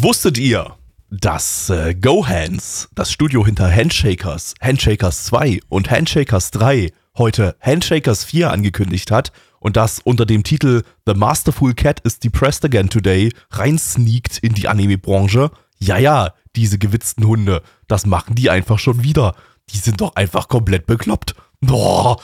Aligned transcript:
Wusstet 0.00 0.38
ihr, 0.38 0.76
dass 1.10 1.70
äh, 1.70 1.92
GoHands, 1.92 2.88
das 2.94 3.10
Studio 3.10 3.44
hinter 3.44 3.68
Handshakers, 3.68 4.54
Handshakers 4.60 5.24
2 5.24 5.58
und 5.68 5.90
Handshakers 5.90 6.52
3 6.52 6.92
heute 7.16 7.56
Handshakers 7.60 8.22
4 8.22 8.52
angekündigt 8.52 9.10
hat 9.10 9.32
und 9.58 9.76
das 9.76 9.98
unter 9.98 10.24
dem 10.24 10.44
Titel 10.44 10.84
The 11.04 11.14
Masterful 11.14 11.74
Cat 11.74 11.98
is 12.04 12.20
Depressed 12.20 12.64
Again 12.64 12.90
Today 12.90 13.32
reinsneakt 13.50 14.38
in 14.38 14.54
die 14.54 14.68
Anime-Branche? 14.68 15.50
Ja, 15.80 15.98
ja, 15.98 16.32
diese 16.54 16.78
gewitzten 16.78 17.26
Hunde, 17.26 17.60
das 17.88 18.06
machen 18.06 18.36
die 18.36 18.50
einfach 18.50 18.78
schon 18.78 19.02
wieder. 19.02 19.34
Die 19.70 19.78
sind 19.78 20.00
doch 20.00 20.14
einfach 20.14 20.46
komplett 20.46 20.86
bekloppt. 20.86 21.34
Boah. 21.60 22.20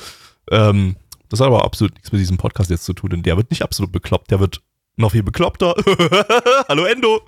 Ähm, 0.48 0.94
das 1.28 1.40
hat 1.40 1.48
aber 1.48 1.64
absolut 1.64 1.94
nichts 1.94 2.12
mit 2.12 2.20
diesem 2.20 2.36
Podcast 2.36 2.70
jetzt 2.70 2.84
zu 2.84 2.92
tun, 2.92 3.10
denn 3.10 3.24
der 3.24 3.36
wird 3.36 3.50
nicht 3.50 3.62
absolut 3.62 3.90
bekloppt, 3.90 4.30
der 4.30 4.38
wird 4.38 4.62
noch 4.94 5.10
viel 5.10 5.24
bekloppter. 5.24 5.74
Hallo 6.68 6.84
Endo. 6.84 7.20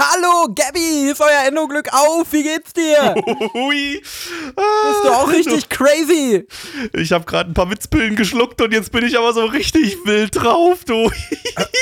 Hallo, 0.00 0.46
Gabby, 0.54 1.10
ist 1.10 1.20
euer 1.20 1.48
Endo-Glück 1.48 1.92
auf? 1.92 2.32
Wie 2.32 2.44
geht's 2.44 2.72
dir? 2.72 3.16
Hui. 3.52 4.00
Bist 4.00 5.04
du 5.04 5.08
auch 5.08 5.28
richtig 5.28 5.68
crazy? 5.68 6.46
Ich 6.92 7.10
habe 7.10 7.24
gerade 7.24 7.50
ein 7.50 7.54
paar 7.54 7.68
Witzpillen 7.68 8.14
geschluckt 8.14 8.62
und 8.62 8.72
jetzt 8.72 8.92
bin 8.92 9.04
ich 9.04 9.18
aber 9.18 9.32
so 9.32 9.44
richtig 9.46 9.96
wild 10.04 10.36
drauf, 10.36 10.84
du. 10.84 11.10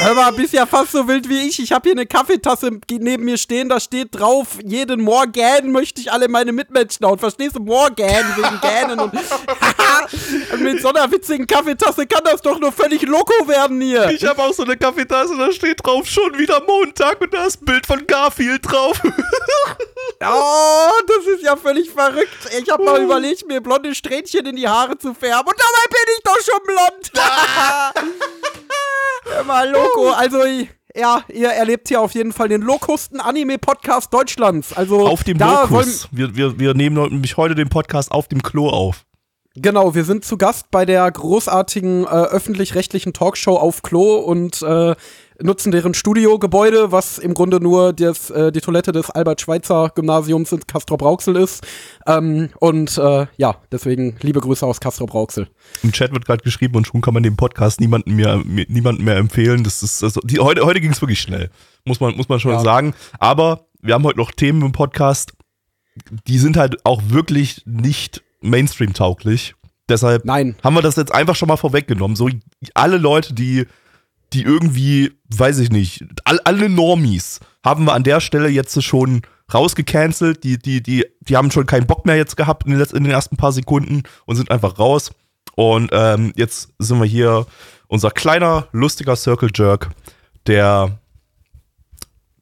Hör 0.00 0.14
mal, 0.14 0.32
bist 0.32 0.54
ja 0.54 0.64
fast 0.64 0.92
so 0.92 1.06
wild 1.06 1.28
wie 1.28 1.46
ich. 1.46 1.58
Ich 1.58 1.72
habe 1.72 1.90
hier 1.90 1.92
eine 1.92 2.06
Kaffeetasse 2.06 2.70
neben 2.90 3.26
mir 3.26 3.36
stehen, 3.36 3.68
da 3.68 3.78
steht 3.80 4.18
drauf, 4.18 4.60
jeden 4.64 5.02
Morgan 5.02 5.70
möchte 5.70 6.00
ich 6.00 6.10
alle 6.10 6.28
meine 6.28 6.52
Mitmenschen 6.52 7.04
hauen. 7.04 7.18
Verstehst 7.18 7.56
du? 7.56 7.60
Morgan 7.60 8.24
wegen 8.36 8.60
Gähnen 8.62 8.98
und 8.98 9.12
mit 10.62 10.80
so 10.80 10.88
einer 10.88 11.10
witzigen 11.12 11.46
Kaffeetasse 11.46 12.06
kann 12.06 12.22
das 12.24 12.40
doch 12.40 12.58
nur 12.58 12.72
völlig 12.72 13.02
loco 13.02 13.46
werden 13.46 13.78
hier. 13.82 14.08
Ich 14.08 14.24
habe 14.24 14.42
auch 14.42 14.54
so 14.54 14.62
eine 14.62 14.78
Kaffeetasse, 14.78 15.36
da 15.36 15.52
steht 15.52 15.84
drauf 15.84 16.06
schon 16.08 16.38
wieder 16.38 16.62
Montag 16.66 17.20
und 17.20 17.34
da 17.34 17.44
ist 17.44 17.60
ein 17.60 17.66
Bild 17.66 17.86
von 17.86 18.05
Garfield 18.06 18.70
drauf. 18.70 19.00
Oh, 20.24 20.90
das 21.06 21.26
ist 21.26 21.42
ja 21.42 21.56
völlig 21.56 21.90
verrückt. 21.90 22.48
Ich 22.58 22.70
habe 22.70 22.82
mal 22.82 23.02
überlegt, 23.02 23.46
mir 23.46 23.60
blonde 23.60 23.94
Strähnchen 23.94 24.46
in 24.46 24.56
die 24.56 24.66
Haare 24.66 24.96
zu 24.96 25.12
färben. 25.12 25.46
Und 25.46 25.58
dabei 25.58 25.86
bin 25.90 26.14
ich 26.16 26.22
doch 26.24 26.40
schon 26.40 26.62
blond. 26.64 27.12
Hör 29.34 29.44
mal, 29.44 29.68
Loco. 29.68 30.10
Also, 30.12 30.38
ja, 30.96 31.22
ihr 31.28 31.50
erlebt 31.50 31.88
hier 31.88 32.00
auf 32.00 32.12
jeden 32.12 32.32
Fall 32.32 32.48
den 32.48 32.62
lokusten 32.62 33.20
Anime-Podcast 33.20 34.12
Deutschlands. 34.12 34.72
Also, 34.72 35.06
Auf 35.06 35.22
dem 35.22 35.38
Lokus. 35.38 36.08
Wir, 36.10 36.34
wir, 36.34 36.58
wir 36.58 36.72
nehmen 36.72 36.96
nämlich 37.10 37.36
heute 37.36 37.54
den 37.54 37.68
Podcast 37.68 38.10
auf 38.10 38.28
dem 38.28 38.42
Klo 38.42 38.70
auf. 38.70 39.04
Genau, 39.54 39.94
wir 39.94 40.04
sind 40.04 40.24
zu 40.24 40.36
Gast 40.36 40.70
bei 40.70 40.84
der 40.84 41.10
großartigen 41.10 42.04
äh, 42.04 42.08
öffentlich-rechtlichen 42.08 43.12
Talkshow 43.14 43.56
auf 43.56 43.82
Klo 43.82 44.16
und 44.16 44.62
äh, 44.62 44.94
nutzen 45.42 45.70
deren 45.72 45.94
Studiogebäude, 45.94 46.92
was 46.92 47.18
im 47.18 47.34
Grunde 47.34 47.60
nur 47.60 47.92
das, 47.92 48.30
äh, 48.30 48.50
die 48.52 48.60
Toilette 48.60 48.92
des 48.92 49.10
Albert-Schweitzer-Gymnasiums 49.10 50.52
in 50.52 50.60
Castrop-Rauxel 50.66 51.36
ist. 51.36 51.66
Ähm, 52.06 52.50
und 52.60 52.96
äh, 52.98 53.26
ja, 53.36 53.56
deswegen 53.70 54.16
liebe 54.22 54.40
Grüße 54.40 54.64
aus 54.64 54.80
Castrop-Rauxel. 54.80 55.48
Im 55.82 55.92
Chat 55.92 56.12
wird 56.12 56.24
gerade 56.24 56.42
geschrieben 56.42 56.76
und 56.76 56.86
schon 56.86 57.00
kann 57.00 57.14
man 57.14 57.22
den 57.22 57.36
Podcast 57.36 57.80
niemandem 57.80 58.16
mehr, 58.16 58.42
niemandem 58.44 59.04
mehr 59.04 59.16
empfehlen. 59.16 59.64
Das 59.64 59.82
ist, 59.82 60.02
also, 60.02 60.20
die, 60.22 60.38
heute, 60.38 60.64
heute 60.64 60.80
ging 60.80 60.92
es 60.92 61.00
wirklich 61.00 61.20
schnell. 61.20 61.50
Muss 61.84 62.00
man, 62.00 62.16
muss 62.16 62.28
man 62.28 62.40
schon 62.40 62.52
Ja. 62.52 62.60
sagen. 62.60 62.94
Aber 63.18 63.66
wir 63.82 63.94
haben 63.94 64.04
heute 64.04 64.18
noch 64.18 64.30
Themen 64.32 64.62
im 64.62 64.72
Podcast, 64.72 65.32
die 66.26 66.38
sind 66.38 66.56
halt 66.56 66.84
auch 66.84 67.02
wirklich 67.08 67.62
nicht 67.66 68.22
Mainstream-tauglich. 68.40 69.54
Deshalb 69.88 70.24
Nein. 70.24 70.56
haben 70.64 70.74
wir 70.74 70.82
das 70.82 70.96
jetzt 70.96 71.14
einfach 71.14 71.36
schon 71.36 71.48
mal 71.48 71.56
vorweggenommen. 71.56 72.16
So 72.16 72.28
alle 72.74 72.96
Leute, 72.98 73.34
die, 73.34 73.66
die 74.32 74.42
irgendwie, 74.42 75.12
weiß 75.28 75.58
ich 75.58 75.70
nicht, 75.70 76.04
all, 76.24 76.40
alle 76.44 76.68
Normies 76.68 77.40
haben 77.64 77.84
wir 77.84 77.94
an 77.94 78.02
der 78.04 78.20
Stelle 78.20 78.48
jetzt 78.48 78.82
schon 78.82 79.22
rausgecancelt. 79.52 80.42
Die, 80.44 80.58
die, 80.58 80.82
die, 80.82 81.06
die 81.20 81.36
haben 81.36 81.50
schon 81.50 81.66
keinen 81.66 81.86
Bock 81.86 82.06
mehr 82.06 82.16
jetzt 82.16 82.36
gehabt 82.36 82.64
in 82.66 82.72
den, 82.72 82.80
letz- 82.80 82.94
in 82.94 83.04
den 83.04 83.12
ersten 83.12 83.36
paar 83.36 83.52
Sekunden 83.52 84.02
und 84.24 84.36
sind 84.36 84.50
einfach 84.50 84.78
raus. 84.78 85.12
Und 85.54 85.90
ähm, 85.92 86.32
jetzt 86.36 86.72
sind 86.78 86.98
wir 86.98 87.06
hier, 87.06 87.46
unser 87.88 88.10
kleiner, 88.10 88.68
lustiger 88.72 89.16
Circle 89.16 89.50
Jerk, 89.54 89.90
der 90.46 90.98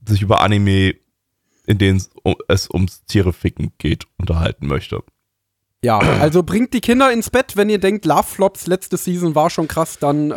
sich 0.06 0.22
über 0.22 0.40
Anime, 0.40 0.94
in 1.66 1.78
denen 1.78 1.98
es 1.98 2.10
um- 2.22 2.36
ums 2.72 3.04
Tiere 3.04 3.32
ficken 3.32 3.72
geht, 3.78 4.06
unterhalten 4.18 4.66
möchte. 4.66 5.02
Ja, 5.84 5.98
also 6.20 6.42
bringt 6.42 6.72
die 6.72 6.80
Kinder 6.80 7.12
ins 7.12 7.28
Bett, 7.28 7.56
wenn 7.56 7.68
ihr 7.68 7.78
denkt, 7.78 8.06
Love 8.06 8.24
Flops 8.24 8.66
letzte 8.66 8.96
Season 8.96 9.34
war 9.34 9.50
schon 9.50 9.68
krass, 9.68 9.98
dann 10.00 10.30
äh, 10.30 10.34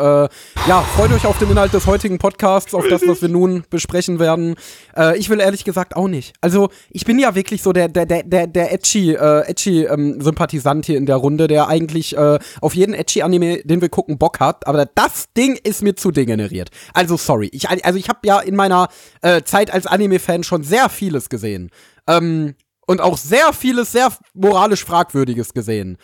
ja, 0.68 0.82
freut 0.96 1.12
euch 1.14 1.26
auf 1.26 1.40
den 1.40 1.50
Inhalt 1.50 1.74
des 1.74 1.88
heutigen 1.88 2.18
Podcasts, 2.18 2.74
auf 2.74 2.86
das, 2.90 3.08
was 3.08 3.22
wir 3.22 3.30
nun 3.30 3.64
besprechen 3.70 4.20
werden. 4.20 4.56
Äh, 4.96 5.18
ich 5.18 5.30
will 5.30 5.40
ehrlich 5.40 5.64
gesagt 5.64 5.96
auch 5.96 6.10
nicht. 6.10 6.36
Also 6.42 6.68
ich 6.90 7.06
bin 7.06 7.18
ja 7.18 7.34
wirklich 7.34 7.64
so 7.64 7.72
der 7.72 7.88
der 7.88 8.06
der 8.06 8.24
der, 8.24 8.48
der 8.48 8.74
edgy 8.74 9.14
äh, 9.14 9.50
edgy 9.50 9.86
ähm, 9.86 10.20
Sympathisant 10.20 10.86
hier 10.86 10.98
in 10.98 11.06
der 11.06 11.16
Runde, 11.16 11.48
der 11.48 11.70
eigentlich 11.70 12.18
äh, 12.18 12.40
auf 12.60 12.76
jeden 12.76 12.94
edgy 12.94 13.22
Anime, 13.22 13.62
den 13.64 13.80
wir 13.80 13.90
gucken, 13.90 14.18
Bock 14.18 14.42
hat. 14.42 14.68
Aber 14.68 14.86
das 14.86 15.32
Ding 15.38 15.58
ist 15.64 15.82
mir 15.82 15.96
zu 15.96 16.12
degeneriert. 16.12 16.72
Also 16.94 17.16
sorry, 17.16 17.50
ich 17.54 17.70
also 17.70 17.98
ich 17.98 18.10
habe 18.10 18.20
ja 18.26 18.40
in 18.40 18.58
meiner 18.58 18.90
äh, 19.22 19.44
Zeit 19.44 19.74
als 19.74 19.88
Anime-Fan 19.88 20.44
schon 20.44 20.64
sehr 20.64 20.90
vieles 20.90 21.30
gesehen. 21.30 21.72
Ähm, 22.06 22.56
und 22.88 23.02
auch 23.02 23.18
sehr 23.18 23.54
vieles 23.54 23.92
sehr 23.92 24.12
moralisch 24.34 24.84
fragwürdiges 24.84 25.54
gesehen. 25.54 25.98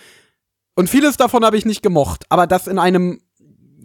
Und 0.75 0.89
vieles 0.89 1.17
davon 1.17 1.43
habe 1.43 1.57
ich 1.57 1.65
nicht 1.65 1.81
gemocht, 1.81 2.25
aber 2.29 2.45
das 2.45 2.67
in 2.67 2.77
einem 2.77 3.21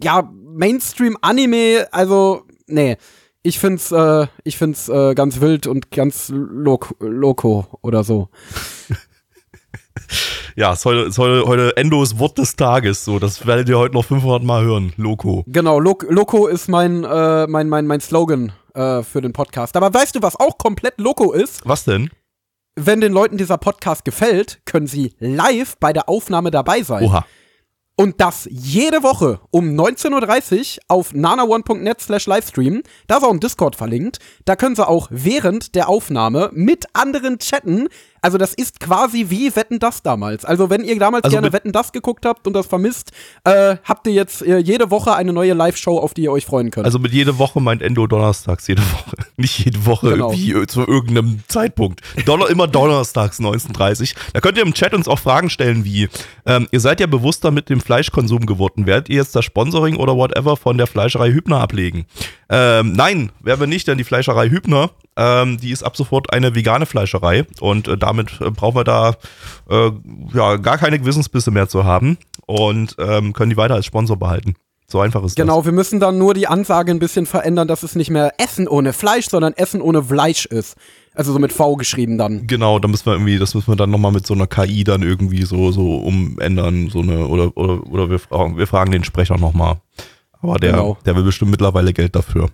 ja 0.03 0.29
Mainstream 0.31 1.17
Anime, 1.21 1.87
also 1.91 2.43
nee, 2.67 2.97
ich 3.41 3.57
find's 3.59 3.91
äh, 3.91 4.27
ich 4.43 4.57
find's 4.57 4.89
äh, 4.89 5.15
ganz 5.15 5.39
wild 5.39 5.65
und 5.65 5.91
ganz 5.91 6.31
lok 6.33 6.95
loco 6.99 7.67
oder 7.81 8.03
so. 8.03 8.29
Ja, 10.55 10.73
es 10.73 10.79
ist 10.79 10.85
heute, 10.85 10.99
ist 11.01 11.17
heute, 11.17 11.45
heute 11.45 11.77
Endos 11.77 12.19
Wort 12.19 12.37
des 12.37 12.57
Tages. 12.57 13.05
So, 13.05 13.17
das 13.17 13.45
werdet 13.47 13.69
ihr 13.69 13.77
heute 13.77 13.93
noch 13.93 14.03
500 14.03 14.43
Mal 14.43 14.63
hören. 14.63 14.91
Loco. 14.97 15.45
Genau, 15.47 15.79
Lo 15.79 15.97
Loco 16.09 16.47
ist 16.47 16.67
mein 16.67 17.05
äh, 17.05 17.47
mein 17.47 17.69
mein 17.69 17.87
mein 17.87 18.01
Slogan 18.01 18.51
äh, 18.73 19.01
für 19.03 19.21
den 19.21 19.31
Podcast. 19.31 19.77
Aber 19.77 19.93
weißt 19.93 20.15
du, 20.15 20.21
was 20.21 20.37
auch 20.37 20.57
komplett 20.57 20.99
Loco 20.99 21.31
ist? 21.31 21.61
Was 21.63 21.85
denn? 21.85 22.09
Wenn 22.85 23.01
den 23.01 23.11
Leuten 23.11 23.37
dieser 23.37 23.57
Podcast 23.57 24.05
gefällt, 24.05 24.61
können 24.65 24.87
sie 24.87 25.13
live 25.19 25.75
bei 25.79 25.91
der 25.91 26.07
Aufnahme 26.07 26.49
dabei 26.49 26.81
sein. 26.81 27.03
Oha. 27.03 27.25
Und 27.97 28.21
das 28.21 28.47
jede 28.49 29.03
Woche 29.03 29.41
um 29.51 29.77
19.30 29.77 30.77
Uhr 30.77 30.83
auf 30.87 31.13
nanaone.net 31.13 31.99
slash 31.99 32.27
Livestream. 32.27 32.81
Da 33.07 33.17
ist 33.17 33.23
auch 33.23 33.31
ein 33.31 33.41
Discord 33.41 33.75
verlinkt. 33.75 34.19
Da 34.45 34.55
können 34.55 34.77
sie 34.77 34.87
auch 34.87 35.09
während 35.11 35.75
der 35.75 35.89
Aufnahme 35.89 36.49
mit 36.53 36.85
anderen 36.93 37.39
chatten. 37.39 37.89
Also 38.21 38.37
das 38.37 38.53
ist 38.53 38.79
quasi 38.79 39.27
wie 39.29 39.55
Wetten 39.55 39.79
das 39.79 40.01
damals. 40.01 40.45
Also 40.45 40.69
wenn 40.69 40.83
ihr 40.83 40.97
damals 40.99 41.23
Also 41.25 41.35
gerne 41.35 41.53
Wetten 41.53 41.71
das 41.71 41.91
geguckt 41.91 42.25
habt 42.25 42.47
und 42.47 42.53
das 42.53 42.65
vermisst, 42.67 43.11
äh, 43.43 43.77
habt 43.83 44.07
ihr 44.07 44.13
jetzt 44.13 44.41
äh, 44.41 44.57
jede 44.57 44.91
Woche 44.91 45.15
eine 45.15 45.33
neue 45.33 45.53
Live-Show, 45.53 45.97
auf 45.97 46.13
die 46.13 46.23
ihr 46.23 46.31
euch 46.31 46.45
freuen 46.45 46.71
könnt. 46.71 46.85
Also 46.85 46.99
mit 46.99 47.11
jede 47.13 47.37
Woche 47.37 47.59
meint 47.61 47.81
Endo 47.81 48.07
donnerstags, 48.07 48.67
jede 48.67 48.81
Woche. 48.81 49.15
Nicht 49.37 49.59
jede 49.59 49.85
Woche 49.85 50.09
Genau. 50.11 50.33
zu 50.65 50.87
irgendeinem 50.87 51.41
Zeitpunkt. 51.47 52.01
Donner, 52.25 52.49
immer 52.49 52.67
donnerstags 52.67 53.39
19.30 53.39 54.15
Da 54.33 54.41
könnt 54.41 54.57
ihr 54.57 54.63
im 54.63 54.73
Chat 54.73 54.93
uns 54.93 55.07
auch 55.07 55.19
Fragen 55.19 55.49
stellen 55.49 55.85
wie, 55.85 56.09
ähm, 56.45 56.67
ihr 56.71 56.79
seid 56.79 56.99
ja 56.99 57.07
bewusster 57.07 57.51
mit 57.51 57.69
dem 57.69 57.79
Fleischkonsum 57.81 58.45
geworden. 58.45 58.85
Werdet 58.85 59.09
ihr 59.09 59.17
jetzt 59.17 59.35
das 59.35 59.45
Sponsoring 59.45 59.95
oder 59.95 60.15
whatever 60.15 60.57
von 60.57 60.77
der 60.77 60.87
Fleischerei 60.87 61.31
Hübner 61.31 61.59
ablegen? 61.61 62.05
Ähm, 62.49 62.93
nein, 62.93 63.31
werden 63.41 63.59
wir 63.59 63.67
nicht, 63.67 63.87
denn 63.87 63.97
die 63.97 64.03
Fleischerei 64.03 64.49
Hübner, 64.49 64.89
ähm, 65.15 65.57
die 65.59 65.71
ist 65.71 65.83
ab 65.83 65.95
sofort 65.95 66.33
eine 66.33 66.55
vegane 66.55 66.85
Fleischerei 66.85 67.45
und 67.59 67.87
äh, 67.87 67.97
damit 68.09 68.39
äh, 68.41 68.51
brauchen 68.51 68.75
wir 68.75 68.83
da 68.83 69.15
äh, 69.69 69.91
ja, 70.33 70.57
gar 70.57 70.77
keine 70.77 70.99
Gewissensbisse 70.99 71.51
mehr 71.51 71.69
zu 71.69 71.83
haben 71.85 72.17
und 72.45 72.95
ähm, 72.99 73.33
können 73.33 73.49
die 73.49 73.57
weiter 73.57 73.75
als 73.75 73.85
Sponsor 73.85 74.17
behalten. 74.17 74.55
So 74.87 74.99
einfach 75.01 75.23
ist 75.23 75.37
das. 75.37 75.45
Genau, 75.45 75.65
wir 75.65 75.71
müssen 75.71 75.99
dann 75.99 76.17
nur 76.17 76.33
die 76.33 76.47
Ansage 76.47 76.89
ein 76.91 76.97
bisschen 76.97 77.27
verändern, 77.27 77.67
dass 77.67 77.83
es 77.83 77.95
nicht 77.95 78.09
mehr 78.09 78.33
Essen 78.39 78.67
ohne 78.67 78.91
Fleisch, 78.91 79.27
sondern 79.29 79.53
Essen 79.53 79.81
ohne 79.81 80.03
Fleisch 80.03 80.47
ist. 80.47 80.75
Also 81.13 81.31
so 81.31 81.37
mit 81.37 81.53
V 81.53 81.75
geschrieben 81.75 82.17
dann. 82.17 82.47
Genau, 82.47 82.79
da 82.79 82.87
müssen 82.87 83.05
wir 83.05 83.13
irgendwie, 83.13 83.37
das 83.37 83.53
müssen 83.53 83.67
wir 83.71 83.75
dann 83.75 83.91
nochmal 83.91 84.11
mit 84.11 84.25
so 84.25 84.33
einer 84.33 84.47
KI 84.47 84.83
dann 84.83 85.03
irgendwie 85.03 85.43
so, 85.43 85.71
so 85.71 85.97
umändern, 85.97 86.89
so 86.89 87.01
eine, 87.01 87.27
oder, 87.27 87.55
oder, 87.55 87.85
oder 87.87 88.09
wir 88.09 88.17
fragen, 88.19 88.57
wir 88.57 88.65
fragen 88.67 88.91
den 88.91 89.03
Sprecher 89.03 89.37
nochmal. 89.37 89.75
Aber 90.41 90.57
der, 90.57 90.71
Genau. 90.71 90.97
der 91.05 91.15
will 91.15 91.23
bestimmt 91.23 91.51
mittlerweile 91.51 91.93
Geld 91.93 92.15
dafür. 92.15 92.49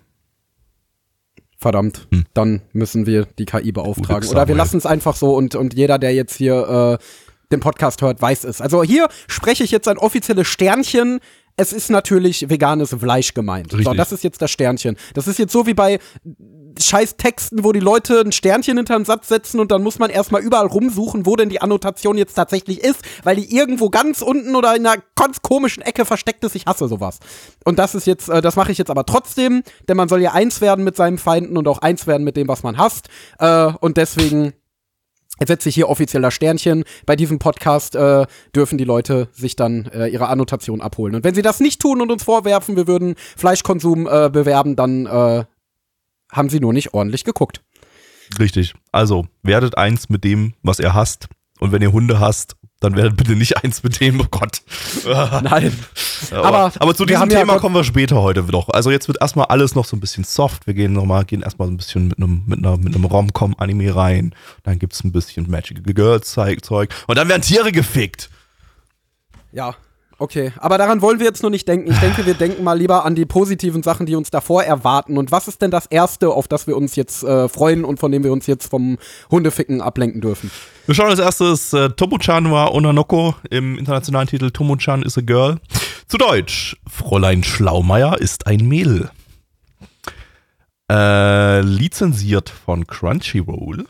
Verdammt, 1.66 2.08
Hm. 2.12 2.26
dann 2.36 2.62
müssen 2.74 3.08
wir 3.08 3.26
die 3.40 3.46
KI 3.46 3.72
beauftragen. 3.72 4.30
Oder 4.30 4.48
wir 4.48 4.54
lassen 4.54 4.78
es 4.78 4.86
einfach 4.86 5.16
so 5.16 5.34
und, 5.36 5.56
und 5.56 5.74
jeder, 5.74 5.98
der 5.98 6.14
jetzt 6.14 6.36
hier 6.36 7.00
äh, 7.02 7.04
den 7.52 7.60
Podcast 7.60 8.04
hört, 8.04 8.22
weiß 8.22 8.44
es. 8.44 8.62
Also 8.62 8.84
hier 8.84 9.08
spreche 9.28 9.64
ich 9.64 9.72
jetzt 9.72 9.88
ein 9.88 9.98
offizielles 9.98 10.48
Sternchen. 10.48 11.20
Es 11.58 11.72
ist 11.72 11.90
natürlich 11.90 12.50
veganes 12.50 12.90
Fleisch 12.90 13.34
gemeint. 13.34 13.72
So, 13.72 13.78
Richtig. 13.78 13.98
das 13.98 14.12
ist 14.12 14.24
jetzt 14.24 14.42
das 14.42 14.52
Sternchen. 14.52 14.98
Das 15.14 15.28
ist 15.28 15.40
jetzt 15.40 15.54
so 15.54 15.66
wie 15.66 15.74
bei 15.74 16.00
scheiß 16.78 17.16
Texten, 17.16 17.64
wo 17.64 17.72
die 17.72 17.80
Leute 17.80 18.20
ein 18.20 18.32
Sternchen 18.34 18.78
hinter 18.78 18.96
einen 18.96 19.06
Satz 19.06 19.30
setzen 19.30 19.60
und 19.60 19.72
dann 19.72 19.82
muss 19.82 19.98
man 19.98 20.10
erstmal 20.10 20.42
überall 20.42 20.68
rumsuchen, 20.68 21.26
wo 21.26 21.38
denn 21.38 21.50
die 21.50 21.62
Annotation 21.62 22.18
jetzt 22.18 22.34
tatsächlich 22.34 22.84
ist, 22.84 23.00
weil 23.24 23.38
die 23.38 23.56
irgendwo 23.56 23.90
ganz 23.90 24.22
unten 24.22 24.56
oder 24.56 24.76
in 24.76 24.86
einer 24.86 25.02
ganz 25.16 25.42
komischen 25.42 25.84
Ecke 25.84 26.06
versteckt 26.06 26.44
ist. 26.44 26.56
Ich 26.56 26.66
hasse 26.66 26.88
sowas. 26.88 27.20
Und 27.64 27.80
das 27.80 27.96
ist 27.96 28.08
jetzt, 28.08 28.30
äh, 28.30 28.42
das 28.42 28.56
mache 28.58 28.72
ich 28.72 28.78
jetzt 28.78 28.92
aber 28.92 29.06
trotzdem, 29.06 29.64
denn 29.88 29.98
man 29.98 30.10
soll 30.10 30.22
ja 30.22 30.34
eins 30.34 30.62
werden 30.62 30.84
mit 30.84 30.96
seinen 30.96 31.18
Feinden 31.18 31.58
und 31.58 31.68
auch 31.68 31.80
eins 31.80 32.08
werden 32.08 32.24
mit 32.24 32.36
dem, 32.36 32.48
was 32.48 32.64
man 32.64 32.78
hasst. 32.78 33.08
Äh, 33.40 33.72
und 33.80 33.98
deswegen 33.98 34.54
setze 35.46 35.70
ich 35.70 35.76
hier 35.76 35.90
offizieller 35.90 36.32
Sternchen. 36.32 36.84
Bei 37.06 37.16
diesem 37.16 37.40
Podcast 37.40 37.96
äh, 37.96 38.26
dürfen 38.56 38.78
die 38.78 38.84
Leute 38.84 39.28
sich 39.34 39.56
dann 39.56 39.86
äh, 39.88 40.08
ihre 40.08 40.28
Annotation 40.28 40.82
abholen. 40.82 41.16
Und 41.16 41.24
wenn 41.24 41.36
sie 41.36 41.42
das 41.42 41.60
nicht 41.60 41.82
tun 41.82 42.02
und 42.02 42.12
uns 42.12 42.24
vorwerfen, 42.24 42.76
wir 42.76 42.88
würden 42.88 43.16
Fleischkonsum 43.36 44.08
äh, 44.08 44.30
bewerben, 44.30 44.76
dann 44.76 45.06
äh, 45.06 45.46
haben 46.32 46.50
sie 46.50 46.60
nur 46.60 46.74
nicht 46.74 46.94
ordentlich 46.94 47.24
geguckt. 47.24 47.62
Richtig. 48.40 48.74
Also, 48.92 49.28
werdet 49.44 49.78
eins 49.78 50.10
mit 50.10 50.24
dem, 50.24 50.54
was 50.64 50.80
ihr 50.80 50.94
hasst. 50.94 51.28
Und 51.60 51.72
wenn 51.72 51.82
ihr 51.82 51.92
Hunde 51.92 52.20
hasst, 52.20 52.56
dann 52.86 52.96
werdet 52.96 53.18
bitte 53.18 53.36
nicht 53.36 53.64
eins 53.64 53.84
mit 53.84 54.00
dem, 54.00 54.20
oh 54.22 54.26
Gott. 54.32 54.62
Nein. 55.06 55.78
Aber, 56.32 56.46
Aber 56.46 56.72
aber 56.80 56.96
zu 56.96 57.06
diesem 57.06 57.30
ja 57.30 57.40
Thema 57.40 57.54
Gott- 57.54 57.62
kommen 57.62 57.76
wir 57.76 57.84
später 57.84 58.22
heute 58.22 58.44
noch. 58.44 58.70
Also 58.70 58.92
jetzt 58.92 59.08
wird 59.08 59.18
erstmal 59.22 59.48
alles 59.48 59.76
noch 59.76 59.86
so 59.86 59.96
ein 59.96 60.00
bisschen 60.00 60.24
soft. 60.24 60.66
Wir 60.68 60.74
gehen 60.74 60.94
noch 60.94 61.06
mal, 61.06 61.26
gehen 61.26 61.42
erstmal 61.42 61.68
so 61.68 61.74
ein 61.74 61.78
bisschen 61.78 62.08
mit 62.08 62.18
einem, 62.18 62.44
mit 62.46 62.60
einer, 62.60 62.78
mit 62.78 62.96
einem 62.96 63.06
Rom-Com-Anime 63.06 63.96
rein. 63.96 64.34
Dann 64.64 64.80
gibt's 64.80 65.04
ein 65.04 65.12
bisschen 65.12 65.50
Magical 65.50 65.84
Girls 65.94 66.32
Zeug. 66.32 66.64
Zeug. 66.64 66.94
Und 67.08 67.18
dann 67.18 67.28
werden 67.30 67.42
Tiere 67.42 67.72
gefickt. 67.72 68.30
Ja. 69.52 69.76
Okay, 70.18 70.54
aber 70.60 70.78
daran 70.78 71.02
wollen 71.02 71.20
wir 71.20 71.26
jetzt 71.26 71.42
nur 71.42 71.52
nicht 71.52 71.68
denken. 71.68 71.92
Ich 71.92 72.00
denke, 72.00 72.26
wir 72.26 72.36
denken 72.36 72.64
mal 72.64 72.78
lieber 72.78 73.04
an 73.04 73.16
die 73.16 73.26
positiven 73.26 73.84
Sachen, 73.84 74.06
die 74.06 74.16
uns 74.16 74.32
davor 74.32 74.64
erwarten. 74.64 75.18
Und 75.18 75.32
was 75.32 75.50
ist 75.50 75.62
denn 75.62 75.72
das 75.72 75.88
Erste, 75.88 76.30
auf 76.30 76.48
das 76.48 76.68
wir 76.68 76.78
uns 76.78 76.96
jetzt 76.96 77.24
äh, 77.24 77.50
freuen 77.50 77.84
und 77.84 78.00
von 78.00 78.14
dem 78.14 78.24
wir 78.24 78.32
uns 78.32 78.48
jetzt 78.48 78.70
vom 78.70 78.98
Hundeficken 79.30 79.82
ablenken 79.82 80.22
dürfen? 80.22 80.52
Wir 80.86 80.96
schauen 80.96 81.10
als 81.10 81.20
erstes 81.20 81.74
äh, 81.74 81.90
Tomo-chan 81.90 82.50
wa 82.50 82.68
Onanoko 82.68 83.36
im 83.50 83.78
internationalen 83.78 84.30
Titel 84.30 84.52
Tomo-chan 84.52 85.04
is 85.04 85.18
a 85.18 85.22
Girl. 85.22 85.58
Zu 86.08 86.18
Deutsch, 86.18 86.78
Fräulein 86.90 87.44
Schlaumeier 87.44 88.18
ist 88.20 88.48
ein 88.48 88.66
Mädel. 88.68 89.10
Äh, 90.90 91.60
lizenziert 91.62 92.50
von 92.50 92.88
Crunchyroll. 92.88 93.86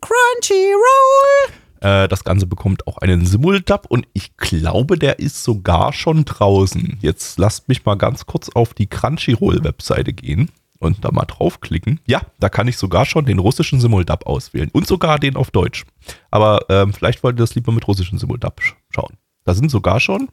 Crunchyroll! 0.00 1.61
Äh, 1.82 2.06
das 2.06 2.22
Ganze 2.22 2.46
bekommt 2.46 2.86
auch 2.86 2.98
einen 2.98 3.26
Simultab 3.26 3.86
und 3.86 4.06
ich 4.12 4.36
glaube, 4.36 4.96
der 4.96 5.18
ist 5.18 5.42
sogar 5.42 5.92
schon 5.92 6.24
draußen. 6.24 6.98
Jetzt 7.00 7.38
lasst 7.38 7.68
mich 7.68 7.84
mal 7.84 7.96
ganz 7.96 8.24
kurz 8.24 8.48
auf 8.50 8.72
die 8.72 8.86
Crunchyroll-Webseite 8.86 10.12
gehen 10.12 10.50
und 10.78 11.04
da 11.04 11.10
mal 11.10 11.24
draufklicken. 11.24 11.98
Ja, 12.06 12.22
da 12.38 12.48
kann 12.48 12.68
ich 12.68 12.78
sogar 12.78 13.04
schon 13.04 13.24
den 13.24 13.40
russischen 13.40 13.80
Simultab 13.80 14.26
auswählen 14.26 14.70
und 14.72 14.86
sogar 14.86 15.18
den 15.18 15.34
auf 15.34 15.50
Deutsch. 15.50 15.84
Aber 16.30 16.66
ähm, 16.68 16.92
vielleicht 16.92 17.24
wollt 17.24 17.34
ihr 17.34 17.42
das 17.42 17.56
lieber 17.56 17.72
mit 17.72 17.86
russischen 17.88 18.18
Simultab 18.18 18.62
sch 18.62 18.76
schauen. 18.90 19.16
Da 19.44 19.54
sind 19.54 19.70
sogar 19.70 19.98
schon 19.98 20.28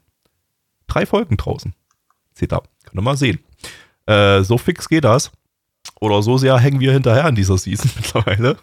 drei 0.85 1.07
Folgen 1.07 1.37
draußen. 1.37 1.73
Seht 2.33 2.53
ihr, 2.53 2.61
könnt 2.83 2.95
ihr 2.95 3.01
mal 3.01 3.17
sehen. 3.17 3.39
Äh, 4.05 4.43
so 4.43 4.59
fix 4.59 4.87
geht 4.87 5.03
das. 5.03 5.31
Oder 5.99 6.21
so 6.21 6.37
sehr 6.37 6.59
hängen 6.59 6.79
wir 6.79 6.93
hinterher 6.93 7.25
an 7.25 7.35
dieser 7.35 7.57
Season 7.57 7.89
mittlerweile. 7.95 8.57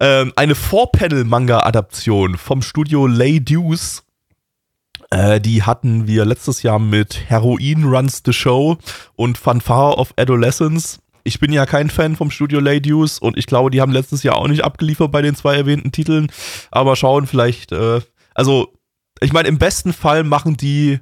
Ähm, 0.00 0.32
eine 0.34 0.54
Four-Panel-Manga-Adaption 0.54 2.38
vom 2.38 2.62
Studio 2.62 3.06
Lay 3.06 3.38
Deuce. 3.38 4.02
Äh, 5.10 5.40
die 5.42 5.62
hatten 5.62 6.06
wir 6.06 6.24
letztes 6.24 6.62
Jahr 6.62 6.78
mit 6.78 7.28
Heroin 7.28 7.84
Runs 7.84 8.22
the 8.24 8.32
Show 8.32 8.78
und 9.16 9.36
Fanfare 9.36 9.98
of 9.98 10.14
Adolescence. 10.16 11.00
Ich 11.22 11.38
bin 11.38 11.52
ja 11.52 11.66
kein 11.66 11.90
Fan 11.90 12.16
vom 12.16 12.30
Studio 12.30 12.60
Lay 12.60 12.80
Deuce 12.80 13.18
und 13.18 13.36
ich 13.36 13.46
glaube, 13.46 13.70
die 13.70 13.82
haben 13.82 13.92
letztes 13.92 14.22
Jahr 14.22 14.36
auch 14.36 14.48
nicht 14.48 14.64
abgeliefert 14.64 15.12
bei 15.12 15.20
den 15.20 15.34
zwei 15.34 15.56
erwähnten 15.56 15.92
Titeln. 15.92 16.32
Aber 16.70 16.96
schauen 16.96 17.26
vielleicht, 17.26 17.72
äh, 17.72 18.00
also 18.34 18.72
ich 19.20 19.34
meine, 19.34 19.48
im 19.48 19.58
besten 19.58 19.92
Fall 19.92 20.24
machen 20.24 20.56
die 20.56 21.00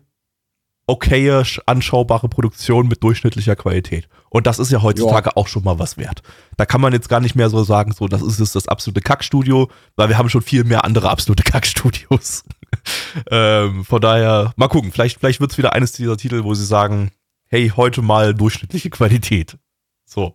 okaye, 0.88 1.43
sch- 1.43 1.61
anschaubare 1.67 2.29
Produktion 2.29 2.88
mit 2.88 3.02
durchschnittlicher 3.02 3.56
Qualität. 3.56 4.08
Und 4.31 4.46
das 4.46 4.58
ist 4.58 4.70
ja 4.73 4.82
heutzutage 4.82 5.37
auch 5.37 5.46
schon 5.49 5.64
mal 5.64 5.79
was 5.79 5.96
wert. 5.96 6.23
Da 6.56 6.67
kann 6.67 6.81
man 6.81 6.93
jetzt 6.93 7.08
gar 7.08 7.20
nicht 7.20 7.35
mehr 7.37 7.50
so 7.50 7.62
sagen, 7.64 7.93
so, 7.93 8.08
das 8.08 8.23
ist 8.23 8.40
jetzt 8.40 8.55
das 8.56 8.69
absolute 8.69 9.00
Kackstudio, 9.00 9.69
weil 9.96 10.08
wir 10.08 10.19
haben 10.19 10.29
schon 10.29 10.43
viel 10.43 10.64
mehr 10.64 10.85
andere 10.85 11.08
absolute 11.11 11.43
Kackstudios. 11.50 12.44
ähm, 13.31 13.85
von 13.85 14.00
daher, 14.00 14.52
mal 14.56 14.69
gucken, 14.69 14.93
vielleicht, 14.93 15.19
vielleicht 15.20 15.40
wird 15.40 15.52
es 15.52 15.58
wieder 15.58 15.73
eines 15.75 15.93
dieser 15.93 16.17
Titel, 16.17 16.44
wo 16.44 16.55
sie 16.55 16.67
sagen, 16.67 17.11
hey, 17.46 17.73
heute 17.76 18.02
mal 18.02 18.34
durchschnittliche 18.34 18.91
Qualität. 18.91 19.56
So. 20.05 20.32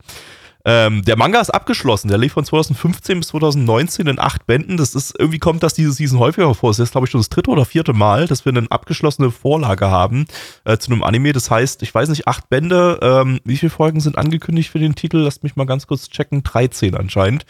Ähm, 0.65 1.03
der 1.03 1.17
Manga 1.17 1.41
ist 1.41 1.49
abgeschlossen. 1.49 2.07
Der 2.07 2.17
lief 2.17 2.33
von 2.33 2.45
2015 2.45 3.19
bis 3.19 3.27
2019 3.29 4.07
in 4.07 4.19
acht 4.19 4.45
Bänden. 4.45 4.77
Das 4.77 4.95
ist, 4.95 5.13
irgendwie 5.17 5.39
kommt 5.39 5.61
das 5.61 5.73
diese 5.73 5.91
Season 5.91 6.19
häufiger 6.19 6.53
vor. 6.55 6.71
Es 6.71 6.79
ist, 6.79 6.91
glaube 6.91 7.05
ich, 7.05 7.11
schon 7.11 7.19
das 7.19 7.29
dritte 7.29 7.51
oder 7.51 7.65
vierte 7.65 7.93
Mal, 7.93 8.27
dass 8.27 8.45
wir 8.45 8.55
eine 8.55 8.71
abgeschlossene 8.71 9.31
Vorlage 9.31 9.89
haben 9.89 10.25
äh, 10.63 10.77
zu 10.77 10.91
einem 10.91 11.03
Anime. 11.03 11.33
Das 11.33 11.51
heißt, 11.51 11.83
ich 11.83 11.93
weiß 11.93 12.09
nicht, 12.09 12.27
acht 12.27 12.49
Bände. 12.49 12.99
Ähm, 13.01 13.39
wie 13.43 13.57
viele 13.57 13.71
Folgen 13.71 13.99
sind 13.99 14.17
angekündigt 14.17 14.69
für 14.69 14.79
den 14.79 14.95
Titel? 14.95 15.17
Lasst 15.17 15.43
mich 15.43 15.55
mal 15.55 15.65
ganz 15.65 15.87
kurz 15.87 16.09
checken. 16.09 16.43
13 16.43 16.95
anscheinend. 16.95 17.45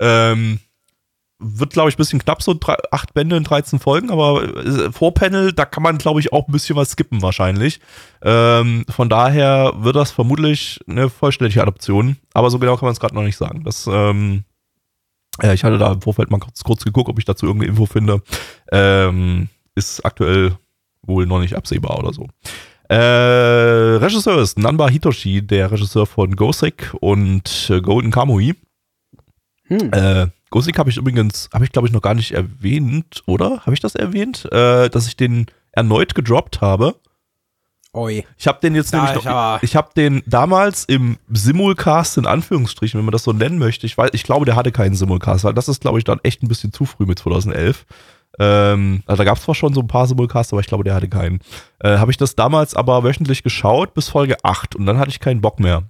Ähm, 0.00 0.60
wird, 1.40 1.72
glaube 1.72 1.88
ich, 1.88 1.94
ein 1.94 1.98
bisschen 1.98 2.18
knapp, 2.18 2.42
so 2.42 2.54
drei, 2.58 2.76
acht 2.90 3.14
Bände 3.14 3.36
in 3.36 3.44
13 3.44 3.78
Folgen, 3.78 4.10
aber 4.10 4.42
äh, 4.42 4.90
Vorpanel, 4.90 5.52
da 5.52 5.64
kann 5.64 5.82
man, 5.82 5.98
glaube 5.98 6.20
ich, 6.20 6.32
auch 6.32 6.48
ein 6.48 6.52
bisschen 6.52 6.76
was 6.76 6.90
skippen 6.90 7.22
wahrscheinlich. 7.22 7.80
Ähm, 8.22 8.84
von 8.88 9.08
daher 9.08 9.72
wird 9.76 9.96
das 9.96 10.10
vermutlich 10.10 10.80
eine 10.88 11.08
vollständige 11.08 11.62
Adoption, 11.62 12.16
aber 12.34 12.50
so 12.50 12.58
genau 12.58 12.76
kann 12.76 12.86
man 12.86 12.92
es 12.92 13.00
gerade 13.00 13.14
noch 13.14 13.22
nicht 13.22 13.36
sagen. 13.36 13.62
Das, 13.64 13.86
ähm, 13.86 14.44
ja, 15.40 15.52
ich 15.52 15.62
hatte 15.62 15.78
da 15.78 15.92
im 15.92 16.02
Vorfeld 16.02 16.30
mal 16.30 16.40
kurz, 16.40 16.64
kurz 16.64 16.84
geguckt, 16.84 17.08
ob 17.08 17.18
ich 17.18 17.24
dazu 17.24 17.46
irgendeine 17.46 17.70
Info 17.70 17.86
finde. 17.86 18.20
Ähm, 18.72 19.48
ist 19.76 20.04
aktuell 20.04 20.56
wohl 21.02 21.26
noch 21.26 21.38
nicht 21.38 21.54
absehbar 21.54 21.98
oder 21.98 22.12
so. 22.12 22.26
Äh, 22.88 22.96
Regisseur 22.96 24.40
ist 24.40 24.58
Nanba 24.58 24.88
Hitoshi, 24.88 25.46
der 25.46 25.70
Regisseur 25.70 26.06
von 26.06 26.34
Gosek 26.34 26.94
und 27.00 27.68
äh, 27.70 27.80
Golden 27.80 28.10
Kamui. 28.10 28.54
Hm. 29.68 29.92
Äh, 29.92 30.26
Gosik 30.50 30.78
habe 30.78 30.90
ich 30.90 30.96
übrigens, 30.96 31.48
habe 31.52 31.64
ich 31.64 31.72
glaube 31.72 31.88
ich 31.88 31.94
noch 31.94 32.02
gar 32.02 32.14
nicht 32.14 32.32
erwähnt, 32.32 33.22
oder? 33.26 33.60
Habe 33.60 33.74
ich 33.74 33.80
das 33.80 33.94
erwähnt? 33.94 34.50
Äh, 34.52 34.88
dass 34.88 35.06
ich 35.06 35.16
den 35.16 35.46
erneut 35.72 36.14
gedroppt 36.14 36.60
habe. 36.60 36.96
Oi. 37.92 38.24
Ich 38.36 38.46
habe 38.46 38.60
den 38.60 38.74
jetzt 38.74 38.92
Da 38.92 38.98
nämlich 38.98 39.16
ich 39.16 39.24
noch, 39.24 39.62
ich 39.62 39.76
habe 39.76 39.90
den 39.96 40.22
damals 40.26 40.84
im 40.84 41.16
Simulcast 41.32 42.18
in 42.18 42.26
Anführungsstrichen, 42.26 42.98
wenn 42.98 43.04
man 43.04 43.12
das 43.12 43.24
so 43.24 43.32
nennen 43.32 43.58
möchte. 43.58 43.86
Ich 43.86 43.96
weiß, 43.96 44.10
ich 44.12 44.24
glaube, 44.24 44.44
der 44.44 44.56
hatte 44.56 44.72
keinen 44.72 44.94
Simulcast, 44.94 45.44
weil 45.44 45.54
das 45.54 45.68
ist 45.68 45.80
glaube 45.80 45.98
ich 45.98 46.04
dann 46.04 46.20
echt 46.22 46.42
ein 46.42 46.48
bisschen 46.48 46.72
zu 46.72 46.84
früh 46.84 47.06
mit 47.06 47.18
2011. 47.18 47.86
Ähm, 48.38 49.02
also 49.06 49.18
da 49.18 49.24
gab 49.24 49.38
es 49.38 49.44
zwar 49.44 49.54
schon 49.54 49.72
so 49.72 49.80
ein 49.80 49.88
paar 49.88 50.06
Simulcasts, 50.06 50.52
aber 50.52 50.60
ich 50.60 50.66
glaube, 50.66 50.84
der 50.84 50.94
hatte 50.94 51.08
keinen. 51.08 51.40
Äh, 51.80 51.98
habe 51.98 52.10
ich 52.10 52.16
das 52.16 52.36
damals 52.36 52.74
aber 52.74 53.02
wöchentlich 53.04 53.42
geschaut 53.42 53.94
bis 53.94 54.08
Folge 54.08 54.36
8 54.42 54.76
und 54.76 54.86
dann 54.86 54.98
hatte 54.98 55.10
ich 55.10 55.20
keinen 55.20 55.40
Bock 55.40 55.58
mehr. 55.58 55.84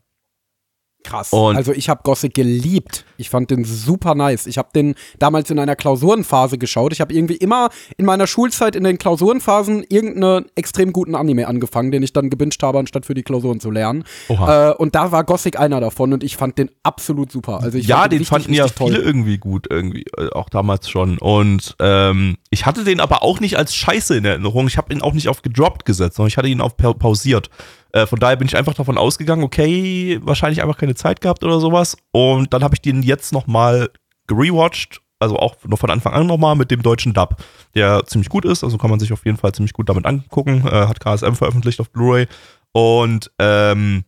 Krass. 1.04 1.32
Und- 1.32 1.56
also 1.56 1.72
ich 1.72 1.88
habe 1.88 2.00
Gothic 2.02 2.34
geliebt. 2.34 3.04
Ich 3.16 3.30
fand 3.30 3.50
den 3.50 3.64
super 3.64 4.14
nice. 4.14 4.46
Ich 4.46 4.58
habe 4.58 4.68
den 4.74 4.94
damals 5.18 5.50
in 5.50 5.58
einer 5.58 5.76
Klausurenphase 5.76 6.58
geschaut. 6.58 6.92
Ich 6.92 7.00
habe 7.00 7.14
irgendwie 7.14 7.36
immer 7.36 7.70
in 7.96 8.04
meiner 8.04 8.26
Schulzeit 8.26 8.76
in 8.76 8.84
den 8.84 8.98
Klausurenphasen 8.98 9.84
irgendeinen 9.88 10.46
extrem 10.54 10.92
guten 10.92 11.14
Anime 11.14 11.46
angefangen, 11.48 11.90
den 11.92 12.02
ich 12.02 12.12
dann 12.12 12.30
gebinged 12.30 12.62
habe, 12.62 12.78
anstatt 12.78 13.06
für 13.06 13.14
die 13.14 13.22
Klausuren 13.22 13.60
zu 13.60 13.70
lernen. 13.70 14.04
Oha. 14.28 14.70
Äh, 14.70 14.74
und 14.74 14.94
da 14.94 15.12
war 15.12 15.24
Gothic 15.24 15.58
einer 15.58 15.80
davon 15.80 16.12
und 16.12 16.22
ich 16.24 16.36
fand 16.36 16.58
den 16.58 16.70
absolut 16.82 17.32
super. 17.32 17.60
Also 17.62 17.78
ich 17.78 17.86
ja, 17.86 18.00
fand 18.00 18.12
den 18.12 18.18
richtig, 18.18 18.28
fanden 18.28 18.52
ja 18.52 18.64
richtig 18.64 18.78
toll. 18.78 18.92
viele 18.92 19.02
irgendwie 19.02 19.38
gut, 19.38 19.66
irgendwie, 19.70 20.04
äh, 20.16 20.30
auch 20.32 20.48
damals 20.48 20.88
schon. 20.90 21.18
Und 21.18 21.76
ähm, 21.80 22.36
ich 22.50 22.66
hatte 22.66 22.84
den 22.84 23.00
aber 23.00 23.22
auch 23.22 23.40
nicht 23.40 23.56
als 23.56 23.74
Scheiße 23.74 24.16
in 24.16 24.24
Erinnerung. 24.24 24.66
Ich 24.66 24.76
habe 24.76 24.92
ihn 24.92 25.00
auch 25.02 25.14
nicht 25.14 25.28
auf 25.28 25.42
gedroppt 25.42 25.84
gesetzt, 25.84 26.16
sondern 26.16 26.28
ich 26.28 26.36
hatte 26.36 26.48
ihn 26.48 26.60
auf 26.60 26.76
pa 26.76 26.92
pausiert. 26.92 27.50
Äh, 27.92 28.06
von 28.06 28.18
daher 28.18 28.36
bin 28.36 28.46
ich 28.46 28.56
einfach 28.56 28.74
davon 28.74 28.98
ausgegangen, 28.98 29.42
okay, 29.42 30.18
wahrscheinlich 30.22 30.62
einfach 30.62 30.78
keine 30.78 30.94
Zeit 30.94 31.20
gehabt 31.20 31.44
oder 31.44 31.60
sowas. 31.60 31.96
Und 32.12 32.52
dann 32.52 32.62
habe 32.62 32.74
ich 32.74 32.82
den 32.82 33.02
jetzt 33.02 33.32
nochmal 33.32 33.90
gerewatcht, 34.26 35.00
also 35.18 35.38
auch 35.38 35.56
noch 35.64 35.78
von 35.78 35.90
Anfang 35.90 36.12
an 36.12 36.26
nochmal 36.26 36.54
mit 36.54 36.70
dem 36.70 36.82
deutschen 36.82 37.12
Dub, 37.12 37.36
der 37.74 38.04
ziemlich 38.06 38.28
gut 38.28 38.44
ist. 38.44 38.62
Also 38.62 38.78
kann 38.78 38.90
man 38.90 39.00
sich 39.00 39.12
auf 39.12 39.24
jeden 39.24 39.38
Fall 39.38 39.52
ziemlich 39.52 39.72
gut 39.72 39.88
damit 39.88 40.06
angucken. 40.06 40.66
Äh, 40.66 40.86
hat 40.86 41.00
KSM 41.00 41.34
veröffentlicht 41.34 41.80
auf 41.80 41.90
Blu-ray. 41.90 42.26
Und 42.72 43.30
ähm, 43.38 44.04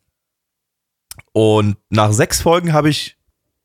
und 1.32 1.76
nach 1.90 2.12
sechs 2.12 2.40
Folgen 2.40 2.72
habe 2.72 2.88
ich 2.88 3.16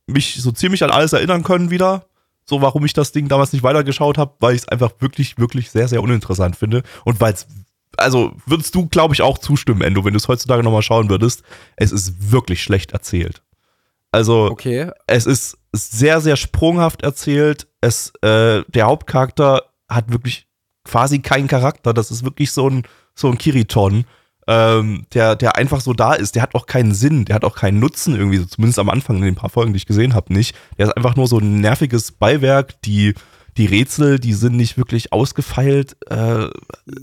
mich 0.07 0.36
so 0.41 0.51
ziemlich 0.51 0.84
an 0.84 0.91
alles 0.91 1.13
erinnern 1.13 1.43
können 1.43 1.72
wieder. 1.72 2.05
So, 2.48 2.62
warum 2.62 2.86
ich 2.86 2.93
das 2.93 3.12
Ding 3.12 3.27
damals 3.27 3.53
nicht 3.53 3.63
weitergeschaut 3.63 4.19
habe, 4.19 4.36
weil 4.39 4.53
ich 4.53 4.62
es 4.62 4.67
einfach 4.67 4.91
wirklich, 5.00 5.39
wirklich 5.39 5.72
sehr, 5.72 5.88
sehr 5.88 6.03
uninteressant 6.03 6.55
finde. 6.55 6.84
Und 7.03 7.19
weil 7.19 7.34
es, 7.34 7.48
also 7.98 8.34
würdest 8.46 8.74
du, 8.75 8.88
glaube 8.88 9.14
ich, 9.14 9.22
auch 9.22 9.38
zustimmen, 9.38 9.82
Endo, 9.82 10.04
wenn 10.06 10.14
du 10.14 10.18
es 10.18 10.28
heutzutage 10.28 10.64
nochmal 10.64 10.82
schauen 10.82 11.10
würdest. 11.10 11.44
Es 11.75 11.92
ist 11.92 12.32
wirklich 12.32 12.62
schlecht 12.64 12.92
erzählt. 12.92 13.42
Also 14.12 14.50
Okay. 14.52 14.90
es 15.08 15.25
ist 15.25 15.58
sehr, 15.74 16.22
sehr 16.22 16.36
sprunghaft 16.38 17.02
erzählt. 17.04 17.68
Es, 17.82 18.14
äh, 18.22 18.64
der 18.68 18.86
Hauptcharakter 18.86 19.64
hat 19.90 20.12
wirklich 20.12 20.48
quasi 20.86 21.20
keinen 21.20 21.48
Charakter. 21.48 21.94
Das 21.94 22.12
ist 22.12 22.24
wirklich 22.24 22.52
so 22.52 22.70
ein, 22.70 22.84
so 23.14 23.28
ein 23.28 23.38
Kiriton, 23.38 24.06
ähm, 24.48 25.06
der, 25.14 25.36
der 25.36 25.58
einfach 25.58 25.82
so 25.82 25.94
da 25.94 26.14
ist. 26.14 26.36
Der 26.36 26.44
hat 26.44 26.56
auch 26.56 26.66
keinen 26.66 26.94
Sinn, 26.94 27.25
der 27.25 27.36
hat 27.36 27.44
auch 27.44 27.56
keinen 27.56 27.80
Nutzen 27.80 28.16
irgendwie, 28.16 28.38
so 28.38 28.46
zumindest 28.46 28.80
am 28.80 28.90
Anfang 28.90 29.18
in 29.18 29.24
den 29.24 29.36
paar 29.36 29.50
Folgen, 29.50 29.74
die 29.74 29.78
ich 29.78 29.86
gesehen 29.86 30.14
habe, 30.14 30.34
nicht. 30.34 30.56
Der 30.78 30.88
ist 30.88 30.96
einfach 30.96 31.16
nur 31.16 31.28
so 31.28 31.40
ein 31.40 31.60
nerviges 31.60 32.12
Beiwerk, 32.12 32.82
die 32.84 33.16
die 33.57 33.65
Rätsel, 33.65 34.19
die 34.19 34.33
sind 34.33 34.57
nicht 34.57 34.77
wirklich 34.77 35.13
ausgefeilt, 35.13 35.95
äh, 36.09 36.47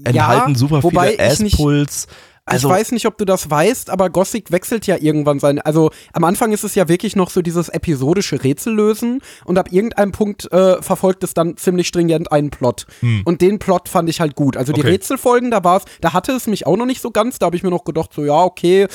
enthalten 0.04 0.54
super 0.54 0.82
wobei 0.82 1.12
viele 1.12 1.24
Ass-Pulls. 1.24 2.08
Also, 2.44 2.68
ich 2.68 2.74
weiß 2.74 2.90
nicht, 2.90 3.06
ob 3.06 3.16
du 3.18 3.24
das 3.24 3.50
weißt, 3.50 3.88
aber 3.88 4.10
Gothic 4.10 4.50
wechselt 4.50 4.88
ja 4.88 4.96
irgendwann 4.96 5.38
sein. 5.38 5.60
Also 5.60 5.92
am 6.12 6.24
Anfang 6.24 6.50
ist 6.50 6.64
es 6.64 6.74
ja 6.74 6.88
wirklich 6.88 7.14
noch 7.14 7.30
so 7.30 7.40
dieses 7.40 7.68
episodische 7.68 8.42
Rätsellösen 8.42 9.20
und 9.44 9.58
ab 9.58 9.70
irgendeinem 9.70 10.10
Punkt 10.10 10.50
äh, 10.52 10.82
verfolgt 10.82 11.22
es 11.22 11.34
dann 11.34 11.56
ziemlich 11.56 11.86
stringent 11.86 12.32
einen 12.32 12.50
Plot. 12.50 12.86
Und 13.24 13.42
den 13.42 13.60
Plot 13.60 13.88
fand 13.88 14.08
ich 14.08 14.20
halt 14.20 14.34
gut. 14.34 14.56
Also 14.56 14.72
die 14.72 14.80
Hm. 14.80 14.86
Okay. 14.86 14.92
Rätselfolgen, 14.94 15.50
da 15.52 15.62
war's, 15.62 15.84
da 16.00 16.12
hatte 16.12 16.32
es 16.32 16.48
mich 16.48 16.66
auch 16.66 16.76
noch 16.76 16.86
nicht 16.86 17.00
so 17.00 17.12
ganz. 17.12 17.38
Da 17.38 17.46
habe 17.46 17.54
ich 17.54 17.62
mir 17.62 17.70
noch 17.70 17.84
gedacht, 17.84 18.12
so 18.12 18.24
ja, 18.24 18.42
okay, 18.42 18.88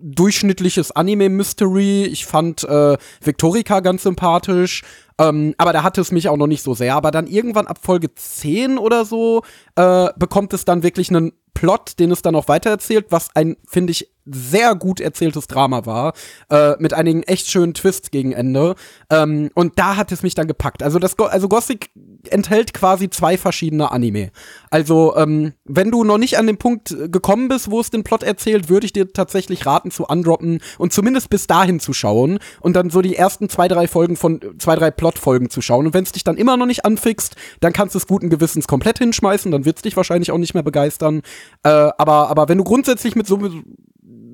durchschnittliches 0.00 0.92
Anime-Mystery. 0.92 2.04
Ich 2.04 2.26
fand 2.26 2.62
äh, 2.62 2.96
Victorica 3.20 3.80
ganz 3.80 4.04
sympathisch. 4.04 4.84
Ähm, 5.18 5.54
aber 5.58 5.72
da 5.72 5.82
hatte 5.82 6.00
es 6.00 6.12
mich 6.12 6.28
auch 6.28 6.36
noch 6.36 6.46
nicht 6.46 6.62
so 6.62 6.74
sehr. 6.74 6.94
Aber 6.94 7.10
dann 7.10 7.26
irgendwann 7.26 7.66
ab 7.66 7.78
Folge 7.82 8.14
10 8.14 8.78
oder 8.78 9.04
so 9.04 9.42
äh, 9.76 10.08
bekommt 10.16 10.52
es 10.52 10.64
dann 10.64 10.82
wirklich 10.82 11.10
einen 11.10 11.32
Plot, 11.54 11.98
den 11.98 12.12
es 12.12 12.22
dann 12.22 12.36
auch 12.36 12.46
weitererzählt, 12.46 13.06
was 13.10 13.34
ein, 13.34 13.56
finde 13.66 13.90
ich, 13.90 14.12
sehr 14.30 14.74
gut 14.74 15.00
erzähltes 15.00 15.46
Drama 15.46 15.86
war, 15.86 16.12
äh, 16.50 16.74
mit 16.78 16.94
einigen 16.94 17.22
echt 17.22 17.50
schönen 17.50 17.74
Twists 17.74 18.10
gegen 18.10 18.32
Ende. 18.32 18.74
Ähm, 19.10 19.50
und 19.54 19.78
da 19.78 19.96
hat 19.96 20.12
es 20.12 20.22
mich 20.22 20.34
dann 20.34 20.46
gepackt. 20.46 20.82
Also 20.82 20.98
das, 20.98 21.16
Go 21.16 21.24
also 21.24 21.48
Gothic 21.48 21.90
enthält 22.30 22.74
quasi 22.74 23.10
zwei 23.10 23.38
verschiedene 23.38 23.90
Anime. 23.90 24.30
Also 24.70 25.16
ähm, 25.16 25.54
wenn 25.64 25.90
du 25.90 26.04
noch 26.04 26.18
nicht 26.18 26.38
an 26.38 26.46
den 26.46 26.58
Punkt 26.58 26.94
gekommen 27.10 27.48
bist, 27.48 27.70
wo 27.70 27.80
es 27.80 27.90
den 27.90 28.04
Plot 28.04 28.22
erzählt, 28.22 28.68
würde 28.68 28.86
ich 28.86 28.92
dir 28.92 29.12
tatsächlich 29.12 29.66
raten 29.66 29.90
zu 29.90 30.04
undroppen 30.04 30.60
und 30.78 30.92
zumindest 30.92 31.30
bis 31.30 31.46
dahin 31.46 31.80
zu 31.80 31.92
schauen 31.92 32.38
und 32.60 32.74
dann 32.74 32.90
so 32.90 33.02
die 33.02 33.16
ersten 33.16 33.48
zwei, 33.48 33.68
drei 33.68 33.88
Folgen 33.88 34.16
von 34.16 34.40
zwei, 34.58 34.76
drei 34.76 34.90
Plotfolgen 35.08 35.48
zu 35.48 35.62
schauen. 35.62 35.86
Und 35.86 35.94
wenn 35.94 36.04
es 36.04 36.12
dich 36.12 36.24
dann 36.24 36.36
immer 36.36 36.56
noch 36.56 36.66
nicht 36.66 36.84
anfixt, 36.84 37.36
dann 37.60 37.72
kannst 37.72 37.94
du 37.94 37.98
es 37.98 38.06
guten 38.06 38.28
Gewissens 38.28 38.68
komplett 38.68 38.98
hinschmeißen, 38.98 39.50
dann 39.50 39.64
wird 39.64 39.76
es 39.76 39.82
dich 39.82 39.96
wahrscheinlich 39.96 40.30
auch 40.30 40.38
nicht 40.38 40.54
mehr 40.54 40.62
begeistern. 40.62 41.22
Äh, 41.62 41.68
aber, 41.68 42.28
aber 42.28 42.48
wenn 42.48 42.58
du 42.58 42.64
grundsätzlich 42.64 43.14
mit 43.14 43.26
so 43.26 43.38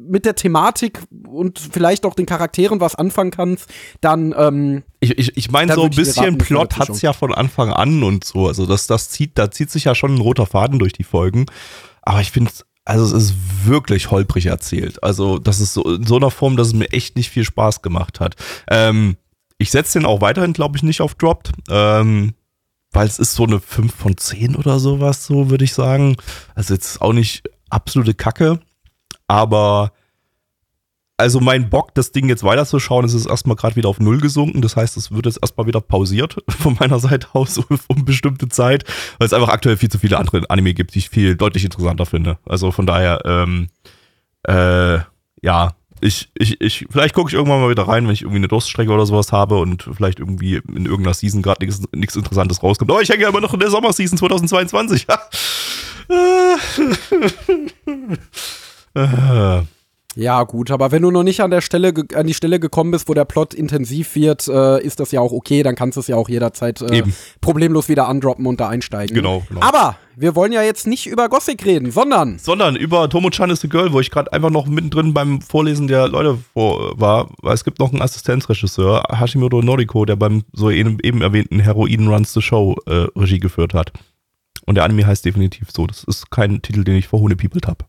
mit 0.07 0.26
der 0.26 0.35
Thematik 0.35 1.00
und 1.26 1.59
vielleicht 1.59 2.04
auch 2.04 2.14
den 2.14 2.26
Charakteren 2.26 2.78
was 2.81 2.95
anfangen 2.95 3.31
kannst, 3.31 3.71
dann 4.02 4.35
ähm, 4.37 4.83
Ich, 5.00 5.16
ich, 5.19 5.37
ich 5.37 5.50
meine, 5.50 5.75
so 5.75 5.85
ein 5.85 5.90
bisschen 5.90 6.25
raten, 6.25 6.38
Plot 6.38 6.75
zu 6.75 6.78
hat's 6.81 7.00
ja 7.00 7.14
von 7.14 7.33
Anfang 7.33 7.73
an 7.73 8.02
und 8.02 8.23
so. 8.23 8.47
Also 8.47 8.66
das, 8.66 8.87
das 8.87 9.09
zieht, 9.09 9.38
da 9.38 9.50
zieht 9.50 9.71
sich 9.71 9.85
ja 9.85 9.95
schon 9.95 10.16
ein 10.16 10.21
roter 10.21 10.45
Faden 10.45 10.78
durch 10.78 10.93
die 10.93 11.04
Folgen. 11.04 11.47
Aber 12.02 12.21
ich 12.21 12.33
finde, 12.33 12.50
also 12.85 13.04
es 13.04 13.12
ist 13.12 13.35
wirklich 13.64 14.11
holprig 14.11 14.45
erzählt. 14.45 15.02
Also 15.02 15.38
das 15.38 15.61
ist 15.61 15.73
so 15.73 15.85
in 15.85 16.04
so 16.04 16.16
einer 16.16 16.31
Form, 16.31 16.59
dass 16.59 16.66
es 16.66 16.75
mir 16.75 16.93
echt 16.93 17.16
nicht 17.16 17.31
viel 17.31 17.45
Spaß 17.45 17.81
gemacht 17.81 18.21
hat. 18.21 18.37
Ähm, 18.69 19.16
ich 19.58 19.70
setze 19.70 19.99
den 19.99 20.06
auch 20.06 20.20
weiterhin, 20.20 20.52
glaube 20.52 20.76
ich, 20.76 20.82
nicht 20.82 21.00
auf 21.00 21.14
Dropped. 21.14 21.52
Ähm, 21.68 22.34
weil 22.94 23.06
es 23.08 23.18
ist 23.18 23.34
so 23.34 23.44
eine 23.44 23.61
5 23.61 23.92
von 23.92 24.16
10 24.16 24.56
oder 24.56 24.78
sowas, 24.78 25.26
so 25.26 25.50
würde 25.50 25.64
ich 25.64 25.75
sagen. 25.75 26.16
Also 26.54 26.75
jetzt 26.75 27.02
auch 27.02 27.12
nicht 27.12 27.42
absolute 27.68 28.14
Kacke. 28.14 28.61
Aber 29.26 29.92
also 31.16 31.40
mein 31.40 31.70
Bock, 31.70 31.94
das 31.94 32.12
Ding 32.12 32.28
jetzt 32.28 32.42
weiterzuschauen, 32.42 33.04
ist 33.04 33.14
es 33.14 33.26
erstmal 33.26 33.56
gerade 33.56 33.76
wieder 33.76 33.88
auf 33.88 34.00
Null 34.00 34.20
gesunken. 34.20 34.62
Das 34.62 34.76
heißt, 34.76 34.96
es 34.96 35.12
wird 35.12 35.26
jetzt 35.26 35.38
erstmal 35.40 35.66
wieder 35.66 35.80
pausiert 35.80 36.37
von 36.49 36.76
meiner 36.78 36.99
Seite 36.99 37.28
aus 37.32 37.58
um 37.58 38.04
bestimmte 38.04 38.49
Zeit, 38.49 38.84
weil 39.18 39.26
es 39.26 39.32
einfach 39.32 39.49
aktuell 39.49 39.76
viel 39.76 39.90
zu 39.90 39.99
viele 39.99 40.18
andere 40.18 40.49
Anime 40.49 40.75
gibt, 40.75 40.94
die 40.94 41.00
ich 41.00 41.11
viel 41.11 41.37
deutlich 41.37 41.64
interessanter 41.64 42.06
finde. 42.06 42.38
Also 42.46 42.70
von 42.70 42.87
daher, 42.87 43.20
ähm, 43.25 43.68
äh, 44.44 44.99
ja, 45.42 45.75
ich, 46.01 46.29
ich, 46.35 46.61
ich, 46.61 46.87
vielleicht 46.91 47.15
gucke 47.15 47.31
ich 47.31 47.35
irgendwann 47.35 47.61
mal 47.61 47.71
wieder 47.71 47.89
rein, 47.89 48.07
wenn 48.07 48.13
ich 48.13 48.23
irgendwie 48.23 48.39
eine 48.39 48.49
Durststrecke 48.49 48.93
oder 48.93 49.07
sowas 49.07 49.33
habe 49.33 49.59
und 49.59 49.89
vielleicht 49.93 50.19
irgendwie 50.19 50.57
in 50.57 50.87
irgendeiner 50.87 51.15
Season 51.15 51.43
gerade 51.43 51.65
nichts 51.93 52.17
Interessantes 52.17 52.63
rauskommt. 52.63 52.91
Aber 52.91 53.01
ich 53.01 53.09
hänge 53.09 53.23
ja 53.23 53.29
immer 53.29 53.41
noch 53.41 53.55
in 53.55 53.61
der 53.61 53.71
Sommerseason 53.71 54.19
2022. 54.19 55.07
äh, 60.16 60.23
Ja, 60.23 60.42
gut, 60.44 60.71
aber 60.71 60.92
wenn 60.92 61.02
du 61.02 61.11
noch 61.11 61.23
nicht 61.23 61.40
an 61.40 61.50
der 61.50 61.61
Stelle 61.61 61.92
an 62.14 62.26
die 62.26 62.35
Stelle 62.35 62.61
gekommen 62.61 62.90
bist, 62.90 63.09
wo 63.09 63.14
der 63.14 63.25
Plot 63.25 63.54
intensiv 63.54 64.14
wird, 64.14 64.49
äh, 64.49 64.83
ist 64.83 65.00
das 65.00 65.12
ja 65.12 65.21
auch 65.21 65.33
okay, 65.33 65.62
dann 65.62 65.75
kannst 65.75 65.97
du 65.97 66.00
es 66.00 66.09
ja 66.09 66.16
auch 66.16 66.28
jederzeit 66.28 66.80
äh, 66.83 67.02
problemlos 67.40 67.88
wieder 67.88 68.09
undroppen 68.09 68.47
und 68.47 68.61
da 68.61 68.68
einsteigen. 68.68 69.14
Genau, 69.14 69.42
genau. 69.49 69.61
Aber 69.61 69.97
wir 70.16 70.37
wollen 70.37 70.52
ja 70.52 70.62
jetzt 70.62 70.87
nicht 70.87 71.06
über 71.06 71.28
Gothic 71.28 71.64
reden, 71.64 71.90
sondern 71.90 72.38
sondern 72.38 72.76
über 72.76 73.09
Tomo-chan 73.09 73.50
is 73.50 73.61
the 73.61 73.68
Girl, 73.68 73.92
wo 73.92 74.00
ich 74.00 74.11
gerade 74.11 74.33
einfach 74.33 74.50
noch 74.50 74.66
mittendrin 74.66 75.14
beim 75.14 75.40
Vorlesen 75.40 75.88
der 75.88 76.09
Leute 76.09 76.38
vor, 76.52 76.99
war, 77.00 77.30
weil 77.42 77.54
es 77.54 77.64
gibt 77.64 77.78
noch 77.80 77.92
einen 77.92 78.02
Assistenzregisseur, 78.02 79.02
Hashimoto 79.11 79.62
Noriko, 79.62 80.04
der 80.04 80.16
beim 80.16 80.44
so 80.52 80.71
eben, 80.71 80.99
eben 81.02 81.23
erwähnten 81.23 81.61
Heroin 81.61 82.09
Runs 82.09 82.33
the 82.33 82.42
Show 82.42 82.76
äh, 82.87 83.06
Regie 83.16 83.40
geführt 83.40 83.75
hat. 83.75 83.92
Und 84.66 84.76
der 84.76 84.85
Anime 84.85 85.06
heißt 85.06 85.25
definitiv 85.25 85.71
so. 85.71 85.87
Das 85.87 86.04
ist 86.04 86.30
kein 86.30 86.62
Titel, 86.62 86.85
den 86.85 86.97
ich 86.97 87.11
People 87.11 87.61
habe. 87.66 87.85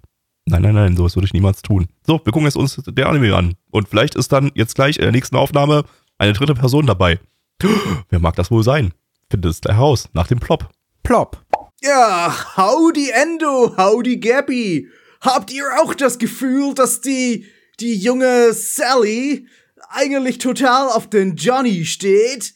Nein, 0.48 0.62
nein, 0.62 0.75
nein, 0.75 0.96
sowas 0.96 1.16
würde 1.16 1.25
ich 1.25 1.34
niemals 1.34 1.64
tun. 1.64 1.88
So, 2.06 2.22
wir 2.24 2.32
gucken 2.32 2.46
jetzt 2.46 2.56
uns 2.56 2.80
der 2.86 3.10
Anime 3.10 3.36
an. 3.36 3.56
Und 3.72 3.90
vielleicht 3.90 4.16
ist 4.16 4.32
dann 4.32 4.52
jetzt 4.54 4.75
gleich 4.75 4.98
in 4.98 5.04
der 5.04 5.12
nächsten 5.12 5.36
Aufnahme 5.36 5.86
eine 6.20 6.34
dritte 6.34 6.54
Person 6.54 6.86
dabei. 6.86 7.20
Wer 8.10 8.20
mag 8.20 8.36
das 8.36 8.52
wohl 8.52 8.64
sein? 8.64 8.94
Findet 9.30 9.52
es 9.52 9.62
gleich 9.62 9.75
heraus, 9.75 10.08
nach 10.14 10.28
dem 10.28 10.40
Plop. 10.40 10.70
plopp. 11.04 11.44
Ja, 11.82 12.34
howdy 12.58 13.10
Endo, 13.10 13.75
howdy 13.75 14.18
Gabby. 14.18 14.88
Habt 15.22 15.52
ihr 15.52 15.66
auch 15.82 15.96
das 15.96 16.20
Gefühl, 16.20 16.75
dass 16.75 17.02
die, 17.02 17.46
die 17.80 17.96
junge 17.96 18.54
Sally 18.54 19.48
eigentlich 19.90 20.38
total 20.38 20.90
auf 20.90 21.10
den 21.10 21.36
Johnny 21.36 21.86
steht? 21.86 22.54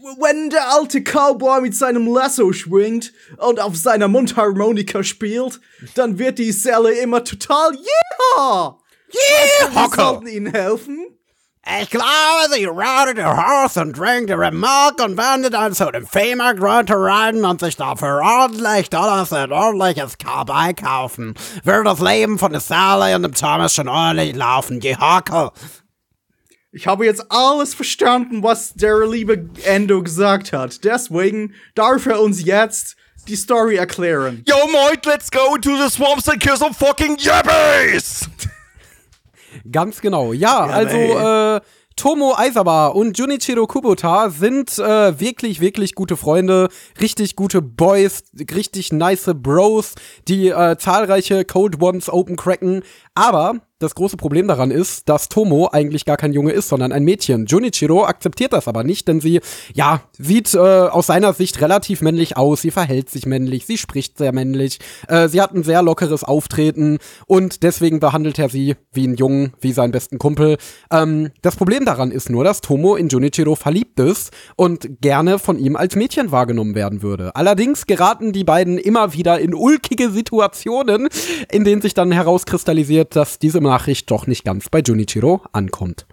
Wenn 0.00 0.48
der 0.50 0.72
alte 0.72 1.02
Cowboy 1.02 1.60
mit 1.60 1.74
seinem 1.74 2.06
Lasso 2.06 2.52
schwingt 2.52 3.12
und 3.38 3.58
auf 3.58 3.76
seiner 3.76 4.06
Mundharmonika 4.06 5.02
spielt, 5.02 5.60
dann 5.96 6.18
wird 6.18 6.38
die 6.38 6.52
Sally 6.52 7.00
immer 7.00 7.24
total 7.24 7.72
Yeah! 7.74 8.76
Yeah! 9.12 9.74
Wir 9.74 9.88
sollten 9.96 10.26
ihnen 10.28 10.52
helfen. 10.52 11.18
Ich 11.80 11.90
glaube, 11.90 12.54
sie 12.54 12.64
rautet 12.64 13.18
ihr 13.18 13.36
Horse 13.36 13.80
und 13.80 13.96
trinkt 13.96 14.30
ihre 14.30 14.52
Milch 14.52 15.04
und 15.04 15.18
wendet 15.18 15.54
dann 15.54 15.74
zu 15.74 15.90
dem 15.90 16.06
Viehmarkt 16.06 16.62
runterreiten 16.62 17.44
und 17.44 17.60
sich 17.60 17.76
dafür 17.76 18.20
ordentlich 18.22 18.88
Dollars 18.90 19.32
ein 19.32 19.52
ordentliches 19.52 20.16
Cowboy 20.16 20.74
kaufen. 20.74 21.34
Wird 21.64 21.86
das 21.86 22.00
Leben 22.00 22.38
von 22.38 22.52
der 22.52 22.60
Sally 22.60 23.14
und 23.16 23.22
dem 23.22 23.34
Thomas 23.34 23.74
schon 23.74 23.88
ordentlich 23.88 24.36
laufen, 24.36 24.78
die 24.78 24.96
Hocke. 24.96 25.50
Ich 26.70 26.86
habe 26.86 27.06
jetzt 27.06 27.24
alles 27.30 27.72
verstanden, 27.72 28.42
was 28.42 28.74
der 28.74 29.06
liebe 29.06 29.48
Endo 29.64 30.02
gesagt 30.02 30.52
hat. 30.52 30.84
Deswegen 30.84 31.54
darf 31.74 32.04
er 32.04 32.20
uns 32.20 32.44
jetzt 32.44 32.96
die 33.26 33.36
Story 33.36 33.76
erklären. 33.76 34.44
Yo, 34.46 34.54
Moit, 34.70 35.06
let's 35.06 35.30
go 35.30 35.54
into 35.54 35.76
the 35.76 35.88
swamps 35.88 36.28
and 36.28 36.40
kill 36.40 36.58
some 36.58 36.74
fucking 36.74 37.16
yabbies! 37.18 38.28
Ganz 39.72 40.02
genau. 40.02 40.34
Ja, 40.34 40.66
also 40.66 40.96
äh, 40.96 41.60
Tomo 41.96 42.34
Aizawa 42.36 42.88
und 42.88 43.18
Junichiro 43.18 43.66
Kubota 43.66 44.28
sind 44.28 44.78
äh, 44.78 45.18
wirklich, 45.18 45.60
wirklich 45.60 45.94
gute 45.94 46.18
Freunde, 46.18 46.68
richtig 47.00 47.34
gute 47.34 47.62
Boys, 47.62 48.24
richtig 48.54 48.92
nice 48.92 49.30
Bros, 49.34 49.94
die 50.28 50.48
äh, 50.48 50.76
zahlreiche 50.76 51.46
Code 51.46 51.78
Ones 51.80 52.10
open 52.10 52.36
cracken. 52.36 52.82
Aber 53.14 53.62
das 53.78 53.94
große 53.94 54.16
Problem 54.16 54.48
daran 54.48 54.72
ist, 54.72 55.08
dass 55.08 55.28
Tomo 55.28 55.68
eigentlich 55.70 56.04
gar 56.04 56.16
kein 56.16 56.32
Junge 56.32 56.50
ist, 56.50 56.68
sondern 56.68 56.90
ein 56.90 57.04
Mädchen. 57.04 57.46
Junichiro 57.46 58.04
akzeptiert 58.04 58.52
das 58.52 58.66
aber 58.66 58.82
nicht, 58.82 59.06
denn 59.06 59.20
sie, 59.20 59.40
ja, 59.72 60.00
sieht 60.18 60.52
äh, 60.54 60.58
aus 60.58 61.06
seiner 61.06 61.32
Sicht 61.32 61.60
relativ 61.60 62.00
männlich 62.02 62.36
aus, 62.36 62.62
sie 62.62 62.72
verhält 62.72 63.08
sich 63.08 63.24
männlich, 63.24 63.66
sie 63.66 63.78
spricht 63.78 64.18
sehr 64.18 64.32
männlich, 64.32 64.80
äh, 65.06 65.28
sie 65.28 65.40
hat 65.40 65.54
ein 65.54 65.62
sehr 65.62 65.82
lockeres 65.82 66.24
Auftreten 66.24 66.98
und 67.26 67.62
deswegen 67.62 68.00
behandelt 68.00 68.38
er 68.40 68.48
sie 68.48 68.74
wie 68.92 69.04
einen 69.04 69.14
Jungen, 69.14 69.52
wie 69.60 69.72
seinen 69.72 69.92
besten 69.92 70.18
Kumpel. 70.18 70.56
Ähm, 70.90 71.30
das 71.42 71.54
Problem 71.54 71.84
daran 71.84 72.10
ist 72.10 72.30
nur, 72.30 72.42
dass 72.42 72.60
Tomo 72.60 72.96
in 72.96 73.08
Junichiro 73.08 73.54
verliebt 73.54 74.00
ist 74.00 74.32
und 74.56 75.00
gerne 75.00 75.38
von 75.38 75.56
ihm 75.56 75.76
als 75.76 75.94
Mädchen 75.94 76.32
wahrgenommen 76.32 76.74
werden 76.74 77.02
würde. 77.02 77.36
Allerdings 77.36 77.86
geraten 77.86 78.32
die 78.32 78.44
beiden 78.44 78.76
immer 78.76 79.12
wieder 79.12 79.38
in 79.38 79.54
ulkige 79.54 80.10
Situationen, 80.10 81.08
in 81.52 81.62
denen 81.62 81.80
sich 81.80 81.94
dann 81.94 82.10
herauskristallisiert, 82.10 83.14
dass 83.14 83.38
diese 83.38 83.60
Nachricht 83.68 84.10
doch 84.10 84.26
nicht 84.26 84.44
ganz 84.44 84.68
bei 84.68 84.80
Junichiro 84.80 85.42
ankommt. 85.52 86.06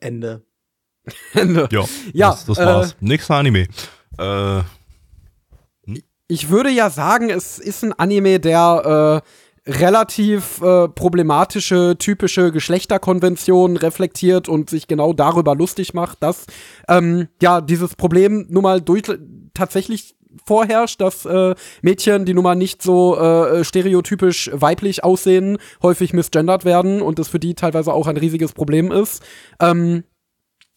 Ende. 0.00 0.44
Ende. 1.32 1.68
Ja, 1.70 1.84
Ja, 2.12 2.30
das, 2.30 2.46
das 2.46 2.58
äh, 2.58 2.66
war's. 2.66 2.96
Nächster 3.00 3.34
Anime. 3.36 3.66
Äh, 4.18 4.62
Ich 6.28 6.50
würde 6.50 6.70
ja 6.70 6.90
sagen, 6.90 7.30
es 7.30 7.58
ist 7.58 7.84
ein 7.84 7.92
Anime, 7.92 8.40
der 8.40 9.22
relativ 9.66 10.60
äh, 10.62 10.88
problematische, 10.88 11.96
typische 11.98 12.52
Geschlechterkonventionen 12.52 13.76
reflektiert 13.76 14.48
und 14.48 14.70
sich 14.70 14.86
genau 14.86 15.12
darüber 15.12 15.54
lustig 15.54 15.92
macht, 15.92 16.22
dass 16.22 16.46
ähm, 16.88 17.28
ja 17.42 17.60
dieses 17.60 17.96
Problem 17.96 18.46
nun 18.48 18.62
mal 18.62 18.80
durch 18.80 19.04
tatsächlich 19.56 20.14
vorherrscht, 20.44 21.00
dass 21.00 21.24
äh, 21.24 21.54
Mädchen, 21.82 22.24
die 22.24 22.34
nun 22.34 22.44
mal 22.44 22.54
nicht 22.54 22.82
so 22.82 23.18
äh, 23.18 23.64
stereotypisch 23.64 24.50
weiblich 24.52 25.04
aussehen, 25.04 25.58
häufig 25.82 26.12
misgendert 26.12 26.64
werden 26.64 27.00
und 27.00 27.18
das 27.18 27.28
für 27.28 27.38
die 27.38 27.54
teilweise 27.54 27.92
auch 27.92 28.06
ein 28.06 28.16
riesiges 28.16 28.52
Problem 28.52 28.92
ist. 28.92 29.22
Ähm, 29.60 30.04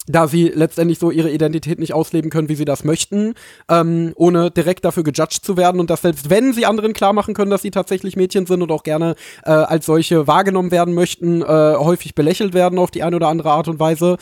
da 0.08 0.28
sie 0.28 0.48
letztendlich 0.48 0.98
so 0.98 1.12
ihre 1.12 1.30
Identität 1.30 1.78
nicht 1.78 1.94
ausleben 1.94 2.32
können, 2.32 2.50
wie 2.50 2.56
sie 2.56 2.66
das 2.66 2.84
möchten, 2.84 3.36
ähm, 3.70 4.12
ohne 4.16 4.50
direkt 4.50 4.84
dafür 4.84 5.04
gejudged 5.04 5.46
zu 5.46 5.56
werden 5.56 5.80
und 5.80 5.92
dass 5.92 6.02
selbst 6.02 6.32
wenn 6.32 6.52
sie 6.52 6.66
anderen 6.66 6.94
klar 6.94 7.14
machen 7.14 7.36
können, 7.36 7.52
dass 7.52 7.62
sie 7.62 7.70
tatsächlich 7.70 8.16
Mädchen 8.16 8.48
sind 8.48 8.64
und 8.64 8.72
auch 8.72 8.82
gerne 8.82 9.16
äh, 9.44 9.52
als 9.52 9.86
solche 9.86 10.26
wahrgenommen 10.26 10.72
werden 10.72 10.96
möchten, 10.96 11.44
äh, 11.44 11.46
häufig 11.46 12.16
belächelt 12.16 12.56
werden 12.56 12.80
auf 12.80 12.90
die 12.90 13.04
eine 13.04 13.18
oder 13.18 13.28
andere 13.28 13.52
Art 13.52 13.68
und 13.68 13.80
Weise. 13.80 14.18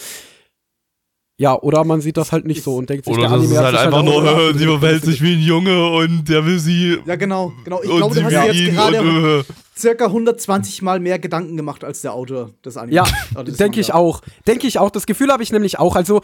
Ja, 1.40 1.54
oder 1.62 1.84
man 1.84 2.02
sieht 2.02 2.18
das 2.18 2.32
halt 2.32 2.48
nicht 2.48 2.64
so 2.64 2.78
und 2.78 2.90
denkt 2.90 3.06
sich, 3.06 3.14
Oder 3.14 3.30
der 3.30 3.30
das 3.30 3.40
Anime 3.40 3.54
ist 3.54 3.58
hat 3.60 3.66
halt 3.66 3.76
sich 3.76 3.86
einfach 3.86 4.00
auch 4.00 4.04
nur, 4.04 4.22
überrascht. 4.22 4.56
äh, 4.56 4.58
sie 4.58 4.66
verhält 4.80 5.06
sich 5.06 5.22
wie 5.22 5.34
ein 5.34 5.40
Junge 5.42 5.90
und 5.92 6.28
der 6.28 6.44
will 6.48 6.58
sie. 6.58 6.98
Ja, 7.06 7.16
genau, 7.16 7.54
genau. 7.64 7.80
Ich 7.84 7.90
glaube, 7.92 8.16
sie 8.16 8.22
du 8.22 8.26
hast 8.26 8.34
dir 8.34 8.54
jetzt 8.54 8.76
gerade 8.76 8.98
äh, 8.98 9.44
circa 9.78 10.06
120 10.06 10.82
Mal 10.82 11.00
mehr 11.00 11.20
Gedanken 11.20 11.56
gemacht 11.56 11.84
als 11.84 12.02
der 12.02 12.14
Autor 12.14 12.50
des 12.66 12.76
Animes. 12.76 13.08
Ja, 13.36 13.44
denke 13.44 13.80
ich 13.80 13.94
auch. 13.94 14.22
Denke 14.48 14.66
ich 14.66 14.80
auch. 14.80 14.90
Das 14.90 15.06
Gefühl 15.06 15.32
habe 15.32 15.44
ich 15.44 15.52
nämlich 15.52 15.78
auch. 15.78 15.96
Also, 15.96 16.22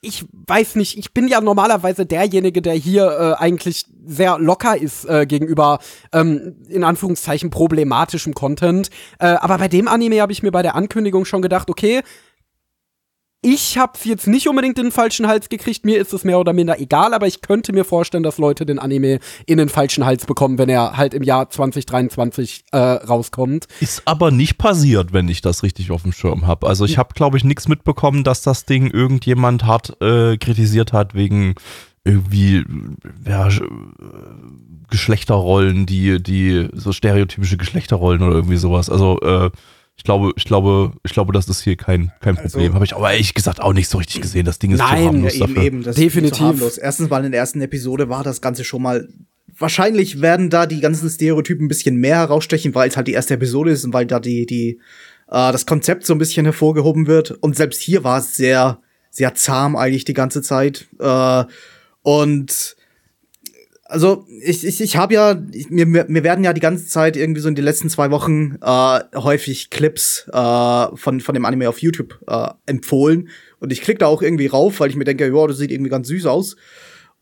ich 0.00 0.24
weiß 0.46 0.76
nicht, 0.76 0.96
ich 0.96 1.12
bin 1.12 1.26
ja 1.26 1.40
normalerweise 1.40 2.06
derjenige, 2.06 2.62
der 2.62 2.74
hier 2.74 3.06
äh, 3.38 3.42
eigentlich 3.42 3.86
sehr 4.06 4.38
locker 4.38 4.80
ist 4.80 5.04
äh, 5.06 5.26
gegenüber, 5.26 5.80
ähm, 6.12 6.54
in 6.68 6.84
Anführungszeichen, 6.84 7.50
problematischem 7.50 8.34
Content. 8.34 8.90
Äh, 9.18 9.26
aber 9.26 9.58
bei 9.58 9.66
dem 9.66 9.88
Anime 9.88 10.20
habe 10.20 10.30
ich 10.30 10.44
mir 10.44 10.52
bei 10.52 10.62
der 10.62 10.76
Ankündigung 10.76 11.24
schon 11.24 11.42
gedacht, 11.42 11.68
okay, 11.68 12.02
ich 13.40 13.78
hab's 13.78 14.04
jetzt 14.04 14.26
nicht 14.26 14.48
unbedingt 14.48 14.78
in 14.78 14.86
den 14.86 14.92
falschen 14.92 15.28
Hals 15.28 15.48
gekriegt, 15.48 15.84
mir 15.84 16.00
ist 16.00 16.12
es 16.12 16.24
mehr 16.24 16.40
oder 16.40 16.52
minder 16.52 16.80
egal, 16.80 17.14
aber 17.14 17.26
ich 17.28 17.40
könnte 17.40 17.72
mir 17.72 17.84
vorstellen, 17.84 18.24
dass 18.24 18.38
Leute 18.38 18.66
den 18.66 18.80
Anime 18.80 19.20
in 19.46 19.58
den 19.58 19.68
falschen 19.68 20.04
Hals 20.04 20.26
bekommen, 20.26 20.58
wenn 20.58 20.68
er 20.68 20.96
halt 20.96 21.14
im 21.14 21.22
Jahr 21.22 21.48
2023 21.48 22.64
äh, 22.72 22.76
rauskommt. 22.76 23.66
Ist 23.80 24.02
aber 24.06 24.32
nicht 24.32 24.58
passiert, 24.58 25.12
wenn 25.12 25.28
ich 25.28 25.40
das 25.40 25.62
richtig 25.62 25.92
auf 25.92 26.02
dem 26.02 26.12
Schirm 26.12 26.46
habe. 26.46 26.66
Also 26.66 26.84
ich 26.84 26.98
habe, 26.98 27.14
glaube 27.14 27.36
ich, 27.36 27.44
nichts 27.44 27.68
mitbekommen, 27.68 28.24
dass 28.24 28.42
das 28.42 28.64
Ding 28.64 28.90
irgendjemand 28.90 29.64
hart 29.64 30.00
äh, 30.02 30.36
kritisiert 30.36 30.92
hat 30.92 31.14
wegen 31.14 31.54
irgendwie 32.04 32.64
ja, 33.26 33.48
äh, 33.48 33.60
Geschlechterrollen, 34.90 35.86
die, 35.86 36.20
die 36.20 36.68
so 36.72 36.92
stereotypische 36.92 37.56
Geschlechterrollen 37.56 38.22
oder 38.22 38.34
irgendwie 38.34 38.56
sowas. 38.56 38.90
Also 38.90 39.20
äh, 39.20 39.50
ich 39.98 40.04
glaube, 40.04 40.32
ich 40.36 40.44
glaube, 40.44 40.92
ich 41.04 41.12
glaube, 41.12 41.32
das 41.32 41.48
ist 41.48 41.60
hier 41.62 41.76
kein, 41.76 42.12
kein 42.20 42.36
Problem. 42.36 42.66
Also- 42.66 42.74
habe 42.74 42.84
ich 42.84 42.94
aber 42.94 43.10
ehrlich 43.10 43.34
gesagt 43.34 43.60
auch 43.60 43.72
nicht 43.72 43.88
so 43.88 43.98
richtig 43.98 44.22
gesehen. 44.22 44.46
Das 44.46 44.58
Ding 44.60 44.70
ist 44.70 44.78
Nein, 44.78 44.98
zu 45.02 45.06
harmlos 45.06 45.34
eben, 45.34 45.40
dafür. 45.40 45.62
eben. 45.62 45.82
Das 45.82 45.96
Definitiv. 45.96 46.32
Ist 46.32 46.38
so 46.38 46.44
harmlos. 46.44 46.78
Erstens 46.78 47.10
mal 47.10 47.24
in 47.24 47.32
der 47.32 47.40
ersten 47.40 47.60
Episode 47.60 48.08
war 48.08 48.22
das 48.22 48.40
Ganze 48.40 48.64
schon 48.64 48.80
mal. 48.80 49.08
Wahrscheinlich 49.58 50.20
werden 50.20 50.50
da 50.50 50.66
die 50.66 50.80
ganzen 50.80 51.10
Stereotypen 51.10 51.64
ein 51.64 51.68
bisschen 51.68 51.96
mehr 51.96 52.16
herausstechen, 52.18 52.76
weil 52.76 52.88
es 52.88 52.96
halt 52.96 53.08
die 53.08 53.12
erste 53.12 53.34
Episode 53.34 53.72
ist 53.72 53.84
und 53.84 53.92
weil 53.92 54.06
da 54.06 54.20
die, 54.20 54.46
die, 54.46 54.78
äh, 55.26 55.52
das 55.52 55.66
Konzept 55.66 56.06
so 56.06 56.14
ein 56.14 56.18
bisschen 56.18 56.46
hervorgehoben 56.46 57.08
wird. 57.08 57.32
Und 57.32 57.56
selbst 57.56 57.82
hier 57.82 58.04
war 58.04 58.18
es 58.20 58.36
sehr, 58.36 58.80
sehr 59.10 59.34
zahm 59.34 59.74
eigentlich 59.74 60.04
die 60.04 60.14
ganze 60.14 60.42
Zeit. 60.42 60.86
Äh, 61.00 61.44
und 62.02 62.76
also 63.88 64.26
ich, 64.42 64.66
ich, 64.66 64.82
ich 64.82 64.96
habe 64.98 65.14
ja, 65.14 65.42
ich, 65.50 65.70
mir, 65.70 65.86
mir 65.86 66.22
werden 66.22 66.44
ja 66.44 66.52
die 66.52 66.60
ganze 66.60 66.86
Zeit 66.86 67.16
irgendwie 67.16 67.40
so 67.40 67.48
in 67.48 67.54
den 67.54 67.64
letzten 67.64 67.88
zwei 67.88 68.10
Wochen 68.10 68.58
äh, 68.60 69.00
häufig 69.16 69.70
Clips 69.70 70.28
äh, 70.30 70.86
von, 70.94 71.20
von 71.20 71.34
dem 71.34 71.46
Anime 71.46 71.70
auf 71.70 71.80
YouTube 71.80 72.20
äh, 72.26 72.48
empfohlen. 72.66 73.30
Und 73.60 73.72
ich 73.72 73.80
klicke 73.80 74.00
da 74.00 74.06
auch 74.06 74.20
irgendwie 74.20 74.46
rauf, 74.46 74.80
weil 74.80 74.90
ich 74.90 74.96
mir 74.96 75.04
denke, 75.04 75.26
ja, 75.26 75.46
das 75.46 75.56
sieht 75.56 75.72
irgendwie 75.72 75.90
ganz 75.90 76.08
süß 76.08 76.26
aus. 76.26 76.56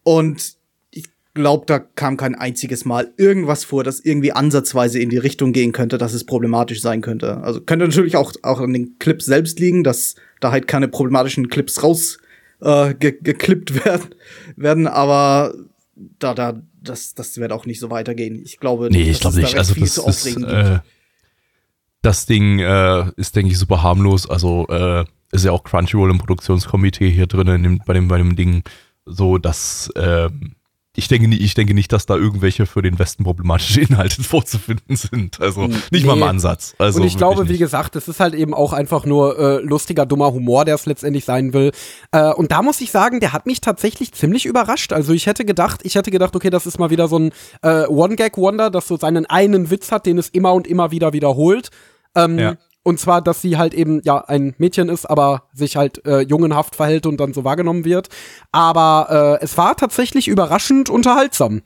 Und 0.03 0.57
ich 0.91 1.05
glaube, 1.35 1.67
da 1.67 1.79
kam 1.79 2.17
kein 2.17 2.35
einziges 2.35 2.85
Mal 2.85 3.13
irgendwas 3.17 3.63
vor, 3.63 3.85
das 3.85 4.01
irgendwie 4.01 4.33
ansatzweise 4.33 4.99
in 4.99 5.09
die 5.09 5.19
Richtung 5.19 5.53
gehen 5.53 5.71
könnte, 5.71 5.99
dass 5.99 6.15
es 6.15 6.25
problematisch 6.25 6.83
sein 6.83 7.01
könnte. 7.01 7.39
Also 7.39 7.61
könnte 7.61 7.87
natürlich 7.87 8.17
auch, 8.17 8.33
auch 8.43 8.61
an 8.61 8.73
den 8.73 8.99
Clips 8.99 9.25
selbst 9.25 9.61
liegen, 9.61 9.85
dass 9.85 10.17
da 10.41 10.51
halt 10.51 10.67
keine 10.67 10.89
problematischen 10.89 11.49
Clips 11.49 11.85
raus 11.85 12.19
äh, 12.61 12.93
ge 12.95 13.17
geklippt 13.23 13.85
werden, 13.85 14.15
werden, 14.57 14.87
aber 14.89 15.55
da, 15.97 16.35
da, 16.35 16.61
das, 16.81 17.15
das 17.15 17.37
wird 17.39 17.53
auch 17.53 17.67
nicht 17.67 17.81
so 17.81 17.91
weitergehen. 17.91 18.41
Ich 18.45 18.59
glaube 18.59 18.89
Nee, 18.91 19.11
ich 19.11 19.21
glaube 19.21 19.41
nicht. 19.41 19.57
Also 19.57 19.75
viel 19.75 19.85
das 19.85 19.95
zu 19.95 20.07
ist, 20.07 20.37
äh, 20.43 20.79
das 22.03 22.27
Ding 22.27 22.59
äh, 22.61 23.11
ist, 23.17 23.35
denke 23.35 23.53
ich, 23.53 23.59
super 23.59 23.83
harmlos. 23.83 24.29
Also 24.29 24.67
äh, 24.69 25.05
ist 25.33 25.45
ja 25.45 25.53
auch 25.53 25.65
Crunchyroll 25.65 26.11
im 26.11 26.19
Produktionskomitee 26.19 27.11
hier 27.11 27.27
drin 27.27 27.49
in 27.49 27.63
dem, 27.63 27.79
bei, 27.85 27.95
dem, 27.95 28.09
bei 28.09 28.19
dem 28.19 28.37
Ding 28.37 28.63
so, 29.05 29.39
dass 29.39 29.91
ähm, 29.97 30.56
ich 30.97 31.09
denke, 31.09 31.35
ich 31.35 31.55
denke 31.55 31.75
nicht, 31.75 31.93
dass 31.93 32.07
da 32.07 32.17
irgendwelche 32.17 32.67
für 32.67 32.83
den 32.83 32.99
Westen 32.99 33.25
problematische 33.25 33.81
Inhalte 33.81 34.23
vorzufinden 34.25 34.97
sind. 34.97 35.41
Also 35.41 35.69
nicht 35.91 36.05
mal 36.07 36.15
im 36.15 36.21
Nee. 36.21 36.25
Ansatz. 36.25 36.75
Also 36.79 37.01
und 37.01 37.07
ich 37.07 37.17
glaube, 37.17 37.37
wirklich 37.37 37.49
wie 37.49 37.53
nicht. 37.53 37.61
gesagt, 37.61 37.97
es 37.97 38.09
ist 38.09 38.21
halt 38.21 38.35
eben 38.35 38.55
auch 38.55 38.73
einfach 38.73 39.05
nur 39.05 39.39
äh, 39.39 39.61
lustiger, 39.63 40.07
dummer 40.07 40.33
Humor, 40.33 40.65
der 40.65 40.75
es 40.77 40.87
letztendlich 40.87 41.25
sein 41.25 41.53
will. 41.53 41.73
Äh, 42.13 42.33
und 42.33 42.51
da 42.53 42.63
muss 42.63 42.81
ich 42.81 42.91
sagen, 42.91 43.21
der 43.21 43.33
hat 43.33 43.47
mich 43.47 43.61
tatsächlich 43.61 44.13
ziemlich 44.13 44.47
überrascht. 44.47 44.93
Also 44.93 45.13
ich 45.13 45.27
hätte 45.27 45.45
gedacht, 45.45 45.81
ich 45.85 45.95
hätte 45.95 46.11
gedacht, 46.11 46.35
okay, 46.35 46.51
das 46.51 46.67
ist 46.67 46.79
mal 46.79 46.91
wieder 46.91 47.09
so 47.09 47.19
ein 47.19 47.31
äh, 47.63 47.87
One-Gag-Wonder, 47.87 48.71
das 48.71 48.89
so 48.89 48.97
seinen 48.97 49.27
einen 49.27 49.71
Witz 49.71 49.93
hat, 49.93 50.07
den 50.07 50.19
es 50.19 50.29
immer 50.29 50.53
und 50.55 50.67
immer 50.67 50.91
wieder 50.91 51.13
wiederholt. 51.13 51.71
Ähm, 52.15 52.39
Ja. 52.39 52.55
Und 52.87 53.01
zwar, 53.01 53.21
dass 53.21 53.43
sie 53.43 53.57
halt 53.57 53.75
eben, 53.75 54.01
ja, 54.05 54.19
ein 54.27 54.55
Mädchen 54.59 54.89
ist, 54.89 55.07
aber 55.07 55.49
sich 55.53 55.77
halt 55.77 56.07
äh, 56.07 56.21
jungenhaft 56.21 56.77
verhält 56.77 57.05
und 57.05 57.19
dann 57.19 57.35
so 57.35 57.43
wahrgenommen 57.43 57.85
wird. 57.85 58.11
Aber 58.53 59.39
äh, 59.41 59.45
es 59.45 59.59
war 59.59 59.77
tatsächlich 59.77 60.29
überraschend 60.29 60.89
unterhaltsam. 60.89 61.63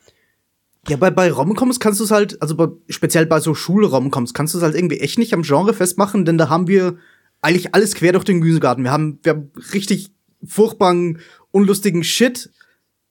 Ja, 0.88 0.96
bei, 0.96 1.10
bei 1.10 1.30
Romcoms 1.30 1.78
kannst 1.78 2.00
du 2.00 2.04
es 2.04 2.10
halt, 2.10 2.40
also 2.40 2.56
bei, 2.56 2.68
speziell 2.88 3.26
bei 3.26 3.38
so 3.38 3.54
Schul-Romcoms, 3.54 4.32
kannst 4.32 4.54
du 4.54 4.58
es 4.58 4.64
halt 4.64 4.74
irgendwie 4.74 5.00
echt 5.00 5.18
nicht 5.18 5.34
am 5.34 5.42
Genre 5.42 5.74
festmachen, 5.74 6.24
denn 6.24 6.38
da 6.38 6.48
haben 6.48 6.68
wir 6.68 6.96
eigentlich 7.42 7.74
alles 7.74 7.94
quer 7.94 8.12
durch 8.12 8.24
den 8.24 8.40
Gemüsegarten. 8.40 8.84
Wir 8.84 8.90
haben, 8.90 9.18
wir 9.22 9.32
haben 9.32 9.50
richtig 9.74 10.14
furchtbaren, 10.42 11.18
unlustigen 11.50 12.02
Shit. 12.02 12.48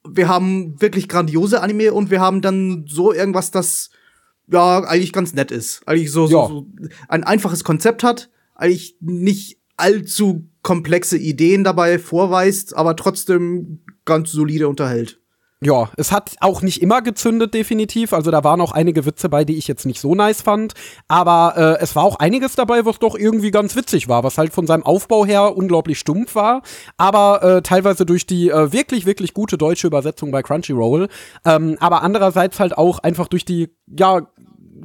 Wir 0.03 0.27
haben 0.27 0.81
wirklich 0.81 1.09
grandiose 1.09 1.61
Anime 1.61 1.93
und 1.93 2.09
wir 2.09 2.21
haben 2.21 2.41
dann 2.41 2.85
so 2.87 3.13
irgendwas, 3.13 3.51
das 3.51 3.91
ja 4.51 4.83
eigentlich 4.83 5.13
ganz 5.13 5.33
nett 5.33 5.51
ist. 5.51 5.81
Eigentlich 5.85 6.11
so, 6.11 6.27
so, 6.27 6.37
Ja. 6.41 6.47
so 6.47 6.65
ein 7.07 7.23
einfaches 7.23 7.63
Konzept 7.63 8.03
hat, 8.03 8.29
eigentlich 8.55 8.95
nicht 8.99 9.57
allzu 9.77 10.45
komplexe 10.61 11.17
Ideen 11.17 11.63
dabei 11.63 11.99
vorweist, 11.99 12.75
aber 12.75 12.95
trotzdem 12.95 13.81
ganz 14.05 14.31
solide 14.31 14.67
unterhält. 14.67 15.19
Ja, 15.61 15.89
es 15.97 16.13
hat 16.13 16.37
auch 16.39 16.61
nicht 16.61 16.81
immer 16.81 17.01
gezündet, 17.01 17.53
definitiv. 17.53 18.13
Also 18.13 18.31
da 18.31 18.45
waren 18.45 18.61
auch 18.61 18.71
einige 18.71 19.05
Witze 19.05 19.27
bei, 19.27 19.43
die 19.43 19.57
ich 19.57 19.67
jetzt 19.67 19.85
nicht 19.85 19.99
so 19.99 20.15
nice 20.15 20.41
fand. 20.41 20.73
Aber 21.09 21.53
äh, 21.57 21.83
es 21.83 21.97
war 21.97 22.05
auch 22.05 22.15
einiges 22.15 22.55
dabei, 22.55 22.85
was 22.85 22.99
doch 22.99 23.13
irgendwie 23.13 23.51
ganz 23.51 23.75
witzig 23.75 24.07
war, 24.07 24.23
was 24.23 24.37
halt 24.37 24.53
von 24.53 24.67
seinem 24.67 24.83
Aufbau 24.83 25.25
her 25.25 25.57
unglaublich 25.57 25.99
stumpf 25.99 26.35
war. 26.35 26.61
Aber 26.95 27.43
äh, 27.43 27.61
teilweise 27.61 28.05
durch 28.05 28.25
die 28.25 28.47
äh, 28.49 28.71
wirklich, 28.71 29.05
wirklich 29.05 29.33
gute 29.33 29.57
deutsche 29.57 29.87
Übersetzung 29.87 30.31
bei 30.31 30.43
Crunchyroll. 30.43 31.09
Ähm, 31.43 31.75
aber 31.81 32.03
andererseits 32.03 32.57
halt 32.61 32.77
auch 32.77 32.99
einfach 32.99 33.27
durch 33.27 33.43
die, 33.43 33.67
ja, 33.85 34.29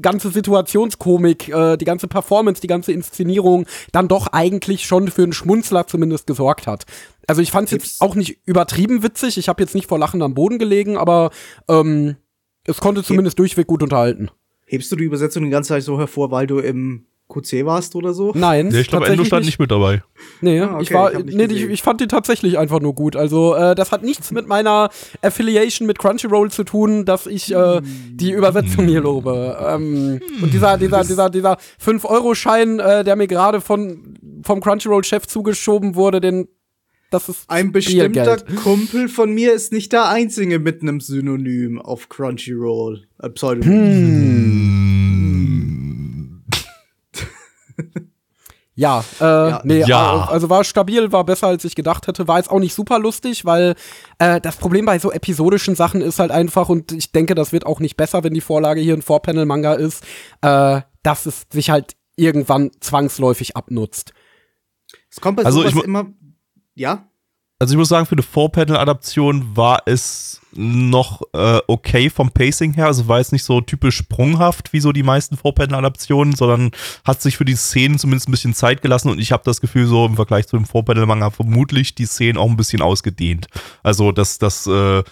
ganze 0.00 0.30
Situationskomik, 0.30 1.48
äh, 1.48 1.76
die 1.76 1.84
ganze 1.84 2.08
Performance, 2.08 2.60
die 2.60 2.66
ganze 2.66 2.92
Inszenierung 2.92 3.66
dann 3.92 4.08
doch 4.08 4.28
eigentlich 4.28 4.86
schon 4.86 5.08
für 5.10 5.22
einen 5.22 5.32
Schmunzler 5.32 5.86
zumindest 5.86 6.26
gesorgt 6.26 6.66
hat. 6.66 6.84
Also 7.26 7.42
ich 7.42 7.50
fand 7.50 7.66
es 7.66 7.72
jetzt 7.72 8.00
auch 8.00 8.14
nicht 8.14 8.38
übertrieben 8.46 9.02
witzig. 9.02 9.38
Ich 9.38 9.48
habe 9.48 9.62
jetzt 9.62 9.74
nicht 9.74 9.88
vor 9.88 9.98
Lachen 9.98 10.22
am 10.22 10.34
Boden 10.34 10.58
gelegen, 10.58 10.96
aber 10.96 11.30
ähm, 11.68 12.16
es 12.64 12.78
konnte 12.78 13.02
zumindest 13.02 13.38
durchweg 13.38 13.66
gut 13.66 13.82
unterhalten. 13.82 14.30
Hebst 14.66 14.90
du 14.90 14.96
die 14.96 15.04
Übersetzung 15.04 15.44
die 15.44 15.50
ganze 15.50 15.68
Zeit 15.68 15.82
so 15.82 15.98
hervor, 15.98 16.30
weil 16.30 16.46
du 16.46 16.58
im 16.58 17.06
QC 17.34 17.66
warst 17.66 17.96
oder 17.96 18.14
so? 18.14 18.32
Nein, 18.34 18.68
Nee, 18.68 18.80
ich 18.80 18.88
glaube, 18.88 19.06
Endo 19.06 19.16
tatsächlich 19.22 19.26
stand 19.26 19.46
nicht 19.46 19.58
mit 19.58 19.70
dabei. 19.70 20.02
Nee, 20.40 20.60
Ah, 20.60 20.74
okay, 20.74 20.82
ich 20.82 20.92
war, 20.94 21.14
ich 21.14 21.24
nee, 21.34 21.44
ich, 21.44 21.62
ich 21.68 21.82
fand 21.82 22.00
die 22.00 22.06
tatsächlich 22.06 22.58
einfach 22.58 22.80
nur 22.80 22.94
gut. 22.94 23.16
Also 23.16 23.54
äh, 23.54 23.74
das 23.74 23.92
hat 23.92 24.02
nichts 24.02 24.30
mit 24.30 24.46
meiner 24.46 24.90
Affiliation 25.22 25.86
mit 25.86 25.98
Crunchyroll 25.98 26.50
zu 26.50 26.64
tun, 26.64 27.04
dass 27.04 27.26
ich 27.26 27.54
äh, 27.54 27.80
die 27.82 28.32
Übersetzung 28.32 28.86
hier 28.86 29.00
lobe. 29.00 29.56
Ähm, 29.60 30.20
und 30.42 30.52
dieser, 30.52 30.78
dieser, 30.78 31.02
dieser, 31.04 31.30
dieser 31.30 31.58
5-Euro-Schein, 31.84 32.78
äh, 32.78 33.04
der 33.04 33.16
mir 33.16 33.26
gerade 33.26 33.60
von 33.60 34.14
vom 34.42 34.60
Crunchyroll-Chef 34.60 35.26
zugeschoben 35.26 35.94
wurde, 35.94 36.20
den 36.20 36.48
das 37.10 37.28
ist 37.28 37.44
Ein 37.48 37.70
bestimmter 37.70 38.08
Biergeld. 38.08 38.56
Kumpel 38.56 39.08
von 39.08 39.32
mir 39.32 39.52
ist 39.52 39.72
nicht 39.72 39.92
der 39.92 40.08
einzige 40.08 40.58
mit 40.58 40.82
einem 40.82 41.00
Synonym 41.00 41.80
auf 41.80 42.08
Crunchyroll. 42.08 43.04
Äh, 43.22 43.30
Pseudonym. 43.30 45.13
Ja, 48.76 49.04
äh, 49.20 49.58
nee, 49.62 49.84
Ja. 49.86 50.26
also 50.28 50.50
war 50.50 50.64
stabil, 50.64 51.12
war 51.12 51.24
besser 51.24 51.46
als 51.46 51.64
ich 51.64 51.76
gedacht 51.76 52.08
hätte, 52.08 52.26
war 52.26 52.38
jetzt 52.38 52.50
auch 52.50 52.58
nicht 52.58 52.74
super 52.74 52.98
lustig, 52.98 53.44
weil 53.44 53.76
äh, 54.18 54.40
das 54.40 54.56
Problem 54.56 54.84
bei 54.84 54.98
so 54.98 55.12
episodischen 55.12 55.76
Sachen 55.76 56.00
ist 56.00 56.18
halt 56.18 56.32
einfach, 56.32 56.68
und 56.68 56.90
ich 56.90 57.12
denke, 57.12 57.36
das 57.36 57.52
wird 57.52 57.66
auch 57.66 57.78
nicht 57.78 57.96
besser, 57.96 58.24
wenn 58.24 58.34
die 58.34 58.40
Vorlage 58.40 58.80
hier 58.80 58.94
ein 58.94 59.02
Vorpanel-Manga 59.02 59.74
ist, 59.74 60.02
äh, 60.40 60.80
dass 61.04 61.26
es 61.26 61.46
sich 61.52 61.70
halt 61.70 61.94
irgendwann 62.16 62.70
zwangsläufig 62.80 63.56
abnutzt. 63.56 64.12
Es 65.08 65.20
kommt 65.20 65.36
bei 65.36 65.44
Also 65.44 65.62
sowas 65.62 65.84
immer. 65.84 66.06
Ja? 66.74 67.08
Also 67.64 67.76
ich 67.76 67.78
muss 67.78 67.88
sagen, 67.88 68.04
für 68.04 68.14
eine 68.14 68.22
Four-Panel-Adaption 68.22 69.56
war 69.56 69.80
es 69.86 70.38
noch 70.52 71.22
äh, 71.32 71.60
okay 71.66 72.10
vom 72.10 72.30
Pacing 72.30 72.74
her. 72.74 72.84
Also 72.84 73.08
war 73.08 73.20
jetzt 73.20 73.32
nicht 73.32 73.42
so 73.42 73.62
typisch 73.62 73.96
sprunghaft 73.96 74.74
wie 74.74 74.80
so 74.80 74.92
die 74.92 75.02
meisten 75.02 75.38
Four-Panel-Adaptionen, 75.38 76.34
sondern 76.34 76.72
hat 77.06 77.22
sich 77.22 77.38
für 77.38 77.46
die 77.46 77.56
Szenen 77.56 77.98
zumindest 77.98 78.28
ein 78.28 78.32
bisschen 78.32 78.52
Zeit 78.52 78.82
gelassen 78.82 79.08
und 79.08 79.18
ich 79.18 79.32
habe 79.32 79.44
das 79.46 79.62
Gefühl, 79.62 79.86
so 79.86 80.04
im 80.04 80.16
Vergleich 80.16 80.46
zu 80.46 80.58
dem 80.58 80.66
Four-Panel-Manga 80.66 81.30
vermutlich 81.30 81.94
die 81.94 82.04
Szenen 82.04 82.36
auch 82.36 82.50
ein 82.50 82.58
bisschen 82.58 82.82
ausgedehnt. 82.82 83.46
Also 83.82 84.12
dass 84.12 84.36
das 84.36 84.66
äh, 84.66 85.02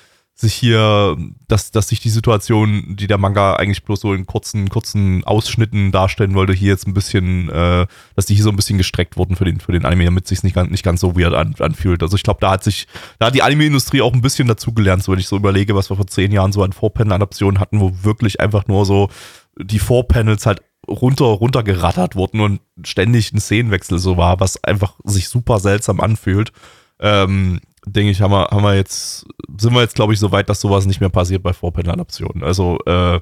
sich 0.42 0.55
hier, 0.55 1.16
dass, 1.48 1.70
dass 1.70 1.88
sich 1.88 2.00
die 2.00 2.11
Situation, 2.11 2.96
die 2.96 3.07
der 3.07 3.16
Manga 3.16 3.55
eigentlich 3.55 3.83
bloß 3.85 4.00
so 4.00 4.12
in 4.12 4.26
kurzen, 4.26 4.68
kurzen 4.68 5.24
Ausschnitten 5.24 5.90
darstellen 5.90 6.35
wollte, 6.35 6.52
hier 6.52 6.68
jetzt 6.68 6.87
ein 6.87 6.94
bisschen, 6.94 7.48
äh, 7.48 7.87
dass 8.14 8.26
die 8.26 8.35
hier 8.35 8.44
so 8.44 8.50
ein 8.50 8.57
bisschen 8.57 8.76
gestreckt 8.76 9.16
wurden 9.16 9.35
für 9.35 9.44
den, 9.44 9.61
für 9.61 9.72
den 9.72 9.85
Anime, 9.87 10.05
damit 10.05 10.24
es 10.24 10.28
sich 10.28 10.42
nicht 10.42 10.55
ganz, 10.55 10.70
nicht 10.70 10.85
ganz 10.85 11.00
so 11.00 11.18
weird 11.18 11.35
an, 11.35 11.55
anfühlt. 11.59 12.02
Also 12.02 12.16
ich 12.16 12.22
glaube, 12.22 12.40
da 12.40 12.50
hat 12.50 12.62
sich, 12.62 12.87
da 13.18 13.26
hat 13.26 13.35
die 13.35 13.42
Anime-Industrie 13.42 14.02
auch 14.02 14.12
ein 14.12 14.20
bisschen 14.20 14.46
dazugelernt, 14.46 15.02
so 15.02 15.12
wenn 15.12 15.18
ich 15.18 15.28
so 15.28 15.37
überlege, 15.37 15.74
was 15.74 15.90
wir 15.90 15.96
vor 15.96 16.07
zehn 16.07 16.31
Jahren 16.31 16.52
so 16.52 16.62
an 16.62 16.72
Four-Panel-Adaptionen 16.72 17.59
hatten, 17.59 17.81
wo 17.81 17.92
wirklich 18.02 18.40
einfach 18.40 18.66
nur 18.66 18.85
so 18.85 19.09
die 19.57 19.78
Four-Panels 19.78 20.44
halt 20.44 20.62
runter, 20.88 21.24
runtergerattert 21.24 22.16
wurden 22.16 22.40
und 22.40 22.61
ständig 22.85 23.33
ein 23.33 23.40
Szenenwechsel 23.40 23.98
so 23.98 24.16
war, 24.16 24.40
was 24.40 24.62
einfach 24.64 24.94
sich 25.05 25.28
super 25.28 25.61
seltsam 25.61 26.00
anfühlt. 26.00 26.52
Ähm, 27.00 27.61
denke 27.87 28.11
ich, 28.11 28.21
haben 28.21 28.33
wir, 28.33 28.49
haben 28.51 28.62
wir 28.62 28.75
jetzt, 28.75 29.27
sind 29.59 29.75
wir 29.75 29.81
jetzt, 29.81 29.95
glaube 29.95 30.12
ich, 30.12 30.21
so 30.21 30.33
weit, 30.33 30.49
dass 30.49 30.61
sowas 30.61 30.87
nicht 30.87 31.01
mehr 31.01 31.11
passiert 31.11 31.42
bei 31.42 31.53
Vorpanel-Adaptionen. 31.53 32.42
Also, 32.45 32.79
äh, 32.87 33.21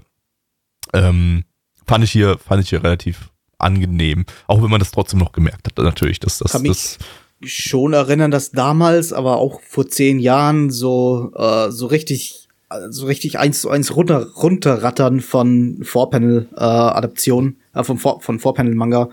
ähm, 0.93 1.45
fand 1.87 2.05
ich 2.05 2.13
hier, 2.13 2.39
fand 2.39 2.63
ich 2.63 2.71
hier 2.71 2.83
relativ 2.83 3.31
angenehm. 3.59 4.25
Auch 4.47 4.63
wenn 4.63 4.71
man 4.71 4.81
das 4.81 4.91
trotzdem 4.91 5.19
noch 5.19 5.33
gemerkt 5.33 5.67
hat, 5.67 5.79
natürlich, 5.79 6.21
dass 6.21 6.39
das, 6.39 6.53
Kann 6.53 6.65
das, 6.65 6.99
mich 7.41 7.53
schon 7.53 7.93
erinnern, 7.93 8.31
dass 8.31 8.51
damals, 8.51 9.13
aber 9.13 9.39
auch 9.39 9.61
vor 9.63 9.89
zehn 9.89 10.19
Jahren 10.19 10.71
so, 10.71 11.33
äh, 11.37 11.71
so 11.71 11.87
richtig, 11.87 12.49
äh, 12.71 12.89
so 12.91 13.07
richtig 13.07 13.39
eins 13.39 13.63
zu 13.63 13.71
eins 13.71 13.97
runter, 13.97 14.27
runterrattern 14.37 15.21
von 15.21 15.81
Vorpanel-Adaptionen, 15.83 17.59
äh, 17.75 17.85
von, 17.85 17.99
Vor 17.99 18.21
von 18.21 18.39
Vorpanel-Manga, 18.39 19.09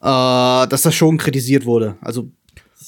äh, 0.00 0.68
dass 0.68 0.82
das 0.82 0.94
schon 0.94 1.16
kritisiert 1.16 1.64
wurde. 1.64 1.96
Also, 2.02 2.30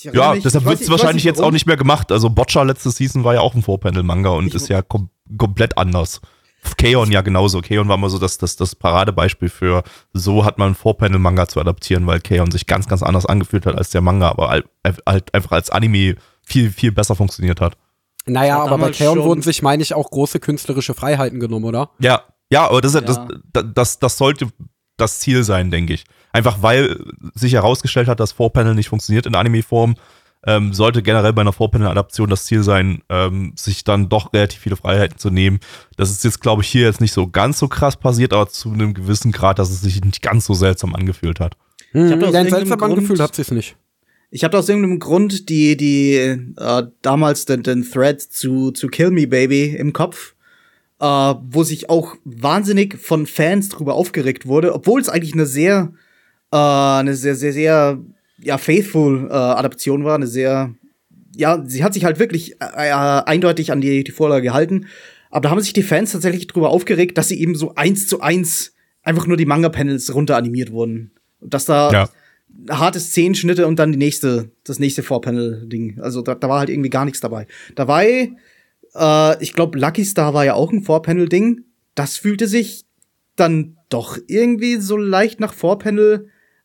ja, 0.03 0.33
mich- 0.35 0.43
deshalb 0.43 0.65
wird 0.65 0.81
es 0.81 0.91
wahrscheinlich 0.91 1.25
jetzt 1.25 1.41
auch 1.41 1.51
nicht 1.51 1.67
mehr 1.67 1.77
gemacht. 1.77 2.11
Also, 2.13 2.31
Boccia 2.31 2.63
letzte 2.63 2.91
Season 2.91 3.25
war 3.25 3.35
ja 3.35 3.41
auch 3.41 3.55
ein 3.55 3.63
Vorpanel-Manga 3.63 4.31
und 4.31 4.49
Ich- 4.49 4.55
ist 4.55 4.69
ja 4.69 4.83
kom 4.83 5.09
komplett 5.39 5.79
anders. 5.79 6.21
Keon 6.79 7.13
ja 7.13 7.21
genauso. 7.21 7.61
Keon 7.61 7.89
war 7.89 7.97
mal 7.99 8.09
so 8.09 8.19
das, 8.19 8.39
das, 8.39 8.57
das 8.57 8.75
Paradebeispiel 8.75 9.51
für, 9.51 9.83
so 10.15 10.45
hat 10.47 10.57
man 10.59 10.67
einen 10.69 10.75
Vorpanel-Manga 10.75 11.47
zu 11.47 11.61
adaptieren, 11.61 12.07
weil 12.07 12.21
Keon 12.21 12.51
sich 12.51 12.67
ganz, 12.67 12.89
ganz 12.89 13.03
anders 13.03 13.27
angefühlt 13.27 13.67
hat 13.67 13.77
als 13.77 13.91
der 13.91 14.01
Manga, 14.01 14.31
aber 14.31 14.49
halt, 14.49 14.67
halt 15.07 15.35
einfach 15.35 15.53
als 15.53 15.69
Anime 15.71 16.17
viel, 16.43 16.71
viel 16.71 16.91
besser 16.93 17.17
funktioniert 17.17 17.61
hat. 17.61 17.77
Naja, 18.27 18.63
aber 18.63 18.79
bei 18.79 18.91
Keon 18.91 19.23
wurden 19.23 19.43
sich, 19.43 19.61
meine 19.61 19.83
ich, 19.83 19.93
auch 19.93 20.11
große 20.11 20.41
künstlerische 20.41 20.95
Freiheiten 20.95 21.39
genommen, 21.41 21.67
oder? 21.67 21.91
Ja, 21.99 22.23
ja, 22.51 22.67
aber 22.69 22.81
das. 22.81 22.95
Ja. 22.95 23.01
Das, 23.03 23.19
das, 23.75 23.99
das 23.99 24.17
sollte 24.17 24.49
das 24.97 25.19
Ziel 25.21 25.45
sein, 25.45 25.71
denke 25.71 25.93
ich. 25.93 26.05
Einfach 26.35 26.63
weil 26.63 26.99
sich 27.35 27.53
herausgestellt 27.53 28.09
hat, 28.09 28.19
dass 28.19 28.33
Four-Panel 28.33 28.75
nicht 28.75 28.89
funktioniert 28.89 29.25
in 29.25 29.37
Anime-Form, 29.37 29.95
ähm, 30.45 30.73
sollte 30.75 31.01
generell 31.01 31.33
bei 31.33 31.43
einer 31.43 31.53
Four-Panel-Adaption 31.53 32.29
das 32.29 32.47
Ziel 32.47 32.65
sein, 32.65 33.03
ähm, 33.09 33.53
sich 33.57 33.85
dann 33.85 34.09
doch 34.09 34.33
relativ 34.33 34.59
viele 34.59 34.75
Freiheiten 34.75 35.17
zu 35.17 35.31
nehmen. 35.31 35.61
Das 35.97 36.11
ist 36.11 36.25
jetzt, 36.25 36.41
glaube 36.41 36.63
ich, 36.63 36.69
hier 36.69 36.83
jetzt 36.83 37.01
nicht 37.01 37.13
so 37.13 37.29
ganz 37.29 37.61
so 37.61 37.69
krass 37.69 37.97
passiert, 37.97 38.33
aber 38.33 38.49
zu 38.49 38.73
einem 38.73 38.95
gewissen 38.95 39.31
Grad, 39.31 39.61
dass 39.61 39.71
es 39.71 39.81
sich 39.81 40.05
nicht 40.05 40.23
ganz 40.23 40.45
so 40.47 40.55
seltsam 40.55 40.97
angefühlt 40.97 41.39
hat. 41.39 41.57
Hm, 41.93 42.11
hab 42.11 42.19
da 42.19 42.27
aus 42.27 42.33
ja, 42.35 42.41
ein 42.41 42.47
irgendeinem 42.47 42.51
seltsam 42.51 42.79
Grund- 42.81 42.93
angefühlt 42.95 43.21
hat 43.21 43.37
sich's 43.37 43.53
nicht. 43.53 43.77
Ich 44.33 44.43
habe 44.43 44.59
aus 44.59 44.69
irgendeinem 44.69 44.99
Grund 44.99 45.49
die, 45.49 45.77
die 45.77 46.15
äh, 46.17 46.83
damals 47.01 47.45
den, 47.45 47.63
den 47.63 47.89
Thread 47.89 48.21
zu, 48.21 48.73
zu 48.73 48.89
Kill 48.89 49.13
Me 49.13 49.29
Baby 49.29 49.77
im 49.77 49.93
Kopf, 49.93 50.35
äh, 50.99 51.07
wo 51.07 51.63
sich 51.63 51.89
auch 51.89 52.17
wahnsinnig 52.25 52.99
von 52.99 53.27
Fans 53.29 53.69
drüber 53.69 53.95
aufgeregt 53.95 54.47
wurde, 54.47 54.75
obwohl 54.75 55.01
es 55.01 55.09
eigentlich 55.09 55.35
eine 55.35 55.47
sehr, 55.47 55.93
äh, 56.55 57.01
eine 57.01 57.15
sehr, 57.15 57.35
sehr, 57.35 57.53
sehr, 57.53 57.99
ja, 58.39 58.59
faithful 58.59 59.29
äh, 59.29 59.33
Adaption 59.35 60.05
war, 60.05 60.15
eine 60.15 60.29
sehr, 60.29 60.75
ja, 61.37 61.63
sie 61.67 61.83
hat 61.83 61.95
sich 61.95 62.05
halt 62.05 62.19
wirklich 62.21 62.53
äh, 62.61 62.89
äh, 62.89 62.93
eindeutig 62.93 63.73
an 63.73 63.81
die, 63.81 64.05
die 64.05 64.13
Vorlage 64.13 64.43
gehalten. 64.43 64.87
Aber 65.31 65.43
da 65.43 65.51
haben 65.51 65.61
sich 65.61 65.73
die 65.73 65.83
Fans 65.83 66.13
tatsächlich 66.13 66.47
drüber 66.47 66.71
aufgeregt, 66.71 67.19
dass 67.19 67.29
sie 67.29 67.41
eben 67.41 67.57
so 67.57 67.75
eins 67.75 68.07
zu 68.07 68.21
eins 68.21 68.73
einfach 69.03 69.27
nur 69.27 69.37
die 69.37 69.47
Manga-Panels 69.47 70.15
runter 70.15 70.37
animiert 70.37 70.71
wurden. 70.71 71.11
Und 71.41 71.53
dass 71.53 71.65
da 71.65 71.91
Ja. 71.91 72.09
harte 72.71 73.01
Szenenschnitte 73.01 73.67
und 73.67 73.81
dann 73.81 73.91
die 73.91 73.99
nächste, 73.99 74.53
das 74.63 74.79
nächste 74.79 75.03
Vorpanel-Ding. 75.03 75.99
Also 76.01 76.23
da, 76.23 76.37
da 76.37 76.49
war 76.49 76.61
halt 76.61 76.71
irgendwie 76.71 76.91
gar 76.91 77.05
nichts 77.05 77.21
dabei. 77.21 77.49
Dabei, 77.75 78.31
äh, 78.95 79.43
ich 79.43 79.55
glaube, 79.55 79.77
Lucky 79.77 80.05
Star 80.05 80.35
war 80.35 80.45
ja 80.45 80.55
auch 80.55 80.73
ein 80.73 80.83
Vorpanel-Ding. 80.83 81.65
Das 81.97 82.17
fühlte 82.17 82.47
sich 82.47 82.85
dann 83.35 83.77
doch 83.89 84.19
irgendwie 84.29 84.77
so 84.77 84.97
leicht 84.97 85.41
nach 85.41 85.53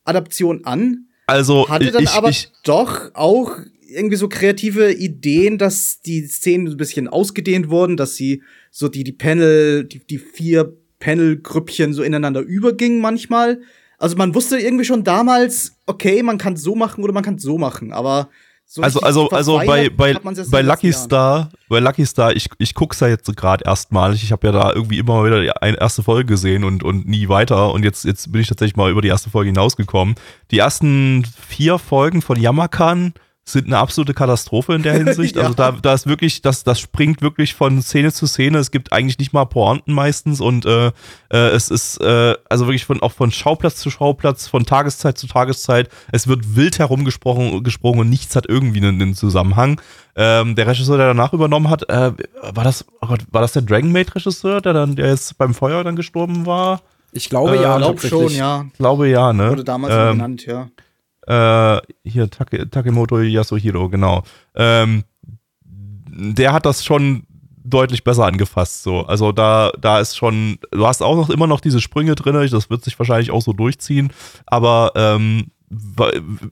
Vorpanel-Adaption 0.10 0.66
an. 0.66 1.06
Also, 1.28 1.70
Hatte 1.70 1.92
dann 1.92 2.04
ich, 2.04 2.10
aber 2.10 2.30
ich, 2.30 2.52
doch 2.64 3.12
auch 3.14 3.58
irgendwie 3.88 4.16
so 4.16 4.30
kreative 4.30 4.94
Ideen, 4.94 5.58
dass 5.58 6.02
die 6.02 6.26
Szenen 6.26 6.68
ein 6.68 6.78
bisschen 6.78 7.08
ausgedehnt 7.08 7.70
wurden, 7.70 7.98
dass 7.98 8.16
sie 8.16 8.44
so 8.72 8.88
die, 8.88 9.04
die 9.04 9.12
Panel, 9.12 9.84
die, 9.86 10.00
die 10.00 10.18
vier 10.18 10.74
Panel-Grüppchen 11.00 11.94
so 11.94 12.04
ineinander 12.04 12.42
übergingen 12.42 13.00
manchmal. 13.00 13.62
Also 13.98 14.16
man 14.16 14.34
wusste 14.34 14.58
irgendwie 14.60 14.86
schon 14.86 15.04
damals, 15.04 15.74
okay, 15.86 16.24
man 16.24 16.38
kann 16.38 16.56
so 16.56 16.76
machen 16.76 17.04
oder 17.04 17.14
man 17.14 17.24
kann 17.24 17.38
so 17.38 17.58
machen, 17.58 17.92
aber 17.92 18.30
so 18.72 18.84
also, 18.84 19.00
also, 19.02 19.30
also 19.32 19.58
bei, 19.66 19.90
bei, 19.90 20.14
bei 20.14 20.62
Lucky. 20.62 20.94
Star, 20.94 21.50
bei 21.70 21.80
Lucky 21.80 22.06
Star, 22.06 22.36
ich, 22.36 22.50
ich 22.60 22.76
guck's 22.76 23.00
ja 23.00 23.08
jetzt 23.08 23.36
gerade 23.36 23.66
erstmalig. 23.66 24.24
Ich 24.24 24.32
habe 24.32 24.46
ja 24.46 24.54
da 24.54 24.72
irgendwie 24.72 25.00
immer 25.00 25.16
mal 25.16 25.26
wieder 25.26 25.42
die 25.42 25.52
ein- 25.52 25.74
erste 25.74 26.04
Folge 26.04 26.26
gesehen 26.26 26.64
und, 26.64 26.84
und 26.84 27.08
nie 27.08 27.30
weiter. 27.30 27.74
Und 27.74 27.84
jetzt, 27.84 28.06
jetzt 28.06 28.32
bin 28.32 28.42
ich 28.42 28.48
tatsächlich 28.48 28.76
mal 28.76 28.92
über 28.92 29.02
die 29.02 29.08
erste 29.08 29.32
Folge 29.32 29.48
hinausgekommen. 29.50 30.14
Die 30.52 30.60
ersten 30.60 31.26
vier 31.48 31.80
Folgen 31.80 32.22
von 32.22 32.40
Yamakan 32.40 33.16
sind 33.52 33.68
eine 33.68 33.78
absolute 33.78 34.14
Katastrophe 34.14 34.74
in 34.74 34.84
der 34.84 34.94
Hinsicht. 35.04 35.36
Ja. 35.36 35.44
Also 35.44 35.54
da, 35.54 35.72
da 35.72 35.94
ist 35.94 36.08
wirklich, 36.08 36.42
das, 36.42 36.64
das 36.64 36.80
springt 36.80 37.22
wirklich 37.22 37.56
von 37.56 37.82
Szene 37.82 38.12
zu 38.12 38.28
Szene. 38.28 38.58
Es 38.58 38.72
gibt 38.72 38.92
eigentlich 38.92 39.20
nicht 39.20 39.34
mal 39.34 39.46
Pointen 39.46 39.94
meistens 39.94 40.42
und 40.42 40.66
äh, 40.66 40.88
äh, 41.30 41.38
es 41.50 41.70
ist 41.70 42.02
äh, 42.02 42.36
also 42.50 42.68
wirklich 42.68 42.86
von 42.86 43.02
auch 43.02 43.12
von 43.12 43.32
Schauplatz 43.32 43.76
zu 43.78 43.90
Schauplatz, 43.90 44.48
von 44.48 44.66
Tageszeit 44.66 45.18
zu 45.18 45.28
Tageszeit. 45.28 45.90
Es 46.12 46.28
wird 46.28 46.56
wild 46.56 46.80
herumgesprochen 46.80 47.64
gesprungen 47.64 48.00
und 48.02 48.10
nichts 48.10 48.36
hat 48.36 48.46
irgendwie 48.48 48.80
einen, 48.80 49.02
einen 49.02 49.16
Zusammenhang. 49.16 49.82
Ähm, 50.16 50.56
der 50.56 50.68
Regisseur, 50.68 50.98
der 50.98 51.08
danach 51.08 51.34
übernommen 51.34 51.70
hat, 51.70 51.88
äh, 51.90 52.12
war 52.54 52.64
das, 52.64 52.86
oh 53.02 53.08
Gott, 53.08 53.22
war 53.32 53.42
das 53.42 53.54
der 53.54 53.62
Dragon 53.62 53.92
Maid 53.92 54.16
Regisseur, 54.16 54.62
der 54.62 54.74
dann, 54.74 54.96
der 54.96 55.08
jetzt 55.08 55.38
beim 55.38 55.54
Feuer 55.54 55.84
dann 55.84 55.96
gestorben 55.96 56.46
war? 56.46 56.82
Ich 57.12 57.30
glaube 57.30 57.58
Äh, 57.58 57.62
ja, 57.62 57.78
Ich 57.78 57.82
glaub 57.82 58.02
schon, 58.02 58.32
ja. 58.32 58.66
Ich 58.72 58.78
glaube 58.78 59.08
ja, 59.10 59.34
ne? 59.34 59.50
Wurde 59.50 59.64
damals 59.64 59.94
so 59.94 60.00
Ähm, 60.00 60.12
genannt, 60.14 60.46
ja. 60.46 60.70
Äh, 61.30 61.80
hier 62.04 62.30
Take, 62.30 62.70
Takemoto 62.70 63.20
Yasuhiro, 63.20 63.88
genau. 63.90 64.24
Ähm, 64.56 65.04
der 65.64 66.54
hat 66.54 66.66
das 66.66 66.84
schon 66.84 67.24
deutlich 67.64 68.04
besser 68.04 68.26
angefasst, 68.26 68.84
so. 68.84 69.02
Also 69.02 69.32
da, 69.32 69.72
da 69.80 70.00
ist 70.00 70.18
schon, 70.18 70.58
du 70.72 70.88
hast 70.88 71.04
auch 71.04 71.16
noch 71.16 71.30
immer 71.30 71.46
noch 71.46 71.62
diese 71.62 71.82
Sprünge 71.82 72.16
drin, 72.16 72.50
das 72.50 72.70
wird 72.70 72.84
sich 72.84 72.98
wahrscheinlich 72.98 73.30
auch 73.30 73.44
so 73.44 73.54
durchziehen, 73.54 74.12
aber 74.48 74.92
ähm, 74.96 75.52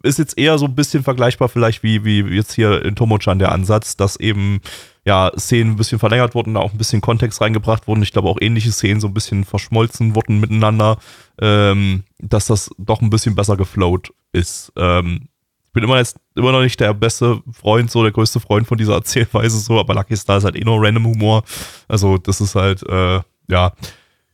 ist 0.04 0.20
jetzt 0.20 0.38
eher 0.38 0.60
so 0.60 0.66
ein 0.66 0.76
bisschen 0.76 1.04
vergleichbar 1.04 1.50
vielleicht 1.50 1.82
wie, 1.82 2.06
wie 2.06 2.20
jetzt 2.36 2.54
hier 2.54 2.86
in 2.86 2.96
Tomochan 2.96 3.40
der 3.40 3.52
Ansatz, 3.52 3.98
dass 3.98 4.16
eben 4.16 4.60
ja, 5.08 5.32
Szenen 5.38 5.72
ein 5.72 5.76
bisschen 5.78 6.00
verlängert 6.00 6.36
wurden, 6.36 6.54
da 6.54 6.60
auch 6.60 6.74
ein 6.74 6.78
bisschen 6.78 7.00
Kontext 7.00 7.40
reingebracht 7.40 7.88
wurden. 7.88 8.04
Ich 8.04 8.12
glaube 8.12 8.28
auch 8.28 8.38
ähnliche 8.42 8.74
Szenen 8.74 9.00
so 9.00 9.08
ein 9.08 9.14
bisschen 9.14 9.46
verschmolzen 9.46 10.16
wurden 10.16 10.42
miteinander, 10.42 10.98
ähm, 11.42 12.04
dass 12.20 12.48
das 12.48 12.70
doch 12.78 13.02
ein 13.02 13.10
bisschen 13.10 13.34
besser 13.34 13.56
geflowt 13.56 14.14
ist. 14.34 14.74
Ähm, 14.76 15.30
ich 15.68 15.72
bin 15.72 15.84
immer 15.84 15.98
jetzt 15.98 16.18
immer 16.36 16.52
noch 16.52 16.62
nicht 16.62 16.80
der 16.80 16.94
beste 16.94 17.42
Freund, 17.54 17.90
so 17.90 18.04
der 18.04 18.12
größte 18.12 18.42
Freund 18.42 18.68
von 18.68 18.78
dieser 18.78 18.96
Erzählweise, 18.96 19.58
so, 19.60 19.80
aber 19.80 19.94
Lucky 19.94 20.18
Star 20.18 20.40
ist 20.40 20.44
halt 20.44 20.58
eh 20.58 20.64
nur 20.66 20.82
random 20.84 21.06
Humor. 21.06 21.44
Also, 21.88 22.18
das 22.18 22.42
ist 22.42 22.56
halt, 22.56 22.84
äh, 22.90 23.22
ja. 23.50 23.74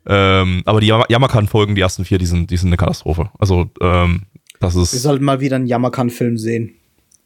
Ähm, 0.08 0.64
aber 0.66 0.80
die 0.82 0.88
Yam- 0.88 1.06
Yamakan-Folgen, 1.08 1.76
die 1.76 1.82
ersten 1.82 2.04
vier, 2.04 2.18
die 2.18 2.26
sind, 2.26 2.50
die 2.50 2.58
sind 2.58 2.70
eine 2.70 2.78
Katastrophe. 2.78 3.30
Also, 3.38 3.70
ähm, 3.80 4.24
das 4.60 4.76
Wir 4.76 4.82
ist. 4.82 4.92
sollten 5.02 5.24
mal 5.26 5.40
wieder 5.40 5.58
einen 5.58 5.68
Yamakan-Film 5.68 6.38
sehen 6.38 6.74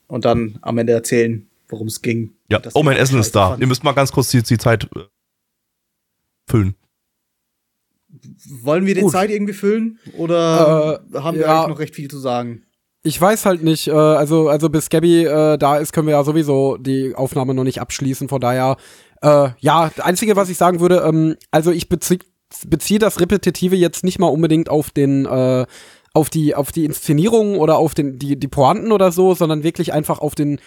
und 0.08 0.26
dann 0.26 0.58
am 0.62 0.78
Ende 0.80 0.94
erzählen, 0.94 1.48
worum 1.70 1.88
es 1.88 2.02
ging. 2.02 2.32
Ja, 2.50 2.62
oh, 2.74 2.84
mein 2.84 2.98
Essen 2.98 3.20
ist 3.20 3.28
scheiße 3.28 3.34
da. 3.34 3.48
fanden. 3.50 3.62
Ihr 3.62 3.68
müsst 3.68 3.84
mal 3.84 3.94
ganz 3.94 4.12
kurz 4.12 4.30
die, 4.30 4.42
die 4.42 4.58
Zeit 4.58 4.88
äh, 4.96 5.02
füllen. 6.48 6.76
Wollen 8.62 8.86
wir 8.86 8.96
die 8.96 9.02
Gut. 9.02 9.12
Zeit 9.12 9.30
irgendwie 9.30 9.54
füllen 9.54 10.00
oder 10.14 11.04
haben 11.14 11.38
wir 11.38 11.46
ja. 11.46 11.58
eigentlich 11.58 11.70
noch 11.70 11.80
recht 11.80 11.96
viel 11.96 12.10
zu 12.10 12.20
sagen? 12.20 12.64
Ich 13.04 13.20
weiß 13.20 13.46
halt 13.46 13.64
nicht, 13.64 13.88
äh, 13.88 13.92
also, 13.92 14.50
also 14.50 14.70
bis 14.70 14.90
Gabby 14.90 15.26
äh, 15.26 15.58
da 15.58 15.78
ist, 15.78 15.94
können 15.94 16.08
wir 16.08 16.14
ja 16.14 16.24
sowieso 16.24 16.78
die 16.78 17.16
Aufnahme 17.16 17.54
noch 17.54 17.64
nicht 17.64 17.80
abschließen. 17.80 18.28
Von 18.28 18.42
daher, 18.42 18.78
äh, 19.22 19.50
ja, 19.60 19.92
das 19.96 20.06
Einzige, 20.06 20.36
was 20.36 20.50
ich 20.50 20.58
sagen 20.58 20.80
würde, 20.80 21.04
ähm, 21.08 21.36
also 21.52 21.72
ich 21.72 21.90
beziehe 21.90 22.20
bezieh 22.66 22.98
das 22.98 23.20
Repetitive 23.20 23.76
jetzt 23.76 24.04
nicht 24.04 24.20
mal 24.20 24.28
unbedingt 24.28 24.70
auf 24.70 24.90
den, 24.90 25.26
äh, 25.26 25.66
auf 26.14 26.30
die, 26.30 26.56
auf 26.56 26.72
die 26.72 26.86
Inszenierung 26.86 27.58
oder 27.58 27.78
auf 27.78 27.94
den, 27.94 28.18
die, 28.20 28.40
die 28.40 28.48
Pointen 28.48 28.92
oder 28.92 29.12
so, 29.12 29.36
sondern 29.36 29.64
wirklich 29.64 29.94
einfach 29.94 30.20
auf 30.20 30.34
den 30.34 30.60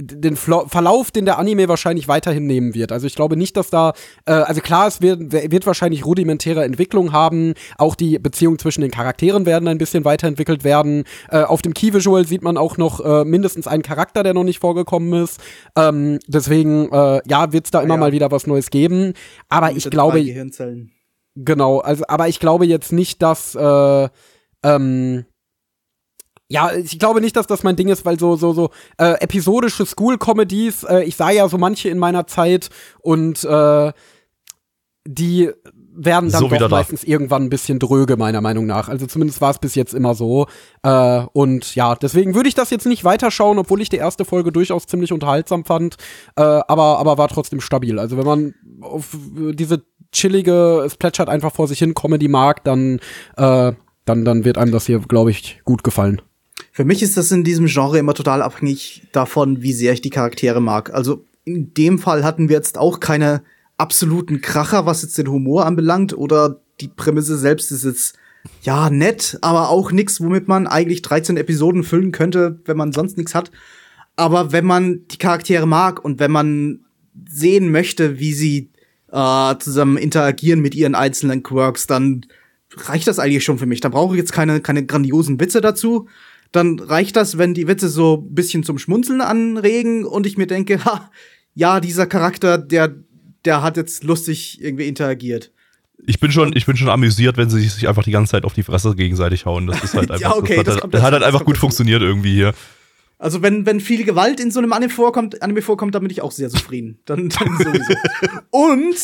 den 0.00 0.36
Flo 0.36 0.66
Verlauf, 0.68 1.10
den 1.10 1.24
der 1.24 1.38
Anime 1.38 1.68
wahrscheinlich 1.68 2.06
weiterhin 2.06 2.46
nehmen 2.46 2.74
wird. 2.74 2.92
Also 2.92 3.06
ich 3.06 3.16
glaube 3.16 3.36
nicht, 3.36 3.56
dass 3.56 3.70
da, 3.70 3.94
äh, 4.26 4.32
also 4.32 4.60
klar, 4.60 4.86
es 4.86 5.02
wird, 5.02 5.32
wird 5.32 5.66
wahrscheinlich 5.66 6.06
rudimentäre 6.06 6.62
Entwicklung 6.64 7.12
haben. 7.12 7.54
Auch 7.78 7.96
die 7.96 8.18
Beziehungen 8.18 8.60
zwischen 8.60 8.82
den 8.82 8.92
Charakteren 8.92 9.44
werden 9.44 9.66
ein 9.66 9.78
bisschen 9.78 10.04
weiterentwickelt 10.04 10.62
werden. 10.62 11.04
Äh, 11.30 11.42
auf 11.42 11.62
dem 11.62 11.74
Key-Visual 11.74 12.26
sieht 12.26 12.42
man 12.42 12.56
auch 12.56 12.76
noch 12.76 13.04
äh, 13.04 13.24
mindestens 13.24 13.66
einen 13.66 13.82
Charakter, 13.82 14.22
der 14.22 14.34
noch 14.34 14.44
nicht 14.44 14.60
vorgekommen 14.60 15.24
ist. 15.24 15.40
Ähm, 15.76 16.20
deswegen, 16.28 16.92
äh, 16.92 17.20
ja, 17.28 17.52
wird 17.52 17.64
es 17.64 17.70
da 17.72 17.80
immer 17.80 17.94
ja. 17.94 18.00
mal 18.00 18.12
wieder 18.12 18.30
was 18.30 18.46
Neues 18.46 18.70
geben. 18.70 19.14
Aber 19.48 19.72
ich 19.72 19.90
glaube. 19.90 20.20
Genau, 21.34 21.78
also, 21.78 22.04
aber 22.08 22.28
ich 22.28 22.40
glaube 22.40 22.66
jetzt 22.66 22.92
nicht, 22.92 23.22
dass, 23.22 23.54
äh, 23.54 24.08
ähm, 24.64 25.24
ja, 26.48 26.72
ich 26.72 26.98
glaube 26.98 27.20
nicht, 27.20 27.36
dass 27.36 27.46
das 27.46 27.62
mein 27.62 27.76
Ding 27.76 27.88
ist, 27.88 28.04
weil 28.04 28.18
so, 28.18 28.36
so, 28.36 28.52
so, 28.52 28.70
äh, 28.96 29.20
episodische 29.20 29.84
School-Comedies, 29.84 30.84
äh, 30.84 31.02
ich 31.04 31.16
sah 31.16 31.30
ja 31.30 31.48
so 31.48 31.58
manche 31.58 31.88
in 31.90 31.98
meiner 31.98 32.26
Zeit 32.26 32.70
und, 33.00 33.44
äh, 33.44 33.92
die 35.06 35.50
werden 35.98 36.30
dann 36.30 36.40
So 36.40 36.48
doch 36.48 36.70
meistens 36.70 37.02
irgendwann 37.02 37.44
ein 37.44 37.50
bisschen 37.50 37.78
dröge, 37.78 38.16
meiner 38.16 38.40
Meinung 38.40 38.66
nach. 38.66 38.88
Also 38.88 39.06
zumindest 39.06 39.40
war 39.40 39.50
es 39.50 39.58
bis 39.58 39.74
jetzt 39.74 39.94
immer 39.94 40.14
so. 40.14 40.46
Äh, 40.82 41.22
und 41.32 41.74
ja, 41.74 41.96
deswegen 41.96 42.34
würde 42.34 42.48
ich 42.48 42.54
das 42.54 42.70
jetzt 42.70 42.86
nicht 42.86 43.04
weiterschauen, 43.04 43.58
obwohl 43.58 43.80
ich 43.80 43.88
die 43.88 43.96
erste 43.96 44.24
Folge 44.24 44.52
durchaus 44.52 44.86
ziemlich 44.86 45.12
unterhaltsam 45.12 45.64
fand. 45.64 45.96
Äh, 46.36 46.42
aber, 46.42 46.98
aber 46.98 47.18
war 47.18 47.28
trotzdem 47.28 47.60
stabil. 47.60 47.98
Also 47.98 48.16
wenn 48.16 48.26
man 48.26 48.54
auf 48.80 49.16
diese 49.54 49.82
chillige, 50.12 50.82
es 50.86 50.96
plätschert 50.96 51.28
einfach 51.28 51.52
vor 51.52 51.66
sich 51.66 51.80
hin 51.80 51.94
Comedy 51.94 52.28
mag, 52.28 52.62
dann, 52.64 53.00
äh, 53.36 53.72
dann, 54.04 54.24
dann 54.24 54.44
wird 54.44 54.56
einem 54.56 54.72
das 54.72 54.86
hier, 54.86 55.00
glaube 55.00 55.30
ich, 55.30 55.60
gut 55.64 55.82
gefallen. 55.82 56.22
Für 56.78 56.84
mich 56.84 57.02
ist 57.02 57.16
das 57.16 57.32
in 57.32 57.42
diesem 57.42 57.66
Genre 57.66 57.98
immer 57.98 58.14
total 58.14 58.40
abhängig 58.40 59.02
davon, 59.10 59.62
wie 59.62 59.72
sehr 59.72 59.94
ich 59.94 60.00
die 60.00 60.10
Charaktere 60.10 60.60
mag. 60.60 60.94
Also 60.94 61.24
in 61.44 61.74
dem 61.74 61.98
Fall 61.98 62.22
hatten 62.22 62.48
wir 62.48 62.54
jetzt 62.54 62.78
auch 62.78 63.00
keine 63.00 63.42
absoluten 63.78 64.40
Kracher, 64.42 64.86
was 64.86 65.02
jetzt 65.02 65.18
den 65.18 65.28
Humor 65.28 65.66
anbelangt, 65.66 66.16
oder 66.16 66.60
die 66.80 66.86
Prämisse 66.86 67.36
selbst 67.36 67.72
ist 67.72 67.84
jetzt 67.84 68.16
ja 68.62 68.90
nett, 68.90 69.38
aber 69.42 69.70
auch 69.70 69.90
nix, 69.90 70.20
womit 70.20 70.46
man 70.46 70.68
eigentlich 70.68 71.02
13 71.02 71.36
Episoden 71.36 71.82
füllen 71.82 72.12
könnte, 72.12 72.60
wenn 72.64 72.76
man 72.76 72.92
sonst 72.92 73.16
nichts 73.16 73.34
hat. 73.34 73.50
Aber 74.14 74.52
wenn 74.52 74.64
man 74.64 75.00
die 75.08 75.18
Charaktere 75.18 75.66
mag 75.66 76.04
und 76.04 76.20
wenn 76.20 76.30
man 76.30 76.84
sehen 77.28 77.72
möchte, 77.72 78.20
wie 78.20 78.34
sie 78.34 78.70
äh, 79.10 79.56
zusammen 79.58 79.96
interagieren 79.96 80.60
mit 80.60 80.76
ihren 80.76 80.94
einzelnen 80.94 81.42
Quirks, 81.42 81.88
dann 81.88 82.24
reicht 82.76 83.08
das 83.08 83.18
eigentlich 83.18 83.42
schon 83.42 83.58
für 83.58 83.66
mich. 83.66 83.80
Da 83.80 83.88
brauche 83.88 84.14
ich 84.14 84.20
jetzt 84.20 84.32
keine, 84.32 84.60
keine 84.60 84.86
grandiosen 84.86 85.40
Witze 85.40 85.60
dazu. 85.60 86.06
Dann 86.52 86.78
reicht 86.78 87.16
das, 87.16 87.36
wenn 87.38 87.54
die 87.54 87.68
Witze 87.68 87.88
so 87.88 88.24
ein 88.26 88.34
bisschen 88.34 88.62
zum 88.64 88.78
Schmunzeln 88.78 89.20
anregen 89.20 90.04
und 90.04 90.26
ich 90.26 90.38
mir 90.38 90.46
denke, 90.46 90.84
ha, 90.84 91.10
ja, 91.54 91.80
dieser 91.80 92.06
Charakter, 92.06 92.56
der, 92.58 92.94
der 93.44 93.62
hat 93.62 93.76
jetzt 93.76 94.04
lustig 94.04 94.60
irgendwie 94.62 94.86
interagiert. 94.88 95.52
Ich 96.06 96.20
bin 96.20 96.30
schon, 96.30 96.56
ich 96.56 96.64
bin 96.64 96.76
schon 96.76 96.88
amüsiert, 96.88 97.36
wenn 97.36 97.50
sie 97.50 97.60
sich 97.68 97.88
einfach 97.88 98.04
die 98.04 98.12
ganze 98.12 98.30
Zeit 98.30 98.44
auf 98.44 98.54
die 98.54 98.62
Fresse 98.62 98.94
gegenseitig 98.94 99.44
hauen. 99.46 99.66
Das 99.66 99.82
ist 99.82 99.94
halt 99.94 100.08
Ja, 100.10 100.14
einfach, 100.14 100.36
okay, 100.36 100.56
das, 100.56 100.64
das 100.66 100.74
hat, 100.76 100.80
kommt 100.82 100.94
halt- 100.94 101.02
hat 101.02 101.12
halt 101.12 101.22
das 101.22 101.26
einfach 101.26 101.44
gut 101.44 101.58
funktioniert 101.58 102.00
irgendwie 102.02 102.32
hier. 102.32 102.54
Also 103.18 103.42
wenn, 103.42 103.66
wenn 103.66 103.80
viel 103.80 104.04
Gewalt 104.04 104.38
in 104.38 104.52
so 104.52 104.60
einem 104.60 104.72
Anime 104.72 104.92
vorkommt, 104.92 105.42
Anime 105.42 105.60
vorkommt, 105.60 105.92
dann 105.96 106.02
bin 106.02 106.10
ich 106.10 106.22
auch 106.22 106.30
sehr 106.30 106.50
zufrieden. 106.50 107.00
Dann, 107.04 107.28
dann 107.30 107.58
sowieso. 107.58 107.94
Und 108.50 108.94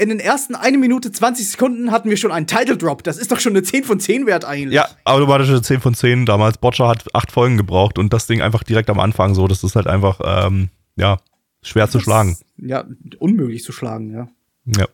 in 0.00 0.08
den 0.08 0.18
ersten 0.18 0.54
1 0.54 0.78
Minute 0.78 1.12
20 1.12 1.50
Sekunden 1.50 1.90
hatten 1.90 2.08
wir 2.08 2.16
schon 2.16 2.32
einen 2.32 2.46
Title 2.46 2.78
Drop. 2.78 3.04
Das 3.04 3.18
ist 3.18 3.30
doch 3.30 3.38
schon 3.38 3.52
eine 3.52 3.62
10 3.62 3.84
von 3.84 4.00
10 4.00 4.26
wert 4.26 4.46
eigentlich. 4.46 4.74
Ja, 4.74 4.88
automatische 5.04 5.60
10 5.60 5.80
von 5.80 5.94
10 5.94 6.24
damals. 6.24 6.56
Botcher 6.56 6.88
hat 6.88 7.14
acht 7.14 7.30
Folgen 7.30 7.58
gebraucht 7.58 7.98
und 7.98 8.10
das 8.10 8.26
Ding 8.26 8.40
einfach 8.40 8.62
direkt 8.62 8.88
am 8.88 8.98
Anfang 8.98 9.34
so. 9.34 9.46
Das 9.46 9.62
ist 9.62 9.76
halt 9.76 9.86
einfach, 9.86 10.20
ähm, 10.24 10.70
ja, 10.96 11.18
schwer 11.62 11.90
zu 11.90 12.00
schlagen. 12.00 12.38
Ja, 12.56 12.84
unmöglich 13.18 13.62
zu 13.62 13.72
schlagen, 13.72 14.10
ja. 14.10 14.28
Ja. 14.64 14.86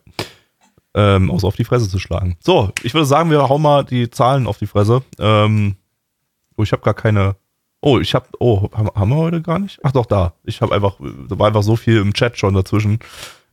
Ähm, 0.93 1.31
außer 1.31 1.47
auf 1.47 1.55
die 1.55 1.63
Fresse 1.63 1.87
zu 1.87 1.99
schlagen. 1.99 2.35
So, 2.41 2.73
ich 2.83 2.93
würde 2.93 3.05
sagen, 3.05 3.29
wir 3.29 3.47
hauen 3.47 3.61
mal 3.61 3.85
die 3.85 4.09
Zahlen 4.09 4.45
auf 4.45 4.57
die 4.57 4.67
Fresse. 4.67 5.03
Ähm, 5.19 5.77
oh, 6.57 6.63
ich 6.63 6.73
habe 6.73 6.81
gar 6.81 6.95
keine. 6.95 7.37
Oh, 7.79 7.99
ich 7.99 8.13
habe. 8.13 8.27
Oh, 8.39 8.69
haben 8.73 9.09
wir 9.09 9.15
heute 9.15 9.41
gar 9.41 9.59
nicht? 9.59 9.79
Ach 9.83 9.93
doch, 9.93 10.05
da. 10.05 10.33
Ich 10.43 10.61
habe 10.61 10.75
einfach. 10.75 10.97
Da 11.29 11.39
war 11.39 11.47
einfach 11.47 11.63
so 11.63 11.77
viel 11.77 11.97
im 11.97 12.13
Chat 12.13 12.37
schon 12.37 12.55
dazwischen, 12.55 12.99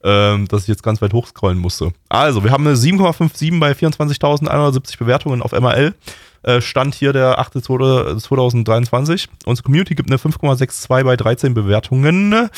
ähm, 0.05 0.47
dass 0.49 0.63
ich 0.63 0.69
jetzt 0.69 0.83
ganz 0.83 1.01
weit 1.03 1.13
hochscrollen 1.13 1.59
musste. 1.59 1.93
Also, 2.09 2.45
wir 2.45 2.51
haben 2.51 2.67
eine 2.67 2.77
7,57 2.77 3.59
bei 3.59 3.73
24.170 3.73 4.99
Bewertungen 4.99 5.43
auf 5.43 5.53
MRL. 5.53 5.95
Äh, 6.43 6.61
Stand 6.61 6.95
hier 6.95 7.15
der 7.15 7.41
8.2023. 7.41 9.29
Unsere 9.47 9.65
Community 9.65 9.95
gibt 9.95 10.11
eine 10.11 10.19
5,62 10.19 11.03
bei 11.05 11.17
13 11.17 11.55
Bewertungen. 11.55 12.51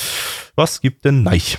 Was 0.56 0.80
gibt 0.80 1.04
denn 1.04 1.22
Neich? 1.22 1.58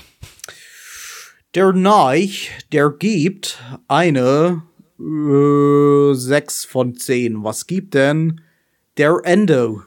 Der 1.55 1.71
Neich, 1.71 2.51
der 2.73 2.89
gibt 2.89 3.57
eine 3.87 4.63
äh, 4.99 6.13
6 6.13 6.65
von 6.65 6.95
10. 6.95 7.43
Was 7.45 7.65
gibt 7.65 7.93
denn 7.93 8.41
der 8.97 9.21
Endo? 9.23 9.83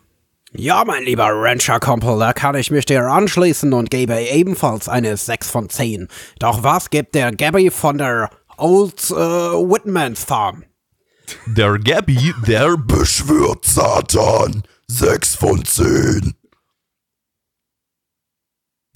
Ja, 0.53 0.85
mein 0.85 1.05
lieber 1.05 1.29
Rancher-Kumpel, 1.31 2.19
da 2.19 2.33
kann 2.33 2.57
ich 2.57 2.73
mich 2.73 2.85
dir 2.85 3.05
anschließen 3.05 3.73
und 3.73 3.89
gebe 3.89 4.21
ebenfalls 4.21 4.89
eine 4.89 5.17
6 5.17 5.49
von 5.49 5.69
10. 5.69 6.09
Doch 6.41 6.65
was 6.65 6.91
gibt 6.91 7.15
der 7.15 7.31
Gabby 7.31 7.71
von 7.71 7.99
der 7.99 8.31
Old 8.57 9.11
äh, 9.11 9.15
Whitman's 9.15 10.25
Farm? 10.25 10.65
Der 11.47 11.79
Gabby, 11.79 12.35
der 12.49 12.77
beschwört 12.77 13.65
Satan. 13.65 14.65
6 14.89 15.37
von 15.37 15.65
10. 15.65 16.35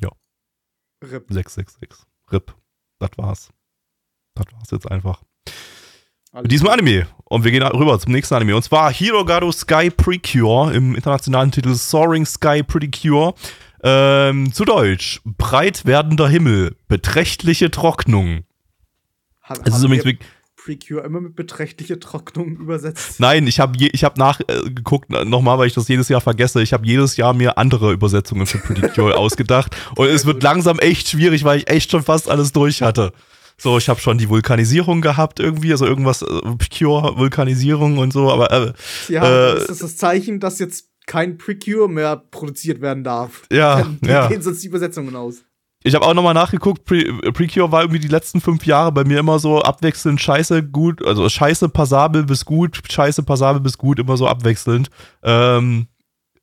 Ja, 0.01 0.11
Rip. 1.05 1.27
666. 1.31 1.88
RIP. 2.33 2.53
Das 2.99 3.11
war's. 3.17 3.49
Das 4.35 4.47
war's 4.53 4.71
jetzt 4.73 4.90
einfach. 4.90 5.23
Mit 6.33 6.51
diesem 6.51 6.67
Anime. 6.69 7.07
Und 7.35 7.42
wir 7.42 7.51
gehen 7.51 7.64
rüber 7.64 7.99
zum 7.99 8.12
nächsten 8.12 8.37
Anime. 8.37 8.55
Und 8.55 8.62
zwar 8.62 8.92
Hirogaru 8.92 9.51
Sky 9.51 9.90
Precure 9.90 10.73
im 10.73 10.94
internationalen 10.94 11.51
Titel 11.51 11.75
Soaring 11.75 12.25
Sky 12.25 12.62
Pretty 12.62 12.88
Cure. 12.92 13.35
Ähm, 13.83 14.53
zu 14.53 14.64
Deutsch. 14.64 15.20
Breit 15.25 15.85
werdender 15.85 16.29
Himmel. 16.29 16.77
Beträchtliche 16.87 17.73
Trocknung. 17.73 18.44
Hat, 19.42 19.66
Es 19.66 19.77
ist 19.77 19.83
übrigens 19.83 20.20
Precure 20.55 21.05
immer 21.05 21.20
mit 21.20 21.35
beträchtliche 21.35 21.99
Trocknung 21.99 22.57
übersetzt. 22.57 23.18
Nein, 23.18 23.49
ich 23.49 23.59
habe 23.59 23.77
ich 23.79 24.05
hab 24.05 24.16
nachgeguckt, 24.16 25.11
nochmal, 25.11 25.59
weil 25.59 25.66
ich 25.66 25.75
das 25.75 25.88
jedes 25.88 26.09
Jahr 26.09 26.20
vergesse. 26.20 26.62
Ich 26.62 26.73
habe 26.73 26.87
jedes 26.87 27.16
Jahr 27.16 27.35
mir 27.35 27.59
andere 27.59 27.92
Übersetzungen 27.92 28.47
für 28.47 28.59
Pretty 28.59 28.88
Cure 28.90 29.16
ausgedacht. 29.18 29.77
Und 29.97 30.07
es 30.07 30.25
wird 30.25 30.40
langsam 30.44 30.79
echt 30.79 31.09
schwierig, 31.09 31.42
weil 31.42 31.59
ich 31.59 31.68
echt 31.68 31.90
schon 31.90 32.05
fast 32.05 32.31
alles 32.31 32.53
durch 32.53 32.81
hatte. 32.81 33.12
So, 33.57 33.79
ich 33.79 33.88
habe 33.88 34.01
schon 34.01 34.19
die 34.19 34.29
Vulkanisierung 34.29 35.01
gehabt 35.01 35.40
irgendwie, 35.40 35.71
also 35.73 35.87
irgendwas, 35.87 36.23
äh, 36.23 36.27
Cure, 36.77 37.17
Vulkanisierung 37.17 37.99
und 37.99 38.12
so, 38.12 38.31
aber 38.31 38.51
äh, 38.51 38.73
Ja, 39.09 39.23
Äh, 39.25 39.55
das 39.55 39.69
ist 39.69 39.83
das 39.83 39.97
Zeichen, 39.97 40.40
dass 40.40 40.59
jetzt 40.59 40.88
kein 41.07 41.38
Precure 41.38 41.88
mehr 41.88 42.17
produziert 42.17 42.81
werden 42.81 43.05
darf. 43.05 43.43
Ja, 43.53 43.77
Dann 43.83 43.99
ja. 44.05 44.27
gehen 44.29 44.43
sonst 44.43 44.62
die 44.62 44.69
Übersetzungen 44.69 45.14
aus. 45.14 45.43
ich 45.85 45.95
habe 45.95 46.07
auch 46.07 46.14
nochmal 46.14 46.33
nachgeguckt, 46.35 46.85
Pre 46.85 47.05
Precure 47.33 47.71
war 47.71 47.83
irgendwie 47.83 48.01
die 48.01 48.09
letzten 48.09 48.40
fünf 48.40 48.64
Jahre 48.67 48.90
bei 48.90 49.05
mir 49.05 49.19
immer 49.21 49.38
so 49.38 49.61
abwechselnd 49.61 50.21
scheiße, 50.21 50.62
gut, 50.64 51.05
also 51.07 51.29
scheiße, 51.29 51.69
passabel 51.69 52.25
bis 52.25 52.45
gut, 52.47 52.81
scheiße, 52.90 53.23
passabel 53.23 53.61
bis 53.61 53.77
gut, 53.79 53.99
immer 53.99 54.17
so 54.17 54.27
abwechselnd. 54.27 54.88
Ähm, 55.23 55.87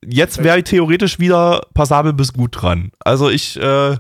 jetzt 0.05 0.43
wäre 0.43 0.59
ich 0.59 0.65
theoretisch 0.65 1.19
wieder 1.19 1.65
passabel 1.73 2.13
bis 2.13 2.33
gut 2.33 2.61
dran. 2.61 2.91
Also 2.99 3.29
ich 3.29 3.59
äh, 3.59 3.97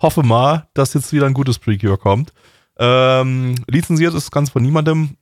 hoffe 0.00 0.22
mal, 0.22 0.68
dass 0.74 0.94
jetzt 0.94 1.12
wieder 1.12 1.26
ein 1.26 1.34
gutes 1.34 1.58
Precure 1.58 1.98
kommt. 1.98 2.32
Ähm, 2.78 3.54
lizenziert 3.68 4.14
ist 4.14 4.30
ganz 4.30 4.50
von 4.50 4.62
niemandem. 4.62 5.16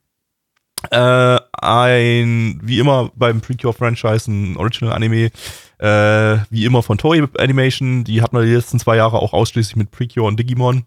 Äh, 0.90 1.38
ein, 1.52 2.60
wie 2.62 2.78
immer 2.78 3.12
beim 3.14 3.40
Precure-Franchise, 3.40 4.30
ein 4.30 4.56
Original-Anime, 4.56 5.30
äh, 5.78 6.38
wie 6.50 6.64
immer 6.64 6.82
von 6.82 6.98
Toei 6.98 7.22
Animation. 7.38 8.04
Die 8.04 8.20
hatten 8.20 8.36
wir 8.36 8.44
die 8.44 8.54
letzten 8.54 8.80
zwei 8.80 8.96
Jahre 8.96 9.20
auch 9.20 9.32
ausschließlich 9.32 9.76
mit 9.76 9.90
Precure 9.90 10.26
und 10.26 10.40
Digimon. 10.40 10.84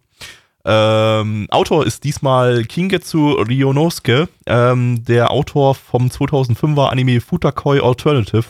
Ähm, 0.68 1.46
Autor 1.52 1.86
ist 1.86 2.04
diesmal 2.04 2.66
Kingetsu 2.66 3.34
Ryonosuke, 3.34 4.28
ähm, 4.48 5.04
der 5.06 5.32
Autor 5.32 5.76
vom 5.76 6.08
2005er 6.08 6.90
Anime 6.90 7.22
Futakoi 7.22 7.80
Alternative. 7.80 8.46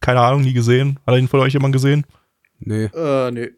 Keine 0.00 0.20
Ahnung, 0.20 0.42
nie 0.42 0.52
gesehen. 0.52 0.98
Hat 1.06 1.16
ihn 1.16 1.28
von 1.28 1.40
euch 1.40 1.52
jemand 1.52 1.72
gesehen? 1.72 2.04
Nee. 2.58 2.86
Äh, 2.86 3.30
nee. 3.30 3.50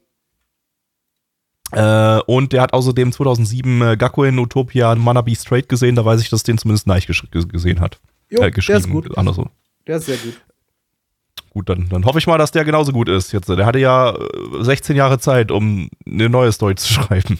Äh, 1.75 2.21
und 2.27 2.53
der 2.53 2.63
hat 2.63 2.73
außerdem 2.73 3.13
2007 3.13 3.83
äh, 3.83 3.97
Gakuen 3.97 4.39
Utopia 4.39 4.95
Manabi 4.95 5.35
Straight 5.35 5.69
gesehen. 5.69 5.97
Da 5.97 6.05
weiß 6.05 6.21
ich, 6.21 6.31
dass 6.31 6.43
den 6.43 6.59
zumindest 6.59 6.87
Neich 6.87 7.07
gesehen 7.07 7.81
hat. 7.81 8.01
Jo, 8.31 8.43
äh, 8.43 8.51
geschrieben. 8.51 8.81
der 8.81 8.87
ist 8.87 8.91
gut. 8.91 9.19
Andersrum. 9.19 9.51
Der 9.87 9.97
ist 9.97 10.07
sehr 10.07 10.17
gut. 10.17 10.41
Gut, 11.51 11.69
dann, 11.69 11.89
dann 11.89 12.05
hoffe 12.05 12.19
ich 12.19 12.27
mal, 12.27 12.37
dass 12.39 12.51
der 12.51 12.65
genauso 12.65 12.93
gut 12.93 13.09
ist 13.09 13.33
jetzt. 13.33 13.49
Der 13.49 13.65
hatte 13.65 13.79
ja 13.79 14.15
äh, 14.15 14.65
16 14.65 14.97
Jahre 14.97 15.19
Zeit, 15.19 15.51
um 15.53 15.89
eine 16.07 16.29
neue 16.29 16.51
Story 16.51 16.75
zu 16.75 16.93
schreiben. 16.93 17.39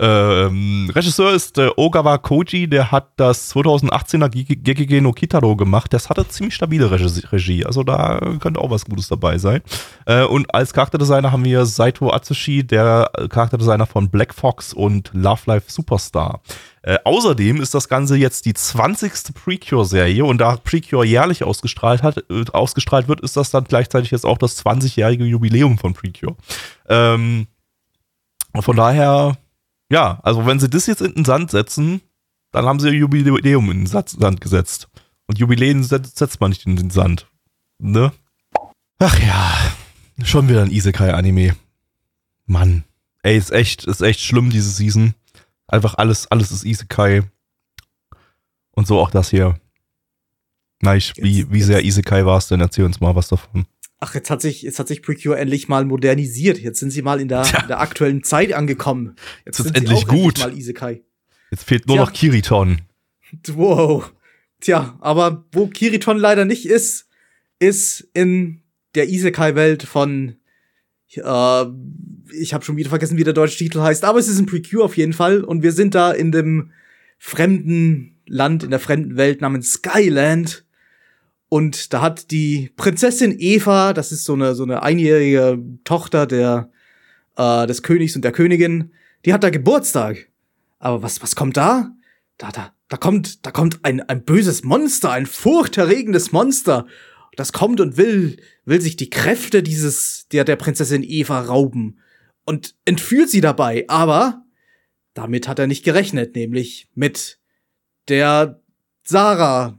Ähm, 0.00 0.90
Regisseur 0.92 1.32
ist 1.32 1.56
äh, 1.58 1.70
Ogawa 1.76 2.18
Koji, 2.18 2.66
der 2.68 2.90
hat 2.90 3.08
das 3.16 3.54
2018er 3.54 4.28
Ge- 4.28 4.56
Gegege 4.56 5.00
no 5.00 5.12
Kitaro 5.12 5.54
gemacht. 5.56 5.92
Das 5.92 6.10
hatte 6.10 6.26
ziemlich 6.28 6.54
stabile 6.54 6.90
Regie, 6.90 7.22
Regie, 7.30 7.64
also 7.64 7.82
da 7.84 8.18
könnte 8.40 8.60
auch 8.60 8.70
was 8.70 8.84
Gutes 8.84 9.08
dabei 9.08 9.38
sein. 9.38 9.62
Äh, 10.06 10.24
und 10.24 10.52
als 10.54 10.72
Charakterdesigner 10.72 11.30
haben 11.30 11.44
wir 11.44 11.64
Saito 11.66 12.10
Atsushi, 12.12 12.64
der 12.66 13.10
äh, 13.16 13.28
Charakterdesigner 13.28 13.86
von 13.86 14.10
Black 14.10 14.34
Fox 14.34 14.72
und 14.72 15.10
Love 15.14 15.42
Life 15.46 15.70
Superstar. 15.70 16.40
Äh, 16.82 16.98
außerdem 17.04 17.60
ist 17.62 17.74
das 17.74 17.88
Ganze 17.88 18.16
jetzt 18.16 18.46
die 18.46 18.54
20. 18.54 19.12
Precure-Serie 19.34 20.24
und 20.24 20.38
da 20.38 20.56
Precure 20.56 21.06
jährlich 21.06 21.44
ausgestrahlt, 21.44 22.02
hat, 22.02 22.18
äh, 22.30 22.44
ausgestrahlt 22.52 23.08
wird, 23.08 23.20
ist 23.20 23.36
das 23.36 23.50
dann 23.50 23.64
gleichzeitig 23.64 24.10
jetzt 24.10 24.26
auch 24.26 24.38
das 24.38 24.62
20-jährige 24.64 25.24
Jubiläum 25.24 25.78
von 25.78 25.94
Precure. 25.94 26.34
Ähm, 26.88 27.46
von 28.60 28.76
daher, 28.76 29.36
ja, 29.94 30.18
also 30.24 30.44
wenn 30.44 30.58
sie 30.58 30.68
das 30.68 30.86
jetzt 30.86 31.02
in 31.02 31.14
den 31.14 31.24
Sand 31.24 31.52
setzen, 31.52 32.00
dann 32.50 32.66
haben 32.66 32.80
sie 32.80 32.88
ihr 32.88 32.94
Jubiläum 32.94 33.70
in 33.70 33.78
den 33.82 33.86
Sa- 33.86 34.04
Sand 34.06 34.40
gesetzt. 34.40 34.88
Und 35.26 35.38
Jubiläen 35.38 35.84
setzt, 35.84 36.40
man 36.40 36.50
nicht 36.50 36.66
in 36.66 36.74
den 36.74 36.90
Sand. 36.90 37.28
Ne? 37.78 38.12
Ach 38.98 39.18
ja, 39.20 39.54
schon 40.24 40.48
wieder 40.48 40.62
ein 40.62 40.70
Isekai-Anime. 40.72 41.54
Mann. 42.46 42.82
Ey, 43.22 43.38
ist 43.38 43.52
echt, 43.52 43.84
ist 43.84 44.02
echt 44.02 44.20
schlimm, 44.20 44.50
diese 44.50 44.70
Season. 44.70 45.14
Einfach 45.68 45.94
alles, 45.94 46.26
alles 46.26 46.50
ist 46.50 46.64
Isekai. 46.64 47.22
Und 48.72 48.86
so 48.88 48.98
auch 49.00 49.10
das 49.10 49.30
hier. 49.30 49.58
Na, 50.82 50.96
ich, 50.96 51.14
wie, 51.16 51.50
wie 51.50 51.62
sehr 51.62 51.84
Isekai 51.84 52.26
war 52.26 52.38
es 52.38 52.48
denn? 52.48 52.60
Erzähl 52.60 52.84
uns 52.84 53.00
mal 53.00 53.14
was 53.14 53.28
davon. 53.28 53.66
Ach, 54.00 54.14
jetzt 54.14 54.30
hat 54.30 54.42
sich, 54.42 54.62
jetzt 54.62 54.78
hat 54.78 54.88
sich 54.88 55.02
Precure 55.02 55.38
endlich 55.38 55.68
mal 55.68 55.84
modernisiert. 55.84 56.58
Jetzt 56.58 56.80
sind 56.80 56.90
sie 56.90 57.02
mal 57.02 57.20
in 57.20 57.28
der, 57.28 57.44
in 57.62 57.68
der 57.68 57.80
aktuellen 57.80 58.22
Zeit 58.22 58.52
angekommen. 58.52 59.16
Jetzt 59.46 59.60
ist 59.60 59.66
sind 59.66 59.76
endlich 59.76 60.06
gut. 60.06 60.38
Endlich 60.38 60.46
mal 60.46 60.58
Isekai. 60.58 61.02
Jetzt 61.50 61.64
fehlt 61.64 61.86
nur 61.86 61.96
Tja. 61.96 62.04
noch 62.04 62.12
Kiriton. 62.12 62.82
Wow. 63.52 64.12
Tja, 64.60 64.96
aber 65.00 65.44
wo 65.52 65.66
Kiriton 65.66 66.18
leider 66.18 66.44
nicht 66.44 66.66
ist, 66.66 67.08
ist 67.58 68.08
in 68.14 68.62
der 68.94 69.08
Isekai-Welt 69.08 69.82
von 69.82 70.36
äh, 71.16 71.64
ich 72.32 72.54
habe 72.54 72.64
schon 72.64 72.76
wieder 72.76 72.88
vergessen, 72.88 73.16
wie 73.16 73.24
der 73.24 73.32
deutsche 73.32 73.58
Titel 73.58 73.80
heißt, 73.80 74.04
aber 74.04 74.18
es 74.18 74.28
ist 74.28 74.38
ein 74.38 74.46
Precure 74.46 74.84
auf 74.84 74.96
jeden 74.96 75.12
Fall 75.12 75.44
und 75.44 75.62
wir 75.62 75.72
sind 75.72 75.94
da 75.94 76.10
in 76.10 76.32
dem 76.32 76.72
fremden 77.18 78.16
Land, 78.26 78.64
in 78.64 78.70
der 78.70 78.80
fremden 78.80 79.16
Welt 79.16 79.40
namens 79.40 79.72
Skyland 79.72 80.63
und 81.54 81.92
da 81.92 82.00
hat 82.00 82.32
die 82.32 82.72
Prinzessin 82.74 83.32
Eva, 83.38 83.92
das 83.92 84.10
ist 84.10 84.24
so 84.24 84.32
eine 84.32 84.56
so 84.56 84.64
eine 84.64 84.82
einjährige 84.82 85.62
Tochter 85.84 86.26
der 86.26 86.72
äh, 87.36 87.68
des 87.68 87.84
Königs 87.84 88.16
und 88.16 88.24
der 88.24 88.32
Königin, 88.32 88.92
die 89.24 89.32
hat 89.32 89.44
da 89.44 89.50
Geburtstag. 89.50 90.32
Aber 90.80 91.04
was 91.04 91.22
was 91.22 91.36
kommt 91.36 91.56
da? 91.56 91.92
Da 92.38 92.50
da 92.50 92.74
da 92.88 92.96
kommt 92.96 93.46
da 93.46 93.52
kommt 93.52 93.84
ein 93.84 94.00
ein 94.00 94.24
böses 94.24 94.64
Monster, 94.64 95.12
ein 95.12 95.26
furchterregendes 95.26 96.32
Monster. 96.32 96.88
Das 97.36 97.52
kommt 97.52 97.80
und 97.80 97.96
will 97.98 98.36
will 98.64 98.80
sich 98.80 98.96
die 98.96 99.10
Kräfte 99.10 99.62
dieses 99.62 100.26
der 100.32 100.42
der 100.42 100.56
Prinzessin 100.56 101.04
Eva 101.04 101.40
rauben 101.40 102.00
und 102.44 102.74
entführt 102.84 103.30
sie 103.30 103.40
dabei, 103.40 103.84
aber 103.86 104.42
damit 105.14 105.46
hat 105.46 105.60
er 105.60 105.68
nicht 105.68 105.84
gerechnet, 105.84 106.34
nämlich 106.34 106.88
mit 106.96 107.38
der 108.08 108.60
Sarah 109.04 109.78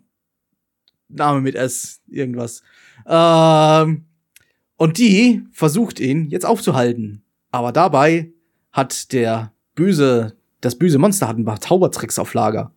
Name 1.09 1.41
mit 1.41 1.55
S, 1.55 2.01
irgendwas. 2.07 2.61
Ähm, 3.07 4.05
und 4.77 4.97
die 4.97 5.43
versucht 5.51 5.99
ihn 5.99 6.29
jetzt 6.29 6.45
aufzuhalten. 6.45 7.23
Aber 7.51 7.71
dabei 7.71 8.31
hat 8.71 9.13
der 9.13 9.53
böse, 9.75 10.35
das 10.61 10.77
böse 10.77 10.97
Monster 10.97 11.27
hat 11.27 11.37
ein 11.37 11.45
paar 11.45 11.61
Zaubertricks 11.61 12.19
auf 12.19 12.33
Lager. 12.33 12.73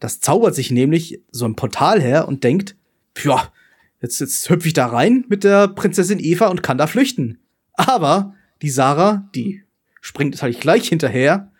Das 0.00 0.20
zaubert 0.20 0.54
sich 0.54 0.70
nämlich 0.70 1.22
so 1.30 1.46
ein 1.46 1.56
Portal 1.56 2.00
her 2.00 2.28
und 2.28 2.44
denkt, 2.44 2.76
ja, 3.22 3.52
jetzt, 4.00 4.20
jetzt 4.20 4.48
hüpfe 4.48 4.68
ich 4.68 4.74
da 4.74 4.86
rein 4.86 5.24
mit 5.28 5.44
der 5.44 5.68
Prinzessin 5.68 6.20
Eva 6.20 6.48
und 6.48 6.62
kann 6.62 6.78
da 6.78 6.86
flüchten. 6.86 7.38
Aber 7.72 8.34
die 8.62 8.70
Sarah, 8.70 9.28
die 9.34 9.62
springt 10.00 10.34
natürlich 10.34 10.60
gleich 10.60 10.88
hinterher. 10.88 11.52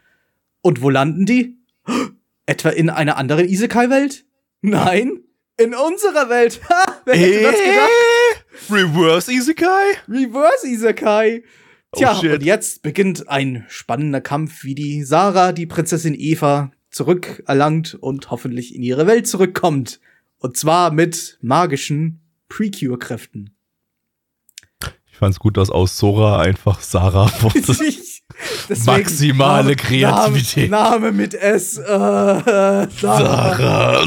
Und 0.60 0.82
wo 0.82 0.90
landen 0.90 1.26
die? 1.26 1.56
Etwa 2.46 2.70
in 2.70 2.90
einer 2.90 3.16
anderen 3.16 3.48
Isekai-Welt? 3.48 4.24
Nein, 4.60 5.20
in 5.58 5.74
unserer 5.74 6.28
Welt. 6.28 6.60
Ha, 6.68 6.84
wer 7.04 7.16
hätte 7.16 7.42
das 7.42 7.56
gedacht? 7.58 8.44
Reverse 8.70 9.32
Isekai? 9.32 9.84
Reverse 10.08 10.66
Isekai. 10.66 11.42
Oh, 11.92 11.98
Tja, 11.98 12.14
shit. 12.16 12.32
und 12.32 12.42
jetzt 12.42 12.82
beginnt 12.82 13.28
ein 13.28 13.64
spannender 13.68 14.20
Kampf, 14.20 14.62
wie 14.64 14.74
die 14.74 15.02
Sarah, 15.04 15.52
die 15.52 15.66
Prinzessin 15.66 16.14
Eva, 16.14 16.70
zurückerlangt 16.90 17.94
und 17.94 18.30
hoffentlich 18.30 18.74
in 18.74 18.82
ihre 18.82 19.06
Welt 19.06 19.26
zurückkommt. 19.26 20.00
Und 20.38 20.56
zwar 20.56 20.90
mit 20.92 21.38
magischen 21.40 22.20
Precure-Kräften. 22.48 23.54
Ich 25.10 25.16
fand's 25.16 25.38
gut, 25.40 25.56
dass 25.56 25.70
aus 25.70 25.96
Sora 25.98 26.38
einfach 26.40 26.80
Sarah 26.80 27.30
wurde. 27.42 27.60
Deswegen, 28.68 28.98
Maximale 28.98 29.76
Kreativität. 29.76 30.70
Name, 30.70 31.06
Name 31.06 31.12
mit 31.12 31.34
S. 31.34 31.78
Äh, 31.78 31.82
Sarah. 31.82 32.88
Sarah. 32.90 34.06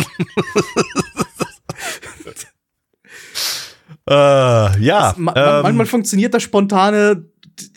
äh, 4.77 4.81
ja. 4.81 5.13
Ma 5.17 5.33
ähm, 5.35 5.63
manchmal 5.63 5.85
funktioniert 5.85 6.33
das 6.33 6.43
spontane 6.43 7.25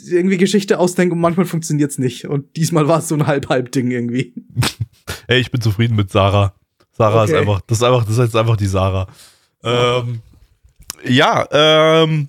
irgendwie 0.07 0.37
Geschichte 0.37 0.79
ausdenken 0.79 1.15
und 1.15 1.21
manchmal 1.21 1.47
funktioniert's 1.47 1.99
nicht. 1.99 2.27
Und 2.27 2.57
diesmal 2.57 2.89
war 2.89 2.99
es 2.99 3.09
so 3.09 3.15
ein 3.15 3.27
Halb-Halb-Ding 3.27 3.91
irgendwie. 3.91 4.35
ey, 5.27 5.41
ich 5.41 5.51
bin 5.51 5.61
zufrieden 5.61 5.97
mit 5.97 6.11
Sarah. 6.11 6.55
Sarah 6.93 7.25
ist 7.25 7.31
Okay. 7.31 7.41
einfach, 7.41 7.61
das 7.67 7.79
ist 7.79 7.85
einfach, 7.85 8.05
das 8.05 8.13
ist 8.13 8.19
jetzt 8.19 8.37
einfach 8.37 8.57
die 8.57 8.67
Sarah. 8.67 9.09
Ähm, 9.63 10.21
ja, 11.05 11.47
ähm, 11.51 12.29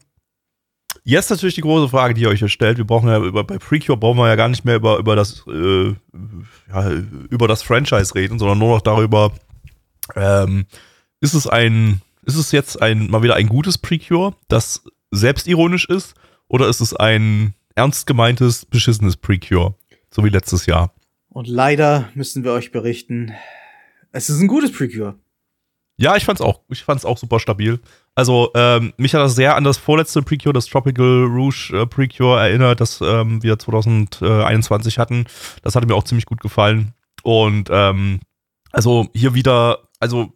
jetzt 1.06 1.30
natürlich 1.30 1.56
die 1.56 1.62
große 1.62 1.88
Frage, 1.88 2.14
die 2.14 2.22
ihr 2.24 2.30
euch 2.30 2.40
hier 2.40 2.50
stellt. 2.50 2.78
Wir 2.78 2.86
brauchen 2.86 3.08
ja 3.08 3.20
über, 3.20 3.44
bei 3.46 3.58
Precure 3.58 3.98
brauchen 3.98 4.18
wir 4.18 4.28
ja 4.28 4.36
gar 4.36 4.50
nicht 4.50 4.66
mehr 4.66 4.76
über, 4.76 4.98
über 4.98 5.16
das, 5.16 5.46
äh, 5.48 5.96
ja, 6.70 6.92
über 7.30 7.48
das 7.48 7.64
Franchise 7.64 8.14
reden, 8.14 8.40
sondern 8.40 8.58
nur 8.58 8.76
noch 8.76 8.82
darüber, 8.82 9.32
ähm, 10.16 10.66
ist 11.22 11.34
es 11.34 11.48
ein, 11.48 12.02
ist 12.26 12.36
es 12.36 12.52
jetzt 12.52 12.82
ein, 12.82 13.10
mal 13.10 13.24
wieder 13.24 13.36
ein 13.36 13.48
gutes 13.48 13.78
Precure, 13.78 14.36
das 14.48 14.84
selbstironisch 15.12 15.86
ist, 15.86 16.16
oder 16.48 16.68
ist 16.68 16.82
es 16.82 16.94
ein 16.94 17.54
ernst 17.76 18.08
gemeintes, 18.08 18.66
beschissenes 18.66 19.16
Precure? 19.16 19.76
So 20.12 20.24
wie 20.24 20.30
letztes 20.30 20.66
Jahr. 20.66 20.94
Und 21.30 21.48
leider 21.48 22.10
müssen 22.16 22.44
wir 22.44 22.52
euch 22.52 22.72
berichten, 22.72 23.34
es 24.12 24.30
ist 24.30 24.40
ein 24.40 24.48
gutes 24.48 24.72
Precure. 24.72 25.16
Ja, 25.98 26.16
ich 26.16 26.26
fand's 26.26 26.42
auch, 26.42 26.62
ich 26.70 26.84
fand's 26.84 27.06
auch 27.06 27.18
super 27.18 27.40
stabil. 27.40 27.80
Also, 28.16 28.52
ähm, 28.54 28.94
mich 28.98 29.14
hat 29.14 29.22
das 29.22 29.36
sehr 29.36 29.56
an 29.56 29.64
das 29.64 29.78
vorletzte 29.78 30.22
Precure, 30.22 30.54
das 30.54 30.66
Tropical 30.66 31.24
Rouge 31.26 31.72
äh, 31.74 31.86
Precure 31.86 32.40
erinnert, 32.40 32.82
das 32.82 33.00
ähm, 33.02 33.42
wir 33.42 33.58
2021 33.58 35.00
hatten. 35.00 35.26
Das 35.64 35.76
hatte 35.76 35.88
mir 35.88 35.96
auch 35.96 36.04
ziemlich 36.04 36.26
gut 36.26 36.42
gefallen. 36.42 36.94
Und 37.24 37.70
ähm, 37.72 38.20
also 38.72 39.08
hier 39.14 39.34
wieder, 39.34 39.80
also 40.00 40.34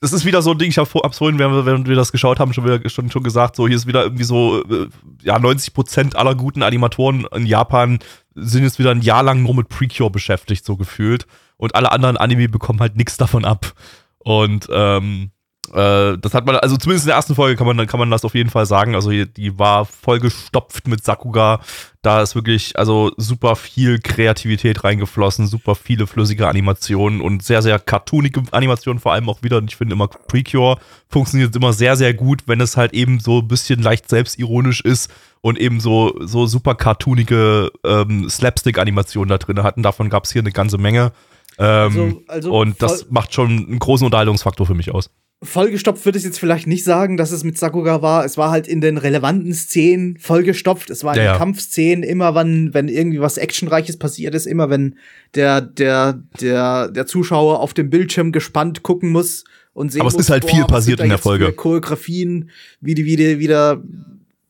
das 0.00 0.12
ist 0.14 0.24
wieder 0.24 0.40
so 0.40 0.52
ein 0.52 0.58
Ding, 0.58 0.70
ich 0.70 0.78
habe 0.78 0.88
hab's 1.02 1.18
vorhin, 1.18 1.38
während 1.38 1.86
wir, 1.86 1.96
das 1.96 2.12
geschaut 2.12 2.40
haben, 2.40 2.54
schon, 2.54 2.64
wieder, 2.64 2.88
schon, 2.88 3.10
schon 3.10 3.22
gesagt, 3.22 3.56
so 3.56 3.68
hier 3.68 3.76
ist 3.76 3.86
wieder 3.86 4.02
irgendwie 4.02 4.24
so, 4.24 4.62
äh, 4.64 4.88
ja, 5.22 5.36
90% 5.36 6.16
aller 6.16 6.34
guten 6.34 6.62
Animatoren 6.62 7.26
in 7.34 7.44
Japan 7.44 7.98
sind 8.34 8.64
jetzt 8.64 8.78
wieder 8.78 8.92
ein 8.92 9.02
Jahr 9.02 9.22
lang 9.22 9.42
nur 9.42 9.54
mit 9.54 9.68
Precure 9.68 10.10
beschäftigt, 10.10 10.64
so 10.64 10.76
gefühlt. 10.76 11.26
Und 11.56 11.74
alle 11.74 11.92
anderen 11.92 12.16
Anime 12.16 12.48
bekommen 12.48 12.80
halt 12.80 12.96
nichts 12.96 13.18
davon 13.18 13.44
ab. 13.44 13.74
Und 14.22 14.68
ähm, 14.70 15.30
äh, 15.72 16.18
das 16.18 16.34
hat 16.34 16.46
man, 16.46 16.56
also 16.56 16.76
zumindest 16.76 17.06
in 17.06 17.08
der 17.08 17.16
ersten 17.16 17.34
Folge 17.34 17.56
kann 17.56 17.66
man, 17.66 17.86
kann 17.86 18.00
man 18.00 18.10
das 18.10 18.24
auf 18.24 18.34
jeden 18.34 18.50
Fall 18.50 18.66
sagen. 18.66 18.94
Also 18.94 19.10
die, 19.10 19.58
war 19.58 19.84
vollgestopft 19.84 20.88
mit 20.88 21.04
Sakuga. 21.04 21.60
Da 22.02 22.22
ist 22.22 22.34
wirklich, 22.34 22.78
also 22.78 23.12
super 23.16 23.56
viel 23.56 24.00
Kreativität 24.00 24.82
reingeflossen, 24.82 25.46
super 25.46 25.74
viele 25.74 26.06
flüssige 26.06 26.48
Animationen 26.48 27.20
und 27.20 27.44
sehr, 27.44 27.62
sehr 27.62 27.78
cartoonige 27.78 28.42
Animationen 28.50 29.00
vor 29.00 29.12
allem 29.12 29.28
auch 29.28 29.42
wieder. 29.42 29.58
Und 29.58 29.70
ich 29.70 29.76
finde 29.76 29.94
immer 29.94 30.08
Precure 30.08 30.78
funktioniert 31.08 31.54
immer 31.54 31.72
sehr, 31.72 31.96
sehr 31.96 32.14
gut, 32.14 32.42
wenn 32.46 32.60
es 32.60 32.76
halt 32.76 32.92
eben 32.92 33.20
so 33.20 33.38
ein 33.38 33.48
bisschen 33.48 33.82
leicht 33.82 34.08
selbstironisch 34.08 34.80
ist 34.80 35.10
und 35.40 35.58
eben 35.58 35.80
so, 35.80 36.14
so 36.20 36.46
super 36.46 36.74
cartoonige 36.74 37.70
ähm, 37.84 38.28
Slapstick-Animationen 38.28 39.28
da 39.28 39.38
drin 39.38 39.62
hatten. 39.62 39.82
Davon 39.82 40.08
gab 40.10 40.24
es 40.24 40.32
hier 40.32 40.42
eine 40.42 40.52
ganze 40.52 40.78
Menge. 40.78 41.12
Ähm, 41.60 41.84
Also- 41.86 42.22
also 42.26 42.58
und 42.58 42.82
das 42.82 43.06
macht 43.10 43.34
schon 43.34 43.50
einen 43.50 43.78
großen 43.78 44.04
Unterhaltungsfaktor 44.04 44.66
für 44.66 44.74
mich 44.74 44.90
aus. 44.92 45.10
Vollgestopft 45.42 46.04
würde 46.04 46.18
ich 46.18 46.24
jetzt 46.24 46.38
vielleicht 46.38 46.66
nicht 46.66 46.84
sagen, 46.84 47.16
dass 47.16 47.32
es 47.32 47.44
mit 47.44 47.56
Sakuga 47.56 48.02
war. 48.02 48.26
Es 48.26 48.36
war 48.36 48.50
halt 48.50 48.66
in 48.68 48.82
den 48.82 48.98
relevanten 48.98 49.54
Szenen 49.54 50.18
vollgestopft. 50.18 50.90
Es 50.90 51.02
war 51.02 51.14
in 51.14 51.18
Ja, 51.22 51.24
den 51.24 51.32
ja. 51.32 51.38
Kampfszenen 51.38 52.02
immer, 52.02 52.34
wenn, 52.34 52.74
wenn 52.74 52.88
irgendwie 52.88 53.20
was 53.20 53.38
Actionreiches 53.38 53.98
passiert 53.98 54.34
ist, 54.34 54.46
immer 54.46 54.68
wenn 54.68 54.96
der, 55.34 55.62
der, 55.62 56.22
der, 56.42 56.88
der 56.88 57.06
Zuschauer 57.06 57.60
auf 57.60 57.72
dem 57.72 57.88
Bildschirm 57.88 58.32
gespannt 58.32 58.82
gucken 58.82 59.10
muss 59.12 59.44
und 59.72 59.90
sehen 59.92 60.02
Aber 60.02 60.08
es 60.08 60.14
muss, 60.14 60.24
ist 60.24 60.30
halt 60.30 60.42
boah, 60.42 60.50
viel 60.50 60.64
passiert 60.66 61.00
in 61.00 61.08
der 61.08 61.16
Folge. 61.16 61.52
Choreografien, 61.52 62.50
wie 62.82 62.94
die 62.94 63.06
wieder, 63.06 63.38
wieder, 63.38 63.82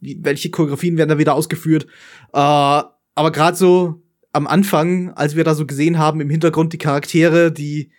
wie, 0.00 0.18
welche 0.22 0.50
Choreografien 0.50 0.96
werden 0.96 1.10
da 1.10 1.18
wieder 1.18 1.34
ausgeführt. 1.34 1.84
Äh, 2.32 2.36
aber 2.36 3.30
gerade 3.32 3.56
so 3.56 4.02
am 4.32 4.46
Anfang, 4.46 5.10
als 5.14 5.34
wir 5.36 5.44
da 5.44 5.54
so 5.54 5.66
gesehen 5.66 5.98
haben 5.98 6.20
im 6.20 6.30
Hintergrund 6.30 6.72
die 6.72 6.78
Charaktere, 6.78 7.50
die, 7.52 7.90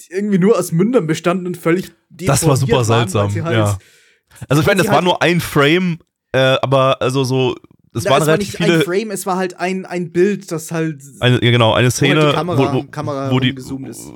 die 0.00 0.12
irgendwie 0.12 0.38
nur 0.38 0.58
aus 0.58 0.72
Mündern 0.72 1.06
bestanden 1.06 1.46
und 1.46 1.56
völlig 1.56 1.92
Das 2.10 2.46
war 2.46 2.56
super 2.56 2.78
waren, 2.86 2.88
weil 2.88 3.08
seltsam, 3.08 3.44
halt- 3.44 3.54
ja. 3.56 3.78
Also 4.48 4.60
ich 4.60 4.66
meine, 4.66 4.78
das 4.78 4.86
sie 4.86 4.88
war 4.88 4.96
halt- 4.96 5.04
nur 5.04 5.22
ein 5.22 5.40
Frame, 5.40 5.98
äh, 6.32 6.38
aber 6.60 7.00
also 7.00 7.24
so, 7.24 7.54
das 7.92 8.04
Na, 8.04 8.10
waren 8.10 8.22
es 8.22 8.28
war 8.28 8.36
nicht 8.36 8.54
viele. 8.54 8.74
ein 8.74 8.82
Frame, 8.82 9.10
es 9.12 9.24
war 9.24 9.36
halt 9.38 9.58
ein, 9.58 9.86
ein 9.86 10.12
Bild, 10.12 10.52
das 10.52 10.70
halt 10.70 11.00
Eine, 11.20 11.42
ja, 11.42 11.50
genau, 11.50 11.72
eine 11.72 11.90
Szene, 11.90 12.20
die 12.30 12.36
Kamera- 12.36 12.58
wo, 12.58 12.78
wo, 12.80 12.82
Kamera 12.82 13.30
wo, 13.30 13.40
die, 13.40 13.50
ist, 13.50 13.68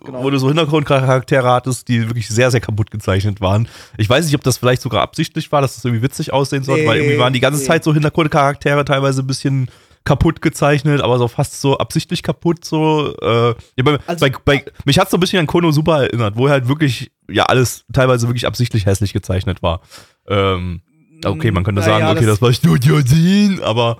genau. 0.04 0.22
wo 0.22 0.28
du 0.28 0.36
so 0.38 0.48
Hintergrundcharaktere 0.48 1.48
hattest, 1.50 1.88
die 1.88 2.06
wirklich 2.08 2.28
sehr, 2.28 2.50
sehr 2.50 2.60
kaputt 2.60 2.90
gezeichnet 2.90 3.40
waren. 3.40 3.68
Ich 3.96 4.10
weiß 4.10 4.26
nicht, 4.26 4.34
ob 4.34 4.42
das 4.42 4.58
vielleicht 4.58 4.82
sogar 4.82 5.00
absichtlich 5.00 5.50
war, 5.52 5.62
dass 5.62 5.76
das 5.76 5.84
irgendwie 5.86 6.02
witzig 6.02 6.32
aussehen 6.32 6.62
sollte, 6.62 6.84
weil 6.86 6.98
Nee, 6.98 7.04
irgendwie 7.06 7.20
waren 7.20 7.32
die 7.32 7.40
ganze 7.40 7.60
nee. 7.60 7.66
Zeit 7.66 7.84
so 7.84 7.94
Hintergrundcharaktere 7.94 8.84
teilweise 8.84 9.22
ein 9.22 9.26
bisschen 9.26 9.70
kaputt 10.04 10.40
gezeichnet, 10.42 11.00
aber 11.02 11.18
so 11.18 11.28
fast 11.28 11.60
so 11.60 11.78
absichtlich 11.78 12.22
kaputt, 12.22 12.64
so. 12.64 13.14
Äh, 13.20 13.54
ja, 13.76 13.84
bei, 13.84 13.98
Also- 14.06 14.26
bei, 14.26 14.32
bei, 14.44 14.64
mich 14.84 14.98
hat 14.98 15.10
so 15.10 15.16
ein 15.16 15.20
bisschen 15.20 15.40
an 15.40 15.46
Kono 15.46 15.70
Super 15.72 16.04
erinnert, 16.04 16.36
wo 16.36 16.48
halt 16.48 16.68
wirklich, 16.68 17.10
ja, 17.28 17.44
alles 17.44 17.84
teilweise 17.92 18.26
wirklich 18.28 18.46
absichtlich 18.46 18.86
hässlich 18.86 19.12
gezeichnet 19.12 19.62
war. 19.62 19.80
Ähm, 20.26 20.80
okay, 21.24 21.50
man 21.50 21.64
könnte 21.64 21.82
sagen, 21.82 22.04
okay, 22.06 22.14
das- 22.26 22.38
das, 22.38 22.42
war 22.42 22.52
Studio 22.52 23.00
Dean, 23.02 23.60
aber 23.62 23.98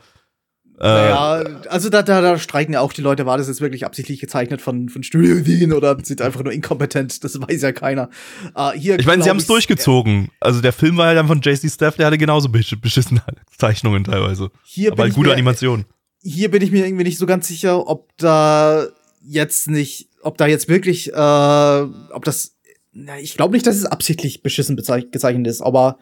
Naja, 0.82 1.44
also 1.68 1.90
da, 1.90 2.02
da, 2.02 2.20
da 2.22 2.38
streiten 2.38 2.72
ja 2.72 2.80
auch 2.80 2.92
die 2.94 3.02
Leute, 3.02 3.26
war 3.26 3.36
das 3.36 3.48
jetzt 3.48 3.60
wirklich 3.60 3.84
absichtlich 3.84 4.18
gezeichnet 4.18 4.62
von, 4.62 4.88
von 4.88 5.02
Studio 5.02 5.36
Wien 5.46 5.72
oder 5.72 5.96
sind 6.02 6.22
einfach 6.22 6.42
nur 6.42 6.52
inkompetent, 6.52 7.22
das 7.22 7.38
weiß 7.40 7.62
ja 7.62 7.72
keiner. 7.72 8.08
Äh, 8.56 8.72
hier 8.78 8.98
Ich 8.98 9.06
meine, 9.06 9.22
sie 9.22 9.28
haben 9.28 9.36
es 9.36 9.46
durchgezogen. 9.46 10.30
Also 10.40 10.60
der 10.62 10.72
Film 10.72 10.96
war 10.96 11.08
ja 11.08 11.14
dann 11.14 11.26
von 11.26 11.40
JC 11.42 11.70
Staff, 11.70 11.96
der 11.96 12.06
hatte 12.06 12.16
genauso 12.18 12.48
besch- 12.48 12.80
beschissene 12.80 13.22
Zeichnungen 13.58 14.04
teilweise. 14.04 14.50
Hier 14.64 14.92
Aber 14.92 15.02
halt 15.02 15.14
gute 15.14 15.28
mir, 15.28 15.34
Animation. 15.34 15.84
hier 16.22 16.50
bin 16.50 16.62
ich 16.62 16.70
mir 16.72 16.86
irgendwie 16.86 17.04
nicht 17.04 17.18
so 17.18 17.26
ganz 17.26 17.46
sicher, 17.48 17.86
ob 17.86 18.08
da 18.16 18.86
jetzt 19.22 19.68
nicht, 19.68 20.08
ob 20.22 20.38
da 20.38 20.46
jetzt 20.46 20.68
wirklich, 20.68 21.12
äh, 21.12 21.16
ob 21.16 22.24
das, 22.24 22.56
na, 22.92 23.18
ich 23.18 23.36
glaube 23.36 23.52
nicht, 23.54 23.66
dass 23.66 23.76
es 23.76 23.84
absichtlich 23.84 24.42
beschissen 24.42 24.76
gezeichnet 24.76 25.46
ist, 25.46 25.60
aber 25.60 25.98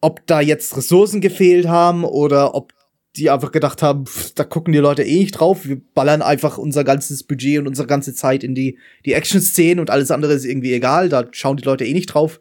ob 0.00 0.26
da 0.26 0.40
jetzt 0.40 0.76
Ressourcen 0.76 1.20
gefehlt 1.20 1.68
haben 1.68 2.04
oder 2.04 2.54
ob 2.54 2.72
die 3.16 3.30
einfach 3.30 3.52
gedacht 3.52 3.82
haben, 3.82 4.06
pff, 4.06 4.32
da 4.34 4.44
gucken 4.44 4.72
die 4.72 4.78
Leute 4.78 5.02
eh 5.02 5.18
nicht 5.18 5.32
drauf, 5.32 5.64
wir 5.64 5.80
ballern 5.94 6.22
einfach 6.22 6.58
unser 6.58 6.84
ganzes 6.84 7.22
Budget 7.22 7.60
und 7.60 7.68
unsere 7.68 7.86
ganze 7.86 8.14
Zeit 8.14 8.42
in 8.42 8.54
die, 8.54 8.78
die 9.04 9.12
Action-Szenen 9.12 9.80
und 9.80 9.90
alles 9.90 10.10
andere 10.10 10.32
ist 10.32 10.44
irgendwie 10.44 10.72
egal, 10.72 11.08
da 11.08 11.24
schauen 11.30 11.56
die 11.56 11.64
Leute 11.64 11.84
eh 11.84 11.92
nicht 11.92 12.06
drauf. 12.06 12.40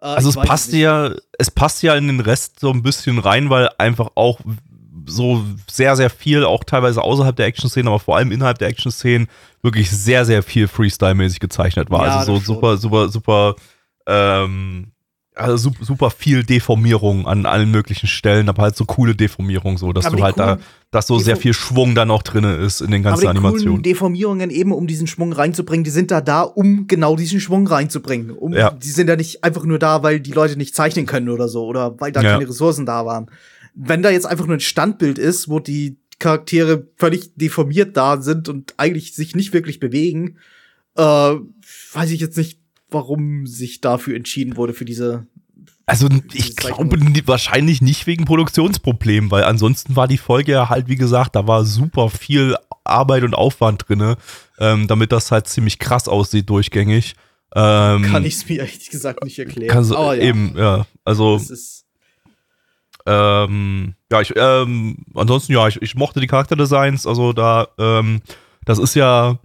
Äh, 0.00 0.06
Also 0.06 0.28
es 0.28 0.36
passt 0.36 0.72
ja, 0.72 1.12
es 1.38 1.50
passt 1.50 1.82
ja 1.82 1.96
in 1.96 2.06
den 2.06 2.20
Rest 2.20 2.60
so 2.60 2.70
ein 2.70 2.82
bisschen 2.82 3.18
rein, 3.18 3.50
weil 3.50 3.68
einfach 3.78 4.10
auch 4.14 4.40
so 5.06 5.44
sehr, 5.68 5.96
sehr 5.96 6.10
viel, 6.10 6.44
auch 6.44 6.62
teilweise 6.62 7.02
außerhalb 7.02 7.34
der 7.34 7.46
Action-Szenen, 7.46 7.88
aber 7.88 7.98
vor 7.98 8.16
allem 8.16 8.30
innerhalb 8.30 8.58
der 8.58 8.68
Action-Szenen, 8.68 9.26
wirklich 9.62 9.90
sehr, 9.90 10.24
sehr 10.24 10.42
viel 10.42 10.66
Freestyle-mäßig 10.68 11.40
gezeichnet 11.40 11.90
war. 11.90 12.06
Ja, 12.06 12.18
also 12.18 12.36
so 12.36 12.54
super, 12.54 12.76
super, 12.76 13.08
super, 13.08 13.56
ähm, 14.06 14.92
also 15.34 15.72
super, 15.80 16.10
viel 16.10 16.42
Deformierung 16.44 17.26
an 17.26 17.46
allen 17.46 17.70
möglichen 17.70 18.06
Stellen, 18.06 18.48
aber 18.48 18.62
halt 18.62 18.76
so 18.76 18.84
coole 18.84 19.14
Deformierung, 19.14 19.78
so, 19.78 19.92
dass 19.92 20.04
Aber 20.06 20.16
du 20.16 20.22
halt 20.22 20.38
da, 20.38 20.58
dass 20.90 21.06
so 21.06 21.18
sehr 21.18 21.36
Deform- 21.36 21.40
viel 21.42 21.54
Schwung 21.54 21.94
da 21.94 22.04
noch 22.04 22.22
drin 22.22 22.44
ist 22.44 22.82
in 22.82 22.90
den 22.90 23.02
ganzen 23.02 23.26
Aber 23.26 23.32
die 23.32 23.38
Animationen. 23.38 23.82
Deformierungen 23.82 24.50
eben, 24.50 24.72
um 24.72 24.86
diesen 24.86 25.06
Schwung 25.06 25.32
reinzubringen, 25.32 25.84
die 25.84 25.90
sind 25.90 26.10
da 26.10 26.20
da, 26.20 26.42
um 26.42 26.86
genau 26.86 27.16
diesen 27.16 27.40
Schwung 27.40 27.66
reinzubringen. 27.66 28.30
Um, 28.30 28.52
Ja. 28.52 28.70
Die 28.72 28.88
sind 28.90 29.08
ja 29.08 29.16
nicht 29.16 29.42
einfach 29.42 29.64
nur 29.64 29.78
da, 29.78 30.02
weil 30.02 30.20
die 30.20 30.32
Leute 30.32 30.56
nicht 30.58 30.74
zeichnen 30.74 31.06
können 31.06 31.30
oder 31.30 31.48
so 31.48 31.64
oder 31.64 31.98
weil 31.98 32.12
da 32.12 32.20
Ja. 32.20 32.32
keine 32.32 32.48
Ressourcen 32.48 32.84
da 32.84 33.06
waren. 33.06 33.30
Wenn 33.74 34.02
da 34.02 34.10
jetzt 34.10 34.26
einfach 34.26 34.46
nur 34.46 34.56
ein 34.56 34.60
Standbild 34.60 35.18
ist, 35.18 35.48
wo 35.48 35.60
die 35.60 35.96
Charaktere 36.18 36.86
völlig 36.98 37.34
deformiert 37.36 37.96
da 37.96 38.20
sind 38.20 38.48
und 38.50 38.74
eigentlich 38.76 39.14
sich 39.14 39.34
nicht 39.34 39.52
wirklich 39.54 39.80
bewegen, 39.80 40.36
äh, 40.96 41.02
weiß 41.02 42.10
ich 42.10 42.20
jetzt 42.20 42.36
nicht, 42.36 42.58
warum 42.92 43.46
sich 43.46 43.80
dafür 43.80 44.16
entschieden 44.16 44.56
wurde 44.56 44.74
für 44.74 44.84
diese. 44.84 45.26
Also 45.86 46.08
ich 46.32 46.56
glaube 46.56 46.98
wahrscheinlich 47.26 47.82
nicht 47.82 48.06
wegen 48.06 48.24
Produktionsproblemen, 48.24 49.30
weil 49.30 49.44
ansonsten 49.44 49.96
war 49.96 50.08
die 50.08 50.18
Folge 50.18 50.52
ja 50.52 50.68
halt, 50.68 50.88
wie 50.88 50.96
gesagt, 50.96 51.34
da 51.34 51.46
war 51.46 51.64
super 51.64 52.08
viel 52.08 52.56
Arbeit 52.84 53.24
und 53.24 53.34
Aufwand 53.34 53.88
drinne, 53.88 54.16
ähm, 54.58 54.86
damit 54.86 55.12
das 55.12 55.30
halt 55.30 55.48
ziemlich 55.48 55.78
krass 55.78 56.08
aussieht 56.08 56.48
durchgängig. 56.48 57.14
Ähm, 57.54 58.02
Kann 58.04 58.24
ich 58.24 58.34
es 58.34 58.48
mir 58.48 58.60
ehrlich 58.60 58.90
gesagt 58.90 59.24
nicht 59.24 59.38
erklären. 59.38 59.70
kannst, 59.70 59.92
Aber 59.92 60.14
ja, 60.14 60.22
eben, 60.22 60.54
ja. 60.56 60.86
Also 61.04 61.40
ähm, 63.04 63.94
ja, 64.10 64.20
ich, 64.20 64.32
ähm, 64.36 64.98
ansonsten 65.14 65.52
ja, 65.52 65.66
ich, 65.68 65.80
ich 65.82 65.94
mochte 65.94 66.20
die 66.20 66.26
Charakterdesigns, 66.26 67.06
also 67.06 67.32
da, 67.32 67.68
ähm, 67.78 68.20
das 68.64 68.78
ist 68.78 68.94
ja 68.94 69.38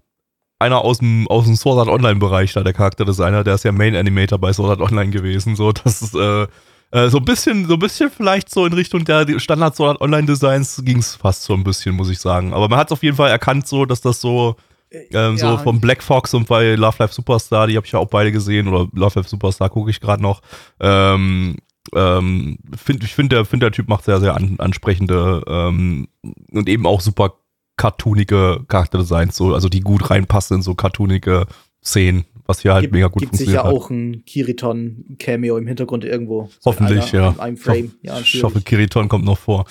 einer 0.59 0.81
aus 0.83 0.99
dem, 0.99 1.27
aus 1.27 1.45
dem 1.45 1.55
Sword 1.55 1.79
Art 1.79 1.89
Online 1.89 2.19
Bereich 2.19 2.53
da, 2.53 2.63
der 2.63 2.73
Charakterdesigner, 2.73 3.43
der 3.43 3.55
ist 3.55 3.63
ja 3.63 3.71
Main 3.71 3.95
Animator 3.95 4.39
bei 4.39 4.53
Sword 4.53 4.79
Art 4.79 4.91
Online 4.91 5.11
gewesen, 5.11 5.55
so, 5.55 5.71
das 5.71 6.01
ist, 6.01 6.15
äh, 6.15 6.47
äh, 6.91 7.09
so 7.09 7.17
ein 7.17 7.25
bisschen, 7.25 7.67
so 7.67 7.73
ein 7.73 7.79
bisschen 7.79 8.09
vielleicht 8.09 8.49
so 8.49 8.65
in 8.65 8.73
Richtung 8.73 9.03
der 9.03 9.39
Standard 9.39 9.75
Sword 9.75 9.89
Art 9.91 10.01
Online 10.01 10.25
Designs 10.25 10.81
ging's 10.83 11.15
fast 11.15 11.43
so 11.43 11.53
ein 11.53 11.63
bisschen, 11.63 11.95
muss 11.95 12.09
ich 12.09 12.19
sagen. 12.19 12.53
Aber 12.53 12.69
man 12.69 12.79
hat 12.79 12.91
auf 12.91 13.03
jeden 13.03 13.17
Fall 13.17 13.29
erkannt 13.29 13.67
so, 13.67 13.85
dass 13.85 14.01
das 14.01 14.21
so, 14.21 14.55
ähm, 14.91 15.37
so 15.37 15.45
ja. 15.45 15.57
vom 15.57 15.81
Black 15.81 16.01
Fox 16.01 16.33
und 16.33 16.47
bei 16.47 16.75
Love 16.75 16.95
Life 16.99 17.13
Superstar, 17.13 17.67
die 17.67 17.75
habe 17.75 17.85
ich 17.85 17.91
ja 17.91 17.99
auch 17.99 18.07
beide 18.07 18.31
gesehen, 18.31 18.67
oder 18.67 18.87
Love 18.93 19.19
Life 19.19 19.29
Superstar 19.29 19.69
gucke 19.69 19.89
ich 19.89 19.99
gerade 19.99 20.23
noch. 20.23 20.41
Ähm, 20.79 21.57
ähm, 21.93 22.57
find, 22.75 23.03
ich 23.03 23.13
finde, 23.13 23.37
der, 23.37 23.45
find, 23.45 23.63
der 23.63 23.71
Typ 23.71 23.89
macht 23.89 24.05
sehr, 24.05 24.19
sehr 24.19 24.35
an, 24.35 24.55
ansprechende 24.59 25.43
ähm, 25.47 26.07
und 26.51 26.69
eben 26.69 26.85
auch 26.85 27.01
super 27.01 27.33
cartoonige 27.77 28.65
Charakterdesigns, 28.67 29.35
so, 29.35 29.53
also 29.53 29.69
die 29.69 29.81
gut 29.81 30.09
reinpassen 30.09 30.57
in 30.57 30.61
so 30.63 30.75
cartoonige 30.75 31.45
Szenen, 31.83 32.25
was 32.45 32.61
hier 32.61 32.73
halt 32.73 32.83
gibt, 32.83 32.93
mega 32.93 33.07
gut 33.07 33.21
gibt 33.21 33.29
funktioniert 33.31 33.61
sicher 33.61 33.67
hat. 33.67 33.73
auch 33.73 33.89
ein 33.89 34.23
Kiriton-Cameo 34.25 35.57
im 35.57 35.67
Hintergrund 35.67 36.03
irgendwo. 36.03 36.49
So 36.59 36.71
Hoffentlich, 36.71 37.13
einer, 37.13 37.23
ja. 37.23 37.29
In 37.29 37.39
einem 37.39 37.57
Frame. 37.57 37.91
Ja, 38.01 38.19
ich 38.19 38.43
hoffe. 38.43 38.61
Kiriton 38.61 39.07
kommt 39.07 39.25
noch 39.25 39.37
vor. 39.37 39.65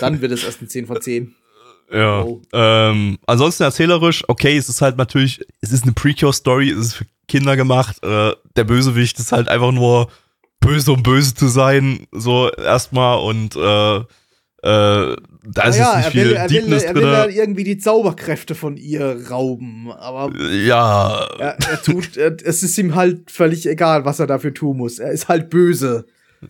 Dann 0.00 0.20
wird 0.20 0.32
es 0.32 0.44
erst 0.44 0.62
ein 0.62 0.68
10 0.68 0.86
von 0.86 1.00
10. 1.00 1.34
Ja. 1.94 2.22
Oh. 2.22 2.40
Ähm, 2.54 3.18
ansonsten 3.26 3.64
erzählerisch, 3.64 4.24
okay, 4.26 4.56
es 4.56 4.70
ist 4.70 4.80
halt 4.80 4.96
natürlich, 4.96 5.44
es 5.60 5.72
ist 5.72 5.82
eine 5.82 5.92
Precure-Story, 5.92 6.70
es 6.70 6.78
ist 6.78 6.94
für 6.94 7.06
Kinder 7.28 7.54
gemacht. 7.54 8.02
Äh, 8.02 8.32
der 8.56 8.64
Bösewicht 8.64 9.18
ist 9.18 9.30
halt 9.30 9.48
einfach 9.50 9.72
nur 9.72 10.08
böse, 10.58 10.92
um 10.92 11.02
böse 11.02 11.34
zu 11.34 11.48
sein, 11.48 12.06
so 12.10 12.50
erstmal 12.50 13.18
und 13.18 13.56
äh, 13.56 14.00
da 14.62 15.64
ist 15.64 15.76
ja, 15.76 15.96
jetzt 15.96 15.96
nicht 15.96 16.04
er 16.06 16.10
viel 16.12 16.24
will, 16.24 16.32
er, 16.34 16.42
will, 16.42 16.48
Deepness 16.60 16.82
er 16.84 16.94
will 16.94 17.02
ja 17.02 17.24
drin. 17.24 17.36
irgendwie 17.36 17.64
die 17.64 17.78
Zauberkräfte 17.78 18.54
von 18.54 18.76
ihr 18.76 19.28
rauben. 19.28 19.90
Aber 19.90 20.30
Ja, 20.38 21.26
er, 21.38 21.56
er 21.68 21.82
tut, 21.82 22.16
er, 22.16 22.36
es 22.44 22.62
ist 22.62 22.78
ihm 22.78 22.94
halt 22.94 23.30
völlig 23.30 23.68
egal, 23.68 24.04
was 24.04 24.20
er 24.20 24.28
dafür 24.28 24.54
tun 24.54 24.76
muss. 24.76 25.00
Er 25.00 25.10
ist 25.10 25.28
halt 25.28 25.50
böse. 25.50 26.06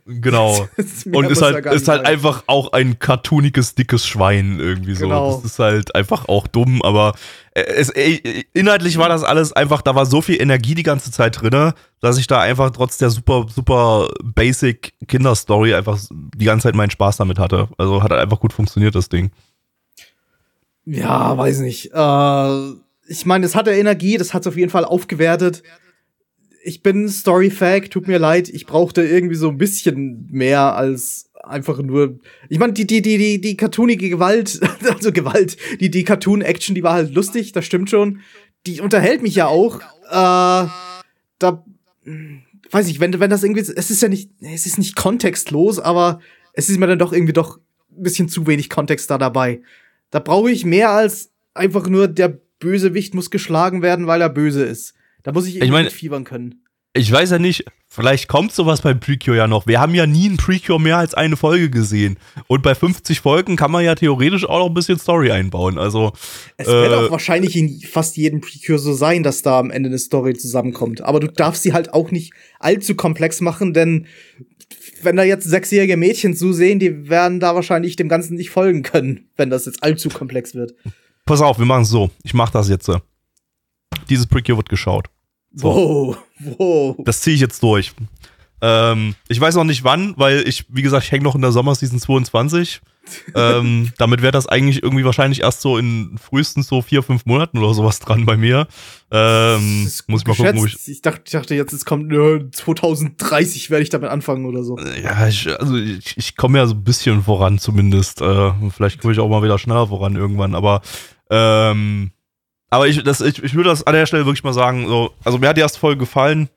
Genau. 0.07 0.69
Mehr 1.05 1.19
Und 1.19 1.31
ist 1.31 1.43
halt, 1.43 1.67
ist 1.67 1.89
halt 1.89 2.07
einfach 2.07 2.45
auch 2.47 2.73
ein 2.73 2.99
cartooniges, 2.99 3.75
dickes 3.75 4.07
Schwein 4.07 4.59
irgendwie 4.61 4.95
so. 4.95 5.07
Genau. 5.07 5.37
Das 5.37 5.45
ist 5.45 5.59
halt 5.59 5.95
einfach 5.95 6.29
auch 6.29 6.47
dumm, 6.47 6.83
aber 6.83 7.15
äh, 7.55 7.63
es, 7.63 7.91
äh, 7.91 8.45
inhaltlich 8.53 8.99
war 8.99 9.09
das 9.09 9.25
alles 9.25 9.53
einfach, 9.53 9.83
da 9.83 9.95
war 9.95 10.07
so 10.07 10.23
viel 10.23 10.41
Energie 10.41 10.75
die 10.75 10.83
ganze 10.83 11.11
Zeit 11.11 11.41
drinne, 11.41 11.75
dass 12.01 12.19
ich 12.19 12.27
da 12.27 12.41
einfach 12.41 12.71
trotz 12.71 12.99
der 12.99 13.11
super, 13.11 13.47
super 13.55 14.09
basic 14.23 14.95
Kinderstory 15.09 15.75
einfach 15.75 15.99
die 16.11 16.45
ganze 16.45 16.65
Zeit 16.65 16.75
meinen 16.75 16.91
Spaß 16.91 17.17
damit 17.17 17.39
hatte. 17.39 17.69
Also 17.79 18.03
hat 18.03 18.11
halt 18.11 18.21
einfach 18.21 18.41
gut 18.41 18.53
funktioniert, 18.53 18.95
das 18.95 19.09
Ding. 19.09 19.31
Ja, 20.85 21.37
weiß 21.37 21.61
nicht. 21.61 21.93
Äh, 21.93 22.73
ich 23.09 23.27
meine, 23.27 23.47
es 23.47 23.55
hatte 23.55 23.73
Energie, 23.73 24.17
das 24.17 24.35
hat 24.35 24.43
es 24.43 24.49
auf 24.49 24.57
jeden 24.57 24.71
Fall 24.71 24.85
aufgewertet. 24.85 25.63
Ich 26.65 26.83
bin 26.83 27.09
Story-Fag, 27.09 27.91
tut 27.91 28.07
mir 28.07 28.19
leid, 28.19 28.49
ich 28.49 28.67
brauchte 28.67 29.03
irgendwie 29.03 29.35
so 29.35 29.49
ein 29.49 29.59
bisschen 29.59 30.29
mehr 30.31 30.77
als 30.77 31.31
einfach 31.43 31.79
nur. 31.83 32.19
Ich 32.49 32.59
meine, 32.59 32.73
die, 32.73 32.87
die, 32.87 33.03
die, 33.03 33.19
die, 33.19 33.41
die 33.41 33.57
cartoonige 33.57 34.09
Gewalt, 34.09 34.61
also 34.95 35.13
Gewalt, 35.13 35.57
die, 35.81 35.91
die 35.91 36.05
Cartoon-Action, 36.05 36.75
die 36.75 36.83
war 36.83 36.95
halt 36.95 37.15
lustig, 37.15 37.53
das 37.53 37.65
stimmt 37.65 37.91
schon. 37.91 38.21
Die 38.67 38.81
unterhält 38.81 39.23
mich 39.23 39.35
ja 39.35 39.47
auch. 39.49 39.81
Äh, 40.09 40.69
da 41.39 41.65
weiß 42.71 42.89
ich, 42.89 43.01
wenn, 43.01 43.19
wenn 43.19 43.31
das 43.31 43.43
irgendwie, 43.43 43.61
es 43.61 43.91
ist 43.91 44.03
ja 44.03 44.09
nicht, 44.09 44.31
es 44.41 44.67
ist 44.67 44.79
nicht 44.79 44.97
kontextlos, 44.97 45.79
aber 45.79 46.21
es 46.53 46.69
ist 46.69 46.79
mir 46.79 46.87
dann 46.87 46.99
doch 46.99 47.13
irgendwie 47.13 47.33
doch 47.33 47.59
ein 47.91 48.03
bisschen 48.03 48.29
zu 48.29 48.47
wenig 48.47 48.71
Kontext 48.71 49.11
da 49.11 49.19
dabei. 49.19 49.63
Da 50.11 50.19
brauche 50.21 50.51
ich 50.51 50.65
mehr 50.65 50.91
als 50.91 51.31
einfach 51.55 51.89
nur 51.89 52.09
der 52.09 52.41
Bösewicht 52.59 53.15
muss 53.15 53.31
geschlagen 53.31 53.83
werden, 53.83 54.07
weil 54.07 54.21
er 54.21 54.29
böse 54.29 54.65
ist. 54.65 54.95
Da 55.23 55.33
muss 55.33 55.47
ich 55.47 55.57
irgendwie 55.57 55.73
meine- 55.73 55.85
mitfiebern 55.85 56.25
können. 56.25 56.65
ich 56.95 57.11
weiß 57.11 57.31
ja 57.31 57.39
nicht, 57.39 57.65
vielleicht 57.89 58.29
kommt 58.29 58.53
sowas 58.53 58.83
beim 58.83 59.01
Precure 59.01 59.37
ja 59.37 59.47
noch. 59.47 59.67
Wir 59.67 59.81
haben 59.81 59.95
ja 59.95 60.07
nie 60.07 60.29
ein 60.29 60.37
Precure 60.37 60.79
mehr 60.81 60.99
als 60.99 61.15
eine 61.15 61.37
Folge 61.37 61.71
gesehen. 61.71 62.19
Und 62.49 62.63
bei 62.63 62.75
50 62.75 63.21
Folgen 63.21 63.57
kann 63.57 63.71
man 63.71 63.83
ja 63.85 63.95
theoretisch 63.95 64.45
auch 64.45 64.59
noch 64.59 64.67
ein 64.67 64.75
bisschen 64.75 64.99
Story 64.99 65.31
einbauen. 65.31 65.79
Also, 65.79 66.13
Es 66.59 66.67
wird 66.67 66.93
Äh, 66.93 66.95
auch 66.97 67.11
wahrscheinlich 67.11 67.57
in 67.57 67.81
fast 67.81 68.17
jedem 68.19 68.41
Precure 68.43 68.79
so 68.79 68.93
sein, 68.93 69.23
dass 69.23 69.41
da 69.43 69.59
am 69.59 69.71
Ende 69.71 69.89
eine 69.89 69.99
Story 69.99 70.35
zusammenkommt. 70.35 71.01
Aber 71.01 71.19
du 71.21 71.29
darfst 71.29 71.63
sie 71.63 71.73
halt 71.73 71.95
auch 71.95 72.11
nicht 72.11 72.33
allzu 72.59 72.95
komplex 72.95 73.41
machen, 73.41 73.73
denn 73.73 74.07
wenn 75.03 75.17
da 75.17 75.23
jetzt 75.25 75.49
sechsjährige 75.49 75.97
Mädchen 75.97 76.35
zusehen, 76.37 76.79
die 76.79 77.09
werden 77.09 77.41
da 77.41 77.55
wahrscheinlich 77.55 77.97
dem 77.97 78.09
Ganzen 78.09 78.37
nicht 78.37 78.51
folgen 78.51 78.83
können, 78.83 79.29
wenn 79.37 79.49
das 79.51 79.65
jetzt 79.67 79.83
allzu 79.83 80.09
komplex 80.11 80.55
wird. 80.55 80.75
pass 81.25 81.41
auf, 81.41 81.59
wir 81.59 81.67
machen 81.67 81.83
es 81.85 81.89
so. 81.89 82.11
Ich 82.23 82.35
mach 82.35 82.51
das 82.51 82.69
jetzt. 82.69 82.91
Dieses 84.11 84.27
Precure 84.27 84.59
wird 84.59 84.69
geschaut. 84.69 85.09
So. 85.55 85.69
Wow, 85.69 86.17
wow. 86.59 86.97
Das 87.05 87.21
ziehe 87.21 87.35
ich 87.35 87.41
jetzt 87.41 87.63
durch. 87.63 87.93
Ähm, 88.63 89.17
ich 89.29 89.41
weiß 89.41 89.57
noch 89.57 89.65
nicht 89.65 89.83
wann, 89.83 90.15
weil 90.17 90.47
ich, 90.47 90.65
wie 90.69 90.83
gesagt, 90.83 91.05
ich 91.05 91.13
hänge 91.13 91.25
noch 91.25 91.35
in 91.35 91.43
der 91.43 91.51
Sommerseason 91.51 91.99
22. 91.99 92.81
ähm, 93.35 93.91
damit 93.99 94.23
wäre 94.23 94.31
das 94.31 94.47
eigentlich 94.47 94.85
irgendwie 94.85 95.05
wahrscheinlich 95.05 95.41
erst 95.41 95.61
so 95.63 95.77
in 95.77 96.17
frühestens 96.17 96.69
so 96.69 96.81
vier, 96.81 97.03
fünf 97.03 97.27
Monaten 97.27 97.59
oder 97.59 97.75
sowas 97.75 97.99
dran 97.99 98.25
bei 98.25 98.37
mir. 98.37 98.69
Ähm, 99.11 99.91
muss 100.07 100.23
ich 100.23 100.27
mal 100.29 100.37
gucken, 100.37 100.61
wo 100.61 100.65
ich. 100.65 100.89
ich 100.89 101.03
dachte, 101.03 101.23
ich 101.27 101.33
dachte 101.33 101.57
jetzt, 101.57 101.73
es 101.73 101.85
kommt 101.85 102.13
äh, 102.13 102.49
2030 102.53 103.71
werde 103.71 103.83
ich 103.83 103.91
damit 103.91 104.11
anfangen 104.11 104.47
oder 104.47 104.63
so. 104.63 104.79
Ja, 104.79 105.27
ich, 105.27 105.49
also 105.59 105.77
ich, 105.77 106.17
ich 106.17 106.37
komme 106.37 106.59
ja 106.59 106.67
so 106.67 106.75
ein 106.75 106.85
bisschen 106.85 107.25
voran 107.25 107.59
zumindest. 107.59 108.21
Äh, 108.23 108.53
vielleicht 108.71 109.01
komme 109.01 109.13
ich 109.13 109.19
auch 109.19 109.29
mal 109.29 109.43
wieder 109.43 109.59
schneller 109.59 109.89
voran 109.89 110.15
irgendwann, 110.15 110.55
aber 110.55 110.83
ähm, 111.31 112.13
aber 112.73 112.89
ich, 112.89 113.03
das, 113.03 113.21
ich, 113.21 113.43
ich 113.43 113.55
würde 113.55 113.69
das 113.69 113.87
an 113.87 113.93
der 113.93 114.07
Stelle 114.07 114.25
wirklich 114.25 114.45
mal 114.45 114.55
sagen, 114.55 114.87
so, 114.87 115.13
also 115.25 115.39
mir 115.39 115.49
hat 115.49 115.57
die 115.57 115.61
erste 115.61 115.79
Folge 115.79 116.01
gefallen. 116.01 116.49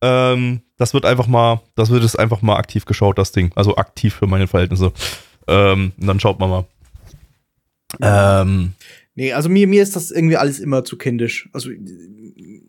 Ähm, 0.00 0.62
das 0.78 0.94
wird 0.94 1.04
einfach 1.04 1.26
mal, 1.26 1.60
das 1.74 1.90
wird 1.90 2.02
es 2.04 2.16
einfach 2.16 2.40
mal 2.40 2.56
aktiv 2.56 2.86
geschaut, 2.86 3.18
das 3.18 3.32
Ding. 3.32 3.52
Also 3.54 3.76
aktiv 3.76 4.14
für 4.14 4.26
meine 4.26 4.46
Verhältnisse. 4.46 4.92
Ähm, 5.46 5.92
und 6.00 6.06
dann 6.06 6.20
schaut 6.20 6.38
man 6.40 6.50
mal. 6.50 6.66
Ähm, 8.00 8.72
Nee, 9.18 9.32
also 9.32 9.48
mir, 9.48 9.66
mir 9.66 9.82
ist 9.82 9.96
das 9.96 10.12
irgendwie 10.12 10.36
alles 10.36 10.60
immer 10.60 10.84
zu 10.84 10.96
kindisch. 10.96 11.48
Also 11.52 11.70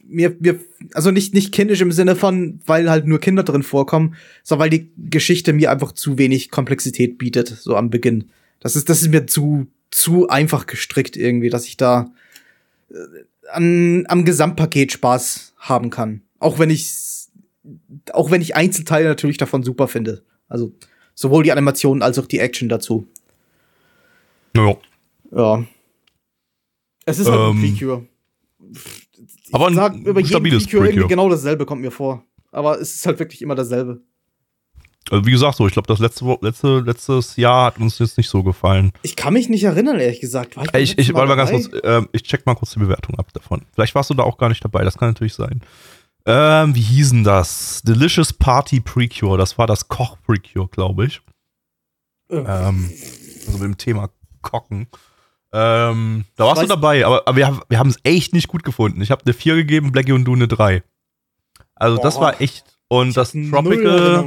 mir, 0.03 0.35
mir, 0.39 0.59
also 0.95 1.11
nicht, 1.11 1.35
nicht 1.35 1.51
kindisch 1.51 1.79
im 1.79 1.91
Sinne 1.91 2.15
von, 2.15 2.59
weil 2.65 2.89
halt 2.89 3.05
nur 3.05 3.19
Kinder 3.19 3.43
drin 3.43 3.61
vorkommen, 3.61 4.15
sondern 4.41 4.63
weil 4.63 4.71
die 4.71 4.89
Geschichte 4.97 5.53
mir 5.53 5.69
einfach 5.69 5.91
zu 5.91 6.17
wenig 6.17 6.49
Komplexität 6.49 7.19
bietet, 7.19 7.49
so 7.49 7.75
am 7.75 7.91
Beginn. 7.91 8.31
Das 8.61 8.75
ist, 8.75 8.89
das 8.89 9.03
ist 9.03 9.09
mir 9.09 9.27
zu, 9.27 9.67
zu 9.91 10.27
einfach 10.27 10.65
gestrickt 10.65 11.15
irgendwie, 11.15 11.51
dass 11.51 11.67
ich 11.67 11.77
da 11.77 12.09
an, 13.51 14.05
am 14.07 14.25
Gesamtpaket 14.25 14.91
Spaß 14.91 15.53
haben 15.57 15.89
kann. 15.89 16.21
Auch 16.39 16.59
wenn 16.59 16.69
ich, 16.69 17.27
auch 18.13 18.31
wenn 18.31 18.41
ich 18.41 18.55
Einzelteile 18.55 19.07
natürlich 19.07 19.37
davon 19.37 19.63
super 19.63 19.87
finde. 19.87 20.23
Also 20.47 20.71
sowohl 21.15 21.43
die 21.43 21.51
Animationen 21.51 22.01
als 22.01 22.17
auch 22.19 22.25
die 22.25 22.39
Action 22.39 22.69
dazu. 22.69 23.07
ja. 24.55 24.75
Ja. 25.31 25.63
Es 27.05 27.19
ist 27.19 27.27
halt 27.29 27.39
Ähm, 27.39 27.63
ein 27.63 27.75
Precure. 27.75 28.07
aber 29.51 29.67
ein 29.67 29.75
sag 29.75 29.95
über 29.95 30.19
jeden 30.19 30.27
stabiles 30.29 30.63
Precure 30.63 30.85
irgendwie 30.85 30.93
Precure. 31.01 31.07
genau 31.09 31.29
dasselbe 31.29 31.65
kommt 31.65 31.81
mir 31.81 31.91
vor. 31.91 32.23
Aber 32.51 32.79
es 32.79 32.95
ist 32.95 33.05
halt 33.05 33.19
wirklich 33.19 33.41
immer 33.43 33.55
dasselbe. 33.55 34.01
Also 35.11 35.25
wie 35.25 35.31
gesagt, 35.31 35.57
so, 35.57 35.65
ich 35.67 35.73
glaube, 35.73 35.87
das 35.87 35.99
letzte, 35.99 36.37
letzte, 36.41 36.79
letztes 36.79 37.35
Jahr 37.35 37.65
hat 37.67 37.79
uns 37.79 37.97
jetzt 37.99 38.17
nicht 38.17 38.29
so 38.29 38.43
gefallen. 38.43 38.91
Ich 39.01 39.15
kann 39.15 39.33
mich 39.33 39.49
nicht 39.49 39.63
erinnern, 39.63 39.99
ehrlich 39.99 40.21
gesagt. 40.21 40.55
War 40.57 40.65
ich, 40.75 40.91
Ich, 40.91 40.97
ich, 40.97 41.13
warte 41.13 41.27
mal 41.29 41.35
ganz 41.35 41.49
kurz, 41.51 41.69
ähm, 41.83 42.07
ich 42.11 42.23
check 42.23 42.45
mal 42.45 42.55
kurz 42.55 42.71
die 42.73 42.79
Bewertung 42.79 43.17
ab 43.17 43.27
davon. 43.33 43.65
Vielleicht 43.73 43.95
warst 43.95 44.09
du 44.09 44.13
da 44.13 44.23
auch 44.23 44.37
gar 44.37 44.49
nicht 44.49 44.63
dabei, 44.63 44.83
das 44.83 44.97
kann 44.97 45.09
natürlich 45.09 45.33
sein. 45.33 45.61
Ähm, 46.25 46.75
wie 46.75 46.81
hießen 46.81 47.23
das? 47.23 47.81
Delicious 47.83 48.33
Party 48.33 48.81
Precure, 48.81 49.37
das 49.37 49.57
war 49.57 49.65
das 49.67 49.87
Koch-Precure, 49.87 50.67
glaube 50.67 51.05
ich. 51.07 51.21
Äh. 52.29 52.35
Ähm, 52.37 52.89
also 53.47 53.53
mit 53.53 53.61
dem 53.63 53.77
Thema 53.77 54.09
Kochen. 54.41 54.87
Ähm, 55.51 56.25
da 56.35 56.45
warst 56.45 56.61
du 56.61 56.67
dabei, 56.67 57.03
aber, 57.05 57.27
aber 57.27 57.35
wir, 57.37 57.47
haben- 57.47 57.61
wir 57.69 57.79
haben 57.79 57.89
es 57.89 57.97
echt 58.03 58.33
nicht 58.33 58.47
gut 58.47 58.63
gefunden. 58.63 59.01
Ich 59.01 59.09
habe 59.09 59.23
eine 59.25 59.33
4 59.33 59.55
gegeben, 59.55 59.91
Blackie 59.91 60.11
und 60.11 60.25
du 60.25 60.33
eine 60.33 60.47
3. 60.47 60.83
Also 61.73 61.97
das 61.97 62.15
Boah. 62.15 62.21
war 62.21 62.41
echt. 62.41 62.77
Und 62.89 63.15
das 63.17 63.33
Null 63.33 63.49
Tropical. 63.51 64.23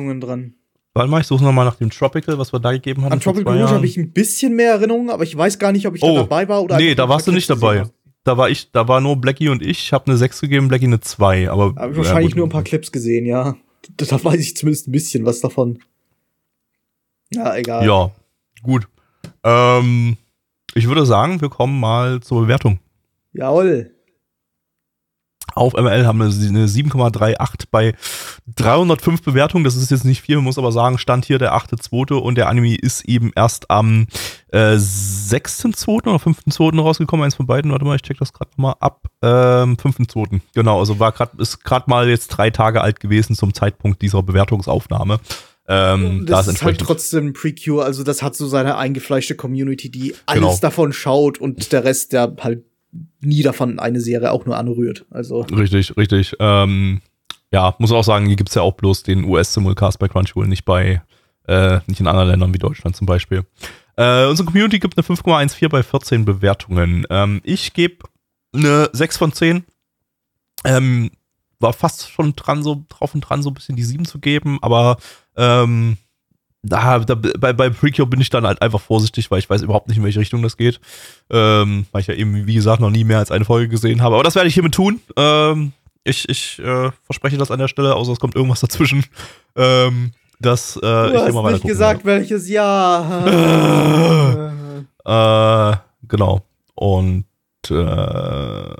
Warte 0.95 1.11
mal, 1.11 1.21
ich 1.23 1.27
suche 1.27 1.43
nochmal 1.43 1.65
nach 1.65 1.77
dem 1.77 1.89
Tropical, 1.91 2.39
was 2.39 2.53
wir 2.53 2.61
da 2.61 2.73
gegeben 2.73 3.05
haben. 3.05 3.13
An 3.13 3.21
Tropical 3.21 3.59
Rouge 3.59 3.71
habe 3.71 3.87
ich 3.87 3.97
ein 3.97 4.13
bisschen 4.13 4.55
mehr 4.55 4.73
Erinnerungen, 4.73 5.09
aber 5.11 5.25
ich 5.25 5.37
weiß 5.37 5.59
gar 5.59 5.73
nicht, 5.73 5.87
ob 5.87 5.97
ich 5.97 6.03
Oh, 6.03 6.15
da 6.15 6.23
dabei 6.23 6.49
war 6.49 6.63
oder 6.63 6.77
Nee, 6.77 6.95
da 6.95 7.09
warst 7.09 7.27
du 7.27 7.33
nicht 7.33 7.49
dabei. 7.49 7.85
Da 8.25 8.37
war 8.37 8.51
ich, 8.51 8.71
da 8.71 8.87
war 8.87 9.01
nur 9.01 9.17
Blackie 9.17 9.49
und 9.49 9.63
ich. 9.63 9.87
Ich 9.87 9.93
habe 9.93 10.07
eine 10.07 10.17
6 10.17 10.43
gegeben, 10.43 10.69
Blackie 10.69 10.85
eine 10.87 11.01
2. 11.01 11.51
Aber 11.51 11.75
habe. 11.75 11.91
Ich 11.91 11.97
ja, 11.97 11.97
wahrscheinlich 11.97 12.33
gut. 12.33 12.37
nur 12.37 12.47
ein 12.47 12.51
paar 12.51 12.63
Clips 12.63 12.93
gesehen, 12.93 13.25
ja. 13.27 13.57
Da, 13.97 14.05
da 14.05 14.23
weiß 14.23 14.39
ich 14.41 14.57
zumindest 14.57 14.87
ein 14.87 14.93
bisschen 14.93 15.25
was 15.25 15.41
davon. 15.41 15.79
Ja, 17.33 17.57
egal. 17.57 17.87
Ja, 17.87 18.11
gut. 18.63 18.87
Ähm, 19.43 20.19
ich 20.75 20.87
würde 20.87 21.07
sagen, 21.07 21.41
wir 21.41 21.49
kommen 21.49 21.81
mal 21.81 22.21
zur 22.21 22.43
Bewertung. 22.43 22.79
Jawohl. 23.33 23.95
Auf 25.55 25.75
ML 25.75 26.07
haben 26.07 26.19
wir 26.19 26.27
eine 26.27 26.67
7,38 26.67 27.65
bei 27.71 27.95
305 28.57 29.23
Bewertungen. 29.23 29.65
Das 29.65 29.77
ist 29.77 29.91
jetzt 29.91 30.05
nicht 30.05 30.21
viel, 30.21 30.37
man 30.37 30.45
muss 30.45 30.59
aber 30.59 30.73
sagen, 30.73 30.99
stand 30.99 31.25
hier 31.25 31.39
der 31.39 31.55
8.2. 31.55 32.15
und 32.15 32.37
der 32.37 32.49
Anime 32.49 32.75
ist 32.77 33.05
eben 33.05 33.31
erst 33.37 33.71
am 33.71 34.07
äh, 34.49 34.75
6.2. 34.77 35.89
oder 36.09 36.17
5.2. 36.17 36.81
rausgekommen. 36.81 37.25
Eins 37.25 37.37
von 37.37 37.47
beiden. 37.47 37.71
Warte 37.71 37.85
mal, 37.85 37.97
ich 37.97 38.03
check 38.03 38.19
das 38.19 38.33
gerade 38.33 38.51
nochmal 38.53 38.75
ab. 38.81 39.07
Ähm, 39.23 39.77
5.2. 39.77 40.41
Genau, 40.55 40.81
also 40.81 40.99
war 40.99 41.13
grad, 41.13 41.35
ist 41.39 41.65
gerade 41.65 41.89
mal 41.89 42.09
jetzt 42.09 42.29
drei 42.29 42.51
Tage 42.51 42.81
alt 42.81 43.01
gewesen 43.01 43.37
zum 43.37 43.55
Zeitpunkt 43.55 44.03
dieser 44.03 44.23
Bewertungsaufnahme. 44.23 45.21
Ähm, 45.69 46.27
da 46.27 46.37
das 46.39 46.49
ist 46.49 46.55
ist 46.55 46.63
halt 46.65 46.79
trotzdem 46.81 47.27
ein 47.29 47.33
Precure, 47.35 47.85
also 47.85 48.03
das 48.03 48.21
hat 48.21 48.35
so 48.35 48.49
seine 48.49 48.77
eingefleischte 48.77 49.37
Community, 49.37 49.91
die 49.91 50.15
alles 50.27 50.41
Genau. 50.41 50.59
davon 50.61 50.93
schaut 50.93 51.39
und 51.39 51.71
der 51.71 51.85
Rest, 51.85 52.13
der 52.13 52.35
halt 52.41 52.65
nie 53.21 53.43
davon 53.43 53.79
eine 53.79 54.01
Serie 54.01 54.33
auch 54.33 54.45
nur 54.45 54.59
anrührt. 54.59 55.07
Also 55.11 55.43
Richtig, 55.43 55.97
richtig. 55.97 56.35
Ähm, 56.41 57.01
ja, 57.53 57.75
muss 57.79 57.93
auch 57.93 58.03
sagen, 58.03 58.27
hier 58.27 58.37
gibt's 58.37 58.55
ja 58.55 58.63
auch 58.63 58.73
bloß 58.73 59.03
den 59.03 59.25
US-Simulcast 59.25 59.99
bei 59.99 60.09
Crunchyroll, 60.09 60.49
nicht 60.49 60.65
bei, 60.65 61.03
äh, 61.47 61.81
nicht 61.87 62.01
in 62.01 62.07
anderen 62.07 62.29
Ländern 62.29 62.55
wie 62.55 62.59
Deutschland 62.59 62.97
zum 62.97 63.07
Beispiel. 63.07 63.45
Äh, 63.97 64.27
unsere 64.27 64.47
Community 64.47 64.79
gibt 64.79 64.97
eine 64.97 65.07
5,14 65.07 65.69
bei 65.69 65.83
14 65.83 66.25
Bewertungen. 66.25 67.07
Ähm, 67.11 67.41
ich 67.45 67.75
gebe 67.75 68.05
eine 68.55 68.89
6 68.93 69.19
von 69.19 69.33
10. 69.33 69.65
Ähm, 70.65 71.11
war 71.61 71.75
fast 71.75 72.11
schon 72.11 72.35
dran, 72.35 72.63
so 72.63 72.85
drauf 72.89 73.15
und 73.15 73.21
dran, 73.21 73.43
so 73.43 73.51
ein 73.51 73.55
bisschen 73.55 73.77
die 73.77 73.85
7 73.85 74.05
zu 74.05 74.19
geben, 74.19 74.59
aber 74.63 74.97
ähm, 75.37 75.99
da, 76.63 77.01
da, 77.01 77.15
bei, 77.15 77.53
bei 77.53 77.71
Precure 77.71 78.07
bin 78.07 78.21
ich 78.21 78.31
dann 78.31 78.47
halt 78.47 78.63
einfach 78.63 78.81
vorsichtig, 78.81 79.31
weil 79.31 79.41
ich 79.41 79.51
weiß 79.51 79.63
überhaupt 79.63 79.89
nicht, 79.89 79.99
in 79.99 80.05
welche 80.05 80.21
Richtung 80.21 80.43
das 80.43 80.57
geht. 80.57 80.81
Ähm, 81.29 81.87
weil 81.91 82.03
ich 82.03 82.07
ja 82.07 82.15
eben, 82.15 82.47
wie 82.47 82.55
gesagt, 82.55 82.81
noch 82.81 82.91
nie 82.91 83.05
mehr 83.05 83.19
als 83.19 83.33
eine 83.33 83.45
Folge 83.45 83.69
gesehen 83.69 84.01
habe. 84.01 84.15
Aber 84.15 84.25
das 84.25 84.37
werde 84.37 84.49
ich 84.49 84.55
hiermit 84.55 84.75
tun. 84.75 85.01
Ähm, 85.17 85.73
ich 86.05 86.29
ich 86.29 86.59
äh, 86.59 86.91
verspreche 87.03 87.37
das 87.37 87.51
an 87.51 87.59
der 87.59 87.69
Stelle, 87.69 87.95
außer 87.95 88.13
es 88.13 88.21
kommt 88.21 88.35
irgendwas 88.35 88.61
dazwischen. 88.61 89.05
Ähm, 89.55 90.13
dass 90.41 90.77
äh, 90.77 90.81
du 90.81 91.11
ich 91.11 91.21
hast 91.21 91.29
immer 91.29 91.53
nicht 91.53 91.67
gesagt, 91.67 92.07
welches 92.07 92.49
Jahr. 92.49 93.27
werde. 93.27 94.53
Äh, 95.05 95.77
genau. 96.09 96.41
Und 96.75 97.27
äh, 97.69 97.75
ja, 97.75 98.77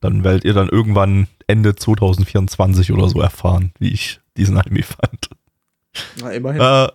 dann 0.00 0.24
werdet 0.24 0.44
ihr 0.44 0.54
dann 0.54 0.68
irgendwann 0.68 1.28
Ende 1.46 1.76
2024 1.76 2.92
oder 2.92 3.08
so 3.08 3.20
erfahren, 3.20 3.72
wie 3.78 3.92
ich 3.92 4.20
diesen 4.36 4.58
Anime 4.58 4.82
fand. 4.82 5.30
Na, 6.20 6.30
immerhin. 6.30 6.60
Äh, 6.60 6.88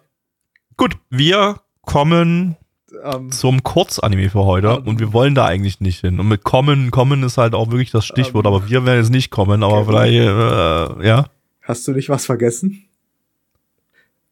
gut, 0.76 0.98
wir 1.10 1.62
kommen 1.84 2.58
Ähm, 3.04 3.32
zum 3.32 3.64
Kurzanime 3.64 4.30
für 4.30 4.46
heute 4.46 4.68
Ähm. 4.80 4.88
und 4.88 5.00
wir 5.00 5.12
wollen 5.14 5.36
da 5.36 5.46
eigentlich 5.46 5.82
nicht 5.82 6.02
hin. 6.02 6.20
Und 6.20 6.28
mit 6.28 6.44
kommen, 6.44 6.90
kommen 6.92 7.24
ist 7.24 7.38
halt 7.38 7.54
auch 7.54 7.70
wirklich 7.72 7.92
das 7.92 8.06
Stichwort, 8.06 8.46
Ähm. 8.46 8.54
aber 8.54 8.70
wir 8.70 8.86
werden 8.86 9.00
jetzt 9.00 9.12
nicht 9.12 9.30
kommen, 9.30 9.62
aber 9.64 9.86
vielleicht, 9.86 10.14
äh, 10.14 11.08
ja. 11.08 11.30
hast 11.64 11.88
du 11.88 11.92
nicht 11.92 12.10
was 12.10 12.26
vergessen? 12.26 12.84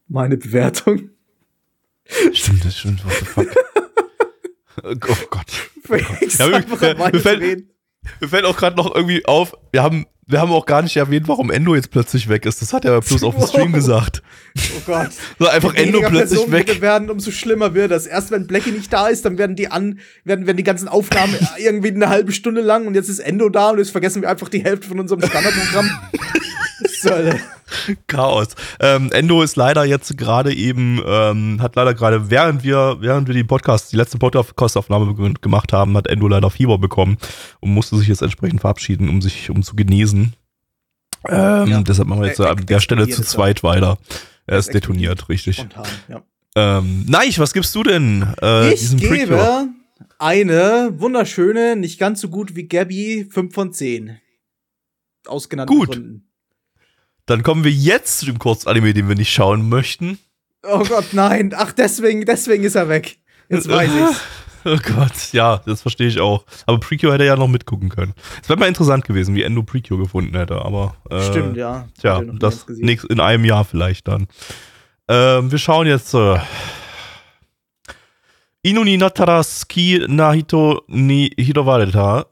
Meine 0.08 0.36
Bewertung. 0.36 1.10
Stimmt, 2.32 2.64
das 2.64 2.78
stimmt, 2.78 3.04
what 3.04 3.12
the 3.18 3.24
fuck. 3.24 3.46
oh 4.84 5.26
Gott. 5.30 5.50
Fängst 5.82 6.38
Ja, 6.38 6.50
wir 6.50 7.12
zu 7.12 7.20
fällt-. 7.20 7.75
Mir 8.20 8.28
fällt 8.28 8.44
auch 8.44 8.56
gerade 8.56 8.76
noch 8.76 8.94
irgendwie 8.94 9.24
auf, 9.24 9.54
wir 9.72 9.82
haben, 9.82 10.06
wir 10.26 10.40
haben 10.40 10.50
auch 10.50 10.66
gar 10.66 10.82
nicht 10.82 10.96
erwähnt, 10.96 11.28
warum 11.28 11.50
Endo 11.50 11.74
jetzt 11.74 11.90
plötzlich 11.90 12.28
weg 12.28 12.46
ist. 12.46 12.60
Das 12.60 12.72
hat 12.72 12.84
er 12.84 13.00
bloß 13.00 13.22
auf 13.22 13.36
dem 13.36 13.46
Stream 13.48 13.72
gesagt. 13.72 14.22
Oh 14.56 14.80
Gott. 14.86 15.10
So 15.38 15.46
einfach 15.48 15.74
Je 15.74 15.84
Endo 15.84 16.00
plötzlich 16.00 16.40
Personen 16.40 16.52
weg. 16.52 16.80
werden, 16.80 17.10
umso 17.10 17.30
schlimmer 17.30 17.74
wird 17.74 17.90
das. 17.90 18.06
Erst 18.06 18.30
wenn 18.30 18.46
Blackie 18.46 18.72
nicht 18.72 18.92
da 18.92 19.08
ist, 19.08 19.24
dann 19.24 19.38
werden 19.38 19.54
die 19.56 19.70
an, 19.70 20.00
werden, 20.24 20.46
werden 20.46 20.56
die 20.56 20.64
ganzen 20.64 20.88
Aufnahmen 20.88 21.36
irgendwie 21.58 21.90
eine 21.90 22.08
halbe 22.08 22.32
Stunde 22.32 22.60
lang 22.60 22.86
und 22.86 22.94
jetzt 22.94 23.08
ist 23.08 23.20
Endo 23.20 23.48
da 23.48 23.70
und 23.70 23.78
jetzt 23.78 23.90
vergessen 23.90 24.22
wir 24.22 24.28
einfach 24.30 24.48
die 24.48 24.64
Hälfte 24.64 24.88
von 24.88 24.98
unserem 24.98 25.22
Standardprogramm. 25.22 25.90
Hölle? 27.04 27.38
Chaos. 28.06 28.48
Ähm, 28.80 29.10
Endo 29.12 29.42
ist 29.42 29.56
leider 29.56 29.84
jetzt 29.84 30.16
gerade 30.16 30.54
eben, 30.54 31.00
ähm, 31.06 31.60
hat 31.60 31.74
leider 31.76 31.94
gerade, 31.94 32.30
während 32.30 32.62
wir, 32.62 32.96
während 33.00 33.26
wir 33.26 33.34
die 33.34 33.44
Podcast, 33.44 33.92
die 33.92 33.96
letzte 33.96 34.18
Podcast-Aufnahme 34.18 35.14
ge- 35.14 35.34
gemacht 35.40 35.72
haben, 35.72 35.96
hat 35.96 36.06
Endo 36.06 36.28
leider 36.28 36.50
Fieber 36.50 36.78
bekommen 36.78 37.16
und 37.60 37.70
musste 37.74 37.96
sich 37.96 38.08
jetzt 38.08 38.22
entsprechend 38.22 38.60
verabschieden, 38.60 39.08
um 39.08 39.20
sich, 39.20 39.50
um 39.50 39.62
zu 39.62 39.74
genesen. 39.76 40.34
Ähm, 41.28 41.66
Ja. 41.68 41.80
Deshalb 41.82 42.08
machen 42.08 42.20
wir 42.22 42.28
jetzt 42.28 42.40
an 42.40 42.66
der 42.66 42.80
Stelle 42.80 43.08
zu 43.08 43.22
zweit 43.22 43.62
weiter. 43.62 43.98
Er 44.46 44.58
ist 44.58 44.72
detoniert, 44.72 45.28
richtig. 45.28 45.56
Spontan, 45.56 45.86
ja. 46.08 46.22
Ähm, 46.54 47.04
Neich, 47.08 47.38
was 47.38 47.52
gibst 47.52 47.74
du 47.74 47.82
denn 47.82 48.26
äh, 48.40 48.72
ich 48.72 48.80
diesem 48.80 48.98
Prequel? 49.00 49.18
gebe 49.26 49.68
eine 50.18 50.94
wunderschöne, 50.98 51.76
nicht 51.76 51.98
ganz 51.98 52.20
so 52.20 52.28
gut 52.28 52.54
wie 52.54 52.68
Gabby, 52.68 53.26
5 53.30 53.52
von 53.52 53.72
10. 53.72 54.18
Aus 55.26 55.48
genannten 55.48 55.74
Gut. 55.76 55.90
Gründen. 55.92 56.22
Dann 57.26 57.42
kommen 57.42 57.64
wir 57.64 57.72
jetzt 57.72 58.18
zu 58.20 58.26
dem 58.26 58.38
Kurzanime, 58.38 58.94
den 58.94 59.08
wir 59.08 59.16
nicht 59.16 59.32
schauen 59.32 59.68
möchten. 59.68 60.18
Oh 60.62 60.84
Gott, 60.84 61.12
nein. 61.12 61.52
Ach, 61.56 61.72
deswegen, 61.72 62.24
deswegen 62.24 62.64
ist 62.64 62.74
er 62.74 62.88
weg. 62.88 63.18
Jetzt 63.48 63.68
weiß 63.68 63.90
ich's. 63.94 64.20
Oh 64.68 64.78
Gott, 64.82 65.32
ja, 65.32 65.60
das 65.64 65.82
verstehe 65.82 66.08
ich 66.08 66.18
auch. 66.18 66.44
Aber 66.66 66.80
Precure 66.80 67.12
hätte 67.12 67.24
ja 67.24 67.36
noch 67.36 67.46
mitgucken 67.46 67.88
können. 67.88 68.14
Es 68.42 68.48
wäre 68.48 68.58
mal 68.58 68.66
interessant 68.66 69.04
gewesen, 69.04 69.36
wie 69.36 69.44
Endo 69.44 69.62
Precure 69.62 70.00
gefunden 70.00 70.36
hätte, 70.36 70.56
aber. 70.56 70.96
Äh, 71.08 71.22
Stimmt, 71.22 71.56
ja. 71.56 71.86
Tja, 72.00 72.20
das 72.20 72.66
nächst, 72.68 73.04
in 73.04 73.20
einem 73.20 73.44
Jahr 73.44 73.64
vielleicht 73.64 74.08
dann. 74.08 74.26
Ähm, 75.06 75.52
wir 75.52 75.58
schauen 75.58 75.86
jetzt. 75.86 76.14
Äh, 76.14 76.38
Inuni 78.62 78.96
Natara 78.96 79.44
Ski 79.44 80.04
Nahito 80.08 80.82
ni 80.88 81.30
Hirowareta 81.38 82.26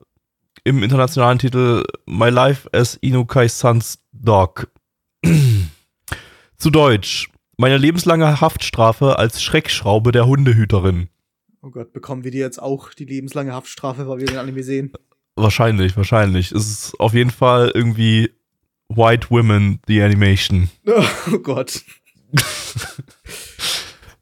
im 0.65 0.83
internationalen 0.83 1.39
Titel 1.39 1.85
My 2.07 2.31
Life 2.31 2.69
as 2.73 2.97
Inukai 2.97 3.47
Sans 3.47 4.01
Dog. 4.13 4.67
Zu 6.57 6.71
Deutsch. 6.71 7.29
Meine 7.57 7.79
lebenslange 7.79 8.41
Haftstrafe 8.41 9.19
als 9.19 9.43
Schreckschraube 9.43 10.13
der 10.13 10.27
Hundehüterin. 10.27 11.09
Oh 11.63 11.71
Gott, 11.71 11.93
bekommen 11.93 12.25
wir 12.25 12.31
die 12.31 12.39
jetzt 12.39 12.61
auch 12.61 12.93
die 12.93 13.05
lebenslange 13.05 13.53
Haftstrafe, 13.53 14.09
weil 14.09 14.19
wir 14.19 14.27
den 14.27 14.39
Anime 14.39 14.63
sehen? 14.63 14.93
Wahrscheinlich, 15.37 15.97
wahrscheinlich. 15.97 16.53
Es 16.53 16.69
ist 16.69 17.01
auf 17.01 17.15
jeden 17.15 17.31
Fall 17.31 17.71
irgendwie 17.75 18.31
White 18.89 19.29
Women, 19.31 19.81
the 19.87 20.03
Animation. 20.03 20.71
Oh 21.33 21.39
Gott. 21.39 21.83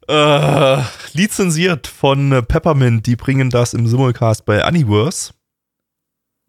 Äh, 0.05 0.83
lizenziert 1.13 1.87
von 1.87 2.43
Peppermint, 2.45 3.07
die 3.07 3.15
bringen 3.15 3.49
das 3.49 3.73
im 3.73 3.87
Simulcast 3.87 4.43
bei 4.43 4.67
Universe. 4.67 5.33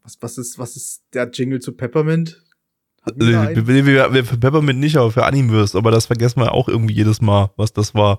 Was, 0.02 0.20
was, 0.20 0.38
ist, 0.38 0.59
was 0.59 0.74
ist 0.74 1.05
der 1.12 1.30
Jingle 1.30 1.61
zu 1.61 1.72
Peppermint? 1.72 2.43
Hatten 3.05 3.20
wir 3.20 3.66
wir, 3.66 4.14
wir, 4.14 4.24
für 4.24 4.38
Peppermint 4.38 4.80
nicht, 4.80 4.96
aber 4.96 5.11
für 5.11 5.24
Universe. 5.24 5.76
Aber 5.76 5.90
das 5.90 6.07
vergessen 6.07 6.40
wir 6.40 6.52
auch 6.52 6.68
irgendwie 6.68 6.94
jedes 6.94 7.20
Mal, 7.20 7.50
was 7.57 7.72
das 7.72 7.94
war. 7.94 8.18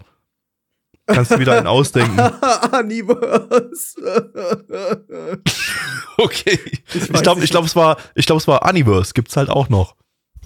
Kannst 1.07 1.31
du 1.31 1.39
wieder 1.39 1.57
einen 1.57 1.67
ausdenken? 1.67 2.19
Universe. 2.79 3.95
Okay. 6.17 6.57
Ich 6.93 7.09
Ich 7.09 7.21
glaube, 7.23 7.43
ich 7.43 7.49
glaub, 7.49 7.65
es 7.65 7.75
war, 7.75 7.97
ich 8.15 8.25
glaube, 8.25 8.39
es 8.39 8.47
war 8.47 8.65
Universe. 8.69 9.13
Gibt's 9.13 9.35
halt 9.35 9.49
auch 9.49 9.67
noch. 9.67 9.97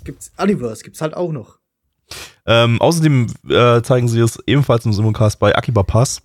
Gibt's 0.04 0.32
Universe, 0.38 0.84
gibt's 0.84 1.00
halt 1.00 1.14
auch 1.14 1.32
noch. 1.32 1.60
Ähm, 2.46 2.82
außerdem 2.82 3.28
äh, 3.48 3.82
zeigen 3.84 4.08
sie 4.08 4.20
es 4.20 4.40
ebenfalls 4.48 4.86
im 4.86 4.94
Simulcast 4.94 5.38
bei 5.38 5.56
Akiba 5.56 5.84
Pass. 5.84 6.22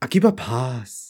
Akiba 0.00 0.32
Pass. 0.32 1.01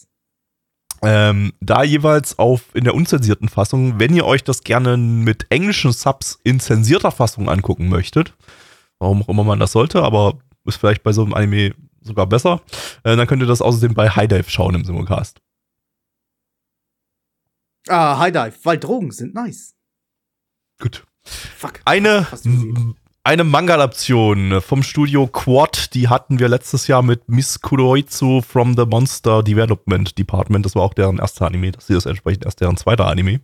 Ähm, 1.04 1.52
da 1.60 1.82
jeweils 1.82 2.38
auf 2.38 2.62
in 2.74 2.84
der 2.84 2.94
unzensierten 2.94 3.48
Fassung, 3.48 3.98
wenn 3.98 4.14
ihr 4.14 4.24
euch 4.24 4.44
das 4.44 4.62
gerne 4.62 4.96
mit 4.96 5.46
englischen 5.50 5.92
Subs 5.92 6.38
in 6.44 6.60
zensierter 6.60 7.10
Fassung 7.10 7.48
angucken 7.48 7.88
möchtet, 7.88 8.34
warum 9.00 9.22
auch 9.22 9.28
immer 9.28 9.42
man 9.42 9.58
das 9.58 9.72
sollte, 9.72 10.02
aber 10.02 10.38
ist 10.64 10.76
vielleicht 10.76 11.02
bei 11.02 11.12
so 11.12 11.22
einem 11.22 11.34
Anime 11.34 11.74
sogar 12.02 12.26
besser, 12.26 12.62
äh, 13.02 13.16
dann 13.16 13.26
könnt 13.26 13.42
ihr 13.42 13.48
das 13.48 13.62
außerdem 13.62 13.94
bei 13.94 14.10
High 14.10 14.28
Dive 14.28 14.48
schauen 14.48 14.76
im 14.76 14.84
Simulcast. 14.84 15.40
Ah, 17.88 18.18
High 18.18 18.32
Dive, 18.32 18.54
weil 18.62 18.78
Drogen 18.78 19.10
sind 19.10 19.34
nice. 19.34 19.74
Gut. 20.80 21.04
Fuck. 21.24 21.80
Eine. 21.84 22.26
Eine 23.24 23.44
Manga-Adaption 23.44 24.60
vom 24.60 24.82
Studio 24.82 25.28
Quad, 25.28 25.94
die 25.94 26.08
hatten 26.08 26.40
wir 26.40 26.48
letztes 26.48 26.88
Jahr 26.88 27.02
mit 27.02 27.28
Miss 27.28 27.60
Kuroitsu 27.60 28.40
from 28.42 28.76
the 28.76 28.84
Monster 28.84 29.44
Development 29.44 30.18
Department. 30.18 30.66
Das 30.66 30.74
war 30.74 30.82
auch 30.82 30.94
deren 30.94 31.18
erster 31.18 31.46
Anime. 31.46 31.70
Das 31.70 31.88
ist 31.88 32.06
entsprechend 32.06 32.44
erst 32.44 32.60
deren 32.60 32.76
zweiter 32.76 33.06
Anime. 33.06 33.40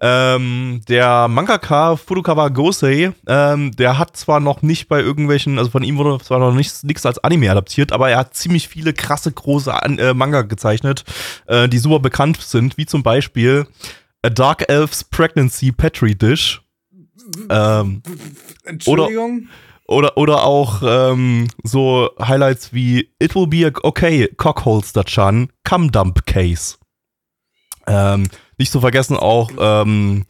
Ähm, 0.00 0.80
der 0.88 1.28
Mangaka 1.28 1.96
Furukawa 1.96 2.48
Gosei, 2.48 3.12
ähm, 3.28 3.70
der 3.72 3.98
hat 3.98 4.16
zwar 4.16 4.40
noch 4.40 4.62
nicht 4.62 4.88
bei 4.88 5.00
irgendwelchen, 5.00 5.58
also 5.58 5.70
von 5.70 5.84
ihm 5.84 5.96
wurde 5.96 6.24
zwar 6.24 6.40
noch 6.40 6.52
nichts, 6.52 6.82
nichts 6.82 7.06
als 7.06 7.22
Anime 7.22 7.50
adaptiert, 7.50 7.92
aber 7.92 8.10
er 8.10 8.18
hat 8.18 8.34
ziemlich 8.34 8.66
viele 8.66 8.94
krasse 8.94 9.30
große 9.30 9.72
An 9.72 9.98
äh, 9.98 10.12
Manga 10.12 10.42
gezeichnet, 10.42 11.04
äh, 11.46 11.68
die 11.68 11.78
super 11.78 12.00
bekannt 12.00 12.40
sind, 12.40 12.78
wie 12.78 12.86
zum 12.86 13.04
Beispiel 13.04 13.66
A 14.22 14.30
Dark 14.30 14.68
Elf's 14.68 15.04
Pregnancy 15.04 15.70
Petri 15.70 16.16
Dish. 16.16 16.62
Ähm, 17.48 18.02
Entschuldigung. 18.64 19.48
oder, 19.86 20.16
oder 20.16 20.44
auch 20.44 20.82
ähm, 20.84 21.48
so 21.62 22.10
Highlights 22.20 22.72
wie 22.72 23.12
It 23.18 23.34
will 23.34 23.46
be 23.46 23.70
okay, 23.82 24.28
Cockholster-chan, 24.36 25.50
Cum 25.64 25.92
Dump 25.92 26.26
Case. 26.26 26.76
Ähm, 27.86 28.28
nicht 28.58 28.72
zu 28.72 28.80
vergessen 28.80 29.16
auch 29.16 29.50
ähm, 29.58 30.24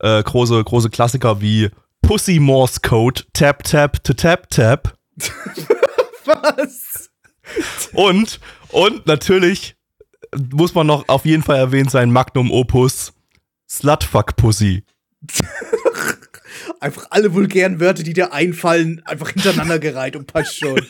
äh, 0.00 0.22
große, 0.22 0.62
große 0.62 0.90
Klassiker 0.90 1.40
wie 1.40 1.70
Pussy 2.02 2.38
Morse 2.38 2.80
Code, 2.80 3.24
Tap 3.32 3.62
Tap 3.64 4.02
to 4.04 4.12
Tap 4.12 4.50
Tap 4.50 4.96
Was? 6.24 7.10
und, 7.92 8.40
und 8.70 9.06
natürlich 9.06 9.76
muss 10.52 10.74
man 10.74 10.86
noch 10.86 11.08
auf 11.08 11.24
jeden 11.24 11.42
Fall 11.42 11.56
erwähnt 11.56 11.90
sein 11.90 12.10
Magnum 12.10 12.50
Opus 12.50 13.12
Slutfuck 13.68 14.36
Pussy. 14.36 14.84
Einfach 16.80 17.06
alle 17.10 17.32
vulgären 17.32 17.80
Wörter, 17.80 18.02
die 18.02 18.12
dir 18.12 18.32
einfallen, 18.32 19.00
einfach 19.04 19.30
hintereinander 19.30 19.78
gereiht 19.78 20.14
und 20.16 20.26
passt 20.26 20.58
schon. 20.58 20.80